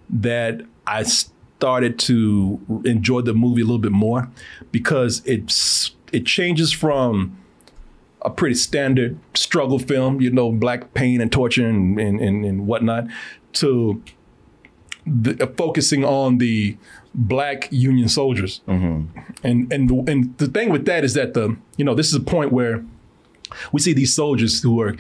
that 0.09 0.63
I 0.87 1.03
started 1.03 1.99
to 2.01 2.83
enjoy 2.85 3.23
the 3.23 3.35
movie 3.35 3.63
a 3.63 3.65
little 3.65 3.79
bit 3.79 3.93
more 3.93 4.31
because 4.71 5.23
it's 5.25 5.95
it 6.13 6.25
changes 6.25 6.73
from 6.73 7.37
a 8.23 8.31
pretty 8.31 8.55
standard 8.55 9.19
struggle 9.35 9.79
film, 9.79 10.21
you 10.21 10.31
know, 10.31 10.53
black 10.53 10.95
pain 10.95 11.21
and 11.21 11.33
torture 11.33 11.67
and 11.67 11.99
and, 11.99 12.21
and, 12.21 12.45
and 12.45 12.67
whatnot, 12.67 13.07
to 13.55 14.03
the, 15.07 15.43
uh, 15.43 15.47
focusing 15.57 16.05
on 16.05 16.39
the 16.39 16.77
black 17.15 17.69
Union 17.71 18.09
soldiers. 18.09 18.61
And 19.43 19.73
and 19.73 19.89
the, 19.89 20.05
and 20.11 20.39
the 20.39 20.47
thing 20.47 20.71
with 20.71 20.85
that 20.87 21.05
is 21.05 21.15
that 21.15 21.35
the 21.35 21.57
you 21.77 21.85
know 21.85 21.95
this 21.95 22.09
is 22.09 22.15
a 22.15 22.21
point 22.21 22.53
where 22.53 22.85
we 23.73 23.81
see 23.81 23.93
these 23.93 24.15
soldiers 24.15 24.63
who 24.63 24.81
are 24.81 24.97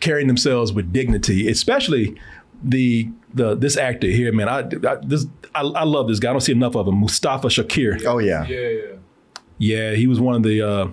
carrying 0.00 0.26
themselves 0.26 0.72
with 0.72 0.92
dignity, 0.92 1.48
especially 1.48 2.18
the 2.62 3.08
the 3.32 3.54
this 3.54 3.76
actor 3.76 4.08
here, 4.08 4.32
man. 4.32 4.48
I, 4.48 4.58
I 4.60 4.96
this 5.02 5.26
I, 5.54 5.60
I 5.62 5.84
love 5.84 6.08
this 6.08 6.18
guy. 6.18 6.30
I 6.30 6.32
don't 6.32 6.40
see 6.40 6.52
enough 6.52 6.76
of 6.76 6.88
him. 6.88 6.96
Mustafa 6.96 7.48
Shakir. 7.48 8.04
Oh 8.04 8.18
yeah. 8.18 8.46
Yeah, 8.46 8.68
yeah. 8.68 8.80
Yeah, 9.58 9.92
he 9.92 10.06
was 10.06 10.20
one 10.20 10.34
of 10.34 10.42
the 10.42 10.62
uh, 10.62 10.88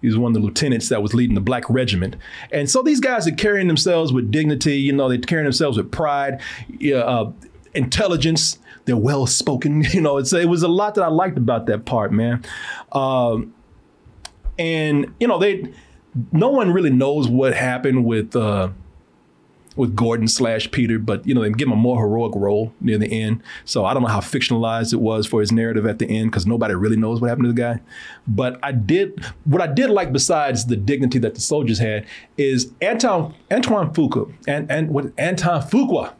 he 0.00 0.08
was 0.08 0.18
one 0.18 0.30
of 0.30 0.34
the 0.34 0.40
lieutenants 0.40 0.88
that 0.88 1.00
was 1.00 1.14
leading 1.14 1.34
the 1.34 1.40
black 1.40 1.68
regiment, 1.70 2.16
and 2.52 2.68
so 2.68 2.82
these 2.82 3.00
guys 3.00 3.28
are 3.28 3.34
carrying 3.34 3.68
themselves 3.68 4.12
with 4.12 4.30
dignity. 4.30 4.76
You 4.76 4.92
know, 4.92 5.08
they're 5.08 5.18
carrying 5.18 5.44
themselves 5.44 5.76
with 5.76 5.92
pride, 5.92 6.40
yeah, 6.78 6.96
uh, 6.96 7.32
intelligence. 7.74 8.58
They're 8.84 8.96
well 8.96 9.26
spoken. 9.26 9.84
You 9.92 10.00
know, 10.00 10.18
it's 10.18 10.32
it 10.32 10.48
was 10.48 10.62
a 10.62 10.68
lot 10.68 10.94
that 10.94 11.02
I 11.02 11.08
liked 11.08 11.38
about 11.38 11.66
that 11.66 11.84
part, 11.84 12.12
man. 12.12 12.44
Um, 12.92 13.54
and 14.58 15.14
you 15.20 15.26
know, 15.26 15.38
they 15.38 15.72
no 16.32 16.48
one 16.48 16.72
really 16.72 16.90
knows 16.90 17.28
what 17.28 17.54
happened 17.54 18.04
with. 18.04 18.34
Uh, 18.34 18.70
with 19.76 19.94
Gordon 19.94 20.28
slash 20.28 20.70
Peter, 20.70 20.98
but 20.98 21.26
you 21.26 21.34
know, 21.34 21.40
they 21.40 21.50
give 21.50 21.68
him 21.68 21.72
a 21.72 21.76
more 21.76 21.98
heroic 21.98 22.34
role 22.34 22.72
near 22.80 22.98
the 22.98 23.10
end. 23.10 23.42
So 23.64 23.84
I 23.84 23.94
don't 23.94 24.02
know 24.02 24.08
how 24.08 24.20
fictionalized 24.20 24.92
it 24.92 25.00
was 25.00 25.26
for 25.26 25.40
his 25.40 25.52
narrative 25.52 25.86
at 25.86 25.98
the 25.98 26.06
end 26.06 26.30
because 26.30 26.46
nobody 26.46 26.74
really 26.74 26.96
knows 26.96 27.20
what 27.20 27.28
happened 27.28 27.46
to 27.46 27.52
the 27.52 27.60
guy. 27.60 27.80
But 28.26 28.58
I 28.62 28.72
did 28.72 29.24
what 29.44 29.62
I 29.62 29.68
did 29.68 29.90
like 29.90 30.12
besides 30.12 30.66
the 30.66 30.76
dignity 30.76 31.18
that 31.20 31.34
the 31.34 31.40
soldiers 31.40 31.78
had 31.78 32.06
is 32.36 32.72
Anton 32.82 33.34
Antoine 33.50 33.92
Fuqua 33.94 34.32
and 34.46 34.70
and 34.70 34.90
what 34.90 35.12
Anton 35.16 35.62
Fuqua, 35.62 36.12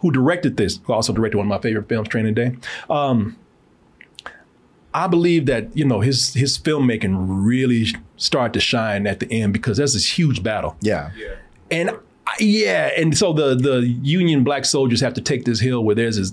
who 0.00 0.10
directed 0.10 0.56
this, 0.56 0.80
who 0.84 0.92
also 0.92 1.12
directed 1.12 1.36
one 1.38 1.46
of 1.46 1.50
my 1.50 1.58
favorite 1.60 1.88
films, 1.88 2.08
Training 2.08 2.34
Day. 2.34 2.56
Um, 2.88 3.36
I 4.94 5.06
believe 5.06 5.46
that 5.46 5.76
you 5.76 5.84
know 5.84 6.00
his 6.00 6.34
his 6.34 6.58
filmmaking 6.58 7.14
really 7.28 7.86
started 8.16 8.54
to 8.54 8.60
shine 8.60 9.06
at 9.06 9.20
the 9.20 9.30
end 9.30 9.52
because 9.52 9.76
that's 9.76 9.92
this 9.94 10.18
huge 10.18 10.42
battle. 10.42 10.76
Yeah. 10.80 11.10
And 11.70 11.90
I- 11.90 12.34
yeah, 12.40 12.90
and 12.96 13.16
so 13.16 13.32
the 13.32 13.54
the 13.54 13.86
Union 14.02 14.44
black 14.44 14.64
soldiers 14.64 15.00
have 15.00 15.14
to 15.14 15.20
take 15.20 15.44
this 15.44 15.60
hill 15.60 15.84
where 15.84 15.94
there's 15.94 16.16
this 16.16 16.32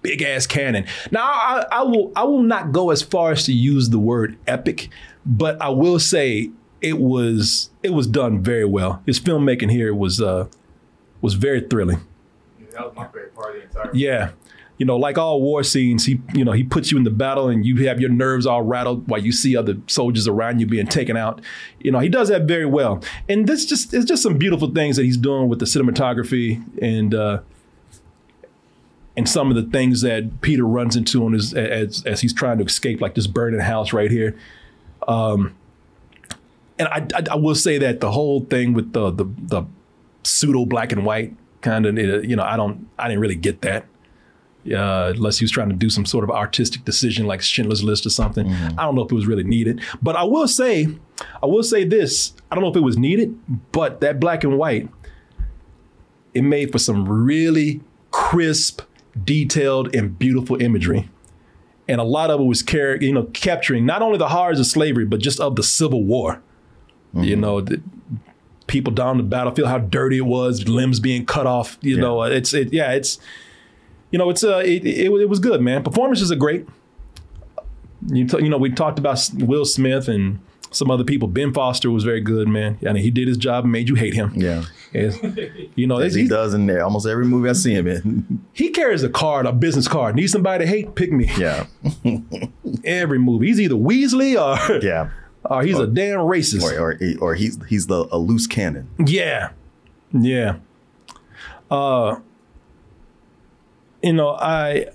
big 0.00 0.22
ass 0.22 0.46
cannon. 0.46 0.84
Now 1.10 1.24
I, 1.24 1.64
I 1.70 1.82
will 1.82 2.12
I 2.16 2.24
will 2.24 2.42
not 2.42 2.72
go 2.72 2.90
as 2.90 3.02
far 3.02 3.32
as 3.32 3.44
to 3.44 3.52
use 3.52 3.90
the 3.90 3.98
word 3.98 4.36
epic, 4.46 4.88
but 5.26 5.60
I 5.60 5.68
will 5.68 5.98
say 5.98 6.50
it 6.80 6.98
was 6.98 7.70
it 7.82 7.90
was 7.90 8.06
done 8.06 8.42
very 8.42 8.64
well. 8.64 9.02
His 9.06 9.20
filmmaking 9.20 9.70
here 9.70 9.94
was 9.94 10.20
uh 10.20 10.48
was 11.20 11.34
very 11.34 11.60
thrilling. 11.60 12.00
Yeah, 12.72 12.78
that 12.80 12.86
was 12.86 12.96
my 12.96 13.06
favorite 13.06 13.34
part 13.34 13.56
of 13.56 13.62
the 13.62 13.68
entire. 13.68 13.90
Yeah. 13.94 14.30
You 14.78 14.86
know, 14.86 14.96
like 14.96 15.16
all 15.18 15.40
war 15.40 15.62
scenes, 15.62 16.06
he 16.06 16.20
you 16.34 16.44
know, 16.44 16.52
he 16.52 16.64
puts 16.64 16.90
you 16.90 16.98
in 16.98 17.04
the 17.04 17.10
battle 17.10 17.48
and 17.48 17.64
you 17.64 17.86
have 17.86 18.00
your 18.00 18.10
nerves 18.10 18.46
all 18.46 18.62
rattled 18.62 19.08
while 19.08 19.20
you 19.20 19.30
see 19.30 19.56
other 19.56 19.76
soldiers 19.86 20.26
around 20.26 20.60
you 20.60 20.66
being 20.66 20.86
taken 20.86 21.16
out. 21.16 21.40
You 21.78 21.92
know, 21.92 22.00
he 22.00 22.08
does 22.08 22.28
that 22.28 22.42
very 22.42 22.66
well. 22.66 23.02
And 23.28 23.46
this 23.46 23.66
just 23.66 23.94
it's 23.94 24.04
just 24.04 24.22
some 24.22 24.38
beautiful 24.38 24.70
things 24.70 24.96
that 24.96 25.04
he's 25.04 25.16
doing 25.16 25.48
with 25.48 25.58
the 25.60 25.66
cinematography 25.66 26.62
and 26.82 27.14
uh 27.14 27.40
and 29.16 29.28
some 29.28 29.50
of 29.50 29.56
the 29.56 29.70
things 29.70 30.00
that 30.00 30.40
Peter 30.40 30.64
runs 30.64 30.96
into 30.96 31.24
on 31.24 31.34
his 31.34 31.54
as 31.54 32.02
as 32.04 32.22
he's 32.22 32.32
trying 32.32 32.58
to 32.58 32.64
escape 32.64 33.00
like 33.00 33.14
this 33.14 33.26
burning 33.26 33.60
house 33.60 33.92
right 33.92 34.10
here. 34.10 34.36
Um 35.06 35.54
and 36.78 36.88
I, 36.88 37.06
I, 37.14 37.22
I 37.32 37.34
will 37.36 37.54
say 37.54 37.78
that 37.78 38.00
the 38.00 38.10
whole 38.10 38.40
thing 38.40 38.72
with 38.72 38.94
the 38.94 39.10
the, 39.10 39.26
the 39.42 39.64
pseudo 40.24 40.64
black 40.64 40.90
and 40.90 41.04
white 41.04 41.36
kind 41.62 41.86
of 41.86 41.96
you 42.24 42.36
know 42.36 42.42
I 42.44 42.56
don't 42.56 42.88
I 42.98 43.08
didn't 43.08 43.20
really 43.20 43.34
get 43.36 43.62
that 43.62 43.86
uh, 44.66 45.12
unless 45.16 45.38
he 45.38 45.44
was 45.44 45.50
trying 45.50 45.70
to 45.70 45.74
do 45.74 45.90
some 45.90 46.04
sort 46.06 46.22
of 46.24 46.30
artistic 46.30 46.84
decision 46.84 47.26
like 47.26 47.42
Schindler's 47.42 47.82
List 47.82 48.06
or 48.06 48.10
something. 48.10 48.46
I 48.78 48.84
don't 48.84 48.94
know 48.94 49.02
if 49.02 49.10
it 49.10 49.14
was 49.14 49.26
really 49.26 49.44
needed. 49.44 49.80
But 50.00 50.14
I 50.14 50.22
will 50.22 50.46
say, 50.46 50.88
I 51.42 51.46
will 51.46 51.62
say 51.64 51.84
this: 51.84 52.34
I 52.50 52.54
don't 52.54 52.62
know 52.62 52.70
if 52.70 52.76
it 52.76 52.80
was 52.80 52.96
needed, 52.96 53.36
but 53.72 54.00
that 54.00 54.20
black 54.20 54.44
and 54.44 54.58
white, 54.58 54.88
it 56.34 56.42
made 56.42 56.70
for 56.70 56.78
some 56.78 57.08
really 57.08 57.80
crisp, 58.10 58.82
detailed, 59.24 59.94
and 59.94 60.18
beautiful 60.18 60.60
imagery. 60.62 61.08
And 61.88 62.00
a 62.00 62.04
lot 62.04 62.30
of 62.30 62.40
it 62.40 62.44
was 62.44 62.62
car- 62.62 62.96
you 62.96 63.12
know, 63.12 63.24
capturing 63.32 63.84
not 63.84 64.00
only 64.02 64.16
the 64.16 64.28
horrors 64.28 64.60
of 64.60 64.66
slavery, 64.66 65.04
but 65.04 65.20
just 65.20 65.40
of 65.40 65.56
the 65.56 65.62
Civil 65.64 66.04
War. 66.04 66.40
You 67.14 67.36
know, 67.36 67.60
the, 67.60 67.82
people 68.66 68.92
down 68.92 69.16
the 69.16 69.22
battlefield, 69.22 69.68
how 69.68 69.78
dirty 69.78 70.18
it 70.18 70.26
was, 70.26 70.68
limbs 70.68 71.00
being 71.00 71.26
cut 71.26 71.46
off. 71.46 71.78
You 71.80 71.98
know, 71.98 72.22
it's 72.22 72.54
it. 72.54 72.72
Yeah, 72.72 72.92
it's 72.92 73.18
you 74.10 74.18
know, 74.18 74.30
it's 74.30 74.44
uh, 74.44 74.58
it, 74.58 74.84
it, 74.84 75.10
it 75.10 75.28
was 75.28 75.38
good, 75.38 75.60
man. 75.60 75.82
Performances 75.82 76.30
are 76.30 76.36
great. 76.36 76.66
You, 78.08 78.26
t- 78.26 78.42
you 78.42 78.48
know, 78.48 78.58
we 78.58 78.70
talked 78.70 78.98
about 78.98 79.18
Will 79.34 79.64
Smith 79.64 80.08
and 80.08 80.40
some 80.70 80.90
other 80.90 81.04
people. 81.04 81.28
Ben 81.28 81.52
Foster 81.52 81.90
was 81.90 82.04
very 82.04 82.20
good, 82.20 82.48
man. 82.48 82.78
I 82.86 82.92
mean, 82.92 83.02
he 83.02 83.10
did 83.10 83.28
his 83.28 83.36
job 83.36 83.64
and 83.64 83.72
made 83.72 83.88
you 83.88 83.94
hate 83.94 84.14
him. 84.14 84.32
Yeah. 84.34 84.64
You 84.92 85.86
know, 85.86 85.98
As 85.98 86.14
he 86.14 86.28
does 86.28 86.52
in 86.52 86.66
there. 86.66 86.84
Almost 86.84 87.06
every 87.06 87.24
movie 87.24 87.48
I 87.48 87.52
see 87.52 87.72
him 87.72 87.86
in. 87.86 88.44
he 88.52 88.70
carries 88.70 89.02
a 89.02 89.08
card, 89.08 89.46
a 89.46 89.52
business 89.52 89.88
card. 89.88 90.16
Need 90.16 90.28
somebody 90.28 90.64
to 90.64 90.70
hate? 90.70 90.94
Pick 90.94 91.12
me. 91.12 91.30
Yeah. 91.38 91.66
Every 92.84 93.18
movie. 93.18 93.46
He's 93.46 93.60
either 93.60 93.74
Weasley 93.74 94.36
or 94.36 94.84
yeah. 94.84 95.10
Or 95.44 95.62
he's 95.62 95.78
a 95.78 95.86
damn 95.86 96.20
racist. 96.20 96.62
Or, 96.62 96.92
or, 96.92 96.98
or 97.20 97.34
he's 97.34 97.58
he's 97.66 97.86
the 97.86 98.06
a 98.10 98.18
loose 98.18 98.46
cannon. 98.46 98.88
Yeah. 99.04 99.50
Yeah. 100.12 100.56
Uh 101.70 102.16
you 104.02 104.12
know, 104.12 104.30
I 104.30 104.86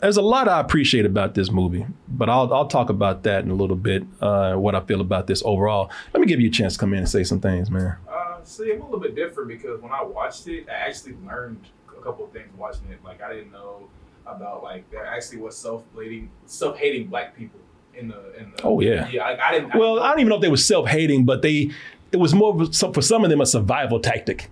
there's 0.00 0.16
a 0.16 0.22
lot 0.22 0.48
I 0.48 0.58
appreciate 0.60 1.06
about 1.06 1.34
this 1.34 1.50
movie, 1.50 1.86
but 2.08 2.28
I'll 2.28 2.52
I'll 2.52 2.66
talk 2.66 2.90
about 2.90 3.22
that 3.22 3.44
in 3.44 3.50
a 3.50 3.54
little 3.54 3.76
bit, 3.76 4.04
uh, 4.20 4.54
what 4.54 4.74
I 4.74 4.80
feel 4.80 5.00
about 5.00 5.28
this 5.28 5.42
overall. 5.44 5.90
Let 6.12 6.20
me 6.20 6.26
give 6.26 6.40
you 6.40 6.48
a 6.48 6.52
chance 6.52 6.74
to 6.74 6.80
come 6.80 6.92
in 6.92 7.00
and 7.00 7.08
say 7.08 7.22
some 7.22 7.40
things, 7.40 7.70
man. 7.70 7.96
Uh, 8.08 8.42
see, 8.42 8.72
I'm 8.72 8.80
a 8.80 8.84
little 8.84 9.00
bit 9.00 9.14
different 9.14 9.48
because 9.48 9.80
when 9.80 9.92
I 9.92 10.02
watched 10.02 10.48
it, 10.48 10.68
I 10.68 10.88
actually 10.88 11.14
learned 11.24 11.60
a 11.96 12.02
couple 12.02 12.24
of 12.24 12.32
things 12.32 12.48
watching 12.56 12.88
it. 12.90 12.98
Like 13.04 13.22
I 13.22 13.32
didn't 13.32 13.52
know 13.52 13.88
about 14.26 14.64
like 14.64 14.90
there 14.90 15.06
actually 15.06 15.38
was 15.38 15.56
self-hating, 15.56 16.30
self-hating 16.46 17.06
black 17.08 17.36
people 17.36 17.60
in 17.96 18.08
the 18.08 18.38
in 18.38 18.52
the. 18.56 18.62
Oh, 18.64 18.80
yeah. 18.80 19.08
yeah. 19.08 19.24
Like, 19.24 19.40
I 19.40 19.52
didn't. 19.52 19.74
Well, 19.74 20.00
I 20.00 20.10
don't 20.10 20.20
even 20.20 20.28
know 20.30 20.36
if 20.36 20.42
they 20.42 20.48
were 20.50 20.56
self-hating, 20.56 21.24
but 21.24 21.42
they 21.42 21.70
it 22.10 22.16
was 22.18 22.34
more 22.34 22.54
of 22.54 22.60
a- 22.60 22.72
some, 22.72 22.92
for 22.92 23.02
some 23.02 23.24
of 23.24 23.30
them 23.30 23.40
a 23.40 23.46
survival 23.46 24.00
tactic. 24.00 24.50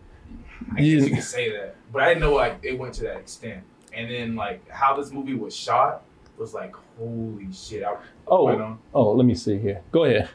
I 0.72 0.80
guess 0.80 0.84
you 1.08 1.14
could 1.14 1.22
say 1.24 1.50
that, 1.52 1.74
but 1.92 2.02
I 2.02 2.08
didn't 2.08 2.20
know 2.22 2.34
like 2.34 2.58
it 2.62 2.78
went 2.78 2.94
to 2.94 3.02
that 3.04 3.16
extent. 3.16 3.62
And 3.92 4.10
then 4.10 4.36
like 4.36 4.68
how 4.70 4.96
this 4.96 5.10
movie 5.10 5.34
was 5.34 5.54
shot 5.54 6.02
was 6.38 6.54
like 6.54 6.74
holy 6.98 7.52
shit. 7.52 7.82
I, 7.82 7.96
Oh, 8.28 8.46
on. 8.48 8.78
oh, 8.94 9.12
let 9.12 9.24
me 9.26 9.34
see 9.34 9.58
here. 9.58 9.82
Go 9.90 10.04
ahead. 10.04 10.28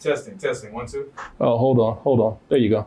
testing, 0.00 0.36
testing, 0.38 0.72
one, 0.72 0.86
two. 0.86 1.12
Oh, 1.40 1.56
hold 1.56 1.78
on, 1.78 1.96
hold 1.98 2.18
on. 2.20 2.36
There 2.48 2.58
you 2.58 2.68
go. 2.70 2.86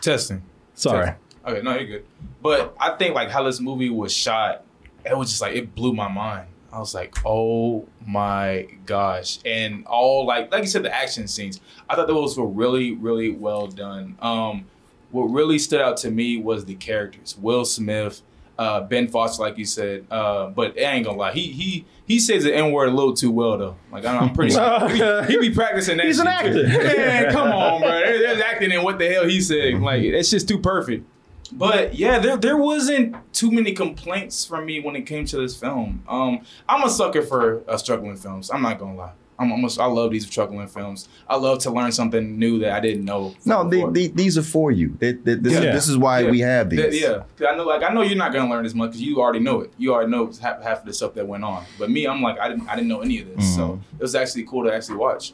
Testing. 0.00 0.42
Sorry. 0.74 1.06
Testing. 1.06 1.18
Okay, 1.46 1.62
no, 1.62 1.74
you're 1.74 1.86
good. 1.86 2.04
But 2.40 2.74
I 2.80 2.96
think 2.96 3.14
like 3.14 3.28
how 3.30 3.42
this 3.42 3.60
movie 3.60 3.90
was 3.90 4.12
shot, 4.14 4.64
it 5.04 5.16
was 5.16 5.28
just 5.28 5.42
like 5.42 5.54
it 5.54 5.74
blew 5.74 5.92
my 5.92 6.08
mind. 6.08 6.46
I 6.72 6.78
was 6.78 6.94
like, 6.94 7.14
oh 7.26 7.86
my 8.06 8.66
gosh. 8.86 9.38
And 9.44 9.86
all 9.86 10.24
like 10.26 10.50
like 10.52 10.62
you 10.62 10.68
said, 10.68 10.82
the 10.84 10.94
action 10.94 11.28
scenes. 11.28 11.60
I 11.88 11.94
thought 11.96 12.08
those 12.08 12.38
were 12.38 12.46
really, 12.46 12.92
really 12.92 13.30
well 13.30 13.66
done. 13.66 14.16
Um 14.20 14.66
what 15.10 15.24
really 15.24 15.58
stood 15.58 15.80
out 15.82 15.98
to 15.98 16.10
me 16.10 16.38
was 16.38 16.64
the 16.64 16.74
characters. 16.74 17.36
Will 17.38 17.66
Smith, 17.66 18.22
uh, 18.58 18.80
Ben 18.80 19.08
Foster, 19.08 19.42
like 19.42 19.58
you 19.58 19.66
said. 19.66 20.06
Uh, 20.10 20.46
but 20.48 20.78
I 20.78 20.84
ain't 20.92 21.04
gonna 21.04 21.18
lie, 21.18 21.32
he 21.32 21.48
he 21.48 21.84
he 22.06 22.18
says 22.18 22.44
the 22.44 22.54
N 22.54 22.72
word 22.72 22.88
a 22.88 22.92
little 22.92 23.12
too 23.14 23.30
well 23.30 23.58
though. 23.58 23.76
Like 23.90 24.06
I'm 24.06 24.22
I'm 24.22 24.32
pretty 24.34 24.52
sure 24.54 24.88
he, 24.88 24.98
be- 24.98 25.32
he 25.42 25.48
be 25.50 25.54
practicing 25.54 25.98
that. 25.98 26.06
He's 26.06 26.18
an 26.18 26.28
actor. 26.28 26.62
Man, 26.66 27.30
come 27.32 27.52
on, 27.52 27.80
bro. 27.82 27.90
There- 27.90 28.18
There's 28.18 28.40
acting 28.40 28.70
in 28.70 28.82
what 28.82 28.98
the 28.98 29.08
hell 29.12 29.26
he 29.28 29.42
said. 29.42 29.74
Like 29.82 30.02
it's 30.02 30.30
just 30.30 30.48
too 30.48 30.58
perfect. 30.58 31.06
But 31.52 31.94
yeah, 31.94 32.18
there 32.18 32.36
there 32.36 32.56
wasn't 32.56 33.14
too 33.32 33.50
many 33.50 33.72
complaints 33.72 34.44
from 34.44 34.66
me 34.66 34.80
when 34.80 34.96
it 34.96 35.02
came 35.02 35.24
to 35.26 35.36
this 35.36 35.56
film. 35.56 36.02
Um, 36.08 36.40
I'm 36.68 36.82
a 36.84 36.90
sucker 36.90 37.22
for 37.22 37.62
uh, 37.68 37.76
struggling 37.76 38.16
films. 38.16 38.50
I'm 38.50 38.62
not 38.62 38.78
gonna 38.78 38.94
lie. 38.96 39.12
I'm 39.38 39.50
almost 39.50 39.80
I 39.80 39.86
love 39.86 40.12
these 40.12 40.26
struggling 40.26 40.68
films. 40.68 41.08
I 41.28 41.36
love 41.36 41.58
to 41.60 41.70
learn 41.70 41.90
something 41.92 42.38
new 42.38 42.58
that 42.60 42.72
I 42.72 42.80
didn't 42.80 43.04
know. 43.04 43.34
No, 43.44 43.68
the, 43.68 43.88
the, 43.90 44.08
these 44.08 44.38
are 44.38 44.42
for 44.42 44.70
you. 44.70 44.96
They- 45.00 45.12
they- 45.14 45.34
this, 45.34 45.54
is, 45.54 45.64
Yeah. 45.64 45.72
this 45.72 45.88
is 45.88 45.98
why 45.98 46.20
Yeah. 46.20 46.30
we 46.30 46.40
have 46.40 46.70
these. 46.70 46.80
Th- 46.80 47.02
Yeah, 47.02 47.22
'Cause 47.36 47.46
I 47.50 47.56
know, 47.56 47.64
like 47.64 47.82
I 47.82 47.92
know 47.92 48.02
you're 48.02 48.16
not 48.16 48.32
gonna 48.32 48.48
learn 48.50 48.64
as 48.64 48.74
much 48.74 48.90
because 48.90 49.02
you 49.02 49.20
already 49.20 49.40
know 49.40 49.60
it. 49.62 49.72
You 49.78 49.94
already 49.94 50.10
know 50.10 50.30
half, 50.40 50.62
half 50.62 50.80
of 50.80 50.86
the 50.86 50.92
stuff 50.92 51.14
that 51.14 51.26
went 51.26 51.44
on. 51.44 51.64
But 51.78 51.90
me, 51.90 52.06
I'm 52.06 52.22
like 52.22 52.38
I 52.38 52.48
didn't 52.48 52.68
I 52.68 52.76
didn't 52.76 52.88
know 52.88 53.00
any 53.00 53.20
of 53.20 53.34
this, 53.36 53.54
so 53.56 53.62
Mm-hmm. 53.62 53.96
it 53.98 54.02
was 54.02 54.14
actually 54.14 54.44
cool 54.44 54.64
to 54.64 54.72
actually 54.74 54.96
watch. 54.98 55.32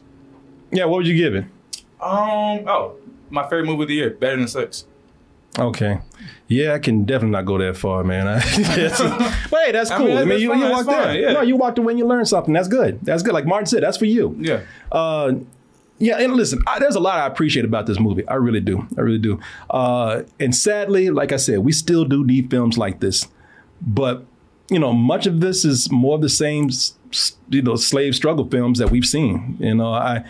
Yeah, 0.71 0.85
what 0.85 0.97
would 0.97 1.07
you 1.07 1.15
give 1.15 1.35
it? 1.35 1.45
Um, 2.01 2.67
oh, 2.67 2.93
my 3.29 3.43
favorite 3.43 3.65
movie 3.65 3.83
of 3.83 3.87
the 3.89 3.95
year, 3.95 4.09
better 4.11 4.37
than 4.37 4.47
six. 4.47 4.85
Okay. 5.57 5.99
Yeah, 6.47 6.73
I 6.73 6.79
can 6.79 7.05
definitely 7.05 7.31
not 7.33 7.45
go 7.45 7.57
that 7.59 7.77
far, 7.77 8.03
man. 8.03 8.27
I- 8.27 8.39
but 9.51 9.59
hey, 9.65 9.71
that's 9.71 9.91
cool. 9.91 10.11
I 10.17 10.19
mean, 10.21 10.29
mean, 10.29 10.39
you, 10.41 10.49
fine, 10.49 10.59
you 10.59 10.69
walked 10.69 10.85
fine, 10.85 11.15
in. 11.15 11.21
yeah. 11.23 11.31
No, 11.33 11.41
you 11.41 11.55
walked 11.55 11.77
away 11.77 11.93
and 11.93 11.99
you 11.99 12.05
learned 12.07 12.27
something. 12.27 12.53
That's 12.53 12.67
good. 12.67 12.99
That's 13.01 13.23
good. 13.23 13.33
Like 13.33 13.45
Martin 13.45 13.65
said, 13.67 13.83
that's 13.83 13.97
for 13.97 14.05
you. 14.05 14.35
Yeah. 14.39 14.61
Uh, 14.91 15.33
yeah, 15.99 16.17
and 16.17 16.33
listen, 16.33 16.61
I, 16.65 16.79
there's 16.79 16.95
a 16.95 16.99
lot 16.99 17.19
I 17.19 17.27
appreciate 17.27 17.65
about 17.65 17.85
this 17.85 17.99
movie. 17.99 18.25
I 18.27 18.35
really 18.35 18.61
do. 18.61 18.87
I 18.97 19.01
really 19.01 19.19
do. 19.19 19.39
Uh, 19.69 20.23
and 20.39 20.55
sadly, 20.55 21.09
like 21.09 21.31
I 21.33 21.37
said, 21.37 21.59
we 21.59 21.71
still 21.73 22.05
do 22.05 22.25
need 22.25 22.49
films 22.49 22.77
like 22.77 22.99
this. 23.01 23.27
But 23.81 24.25
you 24.69 24.79
know, 24.79 24.93
much 24.93 25.25
of 25.27 25.41
this 25.41 25.65
is 25.65 25.91
more 25.91 26.15
of 26.15 26.21
the 26.21 26.29
same, 26.29 26.69
you 27.49 27.61
know, 27.61 27.75
slave 27.75 28.15
struggle 28.15 28.47
films 28.47 28.79
that 28.79 28.91
we've 28.91 29.05
seen. 29.05 29.57
You 29.59 29.75
know, 29.75 29.93
I, 29.93 30.23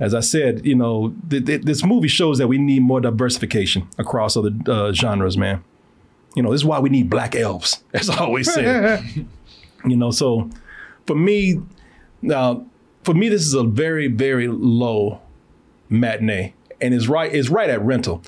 as 0.00 0.14
I 0.14 0.20
said, 0.20 0.66
you 0.66 0.74
know, 0.74 1.14
th- 1.30 1.44
th- 1.44 1.62
this 1.62 1.84
movie 1.84 2.08
shows 2.08 2.38
that 2.38 2.48
we 2.48 2.58
need 2.58 2.82
more 2.82 3.00
diversification 3.00 3.88
across 3.98 4.36
other 4.36 4.50
uh, 4.66 4.92
genres, 4.92 5.36
man. 5.36 5.62
You 6.34 6.42
know, 6.42 6.50
this 6.50 6.62
is 6.62 6.64
why 6.64 6.80
we 6.80 6.90
need 6.90 7.08
black 7.08 7.36
elves, 7.36 7.84
as 7.94 8.10
I 8.10 8.18
always 8.18 8.52
say. 8.52 9.02
you 9.84 9.96
know, 9.96 10.10
so 10.10 10.50
for 11.06 11.14
me, 11.14 11.60
now 12.22 12.66
for 13.04 13.14
me, 13.14 13.28
this 13.28 13.42
is 13.42 13.54
a 13.54 13.64
very, 13.64 14.08
very 14.08 14.48
low 14.48 15.20
matinee, 15.88 16.54
and 16.80 16.92
it's 16.94 17.06
right, 17.06 17.32
it's 17.32 17.50
right 17.50 17.70
at 17.70 17.80
rental, 17.82 18.22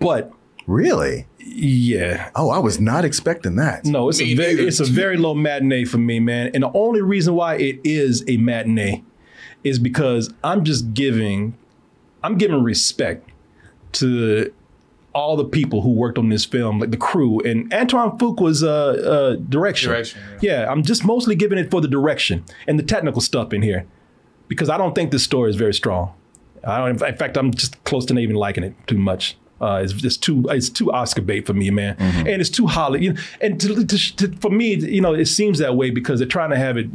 but 0.00 0.32
really, 0.66 1.26
yeah. 1.38 2.30
Oh, 2.34 2.50
I 2.50 2.58
was 2.58 2.80
not 2.80 3.04
expecting 3.04 3.56
that. 3.56 3.84
No, 3.84 4.08
it's 4.08 4.20
a 4.20 4.34
very, 4.34 4.54
it's 4.66 4.80
a 4.80 4.84
very 4.84 5.16
low 5.16 5.34
matinee 5.34 5.84
for 5.84 5.98
me, 5.98 6.18
man. 6.18 6.50
And 6.54 6.64
the 6.64 6.72
only 6.74 7.02
reason 7.02 7.34
why 7.34 7.56
it 7.56 7.80
is 7.84 8.24
a 8.26 8.36
matinee 8.38 9.04
is 9.64 9.78
because 9.78 10.32
I'm 10.44 10.64
just 10.64 10.94
giving, 10.94 11.56
I'm 12.22 12.38
giving 12.38 12.62
respect 12.62 13.28
to 13.92 14.52
all 15.14 15.36
the 15.36 15.44
people 15.44 15.80
who 15.82 15.90
worked 15.90 16.18
on 16.18 16.28
this 16.28 16.44
film, 16.44 16.80
like 16.80 16.90
the 16.90 16.96
crew 16.96 17.40
and 17.40 17.72
Antoine 17.72 18.18
Fuqua's 18.18 18.62
uh, 18.62 18.68
uh, 18.68 19.36
direction. 19.48 19.90
Direction, 19.90 20.20
yeah. 20.42 20.70
I'm 20.70 20.82
just 20.82 21.04
mostly 21.04 21.34
giving 21.34 21.58
it 21.58 21.70
for 21.70 21.80
the 21.80 21.88
direction 21.88 22.44
and 22.66 22.78
the 22.78 22.82
technical 22.82 23.20
stuff 23.20 23.52
in 23.52 23.62
here, 23.62 23.86
because 24.48 24.68
I 24.68 24.76
don't 24.76 24.94
think 24.94 25.12
this 25.12 25.22
story 25.22 25.50
is 25.50 25.56
very 25.56 25.74
strong. 25.74 26.12
I 26.66 26.78
don't. 26.78 27.00
In 27.02 27.16
fact, 27.16 27.36
I'm 27.36 27.52
just 27.52 27.82
close 27.84 28.04
to 28.06 28.14
not 28.14 28.20
even 28.20 28.36
liking 28.36 28.64
it 28.64 28.74
too 28.86 28.98
much. 28.98 29.36
Uh, 29.60 29.80
it's 29.84 29.92
just 29.92 30.22
too. 30.22 30.46
It's 30.48 30.68
too 30.68 30.90
Oscar 30.90 31.22
bait 31.22 31.46
for 31.46 31.54
me, 31.54 31.70
man, 31.70 31.94
and 31.98 32.40
it's 32.40 32.50
too 32.50 32.66
Hollywood. 32.66 33.04
You 33.04 33.12
know, 33.12 33.20
and 33.40 33.60
to, 33.60 33.86
to, 33.86 34.16
to, 34.16 34.36
for 34.38 34.50
me, 34.50 34.74
you 34.74 35.00
know, 35.00 35.14
it 35.14 35.26
seems 35.26 35.58
that 35.58 35.76
way 35.76 35.90
because 35.90 36.18
they're 36.18 36.26
trying 36.28 36.50
to 36.50 36.56
have 36.56 36.76
it 36.76 36.88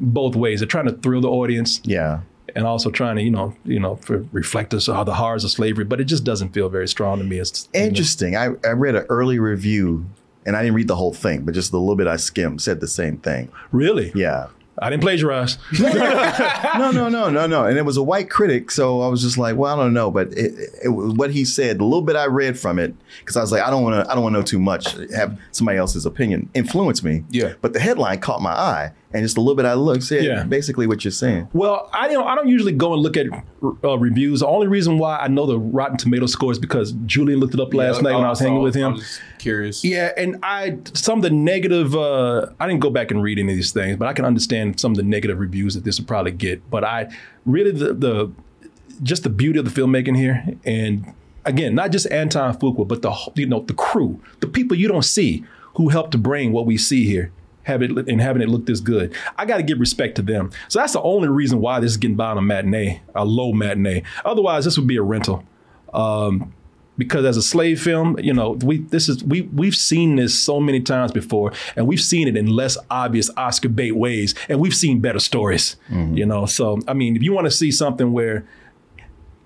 both 0.00 0.34
ways. 0.34 0.60
They're 0.60 0.66
trying 0.66 0.86
to 0.86 0.92
thrill 0.92 1.20
the 1.20 1.28
audience, 1.28 1.80
Yeah. 1.84 2.20
and 2.56 2.66
also 2.66 2.90
trying 2.90 3.16
to, 3.16 3.22
you 3.22 3.30
know, 3.30 3.54
you 3.64 3.78
know, 3.78 3.96
for 3.96 4.24
reflect 4.32 4.74
us 4.74 4.86
how 4.86 5.04
the 5.04 5.14
horrors 5.14 5.44
of 5.44 5.50
slavery. 5.50 5.84
But 5.84 6.00
it 6.00 6.04
just 6.04 6.24
doesn't 6.24 6.50
feel 6.50 6.68
very 6.68 6.88
strong 6.88 7.18
to 7.18 7.24
me. 7.24 7.38
It's 7.38 7.68
you 7.74 7.80
know, 7.80 7.86
Interesting. 7.86 8.36
I, 8.36 8.50
I 8.64 8.70
read 8.70 8.96
an 8.96 9.06
early 9.08 9.38
review, 9.38 10.06
and 10.46 10.56
I 10.56 10.62
didn't 10.62 10.74
read 10.74 10.88
the 10.88 10.96
whole 10.96 11.12
thing, 11.14 11.42
but 11.44 11.54
just 11.54 11.70
the 11.70 11.78
little 11.78 11.96
bit 11.96 12.06
I 12.06 12.16
skimmed 12.16 12.62
said 12.62 12.80
the 12.80 12.88
same 12.88 13.18
thing. 13.18 13.50
Really? 13.72 14.10
Yeah. 14.14 14.48
I 14.82 14.88
didn't 14.88 15.02
plagiarize. 15.02 15.58
no, 15.78 16.90
no, 16.90 17.10
no, 17.10 17.28
no, 17.28 17.46
no. 17.46 17.64
And 17.66 17.76
it 17.76 17.84
was 17.84 17.98
a 17.98 18.02
white 18.02 18.30
critic, 18.30 18.70
so 18.70 19.02
I 19.02 19.08
was 19.08 19.20
just 19.20 19.36
like, 19.36 19.56
well, 19.56 19.78
I 19.78 19.82
don't 19.82 19.92
know, 19.92 20.10
but 20.10 20.32
it, 20.32 20.54
it, 20.84 20.88
was 20.88 21.12
what 21.14 21.30
he 21.32 21.44
said, 21.44 21.78
the 21.78 21.84
little 21.84 22.00
bit 22.00 22.16
I 22.16 22.26
read 22.26 22.58
from 22.58 22.78
it, 22.78 22.94
because 23.18 23.36
I 23.36 23.42
was 23.42 23.52
like, 23.52 23.62
I 23.62 23.68
don't 23.68 23.82
want 23.82 24.02
to, 24.02 24.10
I 24.10 24.14
don't 24.14 24.22
want 24.22 24.32
to 24.34 24.38
know 24.38 24.44
too 24.44 24.58
much. 24.58 24.92
Have 25.14 25.38
somebody 25.52 25.76
else's 25.76 26.06
opinion 26.06 26.48
influence 26.54 27.02
me. 27.02 27.24
Yeah. 27.28 27.54
But 27.60 27.74
the 27.74 27.80
headline 27.80 28.20
caught 28.20 28.40
my 28.40 28.52
eye, 28.52 28.92
and 29.12 29.22
just 29.24 29.36
a 29.36 29.40
little 29.40 29.56
bit 29.56 29.64
I 29.66 29.74
looked, 29.74 30.04
said 30.04 30.24
Yeah. 30.24 30.44
basically 30.44 30.86
what 30.86 31.04
you're 31.04 31.10
saying. 31.10 31.48
Well, 31.52 31.90
I 31.92 32.08
don't. 32.08 32.26
I 32.26 32.34
don't 32.36 32.48
usually 32.48 32.72
go 32.72 32.92
and 32.92 33.02
look 33.02 33.16
at 33.16 33.26
uh, 33.84 33.98
reviews. 33.98 34.40
The 34.40 34.46
only 34.46 34.68
reason 34.68 34.98
why 34.98 35.18
I 35.18 35.28
know 35.28 35.46
the 35.46 35.58
Rotten 35.58 35.96
Tomato 35.96 36.26
score 36.26 36.52
is 36.52 36.58
because 36.58 36.92
Julian 37.06 37.40
looked 37.40 37.54
it 37.54 37.60
up 37.60 37.74
last 37.74 38.02
night 38.02 38.14
when 38.14 38.24
I 38.24 38.30
was 38.30 38.38
hanging 38.40 38.62
with 38.62 38.74
him. 38.74 38.98
curious. 39.38 39.84
Yeah, 39.84 40.12
and 40.16 40.36
I 40.42 40.78
some 40.94 41.18
of 41.18 41.22
the 41.22 41.30
negative. 41.30 41.94
Uh, 41.94 42.46
I 42.60 42.66
didn't 42.68 42.80
go 42.80 42.90
back 42.90 43.10
and 43.10 43.22
read 43.22 43.38
any 43.38 43.52
of 43.52 43.56
these 43.56 43.72
things, 43.72 43.96
but 43.96 44.06
I 44.06 44.12
can 44.12 44.24
understand 44.24 44.78
some 44.78 44.92
of 44.92 44.96
the 44.96 45.02
negative 45.02 45.38
reviews 45.40 45.74
that 45.74 45.84
this 45.84 45.98
would 45.98 46.06
probably 46.08 46.32
get. 46.32 46.68
But 46.70 46.84
I 46.84 47.08
really 47.44 47.72
the 47.72 47.92
the 47.94 48.30
just 49.02 49.22
the 49.22 49.30
beauty 49.30 49.58
of 49.58 49.64
the 49.64 49.70
filmmaking 49.80 50.16
here, 50.16 50.44
and 50.64 51.12
again, 51.46 51.74
not 51.74 51.90
just 51.90 52.06
Anton 52.10 52.54
Fuqua, 52.58 52.86
but 52.86 53.02
the 53.02 53.10
whole- 53.10 53.32
you 53.34 53.46
know 53.46 53.60
the 53.60 53.72
crew, 53.74 54.20
the 54.40 54.46
people 54.46 54.76
you 54.76 54.86
don't 54.88 55.04
see 55.04 55.42
who 55.74 55.88
helped 55.88 56.12
to 56.12 56.18
bring 56.18 56.52
what 56.52 56.66
we 56.66 56.76
see 56.76 57.04
here. 57.06 57.32
Have 57.64 57.82
it 57.82 57.90
and 57.90 58.20
having 58.20 58.42
it 58.42 58.48
look 58.48 58.66
this 58.66 58.80
good. 58.80 59.14
I 59.36 59.44
got 59.44 59.58
to 59.58 59.62
give 59.62 59.78
respect 59.78 60.16
to 60.16 60.22
them. 60.22 60.50
So 60.68 60.78
that's 60.78 60.94
the 60.94 61.02
only 61.02 61.28
reason 61.28 61.60
why 61.60 61.80
this 61.80 61.92
is 61.92 61.96
getting 61.98 62.16
by 62.16 62.30
on 62.30 62.38
a 62.38 62.42
matinee, 62.42 63.02
a 63.14 63.24
low 63.24 63.52
matinee. 63.52 64.02
Otherwise, 64.24 64.64
this 64.64 64.78
would 64.78 64.86
be 64.86 64.96
a 64.96 65.02
rental. 65.02 65.44
Um, 65.92 66.54
because 67.00 67.24
as 67.24 67.36
a 67.36 67.42
slave 67.42 67.80
film, 67.80 68.18
you 68.20 68.32
know, 68.32 68.52
we 68.62 68.78
this 68.78 69.08
is 69.08 69.24
we 69.24 69.42
we've 69.42 69.74
seen 69.74 70.16
this 70.16 70.38
so 70.38 70.60
many 70.60 70.80
times 70.80 71.12
before, 71.12 71.52
and 71.74 71.86
we've 71.86 72.00
seen 72.00 72.28
it 72.28 72.36
in 72.36 72.46
less 72.46 72.76
obvious 72.90 73.30
Oscar 73.36 73.70
bait 73.70 73.92
ways, 73.92 74.34
and 74.48 74.60
we've 74.60 74.74
seen 74.74 75.00
better 75.00 75.18
stories. 75.18 75.76
Mm-hmm. 75.88 76.16
You 76.16 76.26
know, 76.26 76.46
so 76.46 76.78
I 76.86 76.92
mean, 76.92 77.16
if 77.16 77.22
you 77.22 77.32
want 77.32 77.46
to 77.46 77.50
see 77.50 77.72
something 77.72 78.12
where 78.12 78.46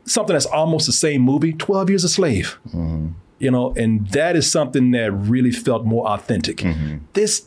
something 0.04 0.34
that's 0.34 0.46
almost 0.46 0.86
the 0.86 0.92
same 0.92 1.22
movie, 1.22 1.52
12 1.52 1.90
Years 1.90 2.04
a 2.04 2.08
Slave. 2.08 2.58
Mm-hmm. 2.68 3.08
You 3.38 3.50
know, 3.50 3.72
and 3.76 4.06
that 4.08 4.36
is 4.36 4.50
something 4.50 4.92
that 4.92 5.12
really 5.12 5.50
felt 5.50 5.84
more 5.84 6.06
authentic. 6.08 6.58
Mm-hmm. 6.58 6.98
This 7.12 7.46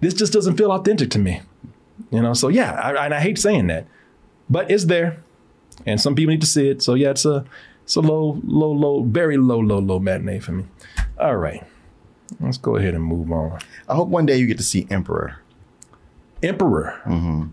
this 0.00 0.14
just 0.14 0.32
doesn't 0.32 0.56
feel 0.56 0.72
authentic 0.72 1.10
to 1.10 1.18
me. 1.18 1.42
You 2.10 2.20
know, 2.22 2.34
so 2.34 2.48
yeah, 2.48 2.72
I, 2.72 3.04
and 3.06 3.14
I 3.14 3.20
hate 3.20 3.38
saying 3.38 3.68
that, 3.68 3.86
but 4.50 4.70
it's 4.70 4.84
there, 4.84 5.22
and 5.86 6.00
some 6.00 6.14
people 6.14 6.32
need 6.32 6.40
to 6.42 6.46
see 6.46 6.68
it. 6.68 6.82
So 6.82 6.94
yeah, 6.94 7.10
it's 7.10 7.24
a 7.24 7.44
it's 7.84 7.96
a 7.96 8.00
low, 8.00 8.40
low, 8.44 8.72
low, 8.72 9.02
very 9.02 9.36
low, 9.36 9.58
low, 9.58 9.78
low 9.78 9.98
matinee 9.98 10.40
for 10.40 10.52
me. 10.52 10.64
All 11.18 11.36
right, 11.36 11.64
let's 12.40 12.58
go 12.58 12.76
ahead 12.76 12.94
and 12.94 13.02
move 13.02 13.32
on. 13.32 13.58
I 13.88 13.94
hope 13.94 14.08
one 14.08 14.26
day 14.26 14.36
you 14.36 14.46
get 14.46 14.58
to 14.58 14.62
see 14.64 14.86
Emperor. 14.90 15.38
Emperor. 16.42 17.00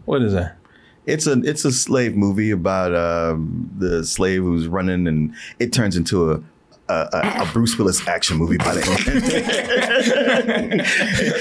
What 0.05 0.21
is 0.21 0.33
that? 0.33 0.57
It's 1.05 1.27
a 1.27 1.33
it's 1.41 1.65
a 1.65 1.71
slave 1.71 2.15
movie 2.15 2.51
about 2.51 2.93
um, 2.95 3.69
the 3.77 4.03
slave 4.05 4.41
who's 4.41 4.67
running, 4.67 5.07
and 5.07 5.33
it 5.59 5.73
turns 5.73 5.95
into 5.95 6.31
a 6.31 6.43
a, 6.89 6.93
a, 6.93 7.17
a 7.17 7.25
eh. 7.41 7.51
Bruce 7.53 7.77
Willis 7.77 8.07
action 8.07 8.37
movie 8.37 8.57
by 8.57 8.73
the 8.73 8.81
end. 10.47 10.81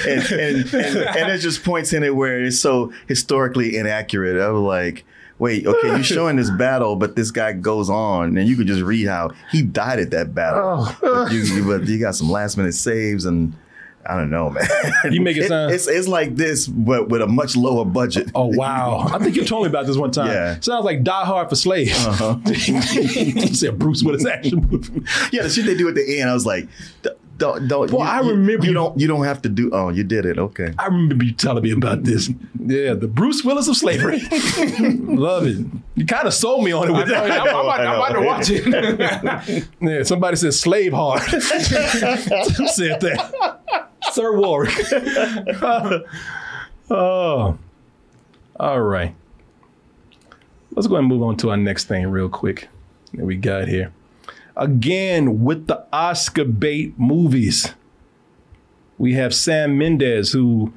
and, 0.06 0.32
and, 0.32 0.74
and, 0.74 1.16
and 1.16 1.32
it 1.32 1.39
just 1.39 1.64
points 1.64 1.93
in 1.93 2.02
it 2.02 2.14
where 2.14 2.43
it's 2.43 2.60
so 2.60 2.93
historically 3.09 3.77
inaccurate. 3.77 4.40
I 4.40 4.48
was 4.51 4.62
like, 4.62 5.05
wait, 5.39 5.66
okay, 5.66 5.89
you're 5.89 6.02
showing 6.05 6.36
this 6.36 6.51
battle, 6.51 6.97
but 6.97 7.16
this 7.16 7.31
guy 7.31 7.52
goes 7.52 7.90
on, 7.90 8.36
and 8.36 8.48
you 8.48 8.56
could 8.56 8.69
just 8.69 8.82
read 8.82 9.09
how 9.09 9.31
he 9.51 9.62
died 9.62 9.98
at 9.98 10.10
that 10.10 10.35
battle. 10.35 10.86
Oh. 10.86 10.98
But, 11.01 11.32
you, 11.32 11.64
but 11.66 11.89
you 11.89 11.98
got 11.98 12.14
some 12.14 12.31
last 12.31 12.56
minute 12.56 12.74
saves 12.74 13.24
and. 13.24 13.55
I 14.05 14.16
don't 14.16 14.31
know, 14.31 14.51
man. 15.05 15.12
You 15.12 15.20
make 15.20 15.37
it 15.37 15.49
sound- 15.49 15.73
it's, 15.73 15.87
it's 15.87 16.09
like 16.09 16.35
this, 16.37 16.66
but 16.66 17.09
with 17.09 17.23
a 17.23 17.27
much 17.27 17.57
lower 17.57 17.85
budget. 17.85 18.31
Oh 18.35 18.47
wow! 18.47 19.07
I 19.12 19.19
think 19.19 19.37
you 19.37 19.45
told 19.45 19.62
me 19.65 19.69
about 19.70 19.87
this 19.87 19.97
one 19.97 20.11
time. 20.11 20.27
Yeah. 20.29 20.59
Sounds 20.61 20.85
like 20.85 21.03
Die 21.05 21.24
Hard 21.24 21.49
for 21.49 21.57
slaves. 21.57 22.05
Uh-huh. 22.07 22.37
you 22.47 23.55
said 23.55 23.79
Bruce 23.79 24.03
Willis 24.03 24.27
action 24.27 24.66
movie. 24.70 25.03
Yeah, 25.31 25.43
the 25.43 25.51
shit 25.51 25.66
they 25.66 25.77
do 25.77 25.89
at 25.89 25.95
the 25.95 26.20
end, 26.20 26.29
I 26.31 26.35
was 26.35 26.45
like, 26.47 26.69
don't, 27.39 27.66
don't. 27.69 27.91
Well, 27.91 28.01
you, 28.03 28.07
I 28.07 28.19
remember 28.20 28.65
you 28.65 28.70
you- 28.70 28.74
don't, 28.74 28.99
you 29.01 29.07
don't 29.09 29.24
have 29.24 29.41
to 29.43 29.49
do. 29.49 29.70
Oh, 29.73 29.89
you 29.89 30.05
did 30.05 30.27
it. 30.27 30.39
Okay. 30.39 30.73
I 30.79 30.87
remember 30.87 31.24
you 31.24 31.33
telling 31.33 31.62
me 31.62 31.70
about 31.73 32.03
this. 32.05 32.29
Yeah, 32.65 32.95
the 32.95 33.09
Bruce 33.09 33.45
Willis 33.45 33.69
of 33.69 33.77
slavery. 33.77 34.20
Love 34.81 35.47
it. 35.47 35.65
You 35.95 36.07
kind 36.07 36.27
of 36.27 36.35
sold 36.35 36.65
me 36.65 36.73
on 36.73 36.89
it 36.89 36.93
with 36.93 37.09
I 37.09 37.12
know, 37.12 37.29
that. 37.29 37.41
I'm, 37.41 37.49
I'm 37.49 37.65
about, 37.65 37.81
I'm 37.81 37.95
about 37.97 38.12
to 38.12 38.20
watch 38.27 38.47
it. 38.51 39.69
Yeah, 39.81 40.03
somebody 40.05 40.37
said 40.37 40.55
slave 40.55 40.93
hard. 40.93 41.20
Said 41.23 43.01
that? 43.01 43.81
Sir 44.11 44.37
Warwick. 44.37 44.74
oh. 46.91 47.59
All 48.59 48.81
right. 48.81 49.15
Let's 50.73 50.87
go 50.87 50.95
ahead 50.95 51.05
and 51.05 51.09
move 51.09 51.23
on 51.23 51.37
to 51.39 51.51
our 51.51 51.57
next 51.57 51.85
thing 51.85 52.07
real 52.09 52.29
quick 52.29 52.69
that 53.15 53.24
we 53.24 53.37
got 53.37 53.69
here. 53.69 53.93
Again, 54.57 55.45
with 55.45 55.66
the 55.66 55.87
Oscar 55.93 56.45
bait 56.45 56.99
movies, 56.99 57.74
we 58.99 59.15
have 59.15 59.35
Sam 59.35 59.79
Mendes, 59.79 60.33
who 60.33 60.73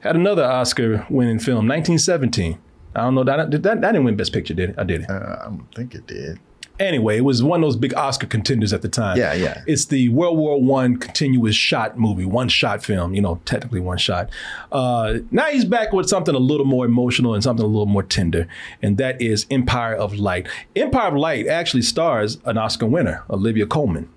had 0.00 0.16
another 0.16 0.44
Oscar 0.44 1.06
winning 1.10 1.38
film, 1.38 1.66
1917. 1.66 2.58
I 2.94 3.00
don't 3.00 3.14
know, 3.14 3.24
that, 3.24 3.50
that, 3.50 3.62
that 3.62 3.80
didn't 3.80 4.04
win 4.04 4.16
Best 4.16 4.32
Picture, 4.32 4.54
did 4.54 4.70
it? 4.70 4.78
I 4.78 4.84
did 4.84 5.02
it. 5.02 5.10
Uh, 5.10 5.36
I 5.40 5.44
don't 5.44 5.74
think 5.74 5.94
it 5.94 6.06
did. 6.06 6.38
Anyway, 6.80 7.18
it 7.18 7.20
was 7.20 7.42
one 7.42 7.62
of 7.62 7.66
those 7.66 7.76
big 7.76 7.94
Oscar 7.94 8.26
contenders 8.26 8.72
at 8.72 8.80
the 8.80 8.88
time. 8.88 9.18
Yeah, 9.18 9.34
yeah. 9.34 9.62
It's 9.66 9.84
the 9.84 10.08
World 10.08 10.38
War 10.38 10.60
One 10.60 10.96
continuous 10.96 11.54
shot 11.54 11.98
movie, 11.98 12.24
one 12.24 12.48
shot 12.48 12.82
film. 12.82 13.14
You 13.14 13.20
know, 13.20 13.40
technically 13.44 13.80
one 13.80 13.98
shot. 13.98 14.30
Uh, 14.72 15.18
now 15.30 15.46
he's 15.46 15.66
back 15.66 15.92
with 15.92 16.08
something 16.08 16.34
a 16.34 16.38
little 16.38 16.66
more 16.66 16.86
emotional 16.86 17.34
and 17.34 17.42
something 17.42 17.64
a 17.64 17.68
little 17.68 17.86
more 17.86 18.02
tender, 18.02 18.48
and 18.82 18.96
that 18.96 19.20
is 19.20 19.46
Empire 19.50 19.94
of 19.94 20.14
Light. 20.14 20.48
Empire 20.74 21.08
of 21.08 21.14
Light 21.14 21.46
actually 21.46 21.82
stars 21.82 22.38
an 22.46 22.56
Oscar 22.56 22.86
winner, 22.86 23.24
Olivia 23.28 23.66
Colman. 23.66 24.08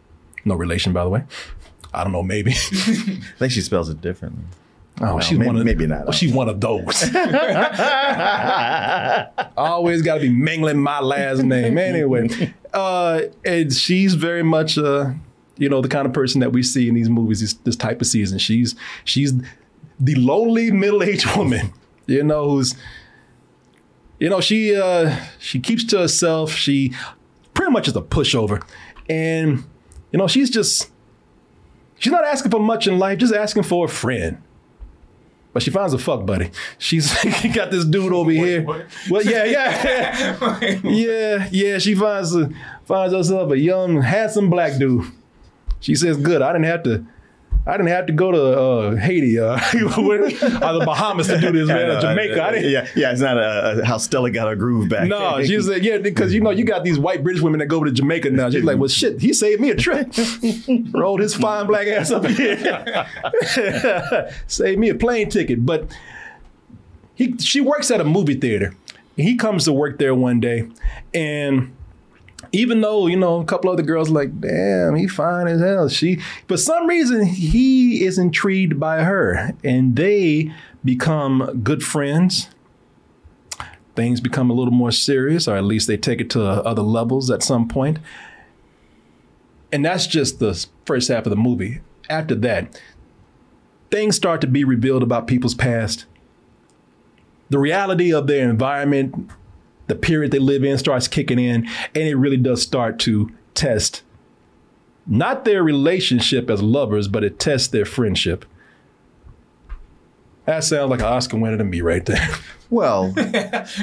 No 0.46 0.56
relation, 0.56 0.94
by 0.94 1.04
the 1.04 1.10
way. 1.10 1.24
I 1.94 2.04
don't 2.04 2.14
know, 2.14 2.24
maybe. 2.24 2.52
I 2.54 2.56
think 3.38 3.52
she 3.52 3.62
spells 3.62 3.90
it 3.90 4.02
differently. 4.02 4.46
Oh, 5.02 5.16
Well, 5.16 5.20
she's 5.20 5.40
may- 5.40 5.48
one 5.48 5.56
of 5.58 5.66
maybe 5.66 5.88
not. 5.88 6.04
Well, 6.06 6.12
she's 6.12 6.34
one 6.34 6.50
of 6.50 6.62
those. 6.62 7.04
Always 9.58 10.02
got 10.02 10.16
to 10.16 10.22
be 10.22 10.30
mingling 10.30 10.80
my 10.80 11.00
last 11.00 11.44
name. 11.44 11.78
Anyway, 11.78 12.54
uh, 12.74 13.22
and 13.44 13.74
she's 13.74 14.14
very 14.16 14.44
much, 14.44 14.78
uh, 14.78 15.12
you 15.58 15.70
know, 15.70 15.82
the 15.82 15.88
kind 15.88 16.06
of 16.06 16.14
person 16.14 16.42
that 16.42 16.52
we 16.52 16.64
see 16.64 16.88
in 16.88 16.96
these 16.96 17.10
movies. 17.10 17.42
This, 17.42 17.54
this 17.54 17.76
type 17.76 18.02
of 18.02 18.08
season. 18.08 18.38
She's 18.38 18.76
she's 19.04 19.34
the 20.00 20.16
lonely 20.16 20.72
middle-aged 20.72 21.28
woman. 21.38 21.74
You 22.06 22.24
know, 22.24 22.50
who's 22.52 22.76
you 24.20 24.30
know 24.30 24.42
she 24.42 24.76
uh, 24.76 25.16
she 25.40 25.60
keeps 25.60 25.84
to 25.86 26.00
herself. 26.00 26.52
She 26.52 26.94
pretty 27.54 27.72
much 27.72 27.88
is 27.88 27.96
a 27.96 28.02
pushover, 28.02 28.64
and 29.10 29.64
you 30.12 30.20
know 30.20 30.28
she's 30.28 30.50
just 30.50 30.92
she's 31.98 32.12
not 32.12 32.26
asking 32.26 32.52
for 32.52 32.60
much 32.60 32.88
in 32.88 33.00
life. 33.00 33.20
Just 33.20 33.34
asking 33.34 33.64
for 33.64 33.86
a 33.86 33.90
friend. 33.90 34.42
But 35.54 35.62
she 35.62 35.70
finds 35.70 35.94
a 35.94 36.00
fuck 36.00 36.26
buddy. 36.26 36.50
She's 36.80 37.14
got 37.54 37.70
this 37.70 37.86
dude 37.86 38.12
over 38.12 38.32
here. 38.32 38.64
Well, 39.10 39.24
yeah, 39.24 39.46
yeah, 39.46 40.80
yeah, 40.84 41.48
yeah. 41.52 41.78
She 41.78 41.94
finds 41.94 42.36
a, 42.36 42.50
finds 42.86 43.14
herself 43.14 43.52
a 43.52 43.58
young, 43.60 44.02
handsome 44.02 44.50
black 44.50 44.80
dude. 44.80 45.06
She 45.80 45.96
says, 45.96 46.18
"Good. 46.18 46.42
I 46.42 46.54
didn't 46.54 46.66
have 46.66 46.84
to. 46.84 47.06
I 47.66 47.78
didn't 47.78 47.88
have 47.88 48.08
to 48.08 48.14
go 48.14 48.32
to 48.32 48.44
uh, 48.60 48.96
Haiti 48.98 49.40
uh, 49.40 49.54
or 49.98 50.18
the 50.18 50.84
Bahamas 50.86 51.28
to 51.28 51.40
do 51.40 51.52
this, 51.52 51.68
man. 51.70 51.92
Or 51.92 52.02
Jamaica. 52.02 52.44
I 52.44 52.52
didn't, 52.52 52.72
Yeah, 52.72 52.88
yeah. 52.96 53.12
It's 53.12 53.22
not 53.22 53.38
a, 53.38 53.80
a 53.82 53.86
how 53.86 53.98
Stella 53.98 54.32
got 54.32 54.50
her 54.50 54.56
groove 54.56 54.90
back. 54.90 55.08
no, 55.08 55.42
she 55.44 55.62
said, 55.62 55.84
yeah, 55.86 55.98
because 55.98 56.34
you 56.34 56.42
know 56.42 56.50
you 56.50 56.66
got 56.66 56.84
these 56.84 57.00
white 57.00 57.24
British 57.24 57.42
women 57.42 57.60
that 57.60 57.68
go 57.68 57.82
to 57.84 57.92
Jamaica 57.92 58.32
now. 58.32 58.50
She's 58.50 58.64
like, 58.66 58.78
well, 58.80 58.90
shit, 58.90 59.22
he 59.22 59.32
saved 59.32 59.62
me 59.62 59.70
a 59.70 59.76
trip. 59.76 60.14
Rolled 60.94 61.22
his 61.22 61.36
fine 61.36 61.66
black 61.68 61.88
ass 61.88 62.12
up 62.12 62.26
here, 62.26 63.08
saved 64.48 64.80
me 64.80 64.90
a 64.90 64.96
plane 64.96 65.30
ticket. 65.30 65.66
But 65.66 65.96
he, 67.16 67.38
she 67.38 67.62
works 67.62 67.92
at 67.92 68.02
a 68.02 68.06
movie 68.06 68.36
theater. 68.36 68.76
He 69.16 69.38
comes 69.38 69.66
to 69.66 69.74
work 69.74 70.00
there 70.00 70.16
one 70.16 70.40
day, 70.40 70.68
and 71.14 71.74
even 72.54 72.80
though 72.80 73.08
you 73.08 73.18
know 73.18 73.42
a 73.42 73.46
couple 73.46 73.70
other 73.70 73.84
girls 73.84 74.10
like, 74.10 74.40
damn, 74.40 74.96
he 74.96 75.08
fine 75.08 75.48
as 75.48 75.60
hell. 75.60 75.90
She, 75.90 76.22
for 76.48 76.56
some 76.56 76.88
reason, 76.88 77.26
he 77.26 78.06
is 78.06 78.18
intrigued 78.18 78.80
by 78.80 79.04
her, 79.04 79.52
and 79.64 79.96
they 79.96 80.54
become 80.86 81.62
good 81.64 81.84
friends 81.84 82.48
things 83.96 84.20
become 84.20 84.50
a 84.50 84.54
little 84.54 84.74
more 84.74 84.92
serious, 84.92 85.48
or 85.48 85.56
at 85.56 85.64
least 85.64 85.88
they 85.88 85.98
take 85.98 86.22
it 86.22 86.30
to 86.32 86.44
other 86.44 86.82
levels 86.82 87.30
at 87.30 87.44
some 87.44 87.68
point. 87.68 88.00
And 89.72 89.84
that's 89.86 90.08
just 90.08 90.40
the 90.40 90.66
first 90.86 91.10
half 91.10 91.26
of 91.26 91.30
the 91.30 91.36
movie. 91.36 91.82
After 92.10 92.36
that, 92.36 92.80
things 93.92 94.16
start 94.16 94.42
to 94.42 94.48
be 94.48 94.64
revealed 94.64 95.04
about 95.04 95.28
people's 95.28 95.56
past. 95.56 96.06
The 97.50 97.60
reality 97.60 98.14
of 98.14 98.28
their 98.28 98.50
environment, 98.50 99.30
the 99.88 99.96
period 99.96 100.32
they 100.32 100.40
live 100.40 100.64
in 100.64 100.78
starts 100.78 101.08
kicking 101.08 101.40
in, 101.40 101.68
and 101.94 102.08
it 102.08 102.16
really 102.16 102.38
does 102.38 102.62
start 102.62 103.00
to 103.00 103.32
test 103.54 104.04
not 105.06 105.46
their 105.46 105.64
relationship 105.64 106.50
as 106.50 106.62
lovers, 106.62 107.08
but 107.08 107.24
it 107.24 107.40
tests 107.40 107.68
their 107.68 107.86
friendship. 107.86 108.46
That 110.46 110.64
sounds 110.64 110.90
like 110.90 111.00
an 111.00 111.06
Oscar 111.06 111.38
winner 111.38 111.58
to 111.58 111.64
me 111.64 111.82
right 111.82 112.06
there. 112.06 112.30
Well, 112.70 113.14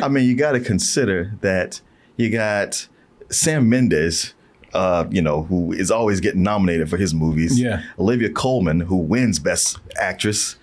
I 0.03 0.09
mean, 0.09 0.27
you 0.29 0.35
got 0.35 0.53
to 0.53 0.59
consider 0.59 1.33
that 1.43 1.81
you 2.17 2.29
got 2.29 2.89
Sam 3.31 3.69
Mendes, 3.69 4.35
uh, 4.75 5.05
you 5.13 5.23
know, 5.23 5.45
who 5.45 5.73
is 5.73 5.93
always 5.93 6.19
getting 6.19 6.43
nominated 6.43 6.91
for 6.91 6.97
his 6.97 7.15
movies. 7.15 7.57
Yeah. 7.57 7.85
Olivia 8.01 8.31
Colman, 8.31 8.81
who 8.81 8.97
wins 8.97 9.39
Best 9.39 9.79
Actress. 9.97 10.57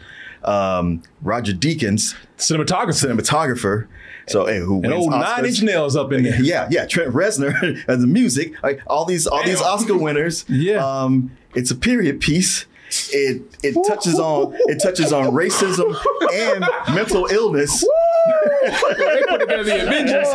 Um, 0.43 1.03
Roger 1.21 1.53
Deakins, 1.53 2.15
cinematographer, 2.37 3.15
cinematographer. 3.15 3.87
So, 4.27 4.45
hey, 4.45 4.59
who 4.59 4.75
And 4.75 4.91
wins 4.91 4.93
old 5.05 5.13
Oscars. 5.13 5.37
Nine 5.37 5.45
Inch 5.45 5.61
Nails 5.63 5.95
up 5.95 6.11
in 6.11 6.23
there. 6.23 6.41
Yeah, 6.41 6.67
yeah. 6.69 6.85
Trent 6.85 7.13
Reznor 7.13 7.83
and 7.87 8.03
the 8.03 8.07
music, 8.07 8.61
like 8.61 8.81
all 8.87 9.05
these, 9.05 9.25
all 9.27 9.43
these 9.43 9.61
Oscar 9.61 9.97
winners. 9.97 10.45
Yeah. 10.49 10.85
Um, 10.85 11.31
it's 11.55 11.71
a 11.71 11.75
period 11.75 12.19
piece. 12.19 12.65
It 13.11 13.41
it 13.63 13.75
touches 13.85 14.17
on 14.17 14.53
it 14.67 14.81
touches 14.81 15.11
on 15.11 15.25
racism 15.33 15.93
and 16.33 16.65
mental 16.95 17.25
illness. 17.25 17.83
They 18.97 19.21
put 19.27 19.39
together 19.41 19.63
the 19.63 19.81
Avengers. 19.83 20.27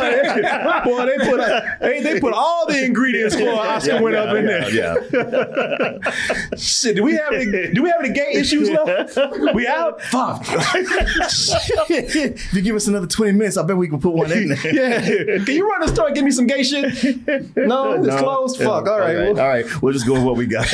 Boy, 0.85 1.05
they 1.05 1.17
put 1.29 1.39
a, 1.39 1.77
they, 1.81 2.01
they 2.01 2.19
put 2.19 2.33
all 2.33 2.65
the 2.67 2.83
ingredients 2.83 3.35
for 3.35 3.41
an 3.43 3.49
Oscar 3.49 3.91
Yeah, 3.93 4.01
winner 4.01 4.17
yeah, 4.17 4.23
up 4.23 4.35
in 4.35 4.45
yeah, 4.45 4.59
there. 5.11 5.99
yeah. 6.01 6.55
Shit, 6.57 6.95
do 6.95 7.03
we 7.03 7.13
have 7.13 7.33
any, 7.33 7.73
do 7.73 7.83
we 7.83 7.89
have 7.89 7.99
any 8.03 8.13
gay 8.13 8.31
issues 8.33 8.69
left? 8.69 9.17
We 9.53 9.67
out? 9.67 10.01
Fuck. 10.03 10.43
if 11.89 12.53
you 12.53 12.61
give 12.61 12.75
us 12.75 12.87
another 12.87 13.07
20 13.07 13.31
minutes, 13.33 13.57
I 13.57 13.63
bet 13.63 13.77
we 13.77 13.87
can 13.87 13.99
put 13.99 14.13
one 14.13 14.31
in 14.31 14.49
there. 14.49 14.73
yeah. 14.73 15.43
Can 15.43 15.55
you 15.55 15.69
run 15.69 15.81
the 15.81 15.87
store 15.87 16.07
and 16.07 16.15
give 16.15 16.25
me 16.25 16.31
some 16.31 16.47
gay 16.47 16.63
shit? 16.63 16.83
No, 17.55 17.93
it's 17.93 18.07
No. 18.07 18.17
closed. 18.17 18.57
Fuck. 18.57 18.87
All 18.87 18.99
right. 18.99 19.15
well- 19.17 19.39
all 19.39 19.47
right. 19.47 19.65
We'll 19.81 19.93
just 19.93 20.05
go 20.07 20.13
with 20.13 20.23
what 20.23 20.35
we 20.37 20.45
got. 20.45 20.67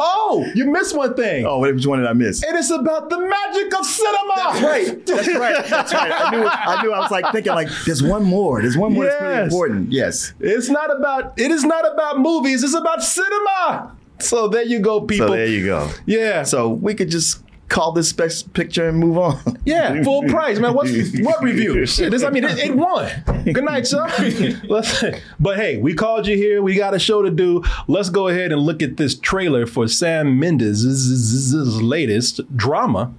oh, 0.00 0.50
you 0.54 0.66
missed 0.70 0.96
one 0.96 1.14
thing. 1.14 1.44
oh, 1.46 1.58
which 1.60 1.86
one 1.86 1.98
did 2.00 2.08
I 2.08 2.12
miss? 2.12 2.42
It 2.42 2.54
is 2.54 2.70
about 2.70 3.10
the 3.10 3.18
magic 3.18 3.74
of 3.78 3.86
cinema. 3.86 4.32
That's 4.36 4.60
right. 4.62 5.06
That's 5.26 5.38
right. 5.38 5.64
That's 5.68 5.92
right. 5.94 6.12
I 6.12 6.30
knew. 6.30 6.44
I 6.46 6.82
knew. 6.82 6.92
I 6.92 6.98
was 7.00 7.10
like 7.10 7.30
thinking 7.32 7.52
like, 7.54 7.68
there's 7.86 8.02
one 8.02 8.22
more. 8.24 8.60
There's 8.62 8.76
one 8.76 8.92
more 8.92 9.04
that's 9.04 9.20
really 9.22 9.42
important. 9.44 9.92
Yes. 9.92 10.34
It's 10.40 10.68
not 10.68 10.94
about. 10.96 11.38
It 11.38 11.50
is 11.50 11.64
not 11.64 11.90
about 11.92 12.18
movies. 12.20 12.62
It's 12.62 12.74
about 12.74 13.02
cinema. 13.02 13.96
So 14.20 14.48
there 14.48 14.62
you 14.62 14.78
go, 14.80 15.00
people. 15.00 15.28
So 15.28 15.32
there 15.34 15.46
you 15.46 15.64
go. 15.66 15.90
Yeah. 16.06 16.42
So 16.44 16.68
we 16.68 16.94
could 16.94 17.10
just 17.10 17.42
call 17.68 17.90
this 17.92 18.12
picture 18.12 18.86
and 18.86 18.98
move 18.98 19.16
on. 19.16 19.40
Yeah, 19.64 20.02
full 20.02 20.24
price, 20.24 20.58
man. 20.58 20.74
What's 20.74 20.92
what 21.20 21.42
review? 21.42 21.86
Shit, 21.86 22.10
this, 22.10 22.22
I 22.22 22.28
mean, 22.28 22.44
it, 22.44 22.58
it 22.58 22.76
won. 22.76 23.10
Good 23.50 23.64
night, 23.64 23.86
sir. 23.86 24.06
Let's- 24.68 25.02
but 25.40 25.56
hey, 25.56 25.78
we 25.78 25.94
called 25.94 26.26
you 26.26 26.36
here. 26.36 26.62
We 26.62 26.74
got 26.74 26.92
a 26.94 26.98
show 26.98 27.22
to 27.22 27.30
do. 27.30 27.62
Let's 27.88 28.10
go 28.10 28.28
ahead 28.28 28.52
and 28.52 28.60
look 28.60 28.82
at 28.82 28.98
this 28.98 29.14
trailer 29.18 29.66
for 29.66 29.88
Sam 29.88 30.38
Mendes' 30.38 31.54
latest 31.82 32.40
drama, 32.56 33.14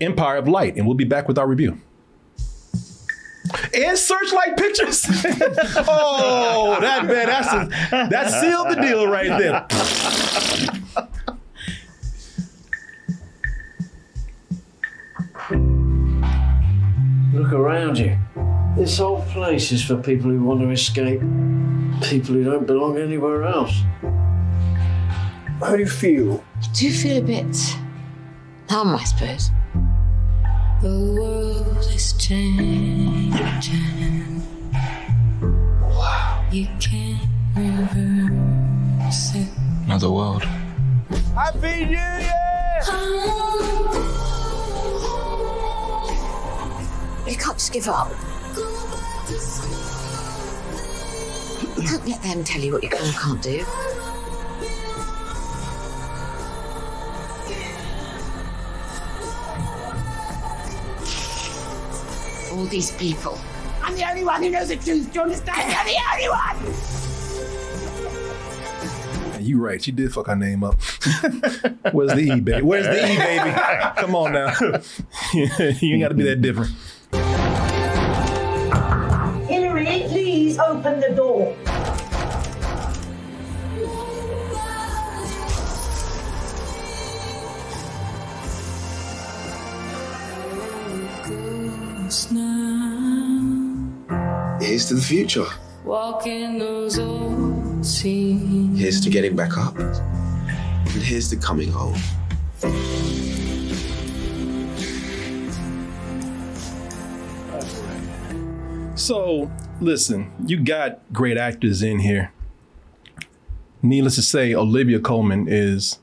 Empire 0.00 0.36
of 0.36 0.48
Light, 0.48 0.76
and 0.76 0.86
we'll 0.86 0.96
be 0.96 1.04
back 1.04 1.28
with 1.28 1.38
our 1.38 1.46
review. 1.46 1.80
And 3.74 3.96
Searchlight 3.96 4.56
Pictures. 4.56 5.04
oh, 5.88 6.78
that 6.80 7.06
man, 7.06 7.26
that's 7.26 7.52
a, 7.52 7.68
that 8.10 8.30
sealed 8.40 8.70
the 8.70 8.76
deal 8.80 9.06
right 9.06 9.38
there. 9.38 9.66
Look 17.32 17.52
around 17.52 17.98
you. 17.98 18.18
This 18.76 18.98
whole 18.98 19.22
place 19.26 19.72
is 19.72 19.82
for 19.82 19.96
people 19.96 20.30
who 20.30 20.42
want 20.44 20.60
to 20.60 20.70
escape, 20.70 21.20
people 22.02 22.34
who 22.34 22.44
don't 22.44 22.66
belong 22.66 22.98
anywhere 22.98 23.44
else. 23.44 23.72
How 25.60 25.72
do 25.72 25.78
you 25.78 25.88
feel? 25.88 26.44
I 26.56 26.66
do 26.72 26.92
feel 26.92 27.18
a 27.18 27.22
bit 27.22 27.56
numb, 28.70 28.94
I 28.94 29.04
suppose. 29.04 29.50
The 30.80 30.90
world 30.90 31.78
is 31.92 32.12
changing. 32.12 33.50
Wow. 35.82 36.46
You 36.52 36.68
can't 36.78 37.20
reverse 37.56 39.34
it. 39.34 39.48
Another 39.86 40.08
world. 40.08 40.44
Happy 41.34 41.84
New 41.84 41.96
Year! 41.96 42.80
You 47.26 47.36
can't 47.36 47.58
just 47.58 47.72
give 47.72 47.88
up. 47.88 48.12
Don't 51.88 52.06
let 52.06 52.22
them 52.22 52.44
tell 52.44 52.60
you 52.60 52.72
what 52.74 52.84
you 52.84 52.88
can 52.88 53.04
and 53.04 53.14
can't 53.16 53.42
do. 53.42 53.64
All 62.58 62.64
these 62.64 62.90
people. 62.90 63.38
I'm 63.84 63.94
the 63.94 64.02
only 64.10 64.24
one 64.24 64.42
who 64.42 64.50
knows 64.50 64.66
the 64.66 64.74
truth. 64.74 65.12
Do 65.12 65.20
you 65.20 65.22
understand? 65.22 65.60
I'm 65.60 65.86
the 65.86 65.94
only 66.12 66.28
one! 69.36 69.44
You 69.44 69.60
right. 69.60 69.80
She 69.80 69.92
did 69.92 70.12
fuck 70.12 70.26
her 70.26 70.34
name 70.34 70.64
up. 70.64 70.74
Where's 71.92 72.14
the 72.14 72.34
E 72.36 72.40
baby? 72.40 72.62
Where's 72.62 72.84
the 72.84 72.96
E 72.96 73.16
baby? 73.16 73.50
Come 73.96 74.16
on 74.16 74.32
now. 74.32 74.52
you 75.32 75.94
ain't 75.94 76.02
got 76.02 76.08
to 76.08 76.14
be 76.14 76.24
that 76.24 76.42
different. 76.42 76.72
Here's 94.68 94.84
to 94.88 94.94
the 94.96 95.00
future. 95.00 95.46
Walking 95.82 96.58
those 96.58 96.98
old 96.98 97.86
scenes. 97.86 98.78
Here's 98.78 99.00
to 99.00 99.08
getting 99.08 99.34
back 99.34 99.56
up. 99.56 99.78
And 99.78 101.02
here's 101.02 101.30
to 101.30 101.36
coming 101.36 101.72
home. 101.72 101.96
So, 108.94 109.50
listen, 109.80 110.30
you 110.44 110.62
got 110.62 111.00
great 111.14 111.38
actors 111.38 111.82
in 111.82 112.00
here. 112.00 112.30
Needless 113.80 114.16
to 114.16 114.22
say, 114.22 114.54
Olivia 114.54 115.00
Colman 115.00 115.46
is 115.48 115.98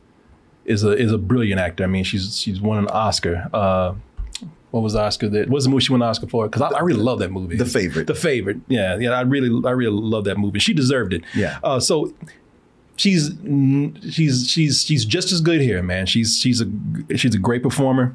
is 0.66 0.84
a 0.84 0.98
is 0.98 1.12
a 1.12 1.20
brilliant 1.20 1.62
actor. 1.62 1.84
I 1.84 1.88
mean, 1.88 2.04
she's 2.04 2.40
she's 2.40 2.60
won 2.60 2.80
an 2.80 2.88
Oscar. 2.88 3.48
Uh, 3.54 3.94
what 4.76 4.82
was 4.82 4.92
the 4.92 5.02
Oscar 5.02 5.30
that? 5.30 5.50
What's 5.50 5.64
the 5.64 5.70
movie 5.70 5.86
she 5.86 5.94
won 5.94 6.02
an 6.02 6.10
Oscar 6.10 6.28
for? 6.28 6.50
Because 6.50 6.62
I, 6.62 6.80
I 6.80 6.82
really 6.82 7.00
love 7.00 7.20
that 7.20 7.32
movie. 7.32 7.56
The 7.56 7.66
favorite. 7.66 8.08
The 8.08 8.14
favorite. 8.14 8.58
Yeah, 8.68 8.98
yeah. 8.98 9.12
I 9.12 9.22
really 9.22 9.66
I 9.66 9.72
really 9.72 9.98
love 9.98 10.26
that 10.26 10.38
movie. 10.38 10.60
She 10.60 10.74
deserved 10.74 11.14
it. 11.14 11.24
Yeah. 11.34 11.60
Uh, 11.64 11.80
so 11.80 12.14
she's 12.98 13.32
she's 14.12 14.50
she's 14.50 14.84
she's 14.84 15.06
just 15.06 15.32
as 15.32 15.40
good 15.40 15.62
here, 15.62 15.82
man. 15.82 16.08
She's 16.08 16.38
she's 16.38 16.60
a 16.60 16.66
she's 17.16 17.34
a 17.34 17.38
great 17.38 17.64
performer, 17.64 18.14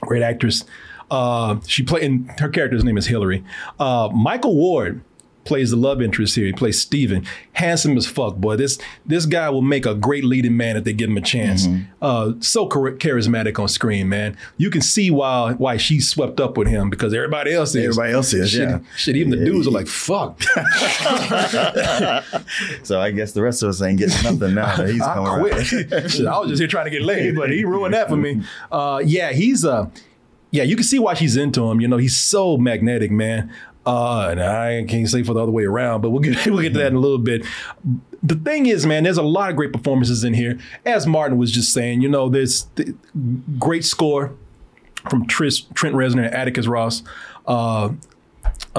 great 0.00 0.24
actress. 0.24 0.64
Uh, 1.08 1.60
she 1.68 1.84
played 1.84 2.02
and 2.02 2.32
her 2.40 2.48
character's 2.48 2.82
name 2.82 2.98
is 2.98 3.06
Hilary. 3.06 3.44
Uh, 3.78 4.08
Michael 4.12 4.56
Ward 4.56 5.02
plays 5.46 5.70
the 5.70 5.76
love 5.76 6.02
interest 6.02 6.34
here. 6.34 6.46
He 6.46 6.52
plays 6.52 6.80
Stephen. 6.80 7.26
Handsome 7.52 7.96
as 7.96 8.06
fuck, 8.06 8.36
boy. 8.36 8.56
This 8.56 8.78
this 9.04 9.26
guy 9.26 9.48
will 9.50 9.62
make 9.62 9.86
a 9.86 9.94
great 9.94 10.24
leading 10.24 10.56
man 10.56 10.76
if 10.76 10.84
they 10.84 10.92
give 10.92 11.08
him 11.08 11.16
a 11.16 11.22
chance. 11.22 11.66
Uh, 12.02 12.32
so 12.40 12.68
char- 12.68 12.96
charismatic 12.96 13.58
on 13.58 13.68
screen, 13.68 14.08
man. 14.08 14.36
You 14.56 14.70
can 14.70 14.82
see 14.82 15.10
why 15.10 15.52
why 15.52 15.76
she's 15.76 16.08
swept 16.08 16.40
up 16.40 16.56
with 16.56 16.68
him 16.68 16.90
because 16.90 17.14
everybody 17.14 17.54
else 17.54 17.74
is. 17.74 17.84
Everybody 17.84 18.12
else 18.12 18.32
is, 18.32 18.50
Shit, 18.50 18.68
yeah. 18.68 18.78
Shit, 18.96 19.16
even 19.16 19.30
the 19.30 19.44
dudes 19.44 19.66
are 19.66 19.70
like, 19.70 19.86
fuck. 19.86 20.42
so 22.82 23.00
I 23.00 23.10
guess 23.10 23.32
the 23.32 23.42
rest 23.42 23.62
of 23.62 23.70
us 23.70 23.82
ain't 23.82 23.98
getting 23.98 24.22
nothing 24.22 24.54
now 24.54 24.76
that 24.76 24.88
he's 24.88 25.02
I 25.06 25.14
coming 25.14 25.40
quit. 25.40 25.66
Shit, 25.66 26.26
I 26.26 26.38
was 26.38 26.50
just 26.50 26.60
here 26.60 26.68
trying 26.68 26.86
to 26.86 26.90
get 26.90 27.02
laid, 27.02 27.36
but 27.36 27.50
he 27.50 27.64
ruined 27.64 27.94
that 27.94 28.08
for 28.08 28.16
me. 28.16 28.42
Uh, 28.70 29.02
yeah, 29.04 29.32
he's 29.32 29.64
uh, 29.64 29.88
yeah, 30.50 30.62
you 30.62 30.76
can 30.76 30.84
see 30.84 30.98
why 30.98 31.14
she's 31.14 31.36
into 31.36 31.68
him. 31.70 31.80
You 31.80 31.88
know, 31.88 31.96
he's 31.96 32.16
so 32.16 32.56
magnetic, 32.56 33.10
man. 33.10 33.52
Uh, 33.86 34.28
and 34.32 34.42
I 34.42 34.84
can't 34.84 35.08
say 35.08 35.22
for 35.22 35.32
the 35.32 35.40
other 35.40 35.52
way 35.52 35.64
around, 35.64 36.00
but 36.00 36.10
we'll 36.10 36.20
get 36.20 36.44
we'll 36.46 36.60
get 36.60 36.72
to 36.72 36.80
that 36.80 36.88
in 36.88 36.96
a 36.96 37.00
little 37.00 37.18
bit. 37.18 37.46
The 38.22 38.34
thing 38.34 38.66
is, 38.66 38.84
man, 38.84 39.04
there's 39.04 39.18
a 39.18 39.22
lot 39.22 39.50
of 39.50 39.56
great 39.56 39.72
performances 39.72 40.24
in 40.24 40.34
here. 40.34 40.58
As 40.84 41.06
Martin 41.06 41.38
was 41.38 41.52
just 41.52 41.72
saying, 41.72 42.00
you 42.00 42.08
know, 42.08 42.28
there's 42.28 42.64
the 42.74 42.96
great 43.58 43.84
score 43.84 44.34
from 45.08 45.26
Tris, 45.26 45.60
Trent 45.74 45.94
Reznor 45.94 46.26
and 46.26 46.34
Atticus 46.34 46.66
Ross. 46.66 47.04
Uh, 47.46 47.90
uh, 48.74 48.78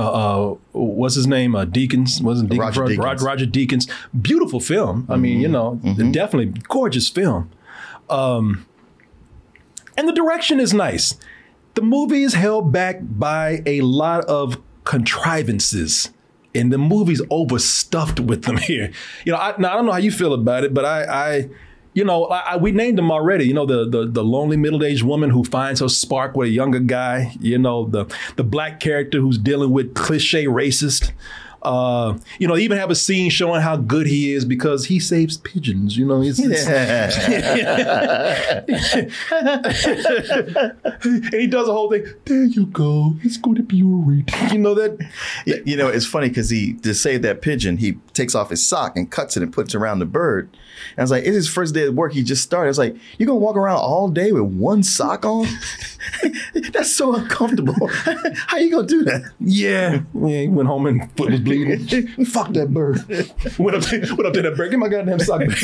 uh, 0.51 0.55
what's 0.73 1.15
his 1.15 1.27
name? 1.27 1.55
Uh, 1.55 1.63
Deacons 1.63 2.21
wasn't 2.21 2.49
Deacon 2.49 2.65
Roger 2.65 2.81
Deakins. 2.81 3.03
Roger, 3.03 3.25
Roger 3.25 3.45
Deakins. 3.45 3.89
Beautiful 4.21 4.59
film. 4.59 5.05
I 5.09 5.15
mean, 5.15 5.39
you 5.39 5.47
know, 5.47 5.75
definitely 6.11 6.59
gorgeous 6.67 7.07
film. 7.07 7.49
Um, 8.09 8.65
and 9.95 10.07
the 10.07 10.13
direction 10.13 10.59
is 10.59 10.73
nice. 10.73 11.15
The 11.75 11.81
movie 11.81 12.23
is 12.23 12.33
held 12.33 12.71
back 12.71 12.97
by 13.01 13.61
a 13.65 13.81
lot 13.81 14.25
of 14.25 14.57
contrivances. 14.87 16.09
And 16.55 16.71
the 16.73 16.77
movie's 16.77 17.21
overstuffed 17.29 18.19
with 18.19 18.43
them 18.43 18.57
here. 18.71 18.91
You 19.25 19.33
know, 19.33 19.37
I, 19.37 19.53
now 19.59 19.71
I 19.71 19.75
don't 19.75 19.85
know 19.85 19.91
how 19.91 19.97
you 19.99 20.11
feel 20.11 20.33
about 20.33 20.63
it, 20.63 20.73
but 20.73 20.85
I, 20.85 21.03
I 21.03 21.49
you 21.93 22.03
know, 22.03 22.25
I, 22.25 22.53
I- 22.53 22.57
we 22.57 22.71
named 22.71 22.97
them 22.97 23.11
already. 23.11 23.45
You 23.45 23.53
know, 23.53 23.65
the 23.65 23.87
the, 23.87 24.05
the 24.07 24.23
lonely 24.23 24.57
middle 24.57 24.83
aged 24.83 25.03
woman 25.03 25.29
who 25.29 25.43
finds 25.43 25.81
her 25.81 25.89
spark 25.89 26.35
with 26.35 26.47
a 26.47 26.51
younger 26.51 26.79
guy. 26.79 27.33
You 27.39 27.57
know, 27.59 27.87
the 27.87 28.05
the 28.37 28.43
black 28.43 28.79
character 28.79 29.19
who's 29.19 29.37
dealing 29.37 29.71
with 29.71 29.93
cliche 29.93 30.45
racist. 30.45 31.11
Uh, 31.67 32.17
you 32.39 32.47
know, 32.47 32.55
they 32.55 32.61
even 32.61 32.77
have 32.77 32.89
a 32.89 32.95
scene 32.95 33.29
showing 33.29 33.59
how 33.61 33.75
good 33.75 34.07
he 34.07 34.33
is 34.33 34.45
because 34.45 34.85
he 34.85 35.01
saves 35.01 35.35
pigeons. 35.35 35.97
You 35.97 36.05
know, 36.05 36.21
it's, 36.23 36.39
and 36.39 36.53
he 41.33 41.47
does 41.47 41.67
the 41.67 41.73
whole 41.73 41.91
thing. 41.91 42.05
There 42.23 42.45
you 42.45 42.67
go. 42.67 43.15
It's 43.21 43.35
going 43.35 43.57
to 43.57 43.63
be 43.63 43.83
all 43.83 44.01
right. 44.05 44.53
You 44.53 44.59
know 44.59 44.75
that. 44.75 45.05
You 45.45 45.75
know, 45.75 45.89
it's 45.89 46.05
funny 46.05 46.29
because 46.29 46.49
he 46.49 46.75
to 46.75 46.93
save 46.93 47.21
that 47.23 47.41
pigeon, 47.41 47.77
he 47.77 47.97
takes 48.13 48.33
off 48.33 48.49
his 48.49 48.65
sock 48.65 48.95
and 48.95 49.11
cuts 49.11 49.35
it 49.35 49.43
and 49.43 49.51
puts 49.51 49.73
it 49.73 49.77
around 49.77 49.99
the 49.99 50.05
bird. 50.05 50.49
And 50.91 50.99
I 50.99 51.03
was 51.03 51.11
like, 51.11 51.23
it's 51.25 51.35
his 51.35 51.49
first 51.49 51.73
day 51.73 51.83
at 51.83 51.93
work. 51.93 52.13
He 52.13 52.23
just 52.23 52.43
started. 52.43 52.67
I 52.67 52.69
was 52.69 52.77
like, 52.77 52.95
you're 53.17 53.27
gonna 53.27 53.39
walk 53.39 53.57
around 53.57 53.79
all 53.79 54.07
day 54.07 54.31
with 54.31 54.43
one 54.43 54.83
sock 54.83 55.25
on? 55.25 55.47
That's 56.71 56.95
so 56.95 57.15
uncomfortable. 57.15 57.87
How 57.87 58.57
you 58.57 58.71
gonna 58.71 58.87
do 58.87 59.03
that? 59.03 59.31
Yeah. 59.39 60.01
yeah 60.13 60.41
he 60.41 60.47
went 60.47 60.67
home 60.67 60.85
and 60.85 61.11
foot 61.17 61.31
was 61.31 61.39
bleeding. 61.39 61.56
Fuck 62.25 62.53
that 62.53 62.73
bird. 62.73 63.03
went 63.59 63.77
up 63.77 63.83
to, 63.83 64.15
went 64.15 64.25
up 64.25 64.33
to 64.33 64.41
that 64.41 64.55
bird. 64.55 64.71
Get 64.71 64.79
my 64.79 64.89
goddamn 64.89 65.19
sock 65.19 65.41
back. 65.47 65.63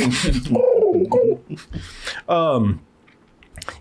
um, 2.29 2.81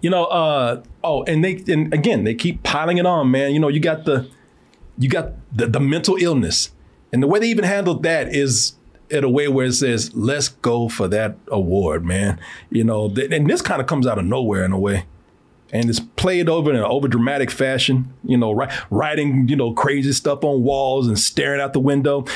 you 0.01 0.10
know, 0.10 0.24
uh, 0.24 0.82
oh, 1.02 1.24
and 1.24 1.44
they 1.44 1.62
and 1.68 1.93
again 1.93 2.24
they 2.24 2.34
keep 2.34 2.62
piling 2.62 2.98
it 2.98 3.06
on, 3.06 3.30
man. 3.30 3.52
You 3.52 3.60
know, 3.60 3.68
you 3.68 3.80
got 3.80 4.05
the 4.05 4.28
you 4.98 5.09
got 5.09 5.32
the, 5.52 5.66
the 5.66 5.80
mental 5.80 6.16
illness. 6.16 6.70
And 7.12 7.22
the 7.22 7.26
way 7.26 7.40
they 7.40 7.48
even 7.48 7.64
handled 7.64 8.02
that 8.05 8.34
is 8.34 8.74
in 9.10 9.24
a 9.24 9.28
way 9.28 9.47
where 9.47 9.66
it 9.66 9.74
says, 9.74 10.14
let's 10.14 10.48
go 10.48 10.89
for 10.89 11.06
that 11.09 11.36
award, 11.48 12.05
man. 12.05 12.40
You 12.70 12.84
know, 12.84 13.10
th- 13.10 13.30
and 13.30 13.48
this 13.48 13.60
kind 13.60 13.80
of 13.80 13.86
comes 13.86 14.06
out 14.06 14.18
of 14.18 14.24
nowhere 14.24 14.64
in 14.64 14.72
a 14.72 14.78
way. 14.78 15.05
And 15.73 15.89
it's 15.89 16.01
played 16.01 16.51
over 16.51 16.69
in 16.69 16.77
an 16.77 16.82
over 16.82 17.09
dramatic 17.09 17.51
fashion. 17.51 18.12
You 18.24 18.36
know, 18.36 18.53
ri- 18.53 18.69
writing 18.90 19.49
you 19.49 19.57
know 19.57 19.73
crazy 19.73 20.12
stuff 20.12 20.44
on 20.44 20.62
walls 20.62 21.09
and 21.09 21.19
staring 21.19 21.61
out 21.61 21.73
the 21.73 21.81
window. 21.81 22.27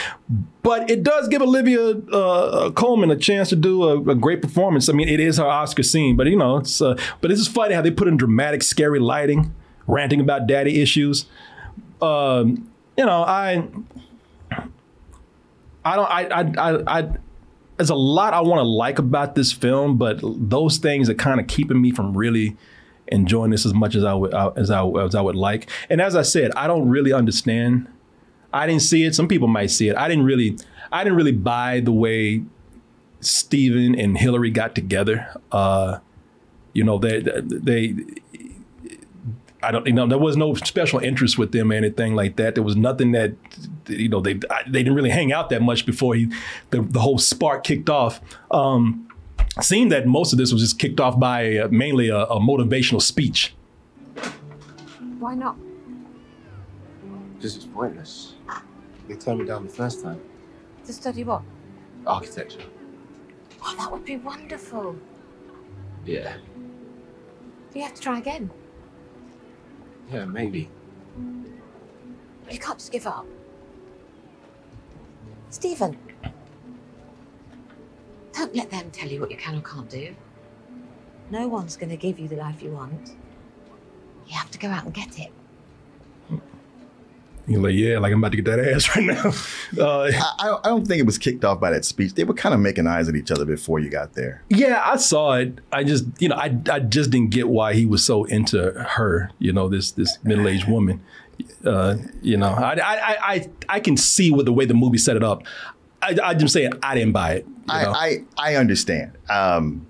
But 0.62 0.90
it 0.90 1.02
does 1.02 1.28
give 1.28 1.42
Olivia 1.42 1.90
uh, 1.90 2.70
Colman 2.70 3.10
a 3.10 3.16
chance 3.16 3.50
to 3.50 3.56
do 3.56 3.84
a, 3.84 4.10
a 4.10 4.14
great 4.14 4.40
performance. 4.40 4.88
I 4.88 4.94
mean, 4.94 5.08
it 5.08 5.20
is 5.20 5.36
her 5.36 5.44
Oscar 5.44 5.82
scene, 5.82 6.16
but 6.16 6.26
you 6.26 6.36
know, 6.36 6.56
it's 6.56 6.80
uh, 6.80 6.98
but 7.20 7.30
it's 7.30 7.40
just 7.40 7.54
funny 7.54 7.74
how 7.74 7.82
they 7.82 7.90
put 7.90 8.08
in 8.08 8.16
dramatic, 8.16 8.62
scary 8.62 9.00
lighting, 9.00 9.54
ranting 9.86 10.20
about 10.20 10.46
daddy 10.46 10.80
issues. 10.80 11.26
Um, 12.00 12.70
you 12.96 13.04
know, 13.04 13.22
I, 13.22 13.68
I 15.84 15.96
don't, 15.96 16.10
I, 16.10 16.24
I, 16.24 16.52
I, 16.58 16.98
I 16.98 17.08
there's 17.76 17.90
a 17.90 17.94
lot 17.94 18.32
I 18.32 18.40
want 18.40 18.58
to 18.58 18.64
like 18.64 18.98
about 18.98 19.34
this 19.34 19.52
film, 19.52 19.98
but 19.98 20.20
those 20.22 20.78
things 20.78 21.10
are 21.10 21.14
kind 21.14 21.40
of 21.40 21.46
keeping 21.46 21.80
me 21.80 21.90
from 21.90 22.16
really 22.16 22.56
enjoying 23.08 23.50
this 23.50 23.66
as 23.66 23.74
much 23.74 23.94
as 23.94 24.04
I 24.04 24.14
would 24.14 24.34
uh, 24.34 24.52
as 24.56 24.70
I 24.70 24.86
as 24.86 25.14
I 25.14 25.20
would 25.20 25.36
like. 25.36 25.70
And 25.90 26.00
as 26.00 26.16
I 26.16 26.22
said, 26.22 26.52
I 26.52 26.66
don't 26.66 26.88
really 26.88 27.12
understand. 27.12 27.88
I 28.52 28.66
didn't 28.66 28.82
see 28.82 29.04
it. 29.04 29.14
Some 29.14 29.28
people 29.28 29.48
might 29.48 29.70
see 29.70 29.88
it. 29.88 29.96
I 29.96 30.08
didn't 30.08 30.24
really. 30.24 30.58
I 30.92 31.02
didn't 31.04 31.16
really 31.16 31.32
buy 31.32 31.80
the 31.80 31.92
way 31.92 32.42
Stephen 33.20 33.98
and 33.98 34.16
Hilary 34.16 34.50
got 34.50 34.74
together. 34.74 35.28
Uh, 35.50 35.98
you 36.72 36.84
know, 36.84 36.98
they 36.98 37.20
they. 37.20 37.96
I 39.62 39.72
don't, 39.72 39.86
you 39.86 39.92
know, 39.92 40.06
there 40.06 40.18
was 40.18 40.36
no 40.36 40.54
special 40.54 41.00
interest 41.00 41.38
with 41.38 41.50
them 41.50 41.72
or 41.72 41.74
anything 41.74 42.14
like 42.14 42.36
that. 42.36 42.54
There 42.54 42.62
was 42.62 42.76
nothing 42.76 43.12
that, 43.12 43.32
you 43.88 44.08
know, 44.08 44.20
they 44.20 44.34
they 44.34 44.82
didn't 44.84 44.94
really 44.94 45.10
hang 45.10 45.32
out 45.32 45.50
that 45.50 45.60
much 45.60 45.86
before 45.86 46.14
he, 46.14 46.30
the, 46.70 46.82
the 46.82 47.00
whole 47.00 47.18
spark 47.18 47.64
kicked 47.64 47.90
off. 47.90 48.20
Um, 48.50 49.05
seemed 49.62 49.92
that 49.92 50.06
most 50.06 50.32
of 50.32 50.38
this 50.38 50.52
was 50.52 50.62
just 50.62 50.78
kicked 50.78 51.00
off 51.00 51.18
by 51.18 51.58
uh, 51.58 51.68
mainly 51.70 52.08
a, 52.08 52.18
a 52.24 52.40
motivational 52.40 53.00
speech. 53.00 53.54
Why 55.18 55.34
not? 55.34 55.56
Because 57.36 57.56
it's 57.56 57.64
pointless. 57.66 58.34
They 59.08 59.14
turned 59.14 59.40
me 59.40 59.46
down 59.46 59.66
the 59.66 59.72
first 59.72 60.02
time. 60.02 60.20
To 60.84 60.92
study 60.92 61.24
what? 61.24 61.42
Architecture. 62.06 62.60
Oh, 63.62 63.74
that 63.78 63.90
would 63.90 64.04
be 64.04 64.16
wonderful. 64.16 64.96
Yeah. 66.04 66.36
You 67.74 67.82
have 67.82 67.94
to 67.94 68.00
try 68.00 68.18
again. 68.18 68.50
Yeah, 70.12 70.24
maybe. 70.24 70.70
You 72.50 72.58
can't 72.58 72.78
just 72.78 72.92
give 72.92 73.06
up. 73.06 73.26
Stephen, 75.50 75.96
don't 78.36 78.54
let 78.54 78.70
them 78.70 78.90
tell 78.90 79.08
you 79.08 79.20
what 79.20 79.30
you 79.30 79.36
can 79.36 79.56
or 79.56 79.62
can't 79.62 79.88
do. 79.88 80.14
No 81.30 81.48
one's 81.48 81.76
going 81.76 81.90
to 81.90 81.96
give 81.96 82.18
you 82.18 82.28
the 82.28 82.36
life 82.36 82.62
you 82.62 82.70
want. 82.70 83.16
You 84.26 84.34
have 84.34 84.50
to 84.50 84.58
go 84.58 84.68
out 84.68 84.84
and 84.84 84.94
get 84.94 85.18
it. 85.18 85.32
You're 87.48 87.60
like, 87.60 87.74
yeah, 87.74 87.98
like 87.98 88.12
I'm 88.12 88.18
about 88.18 88.32
to 88.32 88.42
get 88.42 88.44
that 88.46 88.58
ass 88.58 88.94
right 88.96 89.04
now. 89.04 89.32
Uh, 89.78 90.10
I, 90.38 90.58
I 90.64 90.68
don't 90.68 90.86
think 90.86 91.00
it 91.00 91.06
was 91.06 91.18
kicked 91.18 91.44
off 91.44 91.60
by 91.60 91.70
that 91.70 91.84
speech. 91.84 92.14
They 92.14 92.22
were 92.22 92.34
kind 92.34 92.54
of 92.54 92.60
making 92.60 92.86
eyes 92.86 93.08
at 93.08 93.16
each 93.16 93.32
other 93.32 93.44
before 93.44 93.80
you 93.80 93.90
got 93.90 94.14
there. 94.14 94.42
Yeah, 94.48 94.80
I 94.82 94.96
saw 94.96 95.34
it. 95.34 95.58
I 95.72 95.82
just, 95.82 96.04
you 96.20 96.28
know, 96.28 96.36
I, 96.36 96.56
I 96.70 96.78
just 96.78 97.10
didn't 97.10 97.30
get 97.30 97.48
why 97.48 97.74
he 97.74 97.84
was 97.84 98.04
so 98.04 98.24
into 98.24 98.70
her. 98.72 99.32
You 99.40 99.52
know, 99.52 99.68
this 99.68 99.90
this 99.90 100.18
middle 100.22 100.48
aged 100.48 100.68
woman. 100.68 101.02
Uh, 101.64 101.96
you 102.22 102.36
know, 102.36 102.50
I, 102.50 102.78
I 102.78 103.16
I 103.34 103.50
I 103.68 103.80
can 103.80 103.96
see 103.96 104.30
with 104.30 104.46
the 104.46 104.52
way 104.52 104.64
the 104.64 104.74
movie 104.74 104.98
set 104.98 105.16
it 105.16 105.24
up. 105.24 105.42
I, 106.06 106.30
I'm 106.30 106.38
just 106.38 106.52
saying 106.52 106.72
I 106.82 106.94
didn't 106.94 107.12
buy 107.12 107.34
it. 107.34 107.46
I, 107.68 107.84
I 107.86 108.24
I 108.38 108.54
understand. 108.56 109.12
Um, 109.28 109.86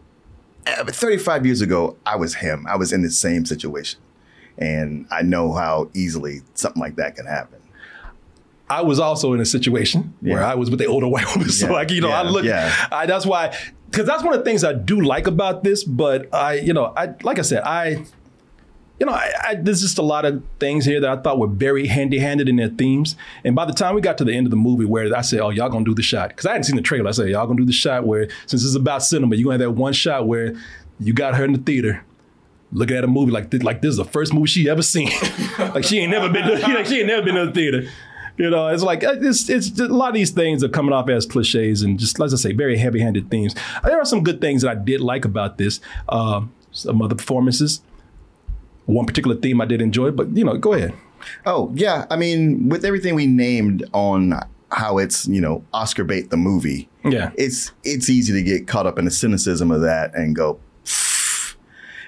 but 0.65 0.95
35 0.95 1.47
years 1.47 1.61
ago, 1.61 1.97
I 2.05 2.17
was 2.17 2.35
him. 2.35 2.67
I 2.69 2.77
was 2.77 2.93
in 2.93 3.03
the 3.03 3.11
same 3.11 3.45
situation, 3.45 4.01
and 4.59 5.07
I 5.11 5.23
know 5.23 5.53
how 5.53 5.91
easily 5.95 6.41
something 6.55 6.81
like 6.81 6.97
that 6.97 7.17
can 7.17 7.27
happen. 7.27 7.61
I 8.69 8.83
was 8.83 8.99
also 8.99 9.33
in 9.33 9.41
a 9.41 9.45
situation 9.45 10.15
where 10.21 10.43
I 10.43 10.55
was 10.55 10.71
with 10.71 10.81
the 10.81 10.87
older 10.87 11.07
white 11.07 11.27
woman. 11.35 11.49
So 11.51 11.67
Yeah, 11.67 11.73
like, 11.73 11.91
you 11.91 12.01
know, 12.01 12.11
I 12.11 12.23
look, 12.23 12.45
yeah. 12.45 12.75
I, 12.91 13.07
that's 13.07 13.25
why, 13.25 13.57
because 13.91 14.07
that's 14.07 14.25
one 14.25 14.33
of 14.35 14.41
the 14.41 14.45
things 14.45 14.65
I 14.65 14.73
do 14.73 15.01
like 15.01 15.29
about 15.29 15.63
this. 15.63 15.85
But 15.85 16.35
I, 16.35 16.55
you 16.55 16.73
know, 16.73 16.93
I 16.97 17.15
like 17.23 17.39
I 17.39 17.43
said, 17.43 17.63
I, 17.63 18.05
you 18.99 19.05
know, 19.05 19.13
I, 19.13 19.33
I, 19.43 19.55
there's 19.57 19.83
just 19.83 19.99
a 19.99 20.03
lot 20.03 20.25
of 20.25 20.43
things 20.59 20.85
here 20.85 21.01
that 21.01 21.11
I 21.11 21.21
thought 21.21 21.39
were 21.39 21.47
very 21.47 21.87
handy-handed 21.87 22.49
in 22.49 22.57
their 22.57 22.69
themes. 22.69 23.17
And 23.45 23.55
by 23.55 23.67
the 23.67 23.73
time 23.73 23.95
we 23.95 24.01
got 24.01 24.17
to 24.19 24.25
the 24.25 24.33
end 24.33 24.47
of 24.47 24.51
the 24.51 24.57
movie, 24.57 24.87
where 24.87 25.15
I 25.15 25.21
said, 25.21 25.41
"Oh, 25.41 25.51
y'all 25.51 25.69
gonna 25.69 25.85
do 25.85 25.95
the 25.95 26.03
shot," 26.03 26.31
because 26.31 26.47
I 26.47 26.51
hadn't 26.51 26.65
seen 26.65 26.77
the 26.77 26.83
trailer, 26.83 27.09
I 27.09 27.13
said, 27.13 27.29
"Y'all 27.29 27.47
gonna 27.47 27.59
do 27.59 27.67
the 27.67 27.73
shot 27.73 28.07
where 28.07 28.29
since 28.47 28.65
it's 28.65 28.75
about 28.75 29.03
cinema, 29.03 29.37
you 29.37 29.45
gonna 29.45 29.55
have 29.55 29.61
that 29.61 29.71
one 29.73 29.93
shot 29.93 30.27
where 30.27 30.55
you 30.99 31.13
got 31.13 31.35
her 31.37 31.45
in 31.45 31.53
the 31.53 31.59
theater." 31.59 32.05
Looking 32.73 32.97
at 32.97 33.05
a 33.05 33.07
movie 33.07 33.31
like 33.31 33.51
this, 33.51 33.63
like 33.63 33.81
this 33.81 33.91
is 33.91 33.97
the 33.97 34.05
first 34.05 34.35
movie 34.35 34.49
she 34.49 34.69
ever 34.69 34.83
seen. 34.83 35.09
like 35.59 35.85
she 35.85 36.01
ain't 36.01 36.11
never 36.11 36.29
been, 36.29 36.45
to, 36.47 36.57
she 36.85 36.99
ain't 36.99 37.07
never 37.07 37.23
been 37.23 37.37
to 37.37 37.47
the 37.47 37.53
theater. 37.53 37.89
You 38.39 38.51
know, 38.51 38.67
it's 38.69 38.83
like 38.83 39.05
uh, 39.05 39.15
it's 39.21 39.49
it's 39.49 39.79
a 39.79 39.87
lot 39.87 40.09
of 40.09 40.15
these 40.15 40.31
things 40.31 40.65
are 40.65 40.69
coming 40.69 40.93
off 40.93 41.09
as 41.09 41.27
cliches 41.27 41.83
and 41.83 41.99
just 41.99 42.19
let's 42.19 42.33
just 42.33 42.43
say 42.43 42.53
very 42.53 42.77
heavy-handed 42.77 43.31
themes. 43.31 43.55
There 43.85 43.99
are 43.99 44.05
some 44.05 44.25
good 44.25 44.41
things 44.41 44.63
that 44.63 44.71
I 44.71 44.75
did 44.75 45.01
like 45.01 45.25
about 45.25 45.59
this. 45.59 45.81
Uh, 46.09 46.43
some 46.73 47.01
other 47.01 47.15
performances. 47.15 47.81
One 48.87 49.05
particular 49.07 49.37
theme 49.37 49.61
I 49.61 49.65
did 49.67 49.81
enjoy, 49.83 50.11
but 50.13 50.35
you 50.37 50.45
know, 50.45 50.57
go 50.57 50.73
ahead. 50.73 50.95
Oh 51.45 51.73
yeah, 51.75 52.07
I 52.11 52.17
mean, 52.17 52.69
with 52.69 52.85
everything 52.85 53.15
we 53.15 53.27
named 53.27 53.85
on 53.93 54.35
how 54.71 54.99
it's 54.99 55.27
you 55.29 55.41
know 55.41 55.65
Oscar 55.73 56.05
bait 56.05 56.31
the 56.31 56.37
movie, 56.37 56.89
Yeah. 57.05 57.31
it's 57.37 57.73
it's 57.85 58.09
easy 58.11 58.33
to 58.33 58.43
get 58.43 58.67
caught 58.67 58.87
up 58.87 58.99
in 58.99 59.05
the 59.05 59.11
cynicism 59.11 59.71
of 59.71 59.81
that 59.83 60.15
and 60.15 60.35
go. 60.37 60.59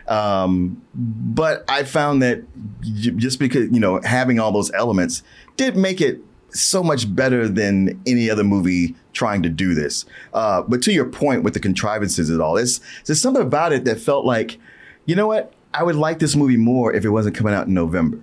Um, 0.06 0.80
but 0.94 1.64
I 1.68 1.82
found 1.84 2.22
that 2.22 2.42
j- 2.80 3.10
just 3.10 3.38
because 3.38 3.70
you 3.70 3.80
know 3.80 4.00
having 4.05 4.38
all 4.40 4.52
those 4.52 4.70
elements 4.72 5.22
did 5.56 5.76
make 5.76 6.00
it 6.00 6.20
so 6.50 6.82
much 6.82 7.14
better 7.14 7.46
than 7.46 8.00
any 8.06 8.30
other 8.30 8.42
movie 8.42 8.94
trying 9.12 9.42
to 9.42 9.50
do 9.50 9.74
this. 9.74 10.06
Uh, 10.32 10.62
but 10.62 10.80
to 10.82 10.92
your 10.92 11.05
point 11.05 11.42
with 11.42 11.52
the 11.52 11.60
contrivances 11.60 12.30
and 12.30 12.40
all, 12.40 12.55
there's 12.55 12.80
there's 13.05 13.20
something 13.20 13.42
about 13.42 13.72
it 13.74 13.84
that 13.84 14.00
felt 14.00 14.24
like, 14.24 14.59
you 15.05 15.14
know 15.14 15.26
what, 15.26 15.52
I 15.74 15.82
would 15.82 15.96
like 15.96 16.18
this 16.18 16.34
movie 16.36 16.56
more 16.56 16.92
if 16.94 17.04
it 17.04 17.10
wasn't 17.10 17.36
coming 17.36 17.54
out 17.54 17.66
in 17.66 17.74
November. 17.74 18.18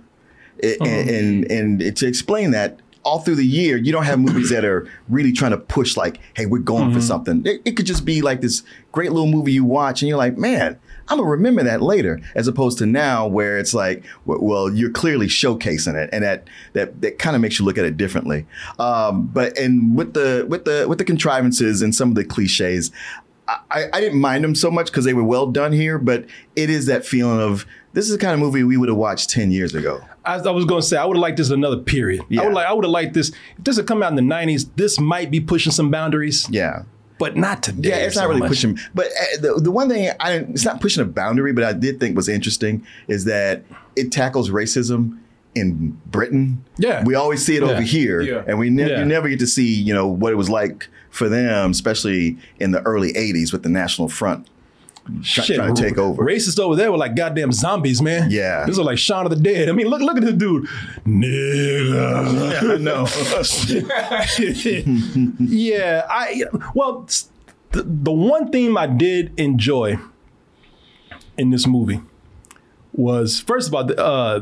It- 0.58 0.78
and, 0.80 1.44
and 1.50 1.80
and 1.80 1.96
to 1.98 2.06
explain 2.06 2.50
that 2.52 2.80
all 3.04 3.20
through 3.20 3.36
the 3.36 3.46
year 3.46 3.76
you 3.76 3.92
don't 3.92 4.02
have 4.04 4.18
movies 4.18 4.50
that 4.50 4.64
are 4.64 4.88
really 5.08 5.30
trying 5.32 5.52
to 5.52 5.56
push 5.58 5.96
like 5.96 6.18
hey 6.34 6.44
we're 6.46 6.58
going 6.58 6.92
for 6.92 7.00
something. 7.00 7.42
It, 7.46 7.60
it 7.64 7.76
could 7.76 7.86
just 7.86 8.04
be 8.04 8.20
like 8.22 8.40
this 8.40 8.62
great 8.90 9.12
little 9.12 9.28
movie 9.30 9.52
you 9.52 9.64
watch 9.64 10.02
and 10.02 10.08
you're 10.08 10.16
like 10.18 10.36
man 10.38 10.76
i'm 11.08 11.18
gonna 11.18 11.28
remember 11.30 11.62
that 11.62 11.80
later 11.82 12.18
as 12.34 12.48
opposed 12.48 12.78
to 12.78 12.86
now 12.86 13.26
where 13.28 13.58
it's 13.58 13.74
like 13.74 14.02
well 14.24 14.72
you're 14.74 14.90
clearly 14.90 15.26
showcasing 15.28 15.94
it 15.94 16.08
and 16.12 16.24
that 16.24 16.48
that 16.72 17.00
that 17.02 17.18
kind 17.20 17.36
of 17.36 17.42
makes 17.42 17.60
you 17.60 17.64
look 17.64 17.78
at 17.78 17.84
it 17.84 17.96
differently. 17.96 18.44
Um, 18.80 19.26
but 19.28 19.56
and 19.56 19.94
with 19.94 20.14
the 20.14 20.44
with 20.48 20.64
the 20.64 20.86
with 20.88 20.98
the 20.98 21.04
contrivances 21.04 21.82
and 21.82 21.94
some 21.94 22.08
of 22.08 22.14
the 22.16 22.24
cliches 22.24 22.90
I, 23.48 23.88
I 23.92 24.00
didn't 24.00 24.20
mind 24.20 24.44
them 24.44 24.54
so 24.54 24.70
much 24.70 24.86
because 24.86 25.04
they 25.04 25.14
were 25.14 25.22
well 25.24 25.46
done 25.46 25.72
here, 25.72 25.98
but 25.98 26.24
it 26.56 26.70
is 26.70 26.86
that 26.86 27.04
feeling 27.04 27.40
of 27.40 27.66
this 27.92 28.06
is 28.06 28.12
the 28.12 28.18
kind 28.18 28.34
of 28.34 28.40
movie 28.40 28.64
we 28.64 28.76
would 28.76 28.88
have 28.88 28.98
watched 28.98 29.30
10 29.30 29.50
years 29.50 29.74
ago. 29.74 30.02
As 30.24 30.46
I 30.46 30.50
was 30.50 30.64
going 30.64 30.80
to 30.80 30.86
say, 30.86 30.96
I 30.96 31.04
would 31.04 31.16
have 31.16 31.22
liked 31.22 31.36
this 31.36 31.50
another 31.50 31.76
period. 31.76 32.22
I 32.38 32.44
would 32.44 32.52
like, 32.52 32.66
I 32.66 32.72
would 32.72 32.84
have 32.84 32.90
liked 32.90 33.14
this. 33.14 33.30
If 33.58 33.64
this 33.64 33.76
had 33.76 33.86
come 33.86 34.02
out 34.02 34.10
in 34.10 34.16
the 34.16 34.34
'90s, 34.34 34.68
this 34.74 34.98
might 34.98 35.30
be 35.30 35.38
pushing 35.38 35.70
some 35.70 35.90
boundaries. 35.90 36.50
Yeah, 36.50 36.82
but 37.18 37.36
not 37.36 37.62
today. 37.62 37.90
Yeah, 37.90 37.96
it's 37.98 38.16
not 38.16 38.28
really 38.28 38.40
much. 38.40 38.48
pushing. 38.48 38.78
But 38.94 39.06
uh, 39.06 39.40
the, 39.40 39.60
the 39.60 39.70
one 39.70 39.88
thing 39.88 40.10
I 40.18 40.32
didn't, 40.32 40.50
it's 40.50 40.64
not 40.64 40.80
pushing 40.80 41.02
a 41.02 41.06
boundary, 41.06 41.52
but 41.52 41.62
I 41.62 41.72
did 41.72 42.00
think 42.00 42.16
was 42.16 42.28
interesting 42.28 42.84
is 43.06 43.24
that 43.26 43.62
it 43.94 44.10
tackles 44.10 44.50
racism 44.50 45.18
in 45.56 45.98
Britain. 46.06 46.64
Yeah, 46.78 47.02
we 47.04 47.14
always 47.14 47.44
see 47.44 47.56
it 47.56 47.62
Yeah. 47.62 47.70
over 47.70 47.80
here, 47.82 48.20
Yeah. 48.20 48.42
and 48.46 48.58
we 48.58 48.70
ne- 48.70 48.88
Yeah. 48.90 48.98
you 49.00 49.04
never 49.06 49.28
get 49.28 49.38
to 49.40 49.46
see 49.46 49.74
you 49.74 49.92
know 49.94 50.06
what 50.06 50.32
it 50.32 50.36
was 50.36 50.48
like 50.50 50.88
for 51.10 51.28
them, 51.28 51.70
especially 51.72 52.36
in 52.60 52.70
the 52.72 52.82
early 52.82 53.12
'80s 53.16 53.52
with 53.52 53.62
the 53.62 53.68
National 53.70 54.08
Front 54.08 54.46
try- 55.22 55.44
Shit, 55.44 55.56
trying 55.56 55.74
to 55.74 55.82
take 55.82 55.98
over. 55.98 56.22
Racists 56.24 56.58
over 56.60 56.76
there 56.76 56.90
were 56.92 56.98
like 56.98 57.14
goddamn 57.16 57.52
zombies, 57.52 58.02
man. 58.02 58.30
Yeah. 58.30 58.64
This 58.66 58.76
was 58.76 58.86
like 58.86 58.98
Shaun 58.98 59.24
of 59.24 59.30
the 59.30 59.36
Dead. 59.36 59.68
I 59.68 59.72
mean, 59.72 59.86
look, 59.88 60.02
look 60.02 60.16
at 60.16 60.22
this 60.24 60.34
dude. 60.34 60.66
Nigga. 61.06 62.72
I 62.72 62.76
know. 62.76 63.06
yeah, 65.40 66.06
I 66.10 66.44
well, 66.74 67.06
the, 67.72 67.82
the 67.82 68.12
one 68.12 68.50
theme 68.50 68.76
I 68.76 68.86
did 68.86 69.32
enjoy 69.38 69.98
in 71.38 71.50
this 71.50 71.66
movie 71.66 72.00
was 72.92 73.40
first 73.40 73.68
of 73.68 73.74
all, 73.74 73.84
the, 73.84 73.96
uh, 74.02 74.40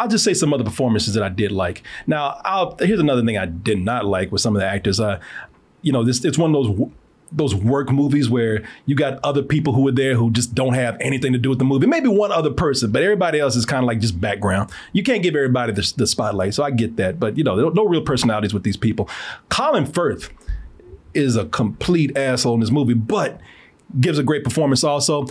I'll 0.00 0.08
just 0.08 0.24
say 0.24 0.32
some 0.32 0.54
other 0.54 0.64
performances 0.64 1.12
that 1.12 1.22
I 1.22 1.28
did 1.28 1.52
like. 1.52 1.82
Now, 2.06 2.40
I'll, 2.42 2.74
here's 2.78 3.00
another 3.00 3.22
thing 3.22 3.36
I 3.36 3.44
did 3.44 3.78
not 3.78 4.06
like 4.06 4.32
with 4.32 4.40
some 4.40 4.56
of 4.56 4.60
the 4.60 4.66
actors. 4.66 4.98
Uh, 4.98 5.20
you 5.82 5.92
know, 5.92 6.04
this 6.04 6.24
it's 6.24 6.38
one 6.38 6.54
of 6.54 6.64
those 6.64 6.90
those 7.32 7.54
work 7.54 7.90
movies 7.92 8.30
where 8.30 8.64
you 8.86 8.96
got 8.96 9.20
other 9.22 9.42
people 9.42 9.74
who 9.74 9.86
are 9.86 9.92
there 9.92 10.14
who 10.14 10.30
just 10.30 10.54
don't 10.54 10.72
have 10.72 10.96
anything 11.00 11.34
to 11.34 11.38
do 11.38 11.50
with 11.50 11.58
the 11.58 11.66
movie. 11.66 11.86
Maybe 11.86 12.08
one 12.08 12.32
other 12.32 12.50
person, 12.50 12.90
but 12.90 13.02
everybody 13.02 13.38
else 13.38 13.56
is 13.56 13.66
kind 13.66 13.84
of 13.84 13.86
like 13.86 14.00
just 14.00 14.18
background. 14.18 14.70
You 14.94 15.02
can't 15.02 15.22
give 15.22 15.36
everybody 15.36 15.72
the, 15.72 15.92
the 15.96 16.06
spotlight, 16.06 16.54
so 16.54 16.64
I 16.64 16.70
get 16.70 16.96
that. 16.96 17.20
But 17.20 17.36
you 17.36 17.44
know, 17.44 17.56
no, 17.56 17.68
no 17.68 17.84
real 17.84 18.02
personalities 18.02 18.54
with 18.54 18.62
these 18.62 18.78
people. 18.78 19.06
Colin 19.50 19.84
Firth 19.84 20.30
is 21.12 21.36
a 21.36 21.44
complete 21.44 22.16
asshole 22.16 22.54
in 22.54 22.60
this 22.60 22.70
movie, 22.70 22.94
but 22.94 23.38
gives 24.00 24.18
a 24.18 24.22
great 24.22 24.44
performance 24.44 24.82
also. 24.82 25.26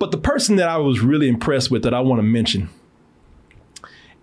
But 0.00 0.10
the 0.10 0.18
person 0.18 0.56
that 0.56 0.68
I 0.68 0.78
was 0.78 1.00
really 1.00 1.28
impressed 1.28 1.70
with 1.70 1.84
that 1.84 1.94
I 1.94 2.00
want 2.00 2.18
to 2.18 2.24
mention 2.24 2.68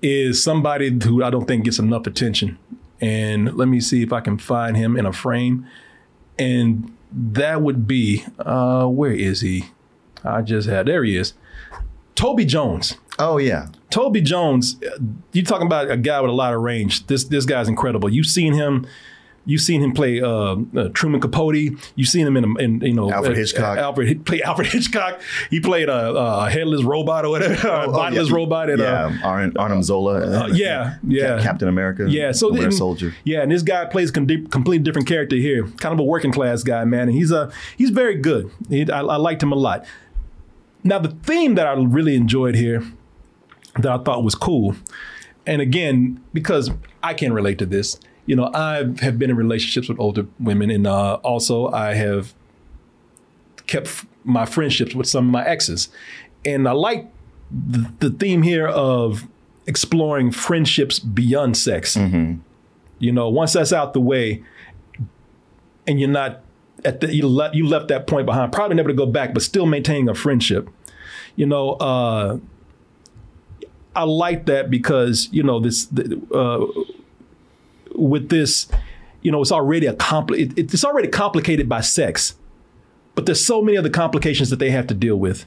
is 0.01 0.43
somebody 0.43 0.97
who 1.03 1.23
I 1.23 1.29
don't 1.29 1.47
think 1.47 1.65
gets 1.65 1.79
enough 1.79 2.07
attention. 2.07 2.57
And 3.01 3.55
let 3.55 3.67
me 3.67 3.79
see 3.79 4.03
if 4.03 4.11
I 4.11 4.21
can 4.21 4.37
find 4.37 4.75
him 4.75 4.97
in 4.97 5.05
a 5.05 5.13
frame. 5.13 5.65
And 6.37 6.95
that 7.11 7.61
would 7.61 7.87
be 7.87 8.25
uh 8.39 8.85
where 8.85 9.11
is 9.11 9.41
he? 9.41 9.65
I 10.23 10.41
just 10.41 10.67
had 10.67 10.87
there 10.87 11.03
he 11.03 11.17
is. 11.17 11.33
Toby 12.15 12.45
Jones. 12.45 12.97
Oh 13.17 13.37
yeah. 13.37 13.67
Toby 13.89 14.21
Jones, 14.21 14.77
uh, 14.83 14.97
you 15.33 15.43
talking 15.43 15.67
about 15.67 15.89
a 15.89 15.97
guy 15.97 16.21
with 16.21 16.29
a 16.29 16.33
lot 16.33 16.53
of 16.53 16.61
range. 16.61 17.07
This 17.07 17.23
this 17.23 17.45
guy's 17.45 17.67
incredible. 17.67 18.09
You've 18.09 18.27
seen 18.27 18.53
him 18.53 18.85
You've 19.45 19.61
seen 19.61 19.81
him 19.81 19.93
play 19.93 20.21
uh, 20.21 20.57
uh, 20.75 20.89
Truman 20.93 21.21
Capote. 21.21 21.55
You've 21.95 22.07
seen 22.07 22.27
him 22.27 22.37
in, 22.37 22.43
a, 22.43 22.55
in 22.61 22.81
you 22.81 22.93
know 22.93 23.11
Alfred 23.11 23.33
uh, 23.33 23.35
Hitchcock. 23.35 23.77
Alfred 23.79 24.07
he 24.07 24.15
play 24.15 24.41
Alfred 24.45 24.67
Hitchcock. 24.67 25.21
He 25.49 25.59
played 25.59 25.89
a, 25.89 26.09
a 26.15 26.49
headless 26.49 26.83
robot 26.83 27.25
or 27.25 27.29
whatever, 27.29 27.53
a 27.67 27.85
Oh, 27.87 27.91
bodiless 27.91 28.29
yeah. 28.29 28.35
robot. 28.35 28.69
And, 28.69 28.79
yeah, 28.79 29.05
uh, 29.23 29.27
Arn, 29.27 29.53
Arnim 29.57 29.81
Zola. 29.81 30.19
uh, 30.43 30.47
yeah, 30.47 30.97
yeah. 31.07 31.37
Cap- 31.37 31.43
Captain 31.43 31.67
America. 31.67 32.05
Yeah, 32.09 32.31
so 32.31 32.51
Winter 32.51 32.69
Soldier. 32.71 33.15
Yeah, 33.23 33.41
and 33.41 33.51
this 33.51 33.63
guy 33.63 33.85
plays 33.85 34.09
a 34.11 34.13
com- 34.13 34.27
completely 34.27 34.79
different 34.83 35.07
character 35.07 35.35
here, 35.35 35.67
kind 35.77 35.93
of 35.93 35.99
a 35.99 36.03
working 36.03 36.31
class 36.31 36.61
guy, 36.63 36.85
man, 36.85 37.07
and 37.09 37.13
he's 37.17 37.31
a 37.31 37.51
he's 37.77 37.89
very 37.89 38.15
good. 38.15 38.51
He, 38.69 38.89
I, 38.91 38.99
I 39.01 39.15
liked 39.15 39.41
him 39.41 39.51
a 39.51 39.55
lot. 39.55 39.85
Now, 40.83 40.99
the 40.99 41.09
theme 41.23 41.55
that 41.55 41.65
I 41.67 41.73
really 41.73 42.15
enjoyed 42.15 42.55
here, 42.55 42.83
that 43.79 43.91
I 43.91 43.97
thought 44.03 44.23
was 44.23 44.35
cool, 44.35 44.75
and 45.45 45.61
again, 45.61 46.21
because 46.33 46.69
I 47.03 47.13
can 47.13 47.33
relate 47.33 47.57
to 47.59 47.65
this, 47.65 47.99
you 48.29 48.35
know, 48.35 48.51
I 48.53 48.85
have 49.01 49.17
been 49.17 49.31
in 49.31 49.35
relationships 49.35 49.89
with 49.89 49.99
older 49.99 50.27
women, 50.39 50.69
and 50.69 50.85
uh, 50.85 51.15
also 51.23 51.69
I 51.69 51.95
have 51.95 52.35
kept 53.65 53.87
f- 53.87 54.05
my 54.23 54.45
friendships 54.45 54.93
with 54.93 55.07
some 55.07 55.25
of 55.25 55.31
my 55.31 55.43
exes, 55.43 55.89
and 56.45 56.67
I 56.67 56.73
like 56.73 57.07
the, 57.49 57.91
the 58.01 58.11
theme 58.11 58.43
here 58.43 58.67
of 58.67 59.27
exploring 59.65 60.29
friendships 60.29 60.99
beyond 60.99 61.57
sex. 61.57 61.97
You 62.99 63.11
know, 63.11 63.29
once 63.29 63.53
that's 63.53 63.73
out 63.73 63.93
the 63.93 63.99
way, 63.99 64.43
and 65.87 65.99
you're 65.99 66.07
not 66.07 66.41
at 66.85 67.01
the 67.01 67.11
you 67.11 67.27
left 67.27 67.55
you 67.55 67.65
left 67.65 67.87
that 67.87 68.05
point 68.05 68.27
behind, 68.27 68.53
probably 68.53 68.75
never 68.75 68.89
to 68.89 68.95
go 68.95 69.07
back, 69.07 69.33
but 69.33 69.41
still 69.41 69.65
maintaining 69.65 70.07
a 70.07 70.13
friendship. 70.13 70.69
You 71.35 71.47
know, 71.47 71.71
uh, 71.71 72.37
I 73.95 74.03
like 74.03 74.45
that 74.45 74.69
because 74.69 75.29
you 75.31 75.41
know 75.41 75.59
this 75.59 75.85
the, 75.87 76.21
uh, 76.31 76.67
with 77.99 78.29
this, 78.29 78.67
you 79.21 79.31
know, 79.31 79.41
it's 79.41 79.51
already 79.51 79.85
a 79.85 79.93
compli- 79.93 80.57
it, 80.57 80.73
it's 80.73 80.85
already 80.85 81.07
complicated 81.07 81.67
by 81.67 81.81
sex, 81.81 82.35
but 83.15 83.25
there's 83.25 83.45
so 83.45 83.61
many 83.61 83.77
other 83.77 83.89
complications 83.89 84.49
that 84.49 84.59
they 84.59 84.71
have 84.71 84.87
to 84.87 84.93
deal 84.93 85.17
with, 85.17 85.45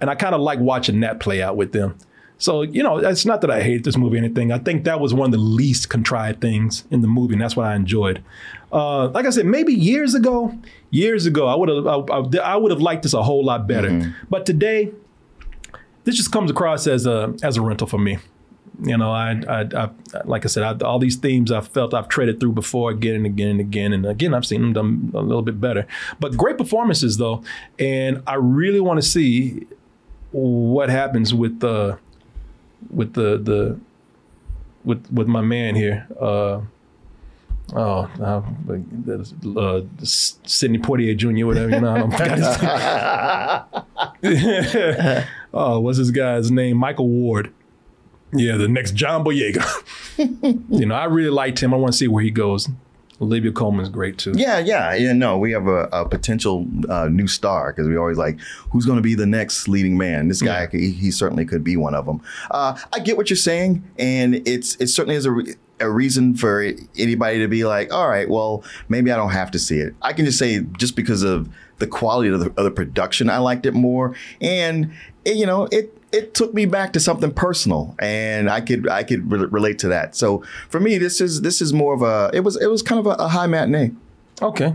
and 0.00 0.10
I 0.10 0.14
kind 0.14 0.34
of 0.34 0.40
like 0.40 0.60
watching 0.60 1.00
that 1.00 1.20
play 1.20 1.42
out 1.42 1.56
with 1.56 1.72
them. 1.72 1.98
So 2.38 2.62
you 2.62 2.82
know, 2.82 2.98
it's 2.98 3.24
not 3.24 3.40
that 3.42 3.50
I 3.50 3.62
hate 3.62 3.84
this 3.84 3.96
movie 3.96 4.16
or 4.16 4.18
anything. 4.18 4.52
I 4.52 4.58
think 4.58 4.84
that 4.84 5.00
was 5.00 5.14
one 5.14 5.26
of 5.26 5.32
the 5.32 5.38
least 5.38 5.88
contrived 5.88 6.40
things 6.40 6.84
in 6.90 7.00
the 7.00 7.08
movie, 7.08 7.34
and 7.34 7.42
that's 7.42 7.56
what 7.56 7.66
I 7.66 7.74
enjoyed. 7.74 8.22
Uh, 8.72 9.08
like 9.08 9.24
I 9.24 9.30
said, 9.30 9.46
maybe 9.46 9.72
years 9.72 10.14
ago, 10.14 10.56
years 10.90 11.26
ago, 11.26 11.46
I 11.46 11.54
would 11.54 11.68
have 11.68 11.86
I, 11.86 11.96
I, 12.12 12.52
I 12.52 12.56
would 12.56 12.72
have 12.72 12.80
liked 12.80 13.02
this 13.04 13.14
a 13.14 13.22
whole 13.22 13.44
lot 13.44 13.66
better. 13.66 13.88
But 14.28 14.46
today, 14.46 14.92
this 16.04 16.16
just 16.16 16.32
comes 16.32 16.50
across 16.50 16.86
as 16.86 17.06
a 17.06 17.34
as 17.42 17.56
a 17.56 17.62
rental 17.62 17.86
for 17.86 17.98
me. 17.98 18.18
You 18.82 18.96
know, 18.98 19.12
I, 19.12 19.40
I, 19.48 19.60
I 19.74 19.90
like 20.24 20.44
I 20.44 20.48
said, 20.48 20.62
I, 20.62 20.86
all 20.86 20.98
these 20.98 21.16
themes 21.16 21.52
I 21.52 21.60
felt 21.60 21.94
I've 21.94 22.08
treaded 22.08 22.40
through 22.40 22.52
before 22.52 22.90
again 22.90 23.16
and 23.16 23.26
again 23.26 23.48
and 23.50 23.60
again, 23.60 23.92
and 23.92 24.06
again 24.06 24.34
I've 24.34 24.44
seen 24.44 24.72
them 24.72 24.72
done 24.72 25.10
a 25.14 25.20
little 25.20 25.42
bit 25.42 25.60
better. 25.60 25.86
But 26.18 26.36
great 26.36 26.58
performances 26.58 27.16
though, 27.16 27.44
and 27.78 28.22
I 28.26 28.34
really 28.34 28.80
want 28.80 29.00
to 29.00 29.06
see 29.06 29.66
what 30.32 30.88
happens 30.88 31.32
with 31.32 31.60
the 31.60 31.98
with 32.90 33.14
the 33.14 33.38
the 33.38 33.78
with 34.84 35.10
with 35.12 35.28
my 35.28 35.40
man 35.40 35.76
here. 35.76 36.06
Uh, 36.20 36.62
Oh, 37.72 38.10
uh, 38.20 38.42
uh, 39.58 39.80
Sidney 40.02 40.78
Poitier 40.78 41.16
Jr., 41.16 41.46
whatever, 41.46 41.70
you 41.70 41.80
know, 41.80 41.94
I 41.96 42.00
name. 44.22 45.26
oh, 45.54 45.80
what's 45.80 45.96
this 45.96 46.10
guy's 46.10 46.50
name? 46.50 46.76
Michael 46.76 47.08
Ward. 47.08 47.54
Yeah, 48.34 48.56
the 48.56 48.68
next 48.68 48.94
John 48.94 49.24
Boyega. 49.24 49.64
you 50.70 50.86
know, 50.86 50.94
I 50.94 51.04
really 51.04 51.30
liked 51.30 51.60
him. 51.60 51.72
I 51.72 51.76
want 51.76 51.92
to 51.92 51.98
see 51.98 52.08
where 52.08 52.22
he 52.22 52.30
goes. 52.30 52.68
Olivia 53.20 53.52
Colman's 53.52 53.88
great 53.88 54.18
too. 54.18 54.32
Yeah, 54.34 54.58
yeah, 54.58 54.92
yeah. 54.94 55.12
No, 55.12 55.38
we 55.38 55.52
have 55.52 55.68
a, 55.68 55.88
a 55.92 56.08
potential 56.08 56.66
uh, 56.88 57.08
new 57.08 57.28
star 57.28 57.72
because 57.72 57.86
we 57.88 57.96
always 57.96 58.18
like 58.18 58.40
who's 58.70 58.86
going 58.86 58.96
to 58.96 59.02
be 59.02 59.14
the 59.14 59.26
next 59.26 59.68
leading 59.68 59.96
man. 59.96 60.28
This 60.28 60.42
guy, 60.42 60.66
he, 60.70 60.90
he 60.90 61.10
certainly 61.10 61.44
could 61.44 61.62
be 61.62 61.76
one 61.76 61.94
of 61.94 62.06
them. 62.06 62.20
Uh, 62.50 62.76
I 62.92 62.98
get 62.98 63.16
what 63.16 63.30
you're 63.30 63.36
saying, 63.36 63.84
and 63.98 64.46
it's 64.46 64.74
it 64.76 64.88
certainly 64.88 65.14
is 65.14 65.26
a, 65.26 65.30
re- 65.30 65.54
a 65.80 65.90
reason 65.90 66.34
for 66.36 66.62
anybody 66.96 67.38
to 67.40 67.48
be 67.48 67.64
like, 67.64 67.92
all 67.92 68.08
right, 68.08 68.28
well, 68.28 68.62
maybe 68.88 69.10
I 69.10 69.16
don't 69.16 69.30
have 69.32 69.50
to 69.52 69.58
see 69.58 69.78
it. 69.78 69.94
I 70.02 70.12
can 70.12 70.24
just 70.24 70.38
say 70.38 70.60
just 70.78 70.96
because 70.96 71.22
of 71.22 71.48
the 71.78 71.86
quality 71.86 72.28
of 72.30 72.40
the, 72.40 72.46
of 72.50 72.64
the 72.64 72.70
production, 72.70 73.28
I 73.28 73.38
liked 73.38 73.66
it 73.66 73.74
more, 73.74 74.14
and 74.40 74.92
it, 75.24 75.36
you 75.36 75.46
know, 75.46 75.66
it 75.72 75.96
it 76.12 76.32
took 76.32 76.54
me 76.54 76.64
back 76.64 76.92
to 76.92 77.00
something 77.00 77.32
personal, 77.32 77.96
and 77.98 78.48
I 78.48 78.60
could 78.60 78.88
I 78.88 79.02
could 79.02 79.30
re- 79.30 79.46
relate 79.50 79.78
to 79.80 79.88
that. 79.88 80.14
So 80.14 80.44
for 80.68 80.78
me, 80.78 80.96
this 80.98 81.20
is 81.20 81.40
this 81.42 81.60
is 81.60 81.72
more 81.72 81.92
of 81.94 82.02
a 82.02 82.30
it 82.32 82.40
was 82.40 82.56
it 82.60 82.66
was 82.68 82.82
kind 82.82 83.00
of 83.00 83.06
a, 83.06 83.22
a 83.22 83.28
high 83.28 83.48
matinee. 83.48 83.90
Okay. 84.40 84.72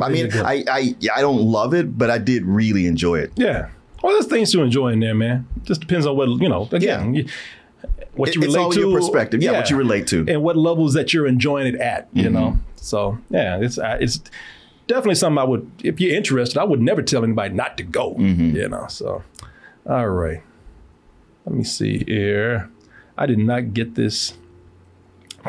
I 0.00 0.08
mean, 0.10 0.30
I, 0.34 0.64
I 0.70 0.94
I 1.14 1.20
don't 1.20 1.40
love 1.40 1.72
it, 1.72 1.96
but 1.96 2.10
I 2.10 2.18
did 2.18 2.44
really 2.44 2.86
enjoy 2.86 3.20
it. 3.20 3.32
Yeah. 3.36 3.68
Well, 4.02 4.12
there's 4.14 4.26
things 4.26 4.50
to 4.52 4.62
enjoy 4.62 4.88
in 4.88 5.00
there, 5.00 5.14
man. 5.14 5.46
Just 5.62 5.80
depends 5.80 6.04
on 6.06 6.16
what 6.16 6.28
you 6.28 6.48
know. 6.48 6.68
Again, 6.72 7.14
you- 7.14 7.28
what 8.14 8.28
It- 8.30 8.34
you 8.36 8.42
it's 8.42 8.52
relate 8.54 8.64
all 8.64 8.70
to, 8.72 8.80
your 8.80 8.98
perspective. 8.98 9.42
Yeah, 9.42 9.52
what 9.52 9.70
you 9.70 9.76
relate 9.76 10.06
to. 10.08 10.24
and 10.28 10.42
what 10.42 10.56
levels 10.56 10.94
that 10.94 11.12
you're 11.14 11.26
enjoying 11.26 11.66
it 11.74 11.80
at. 11.80 12.08
You 12.12 12.28
Mhm. 12.28 12.32
know. 12.32 12.58
So 12.76 13.18
yeah, 13.30 13.58
it's 13.60 13.78
uh, 13.78 13.96
it's 14.00 14.20
definitely 14.86 15.14
something 15.14 15.38
I 15.38 15.44
would. 15.44 15.70
If 15.82 16.00
you're 16.00 16.14
interested, 16.16 16.58
I 16.58 16.64
would 16.64 16.80
never 16.82 17.00
tell 17.02 17.24
anybody 17.24 17.54
not 17.54 17.76
to 17.78 17.82
go. 17.84 18.14
Mm-hmm. 18.14 18.56
You 18.56 18.68
know. 18.68 18.86
So, 18.88 19.22
all 19.88 20.08
right. 20.08 20.42
Let 21.46 21.54
me 21.56 21.64
see 21.64 22.04
here. 22.06 22.68
I 23.18 23.26
did 23.26 23.38
not 23.38 23.72
get 23.74 23.94
this 23.94 24.34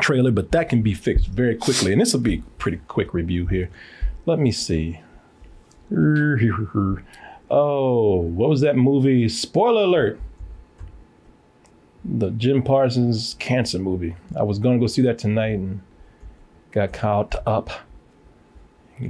trailer, 0.00 0.30
but 0.32 0.50
that 0.52 0.68
can 0.68 0.82
be 0.82 0.92
fixed 0.94 1.28
very 1.28 1.54
quickly, 1.56 1.92
and 1.92 2.00
this 2.00 2.12
will 2.12 2.20
be 2.20 2.34
a 2.36 2.42
pretty 2.58 2.80
quick 2.88 3.14
review 3.14 3.46
here. 3.46 3.68
Let 4.26 4.38
me 4.38 4.50
see. 4.52 5.00
Oh, 7.50 8.16
what 8.20 8.48
was 8.48 8.62
that 8.62 8.74
movie? 8.76 9.28
Spoiler 9.28 9.82
alert. 9.82 10.18
The 12.04 12.30
Jim 12.30 12.62
Parsons 12.62 13.36
cancer 13.38 13.78
movie. 13.78 14.16
I 14.38 14.42
was 14.42 14.58
going 14.58 14.78
to 14.78 14.82
go 14.82 14.86
see 14.86 15.02
that 15.02 15.18
tonight 15.18 15.54
and 15.54 15.80
got 16.72 16.92
caught 16.92 17.34
up. 17.46 17.70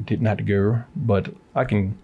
Did 0.04 0.22
not 0.22 0.46
go, 0.46 0.84
but 0.96 1.34
I 1.54 1.64
can 1.64 1.98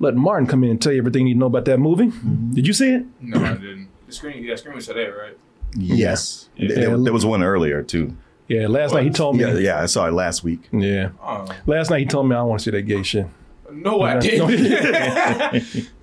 let 0.00 0.16
Martin 0.16 0.46
come 0.48 0.64
in 0.64 0.70
and 0.70 0.82
tell 0.82 0.92
you 0.92 0.98
everything 0.98 1.26
you 1.26 1.34
need 1.34 1.34
to 1.34 1.38
know 1.40 1.46
about 1.46 1.64
that 1.66 1.78
movie. 1.78 2.06
Mm-hmm. 2.06 2.54
Did 2.54 2.66
you 2.66 2.72
see 2.72 2.90
it? 2.94 3.06
No, 3.20 3.44
I 3.44 3.52
didn't. 3.54 3.88
The 4.06 4.12
screen, 4.12 4.42
yeah, 4.42 4.56
screen 4.56 4.74
was 4.74 4.86
today, 4.86 5.08
right? 5.08 5.38
Yes, 5.76 6.48
Yeah. 6.56 6.74
There, 6.74 6.98
there 6.98 7.12
was 7.12 7.24
one 7.24 7.44
earlier 7.44 7.82
too. 7.82 8.16
Yeah, 8.48 8.66
last 8.66 8.92
night 8.92 9.04
he 9.04 9.10
told 9.10 9.36
me. 9.36 9.44
Yeah, 9.44 9.54
yeah, 9.58 9.80
I 9.80 9.86
saw 9.86 10.08
it 10.08 10.12
last 10.12 10.42
week. 10.42 10.68
Yeah. 10.72 11.10
Oh. 11.22 11.46
Last 11.66 11.90
night 11.90 12.00
he 12.00 12.06
told 12.06 12.28
me 12.28 12.34
I 12.34 12.40
don't 12.40 12.48
want 12.48 12.60
to 12.60 12.64
see 12.64 12.70
that 12.72 12.82
gay 12.82 13.04
shit. 13.04 13.26
No, 13.70 14.02
I 14.02 14.18
didn't. 14.18 15.90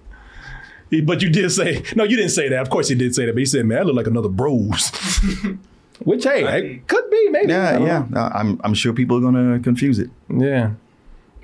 He- 0.89 1.01
But 1.01 1.21
you 1.21 1.29
did 1.29 1.49
say 1.51 1.83
no. 1.95 2.03
You 2.03 2.15
didn't 2.15 2.31
say 2.31 2.49
that. 2.49 2.61
Of 2.61 2.69
course, 2.69 2.89
you 2.89 2.95
did 2.95 3.13
say 3.15 3.25
that. 3.25 3.33
But 3.33 3.39
he 3.39 3.45
said, 3.45 3.65
"Man, 3.65 3.79
I 3.79 3.81
look 3.83 3.95
like 3.95 4.07
another 4.07 4.29
bros." 4.29 4.91
Which 6.03 6.23
hey, 6.25 6.43
it 6.75 6.87
could 6.87 7.09
be 7.09 7.29
maybe. 7.31 7.51
Yeah, 7.51 7.79
yeah. 7.79 8.29
I'm 8.33 8.61
I'm 8.63 8.73
sure 8.73 8.93
people 8.93 9.17
are 9.17 9.21
gonna 9.21 9.59
confuse 9.59 9.97
it. 9.99 10.09
Yeah. 10.29 10.71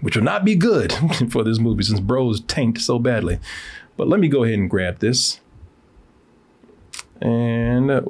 Which 0.01 0.15
will 0.15 0.23
not 0.23 0.43
be 0.45 0.53
good 0.55 0.93
for 1.31 1.43
this 1.43 1.59
movie 1.59 1.83
since 1.83 1.99
bros 1.99 2.41
tanked 2.41 2.79
so 2.81 2.99
badly. 2.99 3.39
But 3.97 4.07
let 4.07 4.19
me 4.19 4.27
go 4.27 4.43
ahead 4.43 4.59
and 4.59 4.69
grab 4.69 4.99
this. 4.99 5.39
And 7.21 7.89
uh, 7.89 8.01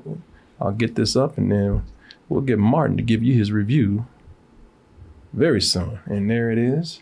I'll 0.59 0.71
get 0.71 0.95
this 0.95 1.15
up 1.15 1.37
and 1.37 1.51
then 1.51 1.83
we'll 2.29 2.41
get 2.41 2.57
Martin 2.59 2.97
to 2.97 3.03
give 3.03 3.21
you 3.23 3.35
his 3.35 3.51
review 3.51 4.05
very 5.33 5.61
soon. 5.61 5.99
And 6.05 6.29
there 6.29 6.49
it 6.51 6.57
is. 6.57 7.01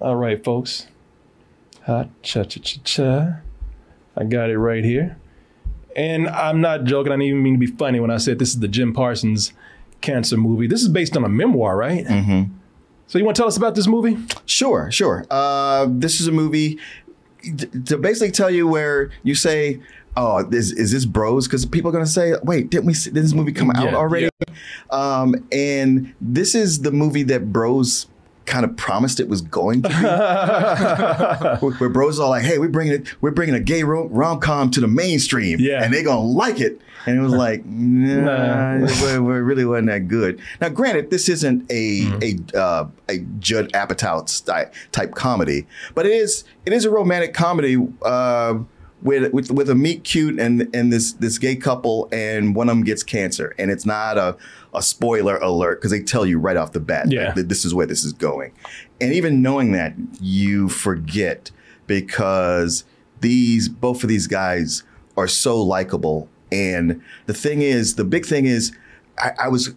All 0.00 0.16
right, 0.16 0.42
folks. 0.42 0.86
Ha 1.84 2.06
cha 2.22 2.44
cha 2.44 2.60
cha 2.60 2.80
cha. 2.84 3.32
I 4.16 4.24
got 4.24 4.50
it 4.50 4.58
right 4.58 4.84
here. 4.84 5.16
And 5.94 6.28
I'm 6.28 6.60
not 6.60 6.84
joking. 6.84 7.12
I 7.12 7.16
didn't 7.16 7.28
even 7.28 7.42
mean 7.42 7.54
to 7.54 7.58
be 7.58 7.66
funny 7.66 8.00
when 8.00 8.10
I 8.10 8.18
said 8.18 8.38
this 8.38 8.50
is 8.50 8.60
the 8.60 8.68
Jim 8.68 8.92
Parsons 8.92 9.52
cancer 10.00 10.36
movie. 10.36 10.66
This 10.66 10.82
is 10.82 10.88
based 10.88 11.16
on 11.16 11.24
a 11.24 11.28
memoir, 11.28 11.76
right? 11.76 12.04
Mm-hmm. 12.04 12.52
So 13.06 13.18
you 13.18 13.24
want 13.24 13.36
to 13.36 13.40
tell 13.40 13.48
us 13.48 13.56
about 13.56 13.74
this 13.74 13.86
movie? 13.86 14.18
Sure, 14.46 14.90
sure. 14.90 15.24
Uh, 15.30 15.86
this 15.88 16.20
is 16.20 16.26
a 16.26 16.32
movie 16.32 16.78
t- 17.42 17.66
to 17.86 17.96
basically 17.98 18.32
tell 18.32 18.50
you 18.50 18.66
where 18.66 19.10
you 19.22 19.34
say, 19.34 19.80
"Oh, 20.16 20.46
is, 20.50 20.72
is 20.72 20.90
this 20.90 21.04
Bros?" 21.04 21.46
Because 21.46 21.64
people 21.64 21.90
are 21.90 21.92
gonna 21.92 22.04
say, 22.06 22.34
"Wait, 22.42 22.68
didn't 22.68 22.86
we? 22.86 22.94
See, 22.94 23.10
did 23.10 23.22
this 23.22 23.32
movie 23.32 23.52
come 23.52 23.70
out 23.70 23.84
Yeah, 23.84 23.94
already?" 23.94 24.28
Um, 24.90 25.34
and 25.52 26.14
this 26.20 26.54
is 26.54 26.80
the 26.80 26.90
movie 26.90 27.22
that 27.24 27.52
Bros 27.52 28.06
kind 28.46 28.64
of 28.64 28.76
promised 28.76 29.20
it 29.20 29.28
was 29.28 29.40
going 29.42 29.82
to 29.82 29.88
be. 29.88 29.94
where, 31.78 31.88
bros 31.90 32.18
are 32.20 32.28
like, 32.28 32.44
"Hey, 32.44 32.58
we're 32.58 32.68
bringing 32.68 32.94
it. 32.94 33.22
We're 33.22 33.30
bringing 33.30 33.54
a 33.54 33.60
gay 33.60 33.82
rom 33.82 34.40
com 34.40 34.70
to 34.72 34.80
the 34.80 34.88
mainstream, 34.88 35.58
Yeah. 35.60 35.82
and 35.82 35.92
they're 35.92 36.04
gonna 36.04 36.20
like 36.20 36.60
it." 36.60 36.80
And 37.06 37.16
it 37.16 37.20
was 37.20 37.32
like, 37.32 37.64
nah, 37.64 38.78
it, 38.84 39.18
really 39.20 39.64
wasn't 39.64 39.86
that 39.86 40.08
good. 40.08 40.40
Now, 40.60 40.70
granted, 40.70 41.10
this 41.10 41.28
isn't 41.28 41.70
a 41.70 42.10
a 42.20 42.58
uh, 42.58 42.88
a 43.08 43.18
Judd 43.38 43.72
Apatow 43.72 44.72
type 44.90 45.14
comedy, 45.14 45.66
but 45.94 46.04
it 46.04 46.12
is 46.12 46.42
it 46.64 46.72
is 46.72 46.84
a 46.84 46.90
romantic 46.90 47.32
comedy. 47.32 47.76
Uh, 48.02 48.58
with, 49.06 49.32
with 49.32 49.50
with 49.50 49.70
a 49.70 49.74
meet 49.74 50.04
cute 50.04 50.38
and 50.38 50.68
and 50.74 50.92
this 50.92 51.12
this 51.14 51.38
gay 51.38 51.56
couple 51.56 52.08
and 52.12 52.54
one 52.54 52.68
of 52.68 52.76
them 52.76 52.84
gets 52.84 53.02
cancer 53.02 53.54
and 53.58 53.70
it's 53.70 53.86
not 53.86 54.18
a 54.18 54.36
a 54.74 54.82
spoiler 54.82 55.36
alert 55.38 55.80
because 55.80 55.90
they 55.90 56.02
tell 56.02 56.26
you 56.26 56.38
right 56.38 56.56
off 56.58 56.72
the 56.72 56.80
bat 56.80 57.10
Yeah. 57.10 57.32
that 57.32 57.48
this 57.48 57.64
is 57.64 57.72
where 57.72 57.86
this 57.86 58.04
is 58.04 58.12
going 58.12 58.52
and 59.00 59.14
even 59.14 59.40
knowing 59.40 59.72
that 59.72 59.94
you 60.20 60.68
forget 60.68 61.50
because 61.86 62.84
these 63.20 63.68
both 63.68 64.02
of 64.02 64.08
these 64.08 64.26
guys 64.26 64.82
are 65.16 65.28
so 65.28 65.62
likable 65.62 66.28
and 66.52 67.00
the 67.26 67.34
thing 67.34 67.62
is 67.62 67.94
the 67.94 68.04
big 68.04 68.26
thing 68.26 68.44
is 68.46 68.76
I, 69.18 69.32
I 69.44 69.48
was 69.48 69.74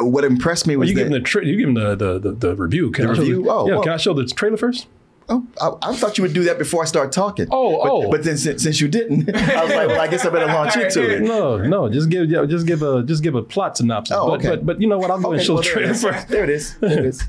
what 0.00 0.24
impressed 0.24 0.66
me 0.66 0.74
Well, 0.76 0.80
was 0.80 0.90
you 0.90 0.96
that 0.96 1.02
give 1.04 1.12
them 1.12 1.22
the 1.22 1.26
tra- 1.26 1.46
you 1.46 1.56
give 1.56 1.66
them 1.66 1.74
the 1.74 1.94
the, 1.94 2.18
the, 2.18 2.32
the 2.32 2.56
review. 2.56 2.90
Can 2.90 3.06
The 3.06 3.12
I 3.12 3.14
show 3.14 3.20
review? 3.20 3.48
Oh, 3.50 3.66
yeah. 3.68 3.74
well- 3.74 3.82
Can 3.84 3.92
I 3.92 3.96
show 3.96 4.12
the 4.12 4.26
trailer 4.26 4.56
first? 4.56 4.86
Oh, 5.28 5.46
I, 5.60 5.90
I 5.90 5.96
thought 5.96 6.18
you 6.18 6.22
would 6.22 6.34
do 6.34 6.44
that 6.44 6.58
before 6.58 6.82
I 6.82 6.86
start 6.86 7.10
talking. 7.10 7.48
Oh, 7.50 7.82
but, 7.82 7.90
oh. 7.90 8.10
But 8.10 8.24
then 8.24 8.36
since, 8.36 8.62
since 8.62 8.80
you 8.80 8.88
didn't, 8.88 9.34
I 9.34 9.64
was 9.64 9.72
like, 9.72 9.88
well, 9.88 10.00
I 10.00 10.06
guess 10.06 10.24
I 10.24 10.30
better 10.30 10.46
launch 10.46 10.76
into 10.76 11.16
it. 11.16 11.22
No, 11.22 11.56
no. 11.56 11.88
Just 11.88 12.10
give 12.10 12.30
yeah, 12.30 12.44
just 12.44 12.66
give 12.66 12.82
a 12.82 13.02
just 13.02 13.22
give 13.22 13.34
a 13.34 13.42
plot 13.42 13.76
synopsis. 13.76 14.16
Oh, 14.16 14.28
but, 14.28 14.40
okay. 14.40 14.48
but 14.50 14.66
but 14.66 14.80
you 14.80 14.86
know 14.86 14.98
what? 14.98 15.10
I'll 15.10 15.20
go 15.20 15.32
and 15.32 15.42
show 15.42 15.54
well, 15.54 15.62
there 15.62 15.72
trailer 15.72 15.94
first. 15.94 16.28
There 16.28 16.44
it 16.44 16.50
is. 16.50 16.76
There 16.78 16.98
it 16.98 17.06
is. 17.06 17.24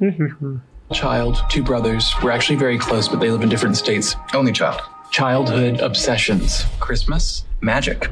Child, 0.92 1.42
two 1.50 1.62
brothers. 1.62 2.12
We're 2.22 2.30
actually 2.30 2.56
very 2.56 2.78
close, 2.78 3.08
but 3.08 3.20
they 3.20 3.30
live 3.30 3.42
in 3.42 3.48
different 3.48 3.76
states. 3.76 4.16
Only 4.32 4.52
child. 4.52 4.80
Childhood 5.10 5.80
obsessions. 5.80 6.64
Christmas, 6.80 7.44
magic. 7.60 8.08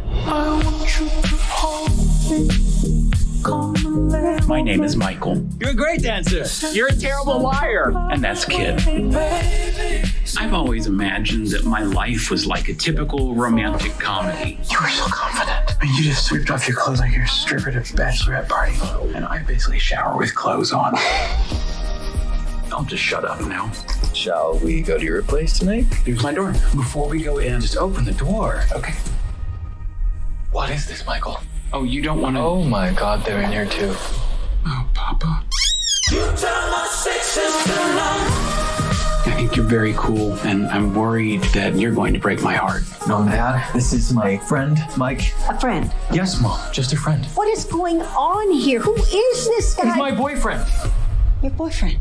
My 4.46 4.62
name 4.62 4.84
is 4.84 4.94
Michael. 4.94 5.44
You're 5.58 5.70
a 5.70 5.74
great 5.74 6.02
dancer. 6.02 6.44
You're 6.72 6.86
a 6.86 6.94
terrible 6.94 7.40
liar. 7.40 7.92
And 7.96 8.22
that's 8.22 8.44
Kid. 8.44 8.80
I've 10.38 10.54
always 10.54 10.86
imagined 10.86 11.48
that 11.48 11.64
my 11.64 11.82
life 11.82 12.30
was 12.30 12.46
like 12.46 12.68
a 12.68 12.74
typical 12.74 13.34
romantic 13.34 13.98
comedy. 13.98 14.60
You 14.70 14.78
were 14.80 14.88
so 14.88 15.04
confident. 15.06 15.76
I 15.80 15.84
mean, 15.84 15.94
you 15.96 16.04
just 16.04 16.26
swept 16.26 16.48
off 16.50 16.68
your 16.68 16.76
clothes 16.76 17.00
like 17.00 17.12
you're 17.12 17.24
a 17.24 17.28
stripper 17.28 17.70
at 17.70 17.76
a 17.76 17.80
bachelorette 17.80 18.48
party. 18.48 18.76
And 19.16 19.24
I 19.24 19.42
basically 19.42 19.80
shower 19.80 20.16
with 20.16 20.32
clothes 20.36 20.72
on. 20.72 20.92
I'll 22.72 22.84
just 22.86 23.02
shut 23.02 23.24
up 23.24 23.40
now. 23.48 23.72
Shall 24.14 24.60
we 24.60 24.80
go 24.80 24.96
to 24.96 25.04
your 25.04 25.22
place 25.22 25.58
tonight? 25.58 25.86
Here's 26.04 26.22
my 26.22 26.32
door. 26.32 26.52
Before 26.52 27.08
we 27.08 27.20
go 27.20 27.38
in, 27.38 27.60
just 27.60 27.76
open 27.76 28.04
the 28.04 28.12
door. 28.12 28.62
Okay. 28.70 28.94
What 30.52 30.70
is 30.70 30.86
this, 30.86 31.04
Michael? 31.04 31.40
Oh, 31.72 31.82
you 31.82 32.00
don't 32.00 32.20
want 32.20 32.36
to. 32.36 32.42
Oh 32.42 32.62
my 32.62 32.92
god, 32.92 33.24
they're 33.24 33.42
in 33.42 33.50
here 33.50 33.66
too. 33.66 33.92
Oh, 34.68 34.84
Papa. 34.94 35.44
I 39.28 39.32
think 39.36 39.54
you're 39.54 39.64
very 39.64 39.94
cool, 39.96 40.32
and 40.40 40.66
I'm 40.66 40.92
worried 40.92 41.42
that 41.54 41.76
you're 41.76 41.92
going 41.92 42.12
to 42.14 42.18
break 42.18 42.42
my 42.42 42.54
heart. 42.54 42.82
No, 43.06 43.24
Dad, 43.24 43.72
this 43.72 43.92
is 43.92 44.12
my 44.12 44.38
friend, 44.38 44.76
Mike. 44.96 45.32
A 45.48 45.56
friend. 45.60 45.92
Yes, 46.12 46.40
Mom, 46.40 46.58
just 46.72 46.92
a 46.92 46.96
friend. 46.96 47.24
What 47.36 47.46
is 47.48 47.64
going 47.64 48.02
on 48.02 48.50
here? 48.50 48.80
Who 48.80 48.96
is 48.96 49.46
this 49.46 49.74
guy? 49.74 49.86
He's 49.86 49.96
my 49.96 50.10
boyfriend. 50.10 50.66
Your 51.42 51.52
boyfriend. 51.52 51.98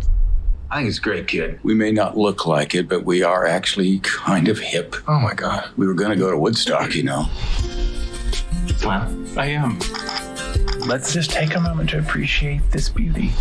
I 0.72 0.78
think 0.78 0.90
it's 0.90 0.98
a 0.98 1.02
great, 1.02 1.28
kid. 1.28 1.60
We 1.62 1.76
may 1.76 1.92
not 1.92 2.18
look 2.18 2.48
like 2.48 2.74
it, 2.74 2.90
but 2.90 3.06
we 3.06 3.22
are 3.22 3.46
actually 3.46 4.00
kind 4.00 4.48
of 4.48 4.58
hip. 4.58 4.96
Oh 5.08 5.20
my 5.20 5.36
god. 5.36 5.70
We 5.78 5.86
were 5.86 5.94
going 5.94 6.10
to 6.10 6.18
go 6.18 6.32
to 6.32 6.38
Woodstock, 6.38 6.96
you 6.96 7.04
know. 7.04 7.28
Well, 8.84 9.08
I 9.38 9.46
am. 9.48 9.78
Let's 10.86 11.14
just 11.14 11.32
take 11.32 11.56
a 11.56 11.60
moment 11.60 11.90
to 11.92 12.00
appreciate 12.00 12.62
this 12.72 12.90
beauty. 12.90 13.32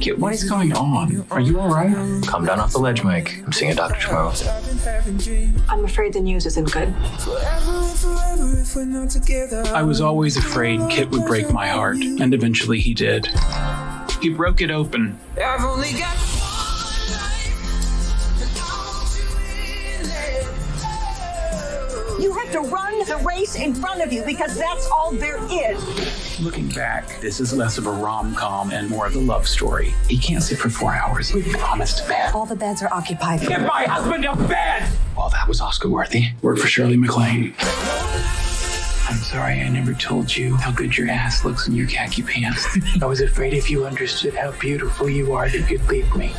Kid, 0.00 0.20
what 0.20 0.34
is 0.34 0.44
going 0.44 0.72
on? 0.72 1.24
Are 1.30 1.40
you 1.40 1.60
all 1.60 1.72
right? 1.72 1.94
Calm 2.26 2.44
down 2.44 2.58
off 2.58 2.72
the 2.72 2.78
ledge, 2.78 3.04
Mike. 3.04 3.40
I'm 3.44 3.52
seeing 3.52 3.70
a 3.70 3.74
doctor 3.74 4.00
tomorrow. 4.00 4.32
I'm 5.68 5.84
afraid 5.84 6.12
the 6.12 6.20
news 6.20 6.44
isn't 6.46 6.72
good. 6.72 6.92
I 9.72 9.82
was 9.82 10.00
always 10.00 10.36
afraid 10.36 10.80
Kit 10.90 11.08
would 11.10 11.24
break 11.26 11.52
my 11.52 11.68
heart, 11.68 11.96
and 11.96 12.34
eventually 12.34 12.80
he 12.80 12.92
did. 12.92 13.28
He 14.20 14.30
broke 14.30 14.60
it 14.60 14.70
open. 14.72 15.18
I've 15.42 15.64
only 15.64 15.92
got 15.92 16.16
You 22.18 22.32
have 22.32 22.50
to 22.52 22.60
run 22.60 22.98
the 23.00 23.18
race 23.18 23.56
in 23.56 23.74
front 23.74 24.00
of 24.02 24.10
you 24.10 24.22
because 24.24 24.56
that's 24.56 24.88
all 24.90 25.12
there 25.12 25.38
is. 25.50 26.40
Looking 26.40 26.68
back, 26.68 27.20
this 27.20 27.40
is 27.40 27.52
less 27.52 27.76
of 27.76 27.86
a 27.86 27.90
rom 27.90 28.34
com 28.34 28.70
and 28.70 28.88
more 28.88 29.06
of 29.06 29.16
a 29.16 29.18
love 29.18 29.46
story. 29.46 29.94
He 30.08 30.16
can't 30.16 30.42
sit 30.42 30.58
for 30.58 30.70
four 30.70 30.94
hours. 30.94 31.34
We 31.34 31.42
promised 31.42 32.04
a 32.04 32.08
bed. 32.08 32.34
All 32.34 32.46
the 32.46 32.56
beds 32.56 32.82
are 32.82 32.92
occupied. 32.92 33.40
Get 33.40 33.60
my 33.60 33.84
husband 33.84 34.24
a 34.24 34.34
bed! 34.34 34.88
Well, 35.16 35.28
that 35.28 35.46
was 35.46 35.60
Oscar 35.60 35.90
worthy. 35.90 36.28
Work 36.40 36.58
for 36.58 36.68
Shirley 36.68 36.96
MacLaine. 36.96 37.54
I'm 39.08 39.18
sorry 39.18 39.60
I 39.60 39.68
never 39.68 39.92
told 39.92 40.34
you 40.34 40.56
how 40.56 40.72
good 40.72 40.96
your 40.96 41.10
ass 41.10 41.44
looks 41.44 41.68
in 41.68 41.74
your 41.74 41.86
khaki 41.86 42.22
pants. 42.22 42.66
I 43.00 43.06
was 43.06 43.20
afraid 43.20 43.52
if 43.52 43.70
you 43.70 43.84
understood 43.84 44.34
how 44.34 44.52
beautiful 44.52 45.08
you 45.08 45.34
are 45.34 45.48
that 45.48 45.70
you'd 45.70 45.86
leave 45.88 46.14
me. 46.16 46.32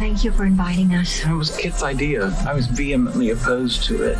Thank 0.00 0.24
you 0.24 0.32
for 0.32 0.46
inviting 0.46 0.94
us. 0.94 1.22
That 1.24 1.34
was 1.34 1.54
Kit's 1.58 1.82
idea. 1.82 2.34
I 2.46 2.54
was 2.54 2.66
vehemently 2.66 3.28
opposed 3.30 3.84
to 3.84 4.02
it. 4.02 4.16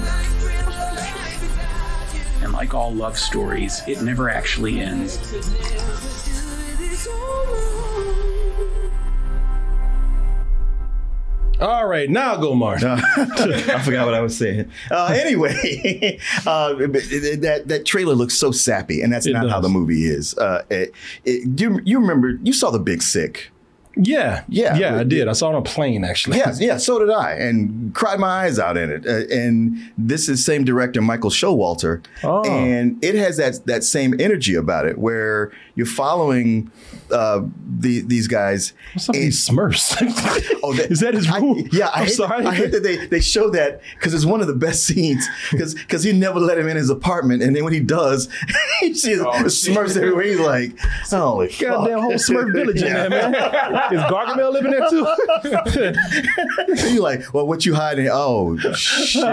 And 2.43 2.52
like 2.52 2.74
all 2.74 2.93
love 2.93 3.19
stories, 3.19 3.81
it 3.89 4.02
never 4.02 4.28
actually 4.28 4.78
ends. 4.78 5.16
All 11.62 11.86
right, 11.86 12.11
now 12.11 12.36
go, 12.36 12.55
Mark. 12.55 12.82
I 12.85 13.82
forgot 13.82 14.05
what 14.05 14.12
I 14.12 14.20
was 14.20 14.36
saying. 14.36 14.70
Uh, 14.90 15.16
anyway, 15.19 16.19
uh, 16.47 16.74
that 16.74 17.62
that 17.69 17.86
trailer 17.86 18.15
looks 18.15 18.35
so 18.35 18.51
sappy, 18.51 19.01
and 19.01 19.11
that's 19.11 19.24
It 19.24 19.32
not 19.32 19.48
how 19.48 19.61
the 19.61 19.70
movie 19.70 20.05
is. 20.05 20.36
Uh, 20.36 20.62
it, 20.69 20.93
it, 21.24 21.57
do 21.57 21.65
you, 21.65 21.81
you 21.85 22.01
remember? 22.01 22.39
You 22.43 22.52
saw 22.52 22.70
the 22.70 22.78
Big 22.78 23.01
Sick. 23.01 23.51
Yeah, 23.96 24.44
Yeah. 24.48 24.76
yeah. 24.76 24.98
I 25.00 25.04
did. 25.04 25.26
I 25.28 25.32
saw 25.32 25.48
it 25.50 25.54
on 25.54 25.62
a 25.62 25.62
plane 25.62 26.04
actually. 26.04 26.38
Yeah, 26.38 26.54
yeah, 26.58 26.76
so 26.76 26.98
did 27.00 27.10
I, 27.10 27.32
and 27.32 27.92
cried 27.94 28.18
my 28.20 28.44
eyes 28.44 28.58
out 28.58 28.76
in 28.76 28.88
it. 28.90 29.04
Uh, 29.06 29.26
and 29.34 29.76
this 29.98 30.28
is 30.28 30.44
same 30.44 30.64
director, 30.64 31.00
Michael 31.02 31.30
Showalter, 31.30 32.02
Oh. 32.22 32.44
and 32.44 33.02
it 33.04 33.14
has 33.16 33.36
that 33.38 33.66
that 33.66 33.82
same 33.84 34.14
energy 34.20 34.54
about 34.54 34.86
it, 34.86 34.96
where 34.98 35.50
you're 35.74 35.86
following 35.86 36.70
uh, 37.12 37.43
the, 37.78 38.01
these 38.01 38.28
guys. 38.28 38.73
What's 38.95 39.09
up 39.09 39.15
these 39.15 39.49
Smurfs? 39.49 39.97
oh, 40.62 40.74
that, 40.74 40.91
is 40.91 41.01
that 41.01 41.15
his 41.15 41.31
rule? 41.31 41.62
yeah, 41.73 41.89
I 41.89 42.01
I'm 42.01 42.07
hate, 42.07 42.12
sorry. 42.15 42.47
I 42.47 42.55
hate 42.55 42.73
that 42.73 42.82
they, 42.82 43.07
they 43.07 43.20
show 43.20 43.51
that 43.51 43.81
because 43.95 44.15
it's 44.15 44.24
one 44.24 44.41
of 44.41 44.47
the 44.47 44.55
best 44.55 44.85
scenes 44.85 45.27
because 45.51 46.03
he 46.03 46.12
never 46.12 46.39
let 46.41 46.59
him 46.59 46.69
in 46.69 46.77
his 46.77 46.91
apartment, 46.91 47.43
and 47.43 47.55
then 47.55 47.65
when 47.65 47.73
he 47.73 47.81
does, 47.81 48.28
he 48.81 48.95
sees 48.95 49.19
Smurfs 49.20 49.97
everywhere. 49.97 50.24
He's 50.24 50.41
like, 50.41 50.78
holy 51.09 51.49
Goddamn 51.59 51.99
whole 52.01 52.12
Smurf 52.12 52.53
village 52.53 52.82
in 52.82 52.93
there, 52.93 53.11
man. 53.11 53.35
Is 53.35 54.01
Gargamel 54.03 54.53
living 54.53 54.70
there 54.70 54.89
too? 54.91 55.07
you 56.91 57.01
like, 57.01 57.32
well, 57.32 57.47
what 57.47 57.65
you 57.66 57.74
hiding? 57.74 58.09
Oh, 58.11 58.57
shit. 58.74 59.24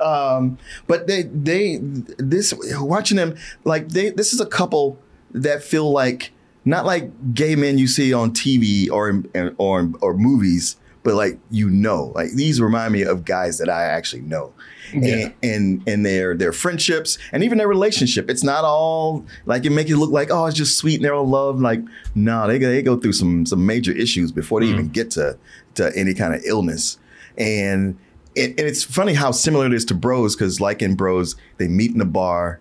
um, 0.00 0.58
but 0.86 1.06
they, 1.06 1.22
they, 1.22 1.78
this, 2.18 2.54
watching 2.78 3.16
them, 3.16 3.36
like, 3.64 3.88
they, 3.88 4.10
this 4.10 4.32
is 4.32 4.40
a 4.40 4.46
couple 4.46 4.98
that 5.32 5.62
feel 5.62 5.90
like, 5.90 6.32
not 6.64 6.84
like 6.84 7.34
gay 7.34 7.56
men 7.56 7.78
you 7.78 7.86
see 7.86 8.12
on 8.12 8.32
TV 8.32 8.90
or, 8.90 9.22
or, 9.58 9.90
or 10.00 10.14
movies, 10.14 10.76
but 11.02 11.14
like, 11.14 11.38
you 11.50 11.70
know, 11.70 12.12
like 12.14 12.32
these 12.32 12.60
remind 12.60 12.92
me 12.92 13.02
of 13.02 13.24
guys 13.24 13.58
that 13.58 13.68
I 13.68 13.84
actually 13.84 14.22
know. 14.22 14.52
Yeah. 14.92 15.14
And, 15.14 15.34
and 15.42 15.88
and 15.88 16.06
their 16.06 16.36
their 16.36 16.52
friendships 16.52 17.16
and 17.32 17.44
even 17.44 17.58
their 17.58 17.68
relationship. 17.68 18.28
It's 18.28 18.42
not 18.42 18.64
all 18.64 19.24
like 19.46 19.64
it 19.64 19.70
make 19.70 19.88
it 19.88 19.96
look 19.96 20.10
like 20.10 20.30
oh 20.32 20.46
it's 20.46 20.56
just 20.56 20.78
sweet 20.78 20.96
and 20.96 21.04
they're 21.04 21.14
all 21.14 21.28
love. 21.28 21.60
Like 21.60 21.80
no, 22.14 22.48
they 22.48 22.58
go- 22.58 22.68
they 22.68 22.82
go 22.82 22.96
through 22.96 23.12
some 23.12 23.46
some 23.46 23.64
major 23.64 23.92
issues 23.92 24.32
before 24.32 24.60
they 24.60 24.66
mm. 24.66 24.72
even 24.72 24.88
get 24.88 25.12
to 25.12 25.38
to 25.76 25.96
any 25.96 26.14
kind 26.14 26.34
of 26.34 26.42
illness. 26.44 26.98
And 27.38 27.96
it, 28.34 28.50
and 28.50 28.60
it's 28.60 28.82
funny 28.82 29.14
how 29.14 29.30
similar 29.30 29.66
it 29.66 29.72
is 29.72 29.84
to 29.86 29.94
Bros 29.94 30.34
because 30.34 30.60
like 30.60 30.82
in 30.82 30.94
Bros 30.94 31.36
they 31.58 31.68
meet 31.68 31.94
in 31.94 32.00
a 32.00 32.06
bar. 32.06 32.60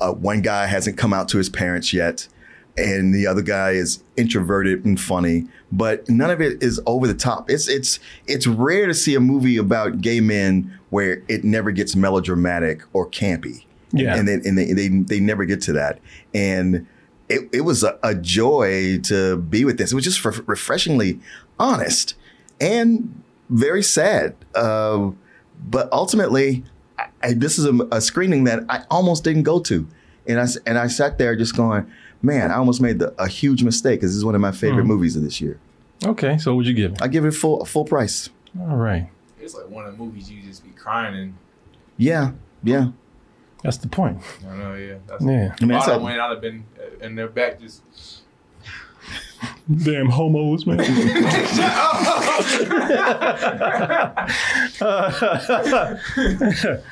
Uh, 0.00 0.12
one 0.12 0.42
guy 0.42 0.66
hasn't 0.66 0.96
come 0.96 1.12
out 1.12 1.28
to 1.28 1.38
his 1.38 1.48
parents 1.48 1.92
yet, 1.92 2.28
and 2.76 3.14
the 3.14 3.26
other 3.26 3.42
guy 3.42 3.70
is 3.70 4.02
introverted 4.16 4.84
and 4.84 5.00
funny. 5.00 5.46
But 5.72 6.08
none 6.08 6.30
of 6.30 6.40
it 6.40 6.62
is 6.62 6.80
over 6.86 7.06
the 7.06 7.14
top. 7.14 7.50
It's 7.50 7.68
it's 7.68 7.98
it's 8.26 8.46
rare 8.46 8.86
to 8.86 8.94
see 8.94 9.14
a 9.14 9.20
movie 9.20 9.56
about 9.56 10.00
gay 10.00 10.20
men 10.20 10.78
where 10.90 11.22
it 11.28 11.44
never 11.44 11.70
gets 11.70 11.96
melodramatic 11.96 12.82
or 12.92 13.08
campy. 13.08 13.64
Yeah. 13.92 14.16
and 14.16 14.28
they 14.28 14.34
and 14.34 14.58
they 14.58 14.72
they, 14.72 14.88
they 14.88 15.20
never 15.20 15.44
get 15.44 15.62
to 15.62 15.72
that. 15.74 16.00
And 16.34 16.86
it, 17.28 17.48
it 17.52 17.60
was 17.62 17.82
a, 17.82 17.98
a 18.02 18.14
joy 18.14 18.98
to 19.04 19.36
be 19.36 19.64
with 19.64 19.78
this. 19.78 19.92
It 19.92 19.94
was 19.94 20.04
just 20.04 20.24
re- 20.24 20.44
refreshingly 20.46 21.20
honest 21.58 22.14
and 22.60 23.22
very 23.50 23.82
sad. 23.82 24.36
Uh, 24.54 25.10
but 25.68 25.90
ultimately, 25.92 26.64
I, 26.98 27.06
I, 27.22 27.32
this 27.34 27.58
is 27.58 27.64
a, 27.66 27.74
a 27.92 28.00
screening 28.00 28.44
that 28.44 28.64
I 28.68 28.84
almost 28.90 29.24
didn't 29.24 29.42
go 29.44 29.60
to, 29.60 29.86
and 30.26 30.38
I 30.38 30.42
s- 30.44 30.58
and 30.66 30.78
I 30.78 30.86
sat 30.86 31.18
there 31.18 31.36
just 31.36 31.56
going, 31.56 31.86
man, 32.22 32.50
I 32.50 32.56
almost 32.56 32.80
made 32.80 32.98
the, 32.98 33.14
a 33.20 33.28
huge 33.28 33.62
mistake 33.62 34.00
because 34.00 34.10
this 34.12 34.16
is 34.16 34.24
one 34.24 34.34
of 34.34 34.40
my 34.40 34.52
favorite 34.52 34.84
Mhm. 34.84 34.88
movies 34.88 35.16
of 35.16 35.22
this 35.22 35.40
year. 35.40 35.58
Okay, 36.04 36.38
so 36.38 36.54
what'd 36.54 36.68
you 36.68 36.74
give 36.74 36.92
it? 36.92 37.02
I 37.02 37.08
give 37.08 37.24
it 37.24 37.32
full 37.32 37.64
full 37.64 37.84
price. 37.84 38.30
All 38.60 38.76
right. 38.76 39.08
It's 39.40 39.54
like 39.54 39.68
one 39.68 39.84
of 39.86 39.96
the 39.96 40.02
movies 40.02 40.30
you 40.30 40.42
just 40.42 40.64
be 40.64 40.70
crying 40.70 41.14
and 41.14 41.34
Yeah, 41.98 42.32
yeah. 42.62 42.88
That's 43.62 43.78
the 43.78 43.88
point. 43.88 44.18
I 44.48 44.56
know, 44.56 44.74
yeah. 44.74 44.96
That's, 45.06 45.24
Yeah. 45.24 45.54
I 45.60 45.62
I 45.62 45.66
mean, 45.66 45.76
I'd 45.76 45.82
have 45.84 46.02
I'd 46.02 46.30
have 46.30 46.40
been 46.40 46.64
in 47.00 47.14
their 47.14 47.28
back 47.28 47.60
just. 47.60 47.82
Damn 49.82 50.08
homos, 50.08 50.66
man. 50.66 50.78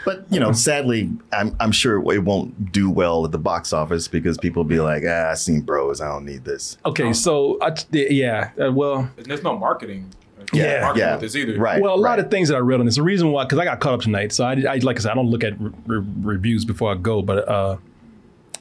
But 0.05 0.25
you 0.31 0.41
know, 0.41 0.53
sadly, 0.53 1.11
I'm 1.33 1.57
I'm 1.61 1.73
sure 1.73 1.97
it 1.97 2.21
won't 2.21 2.73
do 2.73 2.91
well 2.91 3.25
at 3.25 3.33
the 3.33 3.39
box 3.39 3.73
office 3.73 4.09
because 4.09 4.39
people 4.39 4.63
will 4.63 4.69
be 4.69 4.81
like, 4.81 5.05
ah, 5.07 5.31
I 5.31 5.35
seen 5.35 5.61
Bros, 5.61 6.01
I 6.01 6.09
don't 6.09 6.25
need 6.25 6.45
this. 6.45 6.79
Okay, 6.85 7.13
so 7.13 7.59
I, 7.61 7.75
yeah, 7.91 8.51
uh, 8.63 8.73
well, 8.73 9.11
There's 9.17 9.43
no 9.43 9.57
marketing. 9.59 10.13
Yeah, 10.53 10.83
marketing 10.83 11.07
yeah. 11.07 11.13
with 11.13 11.21
this 11.23 11.37
either. 11.37 11.59
Right? 11.59 11.81
well, 11.81 11.95
a 11.95 11.97
lot 11.97 12.19
of 12.19 12.31
things 12.31 12.49
that 12.49 12.57
I 12.57 12.61
read 12.61 12.81
on 12.81 12.87
this. 12.87 12.97
The 12.97 13.03
reason 13.03 13.31
why, 13.31 13.45
because 13.45 13.59
I 13.59 13.65
got 13.65 13.81
caught 13.81 13.95
up 13.95 14.01
tonight, 14.03 14.33
so 14.33 14.45
I, 14.45 14.53
I 14.69 14.77
like 14.77 14.97
I 14.99 15.01
said, 15.01 15.13
I 15.13 15.15
don't 15.15 15.31
look 15.31 15.45
at 15.45 15.59
re- 15.61 15.73
re- 15.87 16.05
reviews 16.21 16.65
before 16.65 16.93
I 16.93 16.97
go, 16.97 17.23
but 17.23 17.49
uh, 17.49 17.77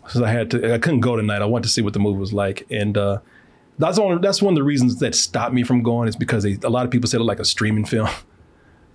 since 0.08 0.24
I 0.24 0.32
had 0.32 0.52
to, 0.52 0.74
I 0.74 0.78
couldn't 0.78 1.02
go 1.02 1.16
tonight. 1.16 1.42
I 1.42 1.46
wanted 1.46 1.64
to 1.64 1.70
see 1.70 1.82
what 1.82 1.94
the 1.94 2.00
movie 2.00 2.20
was 2.20 2.34
like, 2.34 2.66
and 2.70 2.98
uh, 2.98 3.20
that's 3.78 4.00
one. 4.00 4.22
That's 4.22 4.42
one 4.42 4.54
of 4.54 4.56
the 4.56 4.64
reasons 4.64 5.00
that 5.00 5.16
stopped 5.16 5.54
me 5.54 5.64
from 5.64 5.84
going 5.84 6.08
is 6.08 6.16
because 6.16 6.44
they, 6.44 6.58
a 6.64 6.70
lot 6.70 6.86
of 6.86 6.92
people 6.92 7.10
said 7.10 7.22
it 7.22 7.26
like 7.26 7.40
a 7.40 7.46
streaming 7.46 7.86
film. 7.86 8.10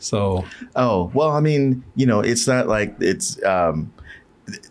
So, 0.01 0.45
oh 0.77 1.11
well, 1.13 1.33
I 1.33 1.41
mean, 1.41 1.83
you 1.97 2.07
know, 2.07 2.21
it's 2.21 2.47
not 2.47 2.69
like 2.69 2.95
it's 3.01 3.43
um, 3.43 3.93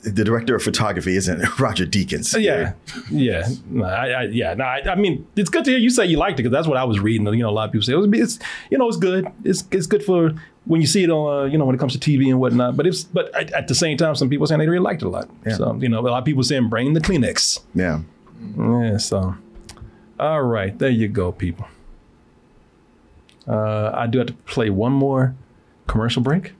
the 0.04 0.24
director 0.24 0.56
of 0.56 0.64
photography 0.64 1.16
isn't 1.16 1.60
Roger 1.60 1.86
Deakins. 1.86 2.40
Yeah, 2.42 2.74
yeah, 3.12 3.48
no, 3.70 3.86
I, 3.86 4.08
I, 4.08 4.24
yeah. 4.24 4.54
No, 4.54 4.64
I, 4.64 4.82
I 4.90 4.96
mean, 4.96 5.28
it's 5.36 5.50
good 5.50 5.66
to 5.66 5.72
hear 5.72 5.80
you 5.80 5.90
say 5.90 6.06
you 6.06 6.18
liked 6.18 6.40
it 6.40 6.44
because 6.44 6.52
that's 6.52 6.68
what 6.68 6.78
I 6.78 6.84
was 6.84 7.00
reading. 7.00 7.28
You 7.28 7.44
know, 7.44 7.50
a 7.50 7.52
lot 7.52 7.66
of 7.66 7.72
people 7.72 7.86
say 7.86 7.94
it 7.94 7.98
was, 7.98 8.10
it's, 8.14 8.40
you 8.72 8.78
know, 8.78 8.88
it's 8.88 8.98
good. 8.98 9.28
It's, 9.44 9.66
it's 9.72 9.86
good 9.86 10.04
for 10.04 10.32
when 10.66 10.82
you 10.82 10.88
see 10.88 11.04
it 11.04 11.10
on, 11.10 11.44
uh, 11.44 11.46
you 11.46 11.58
know, 11.58 11.66
when 11.66 11.76
it 11.76 11.78
comes 11.78 11.98
to 11.98 12.00
TV 12.00 12.30
and 12.30 12.40
whatnot. 12.40 12.76
But 12.76 12.88
it's, 12.88 13.04
but 13.04 13.34
at, 13.36 13.52
at 13.52 13.68
the 13.68 13.76
same 13.76 13.98
time, 13.98 14.16
some 14.16 14.30
people 14.30 14.48
saying 14.48 14.60
they 14.60 14.68
really 14.68 14.80
liked 14.80 15.02
it 15.02 15.06
a 15.06 15.10
lot. 15.10 15.30
Yeah. 15.46 15.56
So, 15.56 15.76
you 15.76 15.90
know, 15.90 16.00
a 16.00 16.02
lot 16.02 16.20
of 16.20 16.26
people 16.26 16.44
saying 16.44 16.70
bring 16.70 16.94
the 16.94 17.02
Kleenex. 17.02 17.60
Yeah. 17.76 18.02
Yeah. 18.58 18.98
So, 18.98 19.36
all 20.20 20.44
right, 20.44 20.78
there 20.78 20.90
you 20.90 21.08
go, 21.08 21.32
people. 21.32 21.68
Uh, 23.48 23.92
I 23.94 24.08
do 24.08 24.18
have 24.18 24.28
to 24.28 24.34
play 24.34 24.70
one 24.70 24.92
more 24.92 25.36
commercial 25.88 26.22
break. 26.22 26.54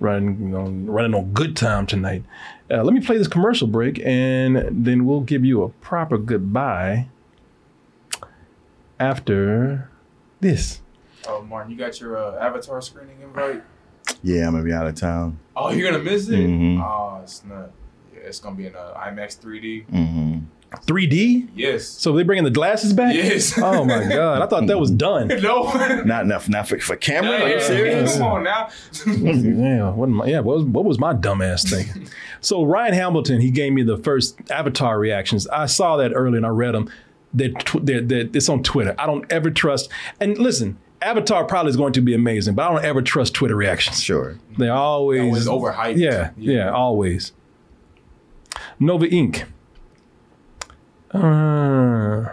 Running, 0.00 0.38
you 0.40 0.48
know, 0.48 0.64
running 0.92 1.14
on 1.14 1.32
good 1.32 1.56
time 1.56 1.86
tonight. 1.86 2.24
Uh, 2.70 2.82
let 2.82 2.92
me 2.94 3.00
play 3.00 3.16
this 3.16 3.28
commercial 3.28 3.66
break, 3.66 4.00
and 4.04 4.84
then 4.84 5.04
we'll 5.06 5.20
give 5.20 5.44
you 5.44 5.62
a 5.62 5.68
proper 5.68 6.18
goodbye 6.18 7.06
after 9.00 9.88
this. 10.40 10.80
Oh, 11.26 11.42
Martin, 11.42 11.72
you 11.72 11.78
got 11.78 12.00
your 12.00 12.16
uh, 12.18 12.38
Avatar 12.38 12.80
screening 12.82 13.20
invite? 13.22 13.62
Yeah, 14.22 14.46
I'm 14.46 14.52
gonna 14.52 14.64
be 14.64 14.72
out 14.72 14.86
of 14.86 14.94
town. 14.94 15.38
Oh, 15.56 15.70
you're 15.70 15.90
gonna 15.90 16.02
miss 16.04 16.28
it? 16.28 16.34
Mhm. 16.38 16.80
Oh, 16.82 17.20
it's 17.22 17.42
not. 17.44 17.70
Yeah, 18.12 18.20
it's 18.24 18.40
gonna 18.40 18.56
be 18.56 18.66
in 18.66 18.74
uh, 18.76 18.94
IMAX 18.96 19.38
3D. 19.40 19.86
Mm-hmm. 19.86 20.38
3D? 20.86 21.48
Yes. 21.54 21.86
So 21.86 22.12
they 22.12 22.22
bringing 22.22 22.44
the 22.44 22.50
glasses 22.50 22.92
back? 22.92 23.14
Yes. 23.14 23.58
Oh 23.62 23.84
my 23.84 24.06
god, 24.08 24.42
I 24.42 24.46
thought 24.46 24.66
that 24.66 24.78
was 24.78 24.90
done. 24.90 25.28
no. 25.42 25.72
Not 26.04 26.24
enough, 26.24 26.48
not 26.48 26.68
for, 26.68 26.78
for 26.78 26.96
camera. 26.96 27.30
Are 27.40 27.48
you 27.48 27.54
Yeah, 27.54 27.60
serious? 27.60 28.12
Come 28.18 28.22
on 28.26 28.44
now. 28.44 28.68
yeah, 29.06 29.90
what, 29.90 30.08
am 30.08 30.22
I, 30.22 30.26
yeah, 30.26 30.40
what 30.40 30.56
was, 30.56 30.64
what 30.64 30.84
was 30.84 30.98
my 30.98 31.14
dumbass 31.14 31.68
thinking? 31.68 32.08
so 32.40 32.62
Ryan 32.64 32.94
Hamilton, 32.94 33.40
he 33.40 33.50
gave 33.50 33.72
me 33.72 33.82
the 33.82 33.96
first 33.96 34.38
Avatar 34.50 34.98
reactions. 34.98 35.46
I 35.48 35.66
saw 35.66 35.96
that 35.96 36.12
early 36.14 36.36
and 36.36 36.46
I 36.46 36.50
read 36.50 36.74
them. 36.74 36.90
They're, 37.32 37.50
tw- 37.52 37.84
they're, 37.84 38.00
they're, 38.02 38.28
it's 38.32 38.48
on 38.48 38.62
Twitter. 38.62 38.94
I 38.98 39.06
don't 39.06 39.30
ever 39.32 39.50
trust. 39.50 39.90
And 40.20 40.38
listen, 40.38 40.78
Avatar 41.02 41.44
probably 41.44 41.70
is 41.70 41.76
going 41.76 41.92
to 41.94 42.00
be 42.00 42.14
amazing, 42.14 42.54
but 42.54 42.68
I 42.68 42.72
don't 42.72 42.84
ever 42.84 43.02
trust 43.02 43.34
Twitter 43.34 43.56
reactions. 43.56 44.02
Sure, 44.02 44.38
they're 44.56 44.72
always 44.72 45.46
Always 45.48 45.74
overhyped. 45.74 45.96
Yeah, 45.98 46.30
yeah, 46.36 46.70
always. 46.70 47.32
Nova 48.78 49.06
Inc. 49.06 49.44
Uh, 51.14 52.32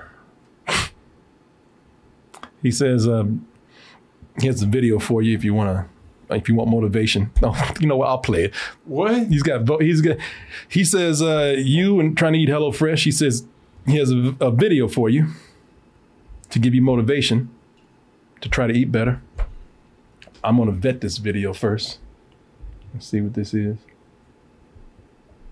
he 2.64 2.72
says, 2.72 3.08
um, 3.08 3.48
here's 4.40 4.64
a 4.64 4.66
video 4.66 4.98
for 4.98 5.22
you 5.22 5.36
if 5.38 5.44
you 5.44 5.54
want 5.54 5.88
to, 6.30 6.36
if 6.36 6.50
you 6.50 6.56
want 6.56 6.70
motivation. 6.70 7.32
No, 7.42 7.56
you 7.80 7.88
know 7.88 7.98
what? 7.98 8.08
I'll 8.08 8.18
play 8.18 8.46
it. 8.46 8.56
What? 8.86 9.28
He's 9.28 9.44
got, 9.44 9.82
he's 9.82 10.02
got, 10.02 10.18
he 10.68 10.84
says, 10.84 11.22
uh, 11.22 11.56
you 11.58 12.00
and 12.00 12.18
trying 12.18 12.34
to 12.34 12.40
eat 12.40 12.50
HelloFresh. 12.50 13.04
He 13.04 13.12
says, 13.12 13.46
he 13.86 13.98
has 13.98 14.12
a, 14.12 14.36
a 14.40 14.52
video 14.52 14.88
for 14.88 15.10
you 15.10 15.28
to 16.50 16.60
give 16.60 16.74
you 16.74 16.82
motivation 16.82 17.50
to 18.42 18.50
try 18.50 18.66
to 18.66 18.74
eat 18.74 18.92
better. 18.92 19.22
I'm 20.44 20.58
going 20.58 20.70
to 20.70 20.76
vet 20.76 21.02
this 21.02 21.18
video 21.18 21.54
first. 21.54 22.00
Let's 22.94 23.08
see 23.08 23.22
what 23.22 23.36
this 23.36 23.54
is. 23.54 23.78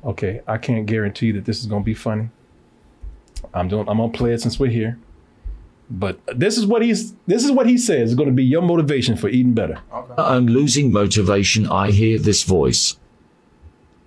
Okay, 0.03 0.41
I 0.47 0.57
can't 0.57 0.85
guarantee 0.85 1.31
that 1.33 1.45
this 1.45 1.59
is 1.59 1.67
going 1.67 1.83
to 1.83 1.85
be 1.85 1.93
funny. 1.93 2.29
I'm 3.53 3.67
doing. 3.67 3.87
I'm 3.87 3.97
gonna 3.97 4.11
play 4.11 4.33
it 4.33 4.41
since 4.41 4.59
we're 4.59 4.71
here. 4.71 4.97
But 5.89 6.19
this 6.27 6.57
is 6.57 6.65
what 6.67 6.81
he's. 6.81 7.13
This 7.25 7.43
is 7.43 7.51
what 7.51 7.67
he 7.67 7.77
says 7.77 8.09
is 8.09 8.15
going 8.15 8.29
to 8.29 8.35
be 8.35 8.43
your 8.43 8.61
motivation 8.61 9.15
for 9.15 9.27
eating 9.27 9.53
better. 9.53 9.79
I'm 10.17 10.45
losing 10.45 10.91
motivation. 10.91 11.67
I 11.67 11.89
hear 11.91 12.19
this 12.19 12.43
voice. 12.43 12.97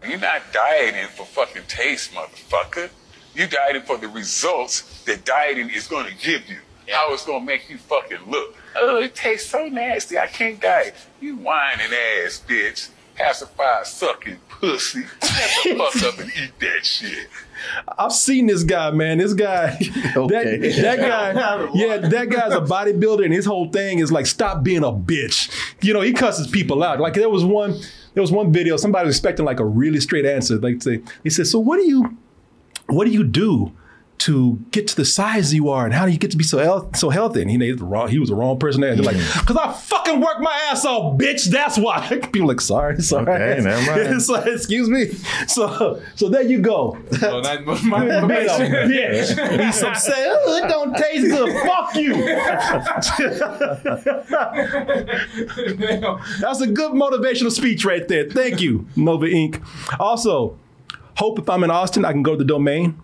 You're 0.07 0.19
not 0.19 0.43
dieting 0.53 1.09
for 1.09 1.25
fucking 1.27 1.63
taste, 1.69 2.13
motherfucker. 2.13 2.91
You 3.35 3.47
dieting 3.47 3.83
for 3.83 3.97
the 3.99 4.09
results 4.09 5.03
that 5.05 5.25
dieting 5.25 5.71
is 5.71 5.87
going 5.87 6.07
to 6.07 6.15
give 6.15 6.49
you. 6.49 6.59
How 6.89 7.13
it's 7.13 7.25
going 7.25 7.41
to 7.41 7.47
make 7.47 7.71
you 7.71 7.79
fucking 7.79 8.19
look. 8.29 8.57
Oh, 8.77 8.99
it 8.99 9.15
tastes 9.15 9.49
so 9.49 9.67
nasty. 9.67 10.19
I 10.19 10.27
can't 10.27 10.61
diet. 10.61 10.95
You 11.21 11.37
whining 11.37 11.93
ass 11.93 12.43
bitch. 12.47 12.91
Pacifier 13.15 13.85
sucking 13.85 14.39
pussy. 14.49 15.03
Shut 15.23 15.65
the 15.65 15.91
fuck 15.91 16.15
up 16.15 16.19
and 16.21 16.31
eat 16.31 16.59
that 16.61 16.85
shit. 16.85 17.29
I've 17.99 18.13
seen 18.13 18.47
this 18.47 18.65
guy, 18.65 18.91
man. 18.91 19.19
This 19.19 19.35
guy, 19.35 19.77
that, 19.77 20.75
that 20.83 20.99
guy, 20.99 21.71
yeah, 21.75 21.99
that 21.99 22.29
guy's 22.29 22.53
a 22.53 22.61
bodybuilder, 22.61 23.25
and 23.25 23.33
his 23.33 23.47
whole 23.47 23.69
thing 23.69 23.99
is 23.99 24.11
like, 24.11 24.27
stop 24.27 24.63
being 24.63 24.83
a 24.83 24.93
bitch. 24.93 25.51
You 25.81 25.93
know, 25.93 26.01
he 26.01 26.13
cusses 26.13 26.49
people 26.49 26.83
out. 26.83 27.01
Like 27.01 27.15
there 27.15 27.31
was 27.31 27.45
one, 27.45 27.73
there 28.15 28.21
was 28.21 28.33
one 28.33 28.53
video. 28.53 28.77
Somebody 28.77 29.07
was 29.07 29.17
expecting 29.17 29.45
like 29.45 29.61
a 29.61 29.65
really 29.65 30.01
straight 30.01 30.27
answer. 30.27 30.59
Like 30.59 30.83
say, 30.83 31.03
he 31.23 31.31
said, 31.31 31.47
"So 31.47 31.59
what 31.59 31.77
do 31.77 31.87
you, 31.87 32.17
what 32.87 33.05
do 33.05 33.11
you 33.13 33.25
do 33.25 33.73
to 34.23 34.59
get 34.71 34.87
to 34.89 34.97
the 34.97 35.05
size 35.05 35.53
you 35.55 35.69
are, 35.71 35.85
and 35.85 35.95
how 35.95 36.07
do 36.07 36.13
you 36.13 36.19
get 36.19 36.31
to 36.33 36.37
be 36.37 36.45
so 36.45 36.59
health, 36.59 36.97
so 36.97 37.11
healthy?" 37.11 37.43
And 37.43 37.51
he, 37.51 37.59
he 37.59 37.71
was 37.73 37.81
the 37.81 37.87
wrong, 37.87 38.09
he 38.09 38.19
was 38.19 38.29
the 38.29 38.35
wrong 38.35 38.59
person 38.59 38.83
to 38.83 38.91
answer. 38.91 39.03
Like, 39.03 39.17
because 39.17 39.57
I 39.57 39.73
fucking 39.73 40.21
work 40.21 40.41
my 40.41 40.53
ass 40.71 40.85
off, 40.85 41.19
bitch. 41.19 41.47
That's 41.47 41.79
why. 41.79 42.09
People 42.33 42.49
like, 42.49 42.61
sorry, 42.61 43.01
sorry. 43.03 43.33
Okay, 43.33 43.63
never 43.63 43.87
mind. 43.91 44.15
It's 44.15 44.29
like, 44.29 44.47
excuse 44.47 44.89
me. 44.89 45.07
So, 45.49 46.01
so 46.17 46.29
there 46.29 46.43
you 46.43 46.61
go. 46.61 46.99
Well, 47.21 47.43
that 47.43 47.65
my 47.65 48.01
Being 48.01 48.11
bitch. 48.31 49.65
He's 49.65 49.83
upset. 49.83 50.15
Oh, 50.19 50.57
it 50.57 50.69
don't 50.69 50.97
taste 50.97 51.27
good. 51.27 51.53
Fuck 51.67 51.95
you. 51.97 52.15
That's 56.41 56.61
a 56.61 56.67
good 56.67 56.93
motivational 56.93 57.51
speech 57.51 57.85
right 57.85 58.07
there. 58.09 58.29
Thank 58.29 58.61
you, 58.61 58.87
Nova 58.97 59.27
Inc. 59.27 59.63
Also, 59.99 60.59
hope 61.17 61.39
if 61.39 61.49
I'm 61.49 61.65
in 61.65 61.71
Austin, 61.71 62.05
I 62.05 62.13
can 62.13 62.23
go 62.23 62.33
to 62.33 62.39
the 62.39 62.45
domain. 62.45 63.01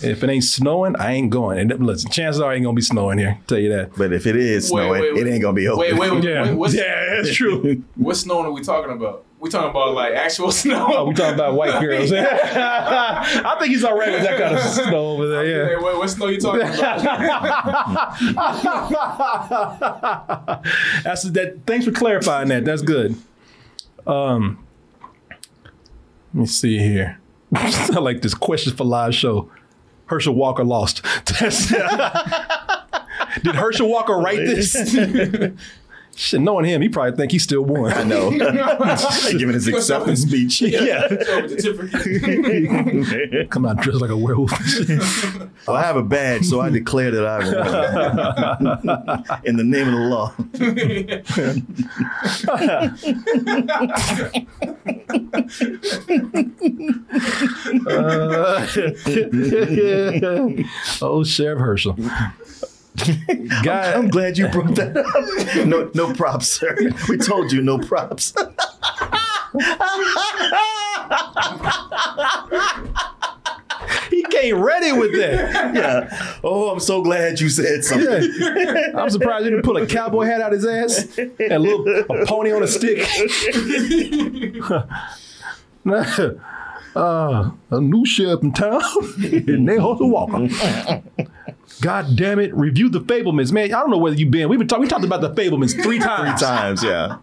If 0.00 0.22
it 0.22 0.30
ain't 0.30 0.44
snowing, 0.44 0.96
I 0.96 1.12
ain't 1.12 1.30
going. 1.30 1.58
And 1.58 1.86
listen, 1.86 2.10
chances 2.10 2.40
are 2.40 2.52
it 2.52 2.56
ain't 2.56 2.64
gonna 2.64 2.74
be 2.74 2.82
snowing 2.82 3.18
here. 3.18 3.38
Tell 3.46 3.58
you 3.58 3.68
that. 3.70 3.90
But 3.96 4.12
if 4.12 4.26
it 4.26 4.36
is 4.36 4.70
Wait, 4.70 4.80
snowing, 4.84 5.02
wait, 5.02 5.16
it 5.16 5.30
ain't 5.30 5.42
gonna 5.42 5.54
be 5.54 5.68
open. 5.68 5.80
Wait, 5.80 5.98
wait, 5.98 6.12
wait. 6.12 6.24
Yeah. 6.24 6.42
wait 6.44 6.54
what's, 6.54 6.74
Yeah, 6.74 7.16
that's 7.16 7.34
true. 7.36 7.82
What 7.96 8.16
snowing 8.16 8.46
are 8.46 8.52
we 8.52 8.62
talking 8.62 8.92
about? 8.92 9.24
We 9.38 9.50
talking 9.50 9.70
about 9.70 9.94
like 9.94 10.14
actual 10.14 10.52
snow? 10.52 10.86
Oh, 10.88 11.04
we 11.06 11.14
talking 11.14 11.34
about 11.34 11.54
white 11.54 11.80
girls. 11.84 12.12
I 12.12 13.56
think 13.58 13.72
he's 13.72 13.82
all 13.84 13.98
right 13.98 14.12
with 14.12 14.22
that 14.22 14.38
kind 14.38 14.54
of 14.54 14.62
snow 14.62 15.06
over 15.14 15.28
there. 15.28 15.44
Yeah. 15.44 15.66
Hey, 15.76 15.82
what, 15.82 15.96
what 15.98 16.08
snow 16.10 16.28
you 16.28 16.40
talking 16.40 16.60
about? 16.62 16.78
That's 21.02 21.22
that. 21.24 21.58
Thanks 21.66 21.84
for 21.84 21.92
clarifying 21.92 22.48
that. 22.48 22.64
That's 22.64 22.82
good. 22.82 23.16
Um, 24.06 24.64
let 26.34 26.40
me 26.40 26.46
see 26.46 26.78
here. 26.78 27.18
Like 27.92 28.22
this 28.22 28.34
questions 28.34 28.74
for 28.76 28.84
live 28.84 29.14
show. 29.14 29.50
Herschel 30.06 30.34
Walker 30.34 30.64
lost. 30.64 31.02
Did 33.42 33.54
Herschel 33.54 33.88
Walker 33.88 34.14
write 34.14 34.38
this? 34.38 34.74
Shit, 36.22 36.40
knowing 36.40 36.64
him, 36.66 36.80
he 36.80 36.88
probably 36.88 37.16
think 37.16 37.32
he 37.32 37.40
still 37.40 37.64
won. 37.64 37.92
I 37.92 38.04
know. 38.04 38.30
Giving 39.32 39.54
his 39.54 39.66
acceptance 39.66 40.22
speech. 40.22 40.62
Yeah. 40.62 41.08
Come 43.50 43.66
out 43.66 43.78
dressed 43.78 44.00
like 44.00 44.10
a 44.10 44.16
werewolf. 44.16 44.52
Well, 45.66 45.76
I 45.76 45.82
have 45.82 45.96
a 45.96 46.02
badge, 46.04 46.44
so 46.44 46.60
I 46.60 46.70
declare 46.70 47.10
that 47.10 47.26
I 47.26 47.38
won. 49.18 49.24
In 49.44 49.56
the 49.56 49.64
name 49.64 49.88
of 49.88 49.94
the 49.94 49.98
law. 49.98 50.32
Uh, 61.00 61.02
oh, 61.02 61.24
Sheriff 61.24 61.58
Herschel. 61.58 61.96
Guy, 63.62 63.92
I'm 63.94 64.08
glad 64.08 64.38
you 64.38 64.48
brought 64.48 64.74
that 64.76 64.96
up. 64.96 65.66
No, 65.66 65.90
no 65.94 66.12
props, 66.14 66.48
sir. 66.48 66.76
We 67.08 67.16
told 67.16 67.52
you 67.52 67.62
no 67.62 67.78
props. 67.78 68.34
he 74.10 74.22
came 74.24 74.60
ready 74.60 74.92
with 74.92 75.12
that. 75.16 75.74
yeah. 75.74 76.38
Oh, 76.44 76.70
I'm 76.70 76.80
so 76.80 77.02
glad 77.02 77.40
you 77.40 77.48
said 77.48 77.84
something. 77.84 78.30
Yeah. 78.38 78.92
I'm 78.96 79.10
surprised 79.10 79.44
you 79.44 79.50
didn't 79.50 79.64
pull 79.64 79.76
a 79.76 79.86
cowboy 79.86 80.24
hat 80.24 80.40
out 80.40 80.52
his 80.52 80.66
ass 80.66 81.18
and 81.18 81.52
a 81.52 81.58
little 81.58 81.86
a 81.88 82.26
pony 82.26 82.52
on 82.52 82.62
a 82.62 82.68
stick. 82.68 83.06
Uh, 86.94 87.50
a 87.70 87.80
new 87.80 88.04
sheriff 88.04 88.42
in 88.42 88.52
town, 88.52 88.82
and 89.22 89.68
they 89.68 89.78
also 89.78 90.04
walker. 90.04 90.48
God 91.80 92.16
damn 92.16 92.38
it! 92.38 92.54
Review 92.54 92.90
the 92.90 93.00
Fabelmans, 93.00 93.50
man. 93.50 93.64
I 93.64 93.80
don't 93.80 93.90
know 93.90 93.98
whether 93.98 94.16
you've 94.16 94.30
been. 94.30 94.48
We've 94.48 94.58
been 94.58 94.68
talking. 94.68 94.82
We 94.82 94.88
talked 94.88 95.04
about 95.04 95.22
the 95.22 95.30
Fabelmans 95.30 95.80
three 95.82 95.98
times. 95.98 96.40
Three 96.40 96.48
times, 96.48 96.84
yeah. 96.84 97.16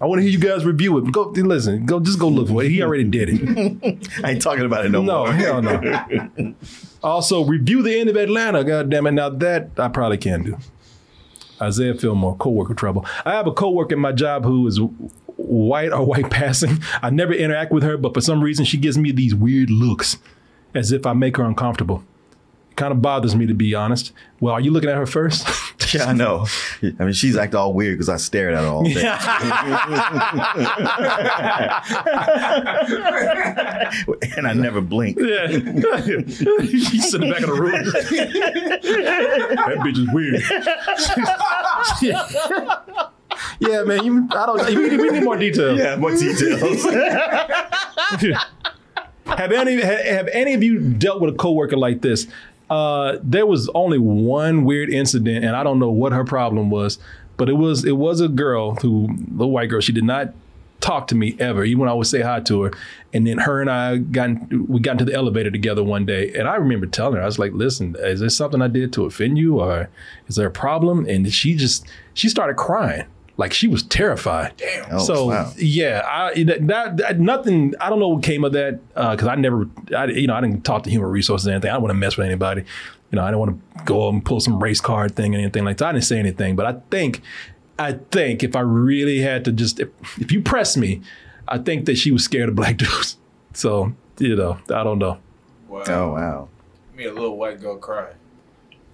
I 0.00 0.06
want 0.06 0.20
to 0.20 0.22
hear 0.22 0.30
you 0.30 0.38
guys 0.38 0.64
review 0.64 0.96
it. 0.98 1.12
Go 1.12 1.24
listen. 1.24 1.84
Go 1.84 2.00
just 2.00 2.18
go 2.18 2.28
look 2.28 2.48
for 2.48 2.62
it. 2.62 2.70
He 2.70 2.82
already 2.82 3.04
did 3.04 3.28
it. 3.30 4.08
I 4.24 4.32
ain't 4.32 4.42
talking 4.42 4.64
about 4.64 4.86
it 4.86 4.90
no, 4.90 5.02
more. 5.02 5.06
No, 5.06 5.22
more. 5.24 5.32
hell 5.32 5.62
no. 5.62 6.54
Also, 7.02 7.44
review 7.44 7.82
the 7.82 7.98
end 7.98 8.08
of 8.08 8.16
Atlanta. 8.16 8.64
God 8.64 8.88
damn 8.88 9.06
it! 9.06 9.12
Now 9.12 9.30
that 9.30 9.70
I 9.76 9.88
probably 9.88 10.18
can 10.18 10.44
do. 10.44 10.58
Isaiah 11.60 11.94
Fillmore, 11.94 12.36
coworker 12.36 12.74
trouble. 12.74 13.04
I 13.24 13.32
have 13.32 13.46
a 13.46 13.52
coworker 13.52 13.94
at 13.94 13.98
my 13.98 14.12
job 14.12 14.44
who 14.44 14.66
is 14.66 14.80
white 15.38 15.92
or 15.92 16.04
white 16.04 16.28
passing. 16.30 16.78
I 17.02 17.10
never 17.10 17.32
interact 17.32 17.72
with 17.72 17.82
her, 17.84 17.96
but 17.96 18.12
for 18.12 18.20
some 18.20 18.42
reason 18.42 18.64
she 18.64 18.76
gives 18.76 18.98
me 18.98 19.12
these 19.12 19.34
weird 19.34 19.70
looks, 19.70 20.18
as 20.74 20.92
if 20.92 21.06
I 21.06 21.12
make 21.14 21.36
her 21.38 21.44
uncomfortable. 21.44 22.04
It 22.70 22.76
Kind 22.76 22.92
of 22.92 23.00
bothers 23.00 23.34
me 23.34 23.46
to 23.46 23.54
be 23.54 23.74
honest. 23.74 24.12
Well, 24.40 24.52
are 24.54 24.60
you 24.60 24.70
looking 24.70 24.90
at 24.90 24.96
her 24.96 25.06
first? 25.06 25.48
Yeah, 25.94 26.04
I 26.04 26.12
know. 26.12 26.44
I 26.82 27.04
mean, 27.04 27.14
she's 27.14 27.34
acting 27.34 27.58
all 27.58 27.72
weird 27.72 27.94
because 27.96 28.10
I 28.10 28.18
stared 28.18 28.52
at 28.52 28.60
her 28.60 28.66
all 28.66 28.84
day. 28.84 29.00
and 34.36 34.46
I 34.46 34.52
never 34.52 34.82
blinked. 34.82 35.18
Yeah. 35.20 35.48
you 35.48 36.28
sit 36.28 37.22
in 37.22 37.28
the 37.28 37.32
back 37.32 37.40
of 37.42 37.48
the 37.48 37.54
room. 37.58 37.84
that 39.64 39.78
bitch 39.78 39.98
is 39.98 40.06
weird. 40.12 40.42
Yeah, 43.60 43.82
man. 43.84 44.04
You, 44.04 44.28
I 44.30 44.46
don't. 44.46 44.66
We 44.66 44.88
need, 44.88 45.00
we 45.00 45.10
need 45.10 45.24
more 45.24 45.36
details. 45.36 45.78
Yeah, 45.78 45.96
more 45.96 46.14
details. 46.14 46.84
have 49.26 49.52
any 49.52 49.80
have, 49.80 50.00
have 50.06 50.28
any 50.28 50.54
of 50.54 50.62
you 50.62 50.80
dealt 50.80 51.20
with 51.20 51.34
a 51.34 51.36
coworker 51.36 51.76
like 51.76 52.02
this? 52.02 52.26
Uh, 52.70 53.16
there 53.22 53.46
was 53.46 53.68
only 53.70 53.98
one 53.98 54.64
weird 54.64 54.90
incident, 54.90 55.44
and 55.44 55.56
I 55.56 55.62
don't 55.62 55.78
know 55.78 55.90
what 55.90 56.12
her 56.12 56.24
problem 56.24 56.70
was, 56.70 56.98
but 57.36 57.48
it 57.48 57.54
was 57.54 57.84
it 57.84 57.96
was 57.96 58.20
a 58.20 58.28
girl 58.28 58.74
who, 58.76 59.08
the 59.28 59.46
white 59.46 59.70
girl. 59.70 59.80
She 59.80 59.92
did 59.92 60.04
not 60.04 60.34
talk 60.80 61.08
to 61.08 61.14
me 61.14 61.36
ever, 61.38 61.64
even 61.64 61.80
when 61.80 61.88
I 61.88 61.92
would 61.92 62.06
say 62.06 62.20
hi 62.20 62.40
to 62.40 62.62
her. 62.62 62.72
And 63.12 63.26
then 63.26 63.38
her 63.38 63.60
and 63.60 63.70
I 63.70 63.96
got 63.98 64.30
we 64.52 64.80
got 64.80 64.92
into 64.92 65.04
the 65.04 65.14
elevator 65.14 65.50
together 65.50 65.82
one 65.82 66.04
day, 66.04 66.32
and 66.34 66.46
I 66.46 66.56
remember 66.56 66.86
telling 66.86 67.16
her, 67.16 67.22
I 67.22 67.26
was 67.26 67.38
like, 67.38 67.52
"Listen, 67.52 67.96
is 67.98 68.20
there 68.20 68.28
something 68.28 68.60
I 68.60 68.68
did 68.68 68.92
to 68.94 69.06
offend 69.06 69.38
you, 69.38 69.60
or 69.60 69.88
is 70.26 70.36
there 70.36 70.48
a 70.48 70.52
problem?" 70.52 71.06
And 71.06 71.32
she 71.32 71.54
just 71.54 71.86
she 72.14 72.28
started 72.28 72.56
crying. 72.56 73.06
Like 73.38 73.54
she 73.54 73.68
was 73.68 73.82
terrified. 73.84 74.52
Damn. 74.58 74.86
Oh, 74.90 74.98
so 74.98 75.26
wow. 75.28 75.52
yeah, 75.56 76.02
I 76.06 76.42
that, 76.42 76.66
that, 76.66 76.96
that- 76.98 77.20
nothing. 77.20 77.74
I 77.80 77.88
don't 77.88 78.00
know 78.00 78.08
what 78.08 78.22
came 78.22 78.44
of 78.44 78.52
that 78.52 78.80
uh, 78.96 79.12
because 79.14 79.28
I 79.28 79.36
never, 79.36 79.66
I, 79.96 80.06
you 80.06 80.26
know, 80.26 80.34
I 80.34 80.40
didn't 80.42 80.64
talk 80.64 80.82
to 80.82 80.90
human 80.90 81.08
resources 81.08 81.48
or 81.48 81.52
anything. 81.52 81.70
I 81.70 81.74
don't 81.74 81.82
want 81.82 81.90
to 81.92 81.98
mess 81.98 82.16
with 82.16 82.26
anybody. 82.26 82.64
You 83.10 83.16
know, 83.16 83.22
I 83.22 83.28
didn't 83.28 83.38
want 83.38 83.76
to 83.78 83.84
go 83.84 84.08
and 84.10 84.22
pull 84.22 84.40
some 84.40 84.62
race 84.62 84.80
card 84.82 85.14
thing 85.16 85.34
or 85.34 85.38
anything 85.38 85.64
like 85.64 85.78
that. 85.78 85.86
I 85.86 85.92
didn't 85.92 86.04
say 86.04 86.18
anything, 86.18 86.56
but 86.56 86.66
I 86.66 86.80
think, 86.90 87.22
I 87.78 87.92
think 87.92 88.42
if 88.42 88.54
I 88.54 88.60
really 88.60 89.20
had 89.20 89.46
to 89.46 89.52
just, 89.52 89.80
if, 89.80 89.88
if 90.20 90.30
you 90.30 90.42
press 90.42 90.76
me, 90.76 91.00
I 91.46 91.56
think 91.58 91.86
that 91.86 91.96
she 91.96 92.10
was 92.10 92.22
scared 92.24 92.50
of 92.50 92.54
black 92.56 92.76
dudes. 92.82 93.16
So 93.54 93.94
you 94.18 94.34
know, 94.36 94.58
I 94.74 94.82
don't 94.82 94.98
know. 94.98 95.18
Wow. 95.68 95.84
Oh, 95.86 96.12
wow. 96.12 96.48
Me 96.96 97.04
a 97.04 97.12
little 97.12 97.36
white 97.36 97.60
girl 97.60 97.76
cry. 97.76 98.12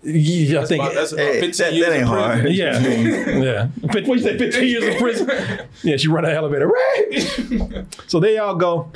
Yeah, 0.04 0.60
I 0.60 0.64
think 0.66 0.82
about, 0.82 0.94
that's 0.94 1.12
about 1.12 1.24
Hey, 1.24 1.40
15 1.40 1.64
that- 1.66 1.74
years 1.74 1.86
that 1.86 1.92
ain't 1.94 2.02
in 2.02 2.08
prison. 2.08 2.30
hard. 2.30 2.52
Yeah, 2.52 2.78
yeah. 3.42 3.68
Fif- 3.92 4.06
What 4.06 4.18
you 4.18 4.24
say? 4.24 4.36
Fifteen 4.38 4.68
years 4.68 4.84
in 4.84 4.98
prison. 4.98 5.30
Yeah, 5.82 5.96
she 5.96 6.08
run 6.08 6.24
an 6.24 6.30
elevator. 6.32 6.66
Right. 6.68 7.84
so 8.06 8.20
there 8.20 8.32
y'all 8.34 8.54
go. 8.54 8.90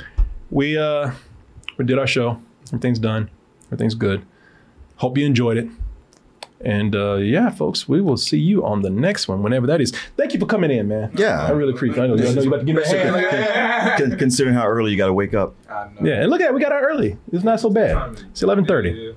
We 0.51 0.77
uh, 0.77 1.11
we 1.77 1.85
did 1.85 1.97
our 1.99 2.07
show. 2.07 2.39
Everything's 2.67 2.99
done. 2.99 3.29
Everything's 3.67 3.95
good. 3.95 4.25
Hope 4.97 5.17
you 5.17 5.25
enjoyed 5.25 5.57
it. 5.57 5.67
And 6.61 6.93
uh, 6.95 7.15
yeah, 7.15 7.49
folks, 7.51 7.87
we 7.87 8.01
will 8.01 8.17
see 8.17 8.37
you 8.39 8.65
on 8.65 8.81
the 8.81 8.89
next 8.89 9.27
one, 9.29 9.41
whenever 9.43 9.65
that 9.67 9.79
is. 9.79 9.93
Thank 10.17 10.33
you 10.33 10.39
for 10.41 10.45
coming 10.45 10.71
in, 10.71 10.87
man. 10.89 11.11
Yeah. 11.15 11.45
I 11.45 11.51
really 11.51 11.71
appreciate. 11.73 11.99
it. 11.99 12.03
I 12.03 12.07
know, 12.07 12.13
I 12.15 12.33
know 12.33 12.41
you 12.41 12.47
about 12.49 12.57
to 12.59 12.65
give 12.65 12.75
me 12.75 12.81
a 12.83 12.87
hand. 12.87 13.85
Look 14.01 14.09
Con- 14.09 14.17
Considering 14.19 14.55
how 14.55 14.67
early 14.67 14.91
you 14.91 14.97
got 14.97 15.07
to 15.07 15.13
wake 15.13 15.33
up. 15.33 15.55
Yeah, 16.01 16.21
and 16.21 16.29
look 16.29 16.41
at 16.41 16.49
it. 16.49 16.53
We 16.53 16.59
got 16.59 16.73
out 16.73 16.83
early. 16.83 17.15
It's 17.31 17.43
not 17.45 17.59
so 17.61 17.69
bad. 17.69 18.19
It's 18.31 18.43
eleven 18.43 18.65
thirty. 18.65 19.15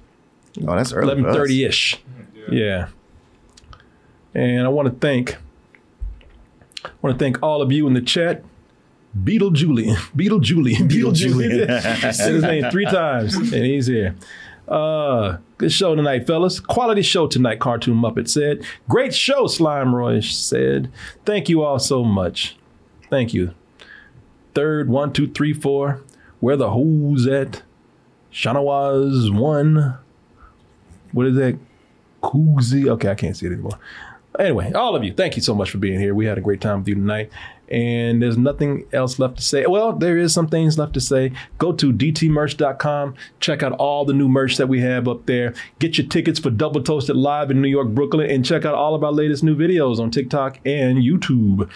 Oh, 0.61 0.77
that's 0.77 0.93
early. 0.93 1.07
for 1.07 1.12
Eleven 1.12 1.27
us. 1.27 1.37
thirty 1.37 1.65
ish. 1.65 2.01
Yeah. 2.51 2.89
And 4.35 4.65
I 4.65 4.69
want 4.69 4.89
to 4.89 4.95
thank 4.95 5.37
I 6.85 6.91
want 7.01 7.19
to 7.19 7.23
thank 7.24 7.43
all 7.43 7.62
of 7.62 7.70
you 7.73 7.87
in 7.87 7.95
the 7.95 8.01
chat. 8.01 8.45
Beetle 9.24 9.51
Julian. 9.53 9.97
Beetle 10.16 10.41
Julian. 10.41 10.89
Beetle 10.89 11.12
Julian. 11.12 11.69
Said 11.81 12.35
his 12.35 12.43
name 12.43 12.70
three 12.70 12.87
times. 12.87 13.35
And 13.37 13.53
he's 13.65 13.87
here. 13.87 14.15
Uh 14.69 15.39
good 15.59 15.73
show 15.73 15.95
tonight, 15.95 16.27
fellas. 16.27 16.61
Quality 16.61 17.03
show 17.03 17.27
tonight, 17.27 17.61
Cartoon 17.61 17.97
Muppet 17.97 18.29
said. 18.29 18.65
Great 18.89 19.15
show, 19.15 19.47
Slime 19.47 19.95
Roy 19.95 20.20
said. 20.20 20.91
Thank 21.24 21.49
you 21.49 21.62
all 21.62 21.79
so 21.79 22.05
much. 22.05 22.57
Thank 23.11 23.35
you. 23.35 23.55
Third, 24.55 24.89
one, 24.89 25.12
two, 25.12 25.29
three, 25.29 25.53
four. 25.53 26.03
Where 26.41 26.57
the 26.57 26.70
who's 26.70 27.27
at? 27.27 27.62
Shanawaz 28.33 29.33
one. 29.37 29.99
What 31.12 31.26
is 31.26 31.36
that? 31.36 31.59
Koozie. 32.22 32.89
Okay, 32.89 33.10
I 33.10 33.14
can't 33.14 33.36
see 33.36 33.47
it 33.47 33.52
anymore. 33.52 33.78
Anyway, 34.39 34.72
all 34.72 34.97
of 34.97 35.05
you, 35.05 35.12
thank 35.12 35.36
you 35.36 35.43
so 35.43 35.55
much 35.55 35.70
for 35.70 35.78
being 35.78 36.01
here. 36.01 36.14
We 36.14 36.24
had 36.24 36.39
a 36.39 36.40
great 36.40 36.60
time 36.60 36.78
with 36.78 36.89
you 36.89 36.94
tonight. 36.94 37.30
And 37.68 38.20
there's 38.22 38.36
nothing 38.36 38.86
else 38.93 39.18
left 39.18 39.36
to 39.36 39.43
say. 39.43 39.66
Well, 39.66 39.93
there 39.93 40.18
is 40.18 40.32
some 40.34 40.47
things 40.47 40.78
left 40.78 40.94
to 40.94 41.01
say. 41.01 41.32
Go 41.59 41.72
to 41.72 41.93
dtmerch.com. 41.93 43.14
Check 43.40 43.62
out 43.62 43.72
all 43.72 44.05
the 44.05 44.12
new 44.12 44.28
merch 44.28 44.56
that 44.59 44.68
we 44.68 44.80
have 44.80 45.09
up 45.09 45.26
there. 45.26 45.55
Get 45.78 45.97
your 45.97 46.06
tickets 46.06 46.39
for 46.39 46.51
Double 46.51 46.82
Toasted 46.82 47.16
Live 47.16 47.51
in 47.51 47.62
New 47.62 47.68
York, 47.68 47.89
Brooklyn, 47.89 48.30
and 48.30 48.44
check 48.44 48.64
out 48.64 48.74
all 48.74 48.94
of 48.94 49.02
our 49.02 49.12
latest 49.12 49.43
new 49.43 49.56
videos 49.56 49.98
on 49.98 50.10
TikTok 50.10 50.60
and 50.66 50.98
YouTube. 50.98 51.68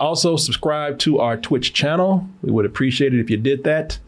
Also, 0.00 0.36
subscribe 0.36 0.98
to 1.00 1.18
our 1.18 1.36
Twitch 1.36 1.72
channel. 1.72 2.28
We 2.42 2.52
would 2.52 2.66
appreciate 2.66 3.14
it 3.14 3.20
if 3.20 3.30
you 3.30 3.36
did 3.36 3.64
that. 3.64 3.98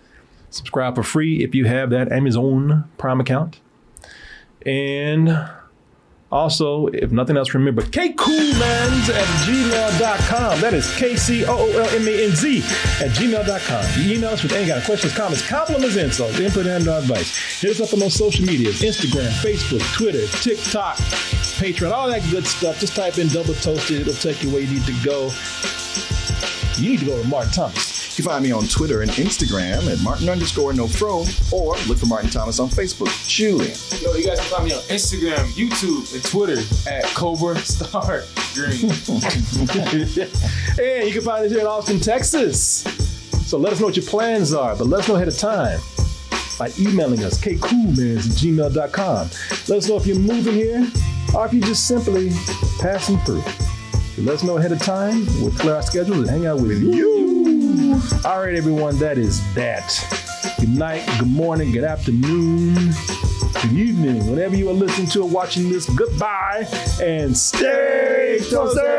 Subscribe 0.51 0.95
for 0.95 1.03
free 1.03 1.43
if 1.43 1.55
you 1.55 1.67
have 1.67 1.91
that 1.91 2.11
Amazon 2.11 2.89
Prime 2.97 3.21
account. 3.21 3.61
And 4.67 5.49
also, 6.31 6.89
if 6.89 7.11
nothing 7.11 7.39
else, 7.39 7.55
remember 7.55 7.81
kcoolmanz 7.81 9.09
at 9.09 9.27
gmail.com. 9.47 10.61
That 10.61 10.75
is 10.75 10.95
K 10.97 11.17
C 11.17 11.47
O 11.47 11.57
O 11.57 11.71
L 11.71 11.89
M 11.89 12.07
A 12.07 12.25
N 12.25 12.31
Z 12.33 12.59
at 13.01 13.13
gmail.com. 13.17 14.03
You 14.03 14.17
email 14.17 14.31
us 14.31 14.43
with 14.43 14.53
any 14.53 14.67
kind 14.69 14.79
of 14.79 14.85
questions, 14.85 15.17
comments, 15.17 15.49
compliments, 15.49 15.97
insults, 15.97 16.39
input, 16.39 16.67
and 16.67 16.87
advice. 16.87 17.61
Hit 17.61 17.71
us 17.71 17.81
up 17.81 17.95
on 17.95 18.01
those 18.01 18.15
social 18.15 18.45
medias 18.45 18.83
Instagram, 18.83 19.31
Facebook, 19.43 19.83
Twitter, 19.95 20.27
TikTok, 20.43 20.97
Patreon, 21.57 21.93
all 21.93 22.09
that 22.09 22.23
good 22.31 22.47
stuff. 22.47 22.79
Just 22.79 22.95
type 22.95 23.19
in 23.19 23.29
double 23.29 23.55
toasted, 23.55 24.03
it'll 24.03 24.13
take 24.13 24.43
you 24.43 24.51
where 24.51 24.61
you 24.61 24.69
need 24.69 24.85
to 24.85 24.95
go. 25.03 25.31
You 26.77 26.91
need 26.91 27.01
to 27.01 27.07
go 27.07 27.23
to 27.23 27.27
Martin 27.27 27.53
Thomas. 27.53 27.98
You 28.19 28.25
can 28.25 28.33
find 28.33 28.43
me 28.45 28.51
on 28.51 28.67
Twitter 28.67 29.03
and 29.03 29.11
Instagram 29.13 29.89
at 29.89 30.03
Martin 30.03 30.29
underscore 30.29 30.73
no 30.73 30.89
fro 30.89 31.25
or 31.53 31.77
look 31.87 31.99
for 31.99 32.07
Martin 32.07 32.29
Thomas 32.29 32.59
on 32.59 32.69
Facebook. 32.69 33.07
Julian. 33.29 33.77
Yo, 34.03 34.13
you 34.13 34.27
guys 34.27 34.41
can 34.41 34.49
find 34.49 34.65
me 34.65 34.73
on 34.73 34.81
Instagram, 34.89 35.47
YouTube, 35.53 36.13
and 36.13 36.25
Twitter 36.25 36.61
at 36.91 37.05
Cobra 37.15 37.57
Star 37.59 38.25
Green. 38.55 38.91
and 40.85 41.07
you 41.07 41.13
can 41.13 41.23
find 41.23 41.45
us 41.45 41.53
here 41.53 41.61
in 41.61 41.67
Austin, 41.69 42.01
Texas. 42.01 42.83
So 43.47 43.57
let 43.57 43.73
us 43.73 43.79
know 43.79 43.87
what 43.87 43.97
your 43.97 44.07
plans 44.07 44.53
are, 44.53 44.75
but 44.75 44.89
let 44.89 45.03
us 45.03 45.09
know 45.09 45.15
ahead 45.15 45.29
of 45.29 45.39
time 45.39 45.79
by 46.59 46.73
emailing 46.77 47.23
us, 47.23 47.41
kcoolmanz 47.41 48.17
at 48.17 48.37
gmail.com. 48.37 49.31
Let 49.69 49.79
us 49.79 49.89
know 49.89 49.97
if 49.97 50.09
you're 50.09 50.19
moving 50.19 50.55
here 50.55 50.91
or 51.37 51.47
if 51.47 51.53
you're 51.53 51.63
just 51.63 51.87
simply 51.87 52.33
passing 52.81 53.19
through. 53.19 53.45
Let 54.19 54.35
us 54.35 54.43
know 54.43 54.57
ahead 54.57 54.73
of 54.73 54.81
time. 54.81 55.25
We'll 55.41 55.53
clear 55.53 55.77
our 55.77 55.83
schedules 55.83 56.19
and 56.19 56.29
hang 56.29 56.47
out 56.47 56.61
with 56.61 56.83
you. 56.83 57.28
All 58.25 58.41
right, 58.41 58.55
everyone, 58.55 58.97
that 58.99 59.19
is 59.19 59.43
that. 59.55 59.93
Good 60.61 60.69
night, 60.69 61.05
good 61.19 61.31
morning, 61.31 61.73
good 61.73 61.85
afternoon, 61.85 62.75
good 62.75 63.73
evening. 63.73 64.31
Whenever 64.31 64.55
you 64.55 64.69
are 64.71 64.75
listening 64.75 65.09
to 65.09 65.23
or 65.23 65.29
watching 65.29 65.69
this, 65.69 65.89
goodbye 65.91 66.67
and 67.03 67.37
stay 67.37 68.39
toasty. 68.41 68.99